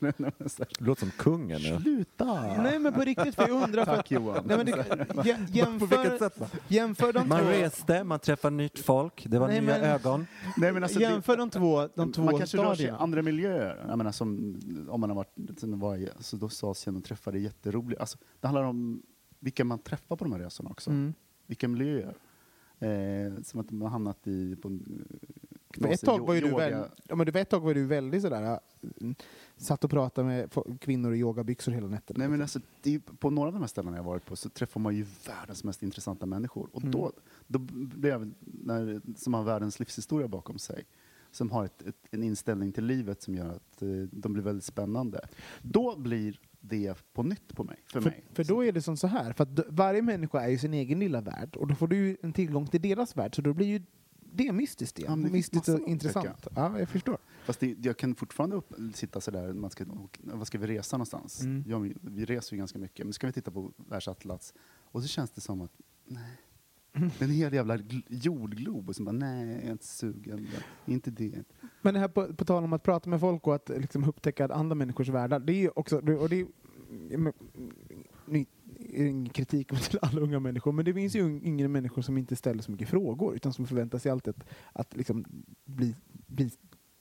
Du 0.80 0.86
låter 0.86 1.00
som 1.00 1.12
kungen 1.18 1.62
nu. 1.62 1.78
Sluta! 1.82 2.58
Nej 2.64 2.80
men 2.80 2.94
på 2.94 3.02
riktigt, 3.02 3.36
för 3.36 3.48
jag 3.48 3.64
undrar 3.64 3.86
för 3.86 3.96
Tack 3.96 4.12
Johan. 4.12 4.44
Nej, 4.46 4.58
men 4.58 4.66
det, 4.66 4.72
jä- 5.24 5.48
jämför, 5.52 6.32
jämför 6.68 7.14
de 7.14 7.30
Man 7.30 7.40
två, 7.42 7.50
reste, 7.50 8.04
man 8.04 8.20
träffade 8.20 8.56
nytt 8.56 8.80
folk, 8.80 9.26
det 9.30 9.40
var 9.40 9.48
Nej, 9.48 9.62
nya 9.62 9.72
men- 9.78 9.82
ögon. 9.84 10.28
Nej, 10.58 10.72
men 10.74 10.84
alltså, 10.84 11.00
det- 11.00 11.06
jämför 11.06 11.38
de 11.38 11.50
två, 11.50 11.88
de 11.96 12.12
två 12.12 12.24
man 12.24 12.38
kanske 12.38 12.58
rör 12.58 12.76
sig 12.76 12.86
i 12.86 12.90
andra 12.90 13.22
miljöer. 13.22 13.86
Jag 13.88 13.98
menar, 13.98 14.12
som, 14.12 14.60
om 14.90 15.02
man 15.02 15.10
har 15.10 15.16
varit 15.18 15.60
sen 15.60 15.80
var 15.80 15.96
i 15.98 16.10
alltså, 16.16 16.38
då 16.38 16.50
Asien 16.62 16.96
och 16.96 17.04
träffade 17.04 17.40
jätteroliga... 17.40 18.00
Alltså, 18.00 18.18
det 18.40 18.48
handlar 18.48 18.64
om 18.64 19.02
vilka 19.40 19.66
man 19.66 19.80
träffar 19.80 20.16
på 20.16 20.24
de 20.24 20.34
här 20.34 20.40
resorna 20.40 20.70
också. 20.70 20.90
Mm. 20.90 21.14
Vilka 21.48 21.68
miljöer. 21.68 22.16
Eh, 22.80 23.42
som 23.44 23.60
att 23.60 23.72
man 23.72 23.82
har 23.82 23.90
hamnat 23.90 24.28
i... 24.28 24.56
På 24.56 24.68
en, 24.68 25.06
För 25.78 25.88
ett 25.88 26.02
tag 26.02 26.28
var 26.28 26.34
ju 26.34 26.42
du, 26.42 26.50
väl, 26.50 26.86
ja, 27.08 27.16
men 27.16 27.26
du 27.26 27.40
ett 27.40 27.50
tag 27.50 27.60
var 27.60 27.74
du 27.74 27.86
väldigt 27.86 28.22
sådär, 28.22 28.60
mm, 29.02 29.16
satt 29.58 29.84
och 29.84 29.90
pratade 29.90 30.28
med 30.28 30.50
kvinnor 30.82 31.14
i 31.14 31.18
yogabyxor 31.20 31.72
hela 31.72 31.88
nätterna. 31.88 32.18
Nej, 32.18 32.28
men 32.28 32.42
alltså, 32.42 32.60
det 32.82 32.96
är, 32.96 33.00
på 33.00 33.30
några 33.30 33.48
av 33.48 33.54
de 33.54 33.60
här 33.60 33.68
ställena 33.68 33.98
jag 33.98 34.04
varit 34.04 34.26
på 34.26 34.36
så 34.36 34.50
träffar 34.50 34.80
man 34.80 34.96
ju 34.96 35.06
världens 35.28 35.64
mest 35.64 35.84
intressanta 35.84 36.26
människor. 36.26 36.70
Och 36.74 36.82
Mm. 36.82 36.92
då, 36.92 37.12
då 37.48 37.60
blir 37.60 38.10
jag, 38.10 38.32
när, 38.40 39.02
som 39.16 39.34
har 39.34 39.44
världens 39.44 39.80
livshistoria 39.80 40.28
bakom 40.28 40.60
sig, 40.60 40.84
som 41.32 41.52
har 41.52 41.66
ett, 41.66 41.82
ett, 41.82 41.96
en 42.12 42.24
inställning 42.24 42.72
till 42.72 42.86
livet 42.86 43.22
som 43.22 43.36
gör 43.36 43.50
att 43.50 43.82
eh, 43.82 43.88
de 44.12 44.34
blir 44.34 44.44
väldigt 44.44 44.66
spännande. 44.66 45.28
Då 45.62 45.96
blir 45.98 46.40
det 46.60 46.96
på 47.14 47.24
nytt 47.24 47.56
på 47.56 47.64
mig, 47.64 47.78
för, 47.86 48.02
för, 48.02 48.10
mig. 48.10 48.24
för 48.34 48.44
då 48.44 48.66
är 48.66 48.72
det 48.72 48.82
som 48.82 48.98
så 48.98 49.08
här, 49.08 49.34
för 49.34 49.44
att 49.44 49.60
varje 49.68 50.02
människa 50.02 50.42
är 50.42 50.50
ju 50.50 50.58
sin 50.58 50.74
egen 50.74 51.00
lilla 51.00 51.22
värld 51.22 51.56
och 51.56 51.68
då 51.68 51.76
får 51.76 51.88
du 51.88 51.96
ju 51.96 52.18
en 52.22 52.34
tillgång 52.34 52.68
till 52.68 52.82
deras 52.82 53.18
värld, 53.18 53.36
så 53.36 53.42
då 53.42 53.54
blir 53.54 53.68
ju 53.68 53.82
det 54.34 54.52
mystiskt 54.52 55.00
igen. 55.00 55.20
Ja, 55.20 55.28
det 55.28 55.32
mystiskt 55.34 55.70
och 55.70 55.88
intressant. 55.88 56.48
Ja, 56.56 56.80
jag 56.80 56.90
förstår. 56.90 57.18
Fast 57.44 57.60
det, 57.60 57.76
jag 57.86 57.98
kan 57.98 58.16
fortfarande 58.16 58.56
upp, 58.56 58.74
sitta 58.94 59.22
sådär, 59.22 59.54
man 59.54 59.70
ska, 59.70 59.86
vad 60.22 60.48
ska 60.48 60.58
vi 60.58 60.68
resa 60.68 60.98
någonstans? 60.98 61.42
Mm. 61.42 61.64
Ja, 61.68 61.80
vi, 62.02 62.26
reser 62.26 62.56
ju 62.56 62.58
ganska 62.58 62.80
mycket, 62.80 63.06
men 63.06 63.14
ska 63.14 63.28
vi 63.28 63.34
titta 63.34 63.52
på 63.52 63.72
världsatlas? 63.78 64.54
Och 64.82 65.02
så 65.02 65.08
känns 65.08 65.32
det 65.32 65.42
som 65.42 65.62
att, 65.62 65.72
nej. 66.06 66.38
Det 66.94 67.22
är 67.22 67.24
en 67.24 67.30
hel 67.30 67.54
jävla 67.54 67.78
gl- 67.78 68.04
jordglob 68.08 68.90
och 68.90 68.96
så 68.96 69.04
bara, 69.04 69.12
nej, 69.12 69.48
jag 69.48 69.64
är 69.64 69.72
inte 69.72 69.86
sugen. 69.86 70.48
Inte 70.86 71.12
det. 71.12 71.44
Men 71.82 71.94
det 71.94 72.00
här 72.00 72.08
på, 72.08 72.34
på 72.34 72.46
tal 72.46 72.64
om 72.64 72.74
att 72.74 72.84
prata 72.84 73.10
med 73.10 73.20
folk 73.20 73.48
och 73.48 73.56
att 73.56 73.70
liksom 73.70 74.04
upptäcka 74.04 74.48
andra 74.48 74.76
människors 74.76 75.10
världar, 75.10 75.40
det 75.40 75.54
är 75.54 75.58
ju 75.62 75.70
också, 75.70 75.98
och 75.98 76.30
det 76.30 76.40
är, 76.40 76.48
ingen 78.96 79.30
kritik 79.30 79.72
mot 79.72 79.96
alla 80.02 80.22
unga 80.22 80.40
människor, 80.40 80.72
men 80.72 80.86
det 80.86 80.94
finns 80.94 81.16
ju 81.16 81.22
un- 81.22 81.44
yngre 81.44 81.68
människor 81.68 82.02
som 82.02 82.18
inte 82.18 82.36
ställer 82.36 82.64
så 82.64 82.72
mycket 82.72 82.90
frågor, 82.90 83.36
utan 83.36 83.54
som 83.54 83.68
förväntar 83.68 83.98
sig 84.00 84.12
alltid 84.12 84.34
att, 84.38 84.48
att 84.74 84.96
liksom 84.98 85.26
bli, 85.66 85.96
bli 86.28 86.50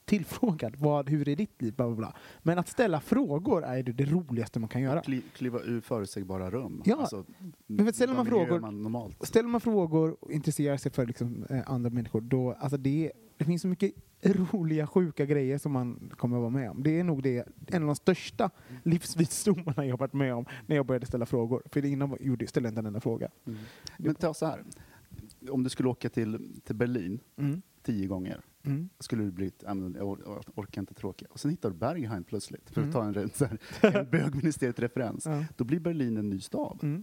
tillfrågad. 0.05 0.77
Vad, 0.77 1.09
hur 1.09 1.29
är 1.29 1.37
ditt 1.37 1.63
liv? 1.63 1.75
Bla, 1.77 1.87
bla, 1.87 1.97
bla. 1.97 2.17
Men 2.43 2.59
att 2.59 2.69
ställa 2.69 3.01
frågor 3.01 3.65
är 3.65 3.77
ju 3.77 3.83
det 3.93 4.05
roligaste 4.05 4.61
man 4.61 4.69
kan 4.69 4.83
göra. 4.83 5.01
Kli, 5.03 5.23
kliva 5.37 5.61
ur 5.61 5.81
förutsägbara 5.81 6.51
rum. 6.51 6.83
Ja, 6.85 6.97
Alltså, 7.01 7.25
men 7.67 7.93
ställer 7.93 8.15
man 8.15 8.27
frågor- 8.27 8.61
Man. 8.61 9.15
Ställer 9.21 9.49
man 9.49 9.61
frågor 9.61 10.17
och 10.21 10.33
intresserar 10.33 10.77
sig 10.77 10.93
för 10.93 11.07
liksom, 11.07 11.45
eh, 11.51 11.61
andra 11.71 11.91
människor, 11.91 12.21
då, 12.21 12.53
alltså 12.53 12.77
det, 12.77 13.13
det 13.37 13.45
finns 13.45 13.63
så 13.63 13.69
mycket 13.69 13.93
roliga, 14.53 14.87
sjuka 14.87 15.27
grejer 15.27 15.59
som 15.59 15.73
man 15.73 16.13
kommer 16.17 16.37
att 16.37 16.41
vara 16.41 16.51
med 16.51 16.71
om. 16.71 16.83
Det 16.83 17.01
är 17.01 17.05
nog 17.05 17.23
det, 17.23 17.49
en 17.67 17.83
av 17.83 17.87
de 17.87 17.97
största 17.97 18.51
livsvisdomarna 18.83 19.85
jag 19.87 19.93
har 19.93 19.99
varit 19.99 20.13
med 20.13 20.35
om 20.35 20.45
när 20.67 20.77
jag 20.77 20.87
började 20.87 21.07
ställa 21.07 21.27
frågor. 21.27 21.63
För 21.67 21.85
innan 21.85 22.17
gjorde, 22.21 22.47
ställde 22.47 22.67
jag 22.67 22.71
inte 22.73 22.79
en 22.81 22.87
enda 22.87 23.01
fråga. 23.01 23.29
Mm. 23.47 23.59
Men 23.99 24.15
ta 24.15 24.35
så 24.35 24.47
här. 24.47 24.63
Om 25.51 25.63
du 25.63 25.71
skulle 25.71 25.89
åka 25.89 26.09
till, 26.09 26.61
till 26.65 26.77
Berlin 26.77 27.21
Mm. 27.37 27.63
tio 27.83 28.07
gånger, 28.07 28.41
Mm. 28.63 28.89
skulle 28.99 29.23
du 29.25 29.31
bli, 29.31 29.53
jag 29.65 29.77
or- 29.77 30.23
or- 30.25 30.43
orkar 30.55 30.83
inte 30.83 30.95
tråkig. 30.95 31.29
Och 31.31 31.41
sen 31.41 31.51
hittar 31.51 31.71
du 31.71 31.77
Berghain 31.77 32.25
plötsligt, 32.25 32.71
för 32.71 32.81
Mm. 32.81 32.89
att 32.91 32.95
ta 32.95 33.05
en, 33.05 33.15
re- 33.15 33.31
så 33.35 33.45
här, 33.45 33.59
en 34.01 34.11
bögministeriet-referens. 34.11 35.27
Ja. 35.27 35.45
Då 35.57 35.65
blir 35.65 35.81
Berlin 35.81 36.17
en 36.17 36.29
ny 36.31 36.41
stad. 36.41 37.03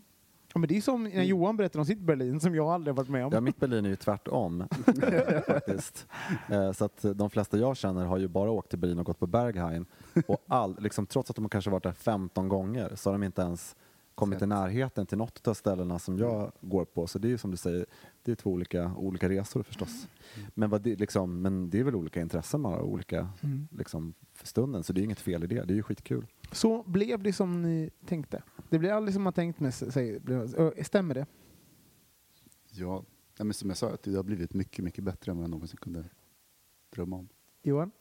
Mm. 0.57 0.61
Ja, 0.61 0.61
men 0.61 0.67
det 0.67 0.77
är 0.77 0.81
som 0.81 1.03
när 1.03 1.23
Johan 1.23 1.57
berättar 1.57 1.79
om 1.79 1.85
sitt 1.85 1.99
Berlin 1.99 2.39
som 2.39 2.55
jag 2.55 2.67
aldrig 2.67 2.95
varit 2.95 3.09
med 3.09 3.25
om. 3.25 3.31
Ja, 3.33 3.41
mitt 3.41 3.59
Berlin 3.59 3.85
är 3.85 3.89
ju 3.89 3.95
tvärtom 3.95 4.63
faktiskt. 5.47 6.07
Eh, 6.49 6.71
Så 6.71 6.85
att 6.85 7.05
eh, 7.05 7.11
de 7.11 7.29
flesta 7.29 7.57
jag 7.57 7.77
känner 7.77 8.05
har 8.05 8.17
ju 8.17 8.27
bara 8.27 8.51
åkt 8.51 8.69
till 8.69 8.79
Berlin 8.79 8.99
och 8.99 9.05
gått 9.05 9.19
på 9.19 9.27
Berghain. 9.27 9.85
Och 10.27 10.37
all, 10.47 10.75
liksom, 10.79 11.05
trots 11.05 11.29
att 11.29 11.35
de 11.35 11.49
kanske 11.49 11.71
varit 11.71 11.83
där 11.83 11.91
15 11.91 12.49
gånger 12.49 12.91
så 12.95 13.09
har 13.09 13.13
de 13.13 13.23
inte 13.23 13.41
ens 13.41 13.75
kommit 14.17 14.41
i 14.41 14.45
närheten 14.45 15.05
till 15.05 15.17
något 15.17 15.47
av 15.47 15.53
ställena 15.53 15.99
som 15.99 16.17
jag 16.17 16.51
går 16.61 16.85
på. 16.85 17.07
Så 17.07 17.19
det 17.19 17.27
är 17.27 17.29
ju 17.29 17.37
som 17.37 17.51
du 17.51 17.57
säger, 17.57 17.85
det 18.23 18.31
är 18.31 18.35
två 18.35 18.51
olika, 18.51 18.93
olika 18.95 19.29
resor 19.29 19.63
förstås. 19.63 20.07
Men, 20.53 20.69
vad 20.69 20.81
det, 20.81 20.95
liksom, 20.95 21.41
men 21.41 21.69
det 21.69 21.79
är 21.79 21.83
väl 21.83 21.95
olika 21.95 22.21
intressen 22.21 22.61
man 22.61 22.73
har, 22.73 22.81
olika 22.81 23.29
Mm. 23.43 23.67
liksom, 23.71 24.13
för 24.33 24.47
stunden. 24.47 24.83
Så 24.83 24.93
det 24.93 25.01
är 25.01 25.03
inget 25.03 25.19
fel 25.19 25.43
i 25.43 25.47
det, 25.47 25.63
det 25.63 25.73
är 25.73 25.75
ju 25.75 25.83
skitkul. 25.83 26.25
Så 26.51 26.83
blev 26.83 27.23
det 27.23 27.33
som 27.33 27.61
ni 27.61 27.89
tänkte? 28.05 28.43
Det 28.69 28.79
blev 28.79 28.95
aldrig 28.95 29.13
som 29.13 29.23
man 29.23 29.33
tänkt 29.33 29.59
med 29.59 29.73
sig? 29.73 30.19
Stämmer 30.83 31.13
det? 31.15 31.25
Ja, 32.71 33.03
men 33.37 33.53
som 33.53 33.69
jag 33.69 33.77
sa, 33.77 33.89
att 33.93 34.03
det 34.03 34.15
har 34.15 34.23
blivit 34.23 34.53
mycket, 34.53 34.85
mycket 34.85 35.03
bättre 35.03 35.31
än 35.31 35.37
vad 35.37 35.43
jag 35.43 35.51
någonsin 35.51 35.77
kunde 35.81 36.03
drömma 36.89 37.15
om. 37.15 37.29
Johan? 37.63 37.91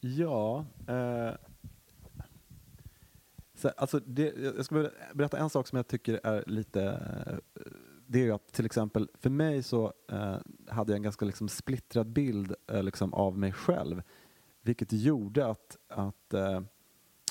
Ja, 0.00 0.64
eh, 0.88 1.34
så, 3.56 3.68
alltså 3.68 4.00
det, 4.06 4.34
jag 4.56 4.64
ska 4.64 4.90
berätta 5.14 5.38
en 5.38 5.50
sak 5.50 5.66
som 5.66 5.76
jag 5.76 5.86
tycker 5.86 6.20
är 6.22 6.44
lite... 6.46 6.82
Eh, 6.82 7.62
det 8.08 8.20
är 8.20 8.24
ju 8.24 8.32
att 8.32 8.52
till 8.52 8.66
exempel 8.66 9.08
för 9.14 9.30
mig 9.30 9.62
så 9.62 9.92
eh, 10.08 10.36
hade 10.68 10.92
jag 10.92 10.96
en 10.96 11.02
ganska 11.02 11.24
liksom 11.24 11.48
splittrad 11.48 12.06
bild 12.06 12.54
eh, 12.66 12.82
liksom 12.82 13.14
av 13.14 13.38
mig 13.38 13.52
själv. 13.52 14.02
Vilket 14.62 14.92
gjorde 14.92 15.46
att, 15.46 15.76
att 15.88 16.34
eh, 16.34 16.60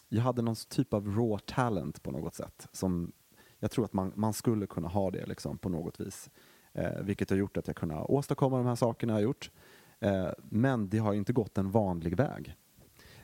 jag 0.10 0.22
hade 0.22 0.42
någon 0.42 0.56
typ 0.70 0.94
av 0.94 1.08
raw 1.08 1.40
talent 1.46 2.04
på 2.04 2.12
något 2.12 2.36
sätt. 2.36 2.68
Som 2.72 3.12
jag 3.60 3.72
tror 3.72 3.86
att 3.86 3.94
man, 3.94 4.12
man 4.16 4.34
skulle 4.34 4.68
kunna 4.68 4.88
ha 4.88 5.12
det 5.12 5.26
liksom, 5.26 5.58
på 5.58 5.70
något 5.70 6.00
vis. 6.00 6.30
Eh, 6.74 7.02
vilket 7.02 7.30
har 7.30 7.38
gjort 7.38 7.58
att 7.58 7.68
jag 7.68 7.76
kunnat 7.76 8.10
åstadkomma 8.10 8.58
de 8.58 8.66
här 8.66 8.76
sakerna 8.76 9.14
jag 9.14 9.18
har 9.18 9.24
gjort. 9.24 9.52
Eh, 10.00 10.30
men 10.50 10.90
det 10.90 10.98
har 10.98 11.14
inte 11.14 11.34
gått 11.34 11.58
en 11.58 11.72
vanlig 11.72 12.18
väg. 12.18 12.56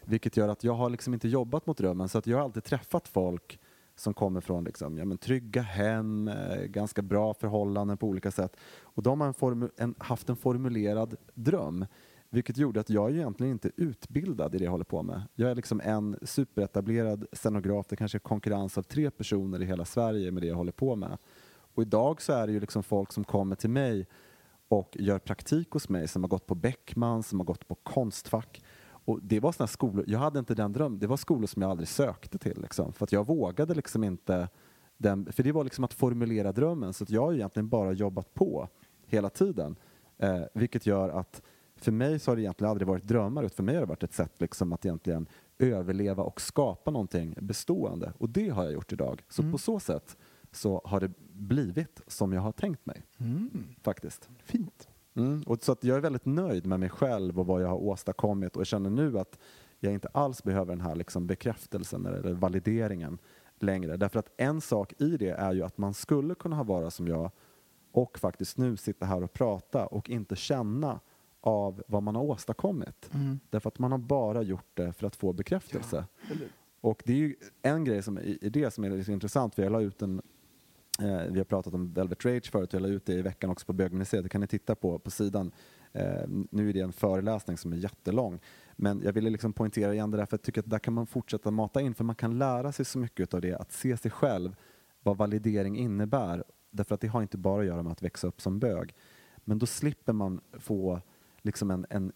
Vilket 0.06 0.38
gör 0.38 0.48
att 0.48 0.64
jag 0.64 0.74
har 0.74 0.90
liksom 0.90 1.14
inte 1.14 1.28
jobbat 1.28 1.66
mot 1.66 1.78
drömmen 1.78 2.10
så 2.10 2.18
att 2.18 2.28
jag 2.28 2.38
har 2.38 2.44
alltid 2.44 2.64
träffat 2.64 3.08
folk 3.08 3.60
som 3.96 4.14
kommer 4.14 4.42
från 4.42 4.64
liksom, 4.64 4.98
ja, 4.98 5.06
men 5.06 5.18
trygga 5.18 5.62
hem, 5.62 6.28
eh, 6.28 6.64
ganska 6.64 7.02
bra 7.02 7.34
förhållanden 7.34 7.98
på 7.98 8.08
olika 8.08 8.32
sätt. 8.32 8.58
Och 8.82 9.04
de 9.04 9.22
har 9.22 9.28
en 9.28 9.34
formu- 9.34 9.72
en, 9.78 9.96
haft 9.98 10.30
en 10.30 10.36
formulerad 10.36 11.16
dröm. 11.34 11.86
Vilket 12.30 12.58
gjorde 12.58 12.80
att 12.80 12.90
jag 12.90 13.10
är 13.10 13.14
ju 13.14 13.18
egentligen 13.18 13.52
inte 13.52 13.72
utbildad 13.76 14.56
i 14.56 14.58
det 14.58 14.64
jag 14.64 14.72
håller 14.72 14.86
på 14.86 15.04
med. 15.04 15.22
Jag 15.36 15.52
är 15.52 15.56
liksom 15.56 15.82
en 15.84 16.18
superetablerad 16.22 17.26
scenograf. 17.32 17.86
Det 17.90 17.96
kanske 17.96 18.18
är 18.18 18.20
konkurrens 18.20 18.78
av 18.78 18.84
tre 18.84 19.12
personer 19.12 19.62
i 19.62 19.66
hela 19.66 19.86
Sverige 19.86 20.32
med 20.32 20.44
det 20.44 20.48
jag 20.48 20.56
håller 20.56 20.72
på 20.72 20.96
med. 20.96 21.18
Och 21.74 21.82
idag 21.82 22.22
så 22.22 22.34
är 22.34 22.48
det 22.48 22.54
ju 22.54 22.60
liksom 22.60 22.84
folk 22.84 23.14
som 23.14 23.24
kommer 23.24 23.56
till 23.56 23.70
mig 23.70 24.08
och 24.68 24.98
gör 25.00 25.20
praktik 25.20 25.72
hos 25.72 25.90
mig 25.90 26.08
som 26.08 26.24
har 26.24 26.30
gått 26.30 26.48
på 26.48 26.56
Beckman, 26.56 27.24
som 27.24 27.40
har 27.40 27.46
gått 27.46 27.68
på 27.68 27.76
Konstfack. 27.76 28.64
Och 29.12 29.20
det 29.24 29.40
var 29.40 29.52
såna 29.52 29.68
skolor, 29.68 30.06
jag 30.08 30.20
hade 30.20 30.40
inte 30.40 30.56
den 30.56 30.74
drömmen, 30.74 31.00
det 31.00 31.08
var 31.08 31.18
skolor 31.18 31.48
som 31.48 31.62
jag 31.62 31.72
aldrig 31.72 31.88
sökte 31.88 32.38
till. 32.38 32.62
Liksom, 32.62 32.94
för 32.94 33.04
att 33.04 33.12
jag 33.12 33.28
vågade 33.28 33.74
liksom 33.74 34.04
inte, 34.04 34.50
den, 34.98 35.32
för 35.32 35.44
det 35.44 35.52
var 35.52 35.64
liksom 35.64 35.84
att 35.84 35.94
formulera 35.94 36.52
drömmen. 36.52 36.94
Så 36.94 37.06
jag 37.08 37.22
har 37.22 37.34
egentligen 37.34 37.70
bara 37.70 37.92
jobbat 37.92 38.34
på 38.34 38.68
hela 39.06 39.30
tiden. 39.30 39.76
Eh, 40.18 40.42
vilket 40.54 40.86
gör 40.86 41.10
att 41.10 41.42
för 41.76 41.92
mig 41.92 42.20
så 42.20 42.32
har 42.32 42.36
det 42.36 42.42
egentligen 42.42 42.72
aldrig 42.72 42.88
varit 42.88 43.08
drömmar, 43.08 43.44
utan 43.44 43.56
för 43.56 43.64
mig 43.64 43.76
har 43.76 43.82
det 43.82 43.88
varit 43.88 44.04
ett 44.04 44.14
sätt 44.14 44.34
liksom 44.42 44.74
att 44.74 44.86
egentligen 44.86 45.28
överleva 45.60 46.24
och 46.24 46.42
skapa 46.42 46.92
någonting 46.92 47.36
bestående. 47.42 48.14
Och 48.18 48.30
det 48.30 48.50
har 48.50 48.64
jag 48.64 48.74
gjort 48.74 48.94
idag. 48.94 49.24
Så 49.30 49.42
på 49.52 49.58
så 49.58 49.80
sätt 49.80 50.18
så 50.52 50.82
har 50.86 51.00
det 51.00 51.12
blivit 51.34 52.02
som 52.08 52.34
jag 52.34 52.42
har 52.42 52.52
tänkt 52.52 52.86
mig. 52.86 53.04
Faktiskt. 53.82 54.30
Fint. 54.44 54.90
Mm. 55.14 55.44
Och 55.46 55.64
så 55.64 55.72
att 55.72 55.84
jag 55.84 55.98
är 55.98 56.02
väldigt 56.02 56.26
nöjd 56.26 56.66
med 56.66 56.80
mig 56.80 56.90
själv 56.90 57.40
och 57.40 57.46
vad 57.46 57.62
jag 57.62 57.68
har 57.68 57.78
åstadkommit 57.78 58.56
och 58.56 58.60
jag 58.60 58.68
känner 58.68 58.90
nu 58.90 59.20
att 59.20 59.40
jag 59.80 59.94
inte 59.94 60.08
alls 60.08 60.44
behöver 60.44 60.76
den 60.76 60.82
här 60.82 60.96
liksom 60.96 61.28
bekräftelsen 61.28 62.06
eller 62.06 62.34
valideringen 62.34 63.18
längre. 63.60 63.98
Därför 63.98 64.20
att 64.20 64.32
en 64.38 64.62
sak 64.62 64.94
i 64.98 65.18
det 65.18 65.30
är 65.30 65.54
ju 65.54 65.64
att 65.64 65.78
man 65.78 65.94
skulle 65.94 66.36
kunna 66.36 66.56
ha 66.56 66.64
vara 66.64 66.92
som 66.92 67.08
jag 67.08 67.32
och 67.92 68.20
faktiskt 68.20 68.58
nu 68.58 68.78
sitta 68.78 69.06
här 69.06 69.24
och 69.24 69.34
prata 69.34 69.86
och 69.86 70.10
inte 70.10 70.36
känna 70.36 71.00
av 71.42 71.84
vad 71.88 72.04
man 72.04 72.16
har 72.16 72.24
åstadkommit. 72.24 73.10
Därför 73.50 73.68
att 73.68 73.80
man 73.80 73.92
har 73.92 74.00
bara 74.00 74.42
gjort 74.42 74.70
det 74.74 74.94
för 74.94 75.08
att 75.08 75.16
få 75.16 75.34
bekräftelse. 75.34 76.06
Och 76.82 77.02
det 77.06 77.14
är 77.14 77.18
ju 77.18 77.36
en 77.62 77.84
grej 77.84 78.04
som 78.04 78.20
i 78.20 78.50
det 78.54 78.72
som 78.72 78.84
är 78.84 78.90
lite 78.90 79.12
intressant, 79.12 79.56
för 79.56 79.64
jag 79.64 79.72
la 79.72 79.82
ut 79.82 80.02
en 80.02 80.22
Eh, 81.02 81.32
vi 81.32 81.40
har 81.40 81.44
pratat 81.44 81.74
om 81.74 81.94
Velvet 81.94 82.26
Rage 82.26 82.52
förut, 82.52 82.74
jag 82.74 82.82
la 82.82 82.88
ut 82.88 83.06
det 83.06 83.14
i 83.14 83.22
veckan 83.22 83.50
också 83.50 83.66
på 83.66 83.74
Bögmuseet, 83.74 84.24
det 84.24 84.30
kan 84.30 84.42
ni 84.42 84.48
titta 84.48 84.76
på 84.76 85.00
på 85.00 85.12
sidan. 85.12 85.52
Eh, 85.92 86.28
nu 86.52 86.70
är 86.70 86.74
det 86.74 86.80
en 86.80 86.94
föreläsning 86.94 87.58
som 87.58 87.74
är 87.74 87.78
jättelång, 87.78 88.40
men 88.76 89.02
jag 89.02 89.14
ville 89.14 89.30
liksom 89.30 89.54
poängtera 89.54 89.94
igen 89.94 90.12
det 90.12 90.18
där, 90.18 90.26
för 90.26 90.38
jag 90.38 90.42
tycker 90.42 90.62
att 90.62 90.70
där 90.70 90.80
kan 90.80 90.94
man 90.94 91.08
fortsätta 91.08 91.52
mata 91.52 91.82
in, 91.82 91.96
för 91.96 92.04
man 92.04 92.16
kan 92.16 92.38
lära 92.38 92.72
sig 92.72 92.86
så 92.86 93.00
mycket 93.00 93.34
av 93.34 93.42
det, 93.42 93.56
att 93.56 93.72
se 93.72 93.98
sig 93.98 94.12
själv, 94.12 94.56
vad 95.04 95.18
validering 95.18 95.78
innebär, 95.78 96.44
därför 96.72 96.96
att 96.96 97.02
det 97.02 97.08
har 97.08 97.22
inte 97.22 97.38
bara 97.38 97.62
att 97.62 97.68
göra 97.68 97.84
med 97.84 97.92
att 97.92 98.04
växa 98.04 98.28
upp 98.28 98.42
som 98.42 98.60
bög. 98.60 98.96
Men 99.38 99.60
då 99.60 99.66
slipper 99.66 100.14
man 100.14 100.42
få 100.60 101.02
liksom 101.42 101.72
en, 101.72 101.86
en 101.90 102.12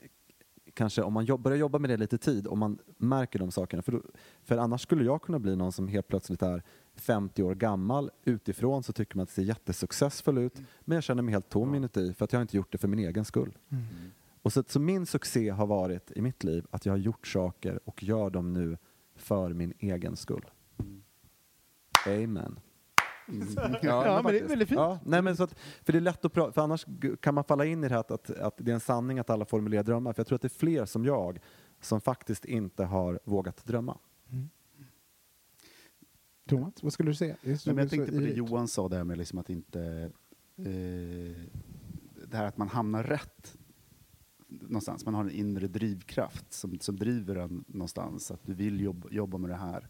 kanske 0.74 1.02
om 1.02 1.14
man 1.14 1.26
jobb, 1.26 1.42
börjar 1.42 1.58
jobba 1.58 1.80
med 1.80 1.90
det 1.90 1.98
lite 1.98 2.18
tid 2.18 2.48
och 2.48 2.58
man 2.58 2.80
märker 2.98 3.40
de 3.40 3.52
sakerna. 3.52 3.82
För, 3.82 3.92
då, 3.92 4.02
för 4.44 4.58
annars 4.58 4.82
skulle 4.82 5.06
jag 5.06 5.22
kunna 5.22 5.40
bli 5.40 5.56
någon 5.56 5.72
som 5.72 5.88
helt 5.88 6.08
plötsligt 6.08 6.42
är 6.42 6.64
50 6.96 7.44
år 7.44 7.56
gammal. 7.56 8.12
Utifrån 8.24 8.84
så 8.84 8.94
tycker 8.94 9.16
man 9.18 9.24
att 9.24 9.30
det 9.30 9.36
ser 9.36 9.42
jättesuccessfull 9.42 10.38
ut. 10.38 10.62
Men 10.82 10.96
jag 10.96 11.04
känner 11.04 11.24
mig 11.24 11.32
helt 11.32 11.50
tom 11.50 11.76
inuti 11.76 12.14
för 12.14 12.26
att 12.26 12.34
jag 12.34 12.40
har 12.40 12.42
inte 12.42 12.58
gjort 12.58 12.72
det 12.72 12.78
för 12.78 12.88
min 12.88 13.00
egen 13.00 13.26
skull. 13.26 13.58
Och 14.42 14.54
så, 14.54 14.64
så 14.68 14.80
min 14.80 15.06
succé 15.06 15.50
har 15.50 15.68
varit 15.68 16.12
i 16.12 16.22
mitt 16.22 16.44
liv 16.44 16.66
att 16.72 16.86
jag 16.86 16.94
har 16.94 16.98
gjort 16.98 17.28
saker 17.28 17.80
och 17.86 18.04
gör 18.04 18.30
dem 18.30 18.54
nu 18.54 18.78
för 19.16 19.54
min 19.54 19.74
egen 19.80 20.16
skull. 20.16 20.46
Amen. 22.08 22.60
Ja, 23.82 24.22
men 24.24 24.34
det 24.34 24.40
är 24.40 24.48
väldigt 24.48 24.70
fint. 24.70 24.80
Ja, 24.80 25.00
nej, 25.06 25.22
men 25.22 25.38
så 25.38 25.44
att, 25.44 25.56
för 25.84 25.94
det 25.94 26.00
är 26.00 26.02
lätt 26.02 26.26
att 26.26 26.34
prata, 26.34 26.52
för 26.52 26.62
annars 26.62 26.86
kan 27.20 27.34
man 27.34 27.44
falla 27.44 27.66
in 27.66 27.84
i 27.84 27.88
det 27.88 27.94
här 27.94 28.00
att, 28.00 28.12
att, 28.12 28.30
att 28.30 28.54
det 28.58 28.72
är 28.72 28.74
en 28.74 28.80
sanning 28.80 29.20
att 29.20 29.30
alla 29.30 29.46
formulerar 29.46 29.84
drömmar. 29.84 30.14
För 30.14 30.20
jag 30.20 30.28
tror 30.28 30.36
att 30.36 30.42
det 30.42 30.48
är 30.48 30.60
fler 30.60 30.86
som 30.86 31.06
jag 31.06 31.40
som 31.82 32.02
faktiskt 32.02 32.46
inte 32.46 32.84
har 32.84 33.20
vågat 33.24 33.66
drömma. 33.66 33.98
Thomas, 36.46 36.84
vad 36.84 36.94
skulle 36.94 37.10
du 37.12 37.16
säga? 37.16 37.36
Nej, 37.44 37.58
men 37.66 37.78
jag 37.78 37.90
tänkte 37.90 38.12
på 38.12 38.18
det. 38.20 38.30
Johan 38.34 38.68
sa 38.68 38.90
där 38.90 39.04
med 39.04 39.18
liksom 39.18 39.40
att 39.40 39.50
inte... 39.50 40.12
Eh, 40.58 41.36
det 42.28 42.38
här 42.38 42.46
att 42.46 42.58
man 42.58 42.68
hamnar 42.68 43.04
rätt 43.04 43.58
någonstans. 44.48 45.06
Man 45.06 45.14
har 45.14 45.22
en 45.24 45.32
inre 45.32 45.68
drivkraft 45.68 46.54
som, 46.54 46.80
som 46.80 46.96
driver 46.96 47.36
en 47.36 47.66
någonstans. 47.68 48.32
Att 48.32 48.44
du 48.46 48.54
vill 48.54 48.82
jobba, 48.82 49.08
jobba 49.12 49.38
med 49.38 49.50
det 49.50 49.56
här 49.56 49.88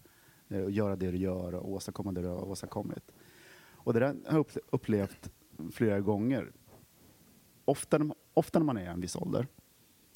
eh, 0.48 0.62
och 0.62 0.72
göra 0.72 0.96
det 0.96 1.12
du 1.12 1.18
gör 1.18 1.56
och 1.56 1.72
åstadkomma 1.72 2.12
det 2.12 2.22
du 2.22 2.28
har 2.28 2.44
åstadkommit. 2.44 3.12
Och 3.72 3.94
det 3.94 4.00
där 4.00 4.08
har 4.08 4.38
jag 4.38 4.46
upple- 4.46 4.60
upplevt 4.72 5.30
flera 5.72 6.02
gånger. 6.02 6.52
Ofta 7.66 8.10
ofta 8.34 8.60
när 8.60 8.66
man 8.66 8.78
är 8.78 8.84
i 8.84 8.88
en 8.88 9.02
viss 9.02 9.16
ålder 9.16 9.48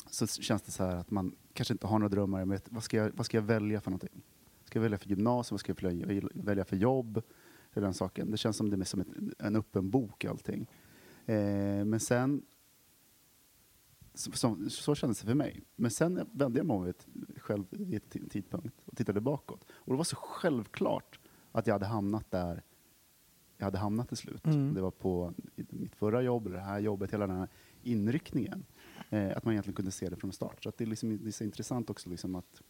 så 0.09 0.27
känns 0.27 0.61
det 0.61 0.71
så 0.71 0.83
här 0.83 0.95
att 0.95 1.11
man 1.11 1.35
kanske 1.53 1.73
inte 1.73 1.87
har 1.87 1.99
några 1.99 2.09
drömmar. 2.09 2.45
Men 2.45 2.59
vad 2.69 2.83
ska 2.83 2.97
jag, 2.97 3.11
vad 3.15 3.25
ska 3.25 3.37
jag 3.37 3.41
välja 3.43 3.81
för 3.81 3.91
någonting? 3.91 4.21
Ska 4.69 4.79
jag 4.79 4.81
välja 4.83 4.97
för 4.97 5.09
gymnasium? 5.09 5.53
Vad 5.53 5.59
ska 5.59 5.73
jag 5.77 6.29
välja, 6.33 6.65
för 6.65 6.75
jobb? 6.75 7.21
Hela 7.73 7.87
den 7.87 7.93
saken. 7.93 8.31
Det 8.31 8.37
känns 8.37 8.57
som 8.57 8.69
det 8.69 8.77
är 8.77 8.83
som 8.83 9.01
ett, 9.01 9.07
en 9.39 9.55
öppen 9.55 9.89
bok 9.89 10.25
allting. 10.25 10.69
Eh, 11.25 11.85
men 11.85 11.99
sen 11.99 12.45
så, 14.13 14.31
så, 14.31 14.69
så 14.69 14.95
kändes 14.95 15.19
det 15.19 15.27
för 15.27 15.35
mig. 15.35 15.63
Men 15.75 15.91
sen 15.91 16.27
vände 16.31 16.59
jag 16.59 16.65
mig 16.65 16.75
om 16.75 16.83
vid 16.83 16.89
ett, 16.89 17.07
själv 17.37 17.65
vid 17.69 17.95
ett 17.95 18.15
ti- 18.15 18.29
tidpunkt 18.29 18.75
och 18.85 18.97
tittade 18.97 19.21
bakåt. 19.21 19.65
Och 19.71 19.93
det 19.93 19.97
var 19.97 20.03
så 20.03 20.15
självklart 20.15 21.19
att 21.51 21.67
jag 21.67 21.73
hade 21.73 21.85
hamnat 21.85 22.31
där 22.31 22.63
jag 23.57 23.65
hade 23.65 23.77
hamnat 23.77 24.07
till 24.07 24.17
slut. 24.17 24.45
Mm. 24.45 24.73
Det 24.73 24.81
var 24.81 24.91
på 24.91 25.33
mitt 25.55 25.95
förra 25.95 26.21
jobb, 26.21 26.51
det 26.51 26.59
här 26.59 26.79
jobbet, 26.79 27.13
hela 27.13 27.27
den 27.27 27.37
här 27.37 27.47
inriktningen. 27.83 28.65
Eh, 29.09 29.37
att 29.37 29.45
man 29.45 29.53
egentligen 29.53 29.75
kunde 29.75 29.91
se 29.91 30.09
det 30.09 30.15
från 30.15 30.31
start. 30.31 30.63
Så 30.63 30.71
det, 30.77 30.83
är 30.83 30.87
liksom, 30.87 31.17
det 31.17 31.27
är 31.29 31.31
så 31.31 31.43
intressant 31.43 31.89
också 31.89 32.09
liksom 32.09 32.35
att 32.35 32.61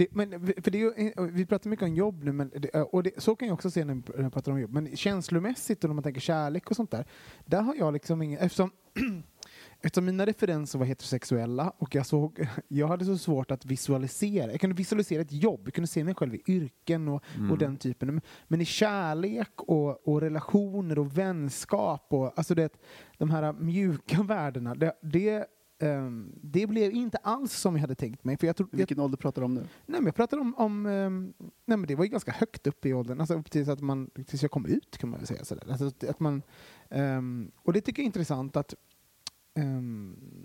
Det, 0.00 0.06
men, 0.10 0.30
för 0.46 0.70
det 0.70 0.78
är 0.78 0.80
ju, 0.80 1.12
vi 1.32 1.46
pratar 1.46 1.70
mycket 1.70 1.82
om 1.82 1.94
jobb 1.94 2.24
nu, 2.24 2.32
men 2.32 2.50
det, 2.56 2.82
och 2.82 3.02
det, 3.02 3.22
så 3.22 3.36
kan 3.36 3.48
jag 3.48 3.54
också 3.54 3.70
se 3.70 3.84
när 3.84 4.02
jag 4.16 4.32
pratar 4.32 4.52
om 4.52 4.60
jobb. 4.60 4.72
Men 4.72 4.96
känslomässigt 4.96 5.84
och 5.84 5.90
när 5.90 5.94
man 5.94 6.04
tänker 6.04 6.20
kärlek 6.20 6.70
och 6.70 6.76
sånt 6.76 6.90
där, 6.90 7.06
där 7.44 7.62
har 7.62 7.74
jag 7.74 7.92
liksom 7.92 8.22
ingen... 8.22 8.38
Eftersom, 8.38 8.70
eftersom 9.80 10.04
mina 10.04 10.26
referenser 10.26 10.78
var 10.78 10.86
heterosexuella 10.86 11.72
och 11.78 11.94
jag, 11.94 12.06
såg, 12.06 12.46
jag 12.68 12.88
hade 12.88 13.04
så 13.04 13.18
svårt 13.18 13.50
att 13.50 13.64
visualisera. 13.64 14.50
Jag 14.50 14.60
kunde 14.60 14.76
visualisera 14.76 15.20
ett 15.20 15.32
jobb, 15.32 15.60
jag 15.64 15.74
kunde 15.74 15.88
se 15.88 16.04
mig 16.04 16.14
själv 16.14 16.34
i 16.34 16.42
yrken 16.46 17.08
och, 17.08 17.24
och 17.50 17.58
den 17.58 17.76
typen. 17.76 18.08
Men, 18.08 18.20
men 18.48 18.60
i 18.60 18.64
kärlek 18.64 19.52
och, 19.56 20.08
och 20.08 20.20
relationer 20.20 20.98
och 20.98 21.18
vänskap 21.18 22.06
och 22.10 22.38
alltså 22.38 22.54
det, 22.54 22.72
de 23.18 23.30
här 23.30 23.52
mjuka 23.52 24.22
värdena, 24.22 24.74
det, 24.74 24.92
det, 25.02 25.46
ehm, 25.80 26.32
det 26.42 26.66
blev 26.66 26.92
inte 26.92 27.18
alls 27.18 27.52
som 27.52 27.74
jag 27.74 27.80
hade 27.80 27.94
tänkt 27.94 28.24
mig. 28.24 28.36
För 28.36 28.46
jag 28.46 28.56
tror, 28.56 28.68
jag, 28.72 28.78
Vilken 28.78 29.00
ålder 29.00 29.16
pratar 29.18 29.42
du 29.42 29.44
om 29.44 29.54
nu? 29.54 29.60
Nej, 29.60 30.00
men 30.00 30.04
jag 30.06 30.14
pratar 30.14 30.38
om, 30.38 30.54
om 30.54 30.86
ehm, 30.86 31.32
nej, 31.40 31.78
men 31.78 31.86
det 31.86 31.94
var 31.94 32.04
ju 32.04 32.10
ganska 32.10 32.32
högt 32.32 32.66
upp 32.66 32.86
i 32.86 32.92
åldern, 32.94 33.20
alltså 33.20 33.34
upp 33.38 33.50
tills, 33.50 33.68
att 33.68 33.80
man, 33.80 34.10
tills 34.26 34.42
jag 34.42 34.50
kom 34.50 34.66
ut 34.66 34.98
kan 34.98 35.10
man 35.10 35.18
väl 35.18 35.26
säga. 35.26 35.44
Sådär. 35.44 35.64
Alltså, 35.70 36.06
att- 36.08 36.20
man, 36.20 36.42
ehm, 36.90 37.50
och 37.56 37.72
det 37.72 37.80
tycker 37.80 38.02
jag 38.02 38.04
är 38.04 38.06
intressant 38.06 38.56
att 38.56 38.74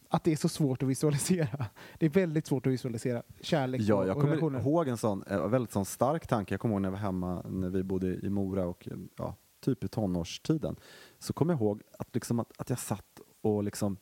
att 0.10 0.24
det 0.24 0.32
är 0.32 0.36
så 0.36 0.50
svårt 0.50 0.84
att 0.84 0.90
visualisera. 0.90 1.66
Det 2.00 2.06
är 2.06 2.10
väldigt 2.10 2.48
svårt 2.48 2.68
att 2.68 2.74
visualisera 2.74 3.24
kärlek 3.42 3.82
Ja, 3.82 3.96
och, 3.96 4.08
jag 4.08 4.16
och 4.18 4.22
kommer 4.22 4.36
relationer. 4.36 4.60
ihåg 4.60 4.88
en 4.88 4.98
sån 4.98 5.24
väldigt 5.30 5.72
sån 5.72 5.86
stark 5.86 6.28
tanke. 6.28 6.54
Jag 6.54 6.62
kommer 6.62 6.76
ihåg 6.76 6.82
när 6.82 6.88
jag 6.90 6.92
var 6.92 7.00
hemma 7.00 7.42
när 7.50 7.70
vi 7.70 7.84
bodde 7.84 8.08
i 8.08 8.30
Mora 8.30 8.66
och 8.66 8.88
ja, 9.18 9.36
typ 9.60 9.84
i 9.84 9.88
tonårstiden. 9.88 10.76
Så 11.20 11.34
kommer 11.34 11.54
jag 11.54 11.62
ihåg 11.62 11.82
att, 12.00 12.08
liksom 12.16 12.40
att, 12.40 12.52
att 12.58 12.70
jag 12.70 12.80
satt 12.80 13.20
och 13.42 13.64
liksom 13.64 13.98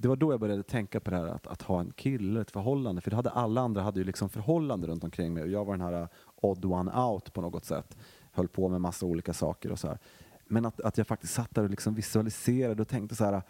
det 0.00 0.08
var 0.08 0.16
då 0.16 0.32
jag 0.32 0.40
började 0.40 0.62
tänka 0.62 1.00
på 1.00 1.10
det 1.10 1.16
här 1.16 1.26
att, 1.26 1.46
att 1.46 1.62
ha 1.62 1.80
en 1.80 1.90
kille, 1.92 2.40
ett 2.40 2.50
förhållande. 2.50 3.00
För 3.00 3.10
det 3.10 3.16
hade 3.16 3.30
alla 3.30 3.60
andra 3.60 3.82
hade 3.82 4.00
ju 4.00 4.04
liksom 4.04 4.28
förhållande 4.28 4.86
runt 4.86 5.04
omkring 5.04 5.34
mig 5.34 5.42
och 5.42 5.48
jag 5.48 5.64
var 5.64 5.76
den 5.76 5.86
här 5.86 6.08
odd 6.34 6.64
one 6.64 7.02
out 7.02 7.32
på 7.32 7.40
något 7.40 7.64
sätt. 7.64 7.96
Höll 8.32 8.48
på 8.48 8.68
med 8.68 8.80
massa 8.80 9.06
olika 9.06 9.32
saker 9.32 9.72
och 9.72 9.78
så 9.78 9.88
här. 9.88 9.98
Men 10.46 10.66
att, 10.66 10.80
att 10.80 10.98
jag 10.98 11.06
faktiskt 11.06 11.34
satt 11.34 11.54
där 11.54 11.62
och 11.62 11.70
liksom 11.70 11.94
visualiserade 11.94 12.82
och 12.82 12.88
tänkte 12.88 13.16
så 13.16 13.24
här, 13.24 13.42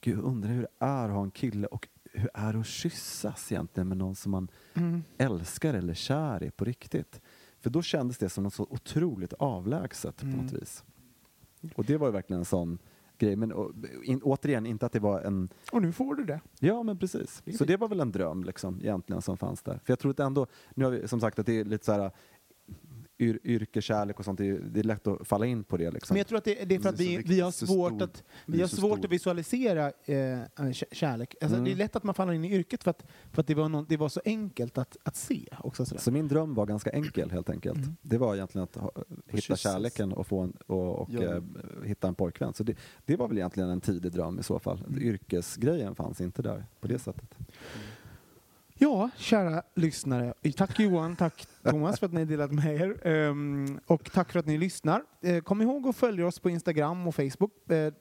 gud 0.00 0.18
jag 0.18 0.24
undrar 0.24 0.50
hur 0.50 0.60
det 0.62 0.84
är 0.86 1.08
att 1.08 1.14
ha 1.14 1.22
en 1.22 1.30
kille 1.30 1.66
och 1.66 1.88
hur 2.12 2.30
är 2.34 2.52
det 2.52 2.58
att 2.58 2.66
kyssas 2.66 3.52
egentligen 3.52 3.88
med 3.88 3.96
någon 3.96 4.14
som 4.14 4.32
man 4.32 4.48
Mm. 4.74 5.02
älskar 5.18 5.74
eller 5.74 5.94
kär 5.94 6.42
i 6.42 6.50
på 6.50 6.64
riktigt? 6.64 7.20
För 7.60 7.70
då 7.70 7.82
kändes 7.82 8.18
det 8.18 8.28
som 8.28 8.44
något 8.44 8.54
så 8.54 8.66
otroligt 8.70 9.32
avlägset 9.32 10.16
på 10.16 10.26
något 10.26 10.52
vis. 10.52 10.84
Och 11.74 11.84
det 11.84 11.96
var 11.96 12.06
ju 12.06 12.12
verkligen 12.12 12.40
en 12.40 12.44
sån 12.44 12.78
grej. 13.18 13.36
Men 13.36 13.52
och, 13.52 13.72
in, 14.02 14.20
återigen, 14.22 14.66
inte 14.66 14.86
att 14.86 14.92
det 14.92 15.00
var 15.00 15.20
en... 15.20 15.48
Och 15.72 15.82
nu 15.82 15.92
får 15.92 16.14
du 16.14 16.24
det. 16.24 16.40
Ja, 16.60 16.82
men 16.82 16.98
precis. 16.98 17.42
Så 17.58 17.64
det 17.64 17.76
var 17.76 17.88
väl 17.88 18.00
en 18.00 18.12
dröm 18.12 18.44
liksom, 18.44 18.80
egentligen 18.80 19.22
som 19.22 19.36
fanns 19.36 19.62
där. 19.62 19.80
För 19.84 19.92
jag 19.92 19.98
tror 19.98 20.10
att 20.10 20.20
ändå, 20.20 20.46
nu 20.74 20.84
har 20.84 20.92
vi 20.92 21.08
som 21.08 21.20
sagt 21.20 21.38
att 21.38 21.46
det 21.46 21.60
är 21.60 21.64
lite 21.64 21.84
så 21.84 21.92
här 21.92 22.10
yr, 23.18 23.38
yrkeskärlek 23.44 24.18
och 24.18 24.24
sånt, 24.24 24.38
det 24.38 24.46
är, 24.48 24.58
det 24.58 24.80
är 24.80 24.84
lätt 24.84 25.06
att 25.06 25.28
falla 25.28 25.46
in 25.46 25.64
på 25.64 25.76
det 25.76 25.90
liksom. 25.90 26.14
Men 26.14 26.18
jag 26.18 26.26
tror 26.26 26.38
att 26.38 26.44
det, 26.44 26.64
det 26.68 26.74
är 26.74 26.80
för 26.80 26.88
att 26.88 26.96
Det 26.96 27.04
är 27.04 27.16
så 27.22 27.22
vi, 27.28 27.34
vi 27.34 27.40
har 27.40 27.50
svårt, 27.50 27.92
stor- 27.92 28.02
att, 28.04 28.24
vi 28.46 28.60
har 28.60 28.68
svårt 28.68 28.98
stor. 28.98 29.04
att 29.06 29.12
visualisera 29.12 29.86
eh, 30.04 30.72
kärlek. 30.92 31.34
Alltså, 31.40 31.56
Mm. 31.56 31.64
Det 31.64 31.72
är 31.72 31.76
lätt 31.76 31.96
att 31.96 32.02
man 32.04 32.14
faller 32.14 32.32
in 32.32 32.44
i 32.44 32.52
yrket 32.54 32.84
för 32.84 32.90
att, 32.90 33.04
för 33.32 33.40
att 33.40 33.46
det, 33.46 33.54
var 33.54 33.68
någon, 33.68 33.86
det 33.88 33.96
var 33.96 34.08
så 34.08 34.20
enkelt 34.24 34.78
att, 34.78 34.96
att 35.02 35.16
se. 35.16 35.48
Också 35.58 35.84
sådär. 35.86 36.00
Så 36.00 36.10
min 36.12 36.28
dröm 36.28 36.54
var 36.54 36.66
ganska 36.66 36.90
enkel 36.90 37.30
helt 37.30 37.50
enkelt. 37.50 37.78
Mm. 37.78 37.96
Det 38.02 38.18
var 38.18 38.34
egentligen 38.34 38.62
att 38.64 38.76
ha, 38.76 38.90
hitta 39.26 39.40
kyssas. 39.40 39.60
kärleken 39.60 40.12
och, 40.12 40.26
få 40.26 40.40
en, 40.40 40.50
och, 40.66 40.98
och 40.98 41.08
Ja. 41.12 41.22
eh, 41.22 41.42
hitta 41.84 42.08
en 42.08 42.14
pojkvän. 42.14 42.54
Så 42.54 42.62
det, 42.64 42.74
det 43.04 43.16
var 43.16 43.28
väl 43.28 43.36
egentligen 43.38 43.68
en 43.70 43.80
tidig 43.80 44.12
dröm 44.12 44.38
i 44.38 44.42
så 44.42 44.58
fall. 44.58 44.84
Mm. 44.88 45.02
Yrkesgrejen 45.02 45.94
fanns 45.94 46.20
inte 46.20 46.42
där 46.42 46.66
på 46.80 46.88
det 46.88 46.98
sättet. 46.98 47.34
Ja, 48.78 49.10
kära 49.16 49.62
lyssnare. 49.74 50.34
Tack 50.56 50.80
Johan, 50.80 51.16
tack 51.16 51.46
Thomas 51.62 51.98
för 51.98 52.06
att 52.06 52.12
ni 52.12 52.24
delat 52.24 52.52
med 52.52 52.80
er. 52.80 53.06
Ehm, 53.06 53.80
och 53.86 54.12
tack 54.12 54.32
för 54.32 54.38
att 54.38 54.46
ni 54.46 54.58
lyssnar. 54.58 55.02
Eh, 55.22 55.40
kom 55.40 55.62
ihåg 55.62 55.88
att 55.88 55.96
följa 55.96 56.26
oss 56.26 56.38
på 56.38 56.50
Instagram 56.50 57.06
och 57.06 57.14
Facebook. 57.14 57.70
Eh, 57.70 57.92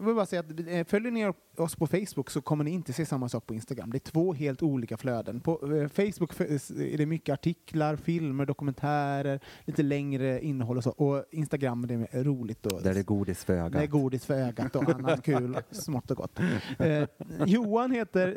vill 0.00 0.14
bara 0.14 0.26
säga 0.26 0.40
att 0.40 0.60
eh, 0.68 0.84
följer 0.84 1.12
ni 1.12 1.32
oss 1.56 1.76
på 1.76 1.86
Facebook 1.86 2.30
så 2.30 2.40
kommer 2.40 2.64
ni 2.64 2.70
inte 2.70 2.92
se 2.92 3.06
samma 3.06 3.28
sak 3.28 3.46
på 3.46 3.54
Instagram. 3.54 3.90
Det 3.90 3.96
är 3.96 4.10
två 4.10 4.34
helt 4.34 4.62
olika 4.62 4.96
flöden. 4.96 5.40
På 5.40 5.52
eh, 5.52 5.88
Facebook 5.88 6.40
är 6.40 6.96
det 6.98 7.06
mycket 7.06 7.32
artiklar, 7.32 7.96
filmer, 7.96 8.46
dokumentärer, 8.46 9.40
lite 9.64 9.82
längre 9.82 10.40
innehåll 10.40 10.76
och 10.76 10.84
så. 10.84 10.90
Och 10.90 11.24
Instagram 11.30 11.86
det 11.86 11.94
är 12.10 12.24
roligt. 12.24 12.66
Och, 12.66 12.82
Där 12.82 12.98
är 12.98 13.02
godis 13.02 13.44
för 13.44 13.52
ögat. 13.52 13.72
det 13.72 13.82
är 13.82 13.86
godis 13.86 14.26
för 14.26 14.34
ögat 14.34 14.76
och 14.76 14.88
annat 14.88 15.22
kul, 15.24 15.58
smått 15.70 16.10
och 16.10 16.16
gott. 16.16 16.40
Eh, 16.78 17.04
Johan 17.46 17.90
heter 17.90 18.28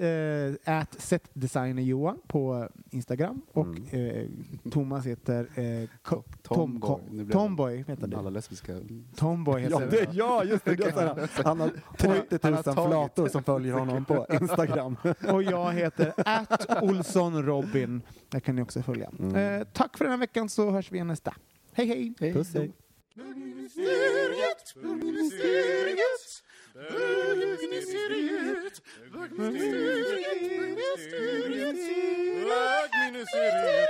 eh, 0.66 0.84
setdesigner 0.98 1.84
Johan 1.84 2.18
på 2.28 2.70
Instagram 2.90 3.42
och 3.52 3.94
eh, 3.94 4.28
Thomas 4.72 5.06
heter 5.06 5.60
eh, 5.60 5.90
ko- 6.56 6.56
Tom, 6.56 6.80
Tomboy. 6.82 7.02
Blir 7.10 7.24
det- 7.26 7.32
Tomboy. 7.32 7.84
Heter 7.88 8.18
Alla 8.18 8.30
lesbiska... 8.30 8.74
Tomboy 9.16 9.62
heter 9.62 9.82
Ja, 9.82 9.86
det, 9.88 10.10
ja, 10.14 10.44
just 10.44 10.66
det. 10.66 10.76
det 10.76 10.84
är 10.86 10.92
så 10.92 11.00
här, 11.00 11.30
han 11.44 11.60
har 11.60 11.72
30 11.98 12.40
Han 12.44 12.52
000 12.54 12.54
har 12.54 12.64
tagit- 12.74 12.88
flator 12.90 13.28
som 13.28 13.44
följer 13.44 13.74
honom 13.74 14.06
på 14.06 14.26
Instagram. 14.42 14.98
Och 15.34 15.44
jag 15.44 15.72
heter 15.74 16.14
at 16.18 16.84
Olsson 16.84 17.46
Robin. 17.46 18.02
Där 18.30 18.40
kan 18.40 18.56
ni 18.56 18.62
också 18.62 18.82
följa. 18.82 19.10
Eh, 19.36 19.64
tack 19.74 19.98
för 19.98 20.06
den 20.06 20.12
här 20.12 20.18
veckan 20.20 20.50
så 20.50 20.72
hörs 20.72 20.92
vi 20.92 20.96
igen 20.96 21.08
nästa. 21.08 21.34
Hej 21.74 21.88
hej! 22.20 22.34
Puss, 22.34 22.54
hej. 22.54 22.72
Bögministeriet, 23.16 24.76
bögministeriet, 24.76 26.44
bögministeriet, 26.74 28.82
bögministeriet, 29.14 30.52
bögministeriet, 30.52 31.76
bögministeriet. 32.48 33.90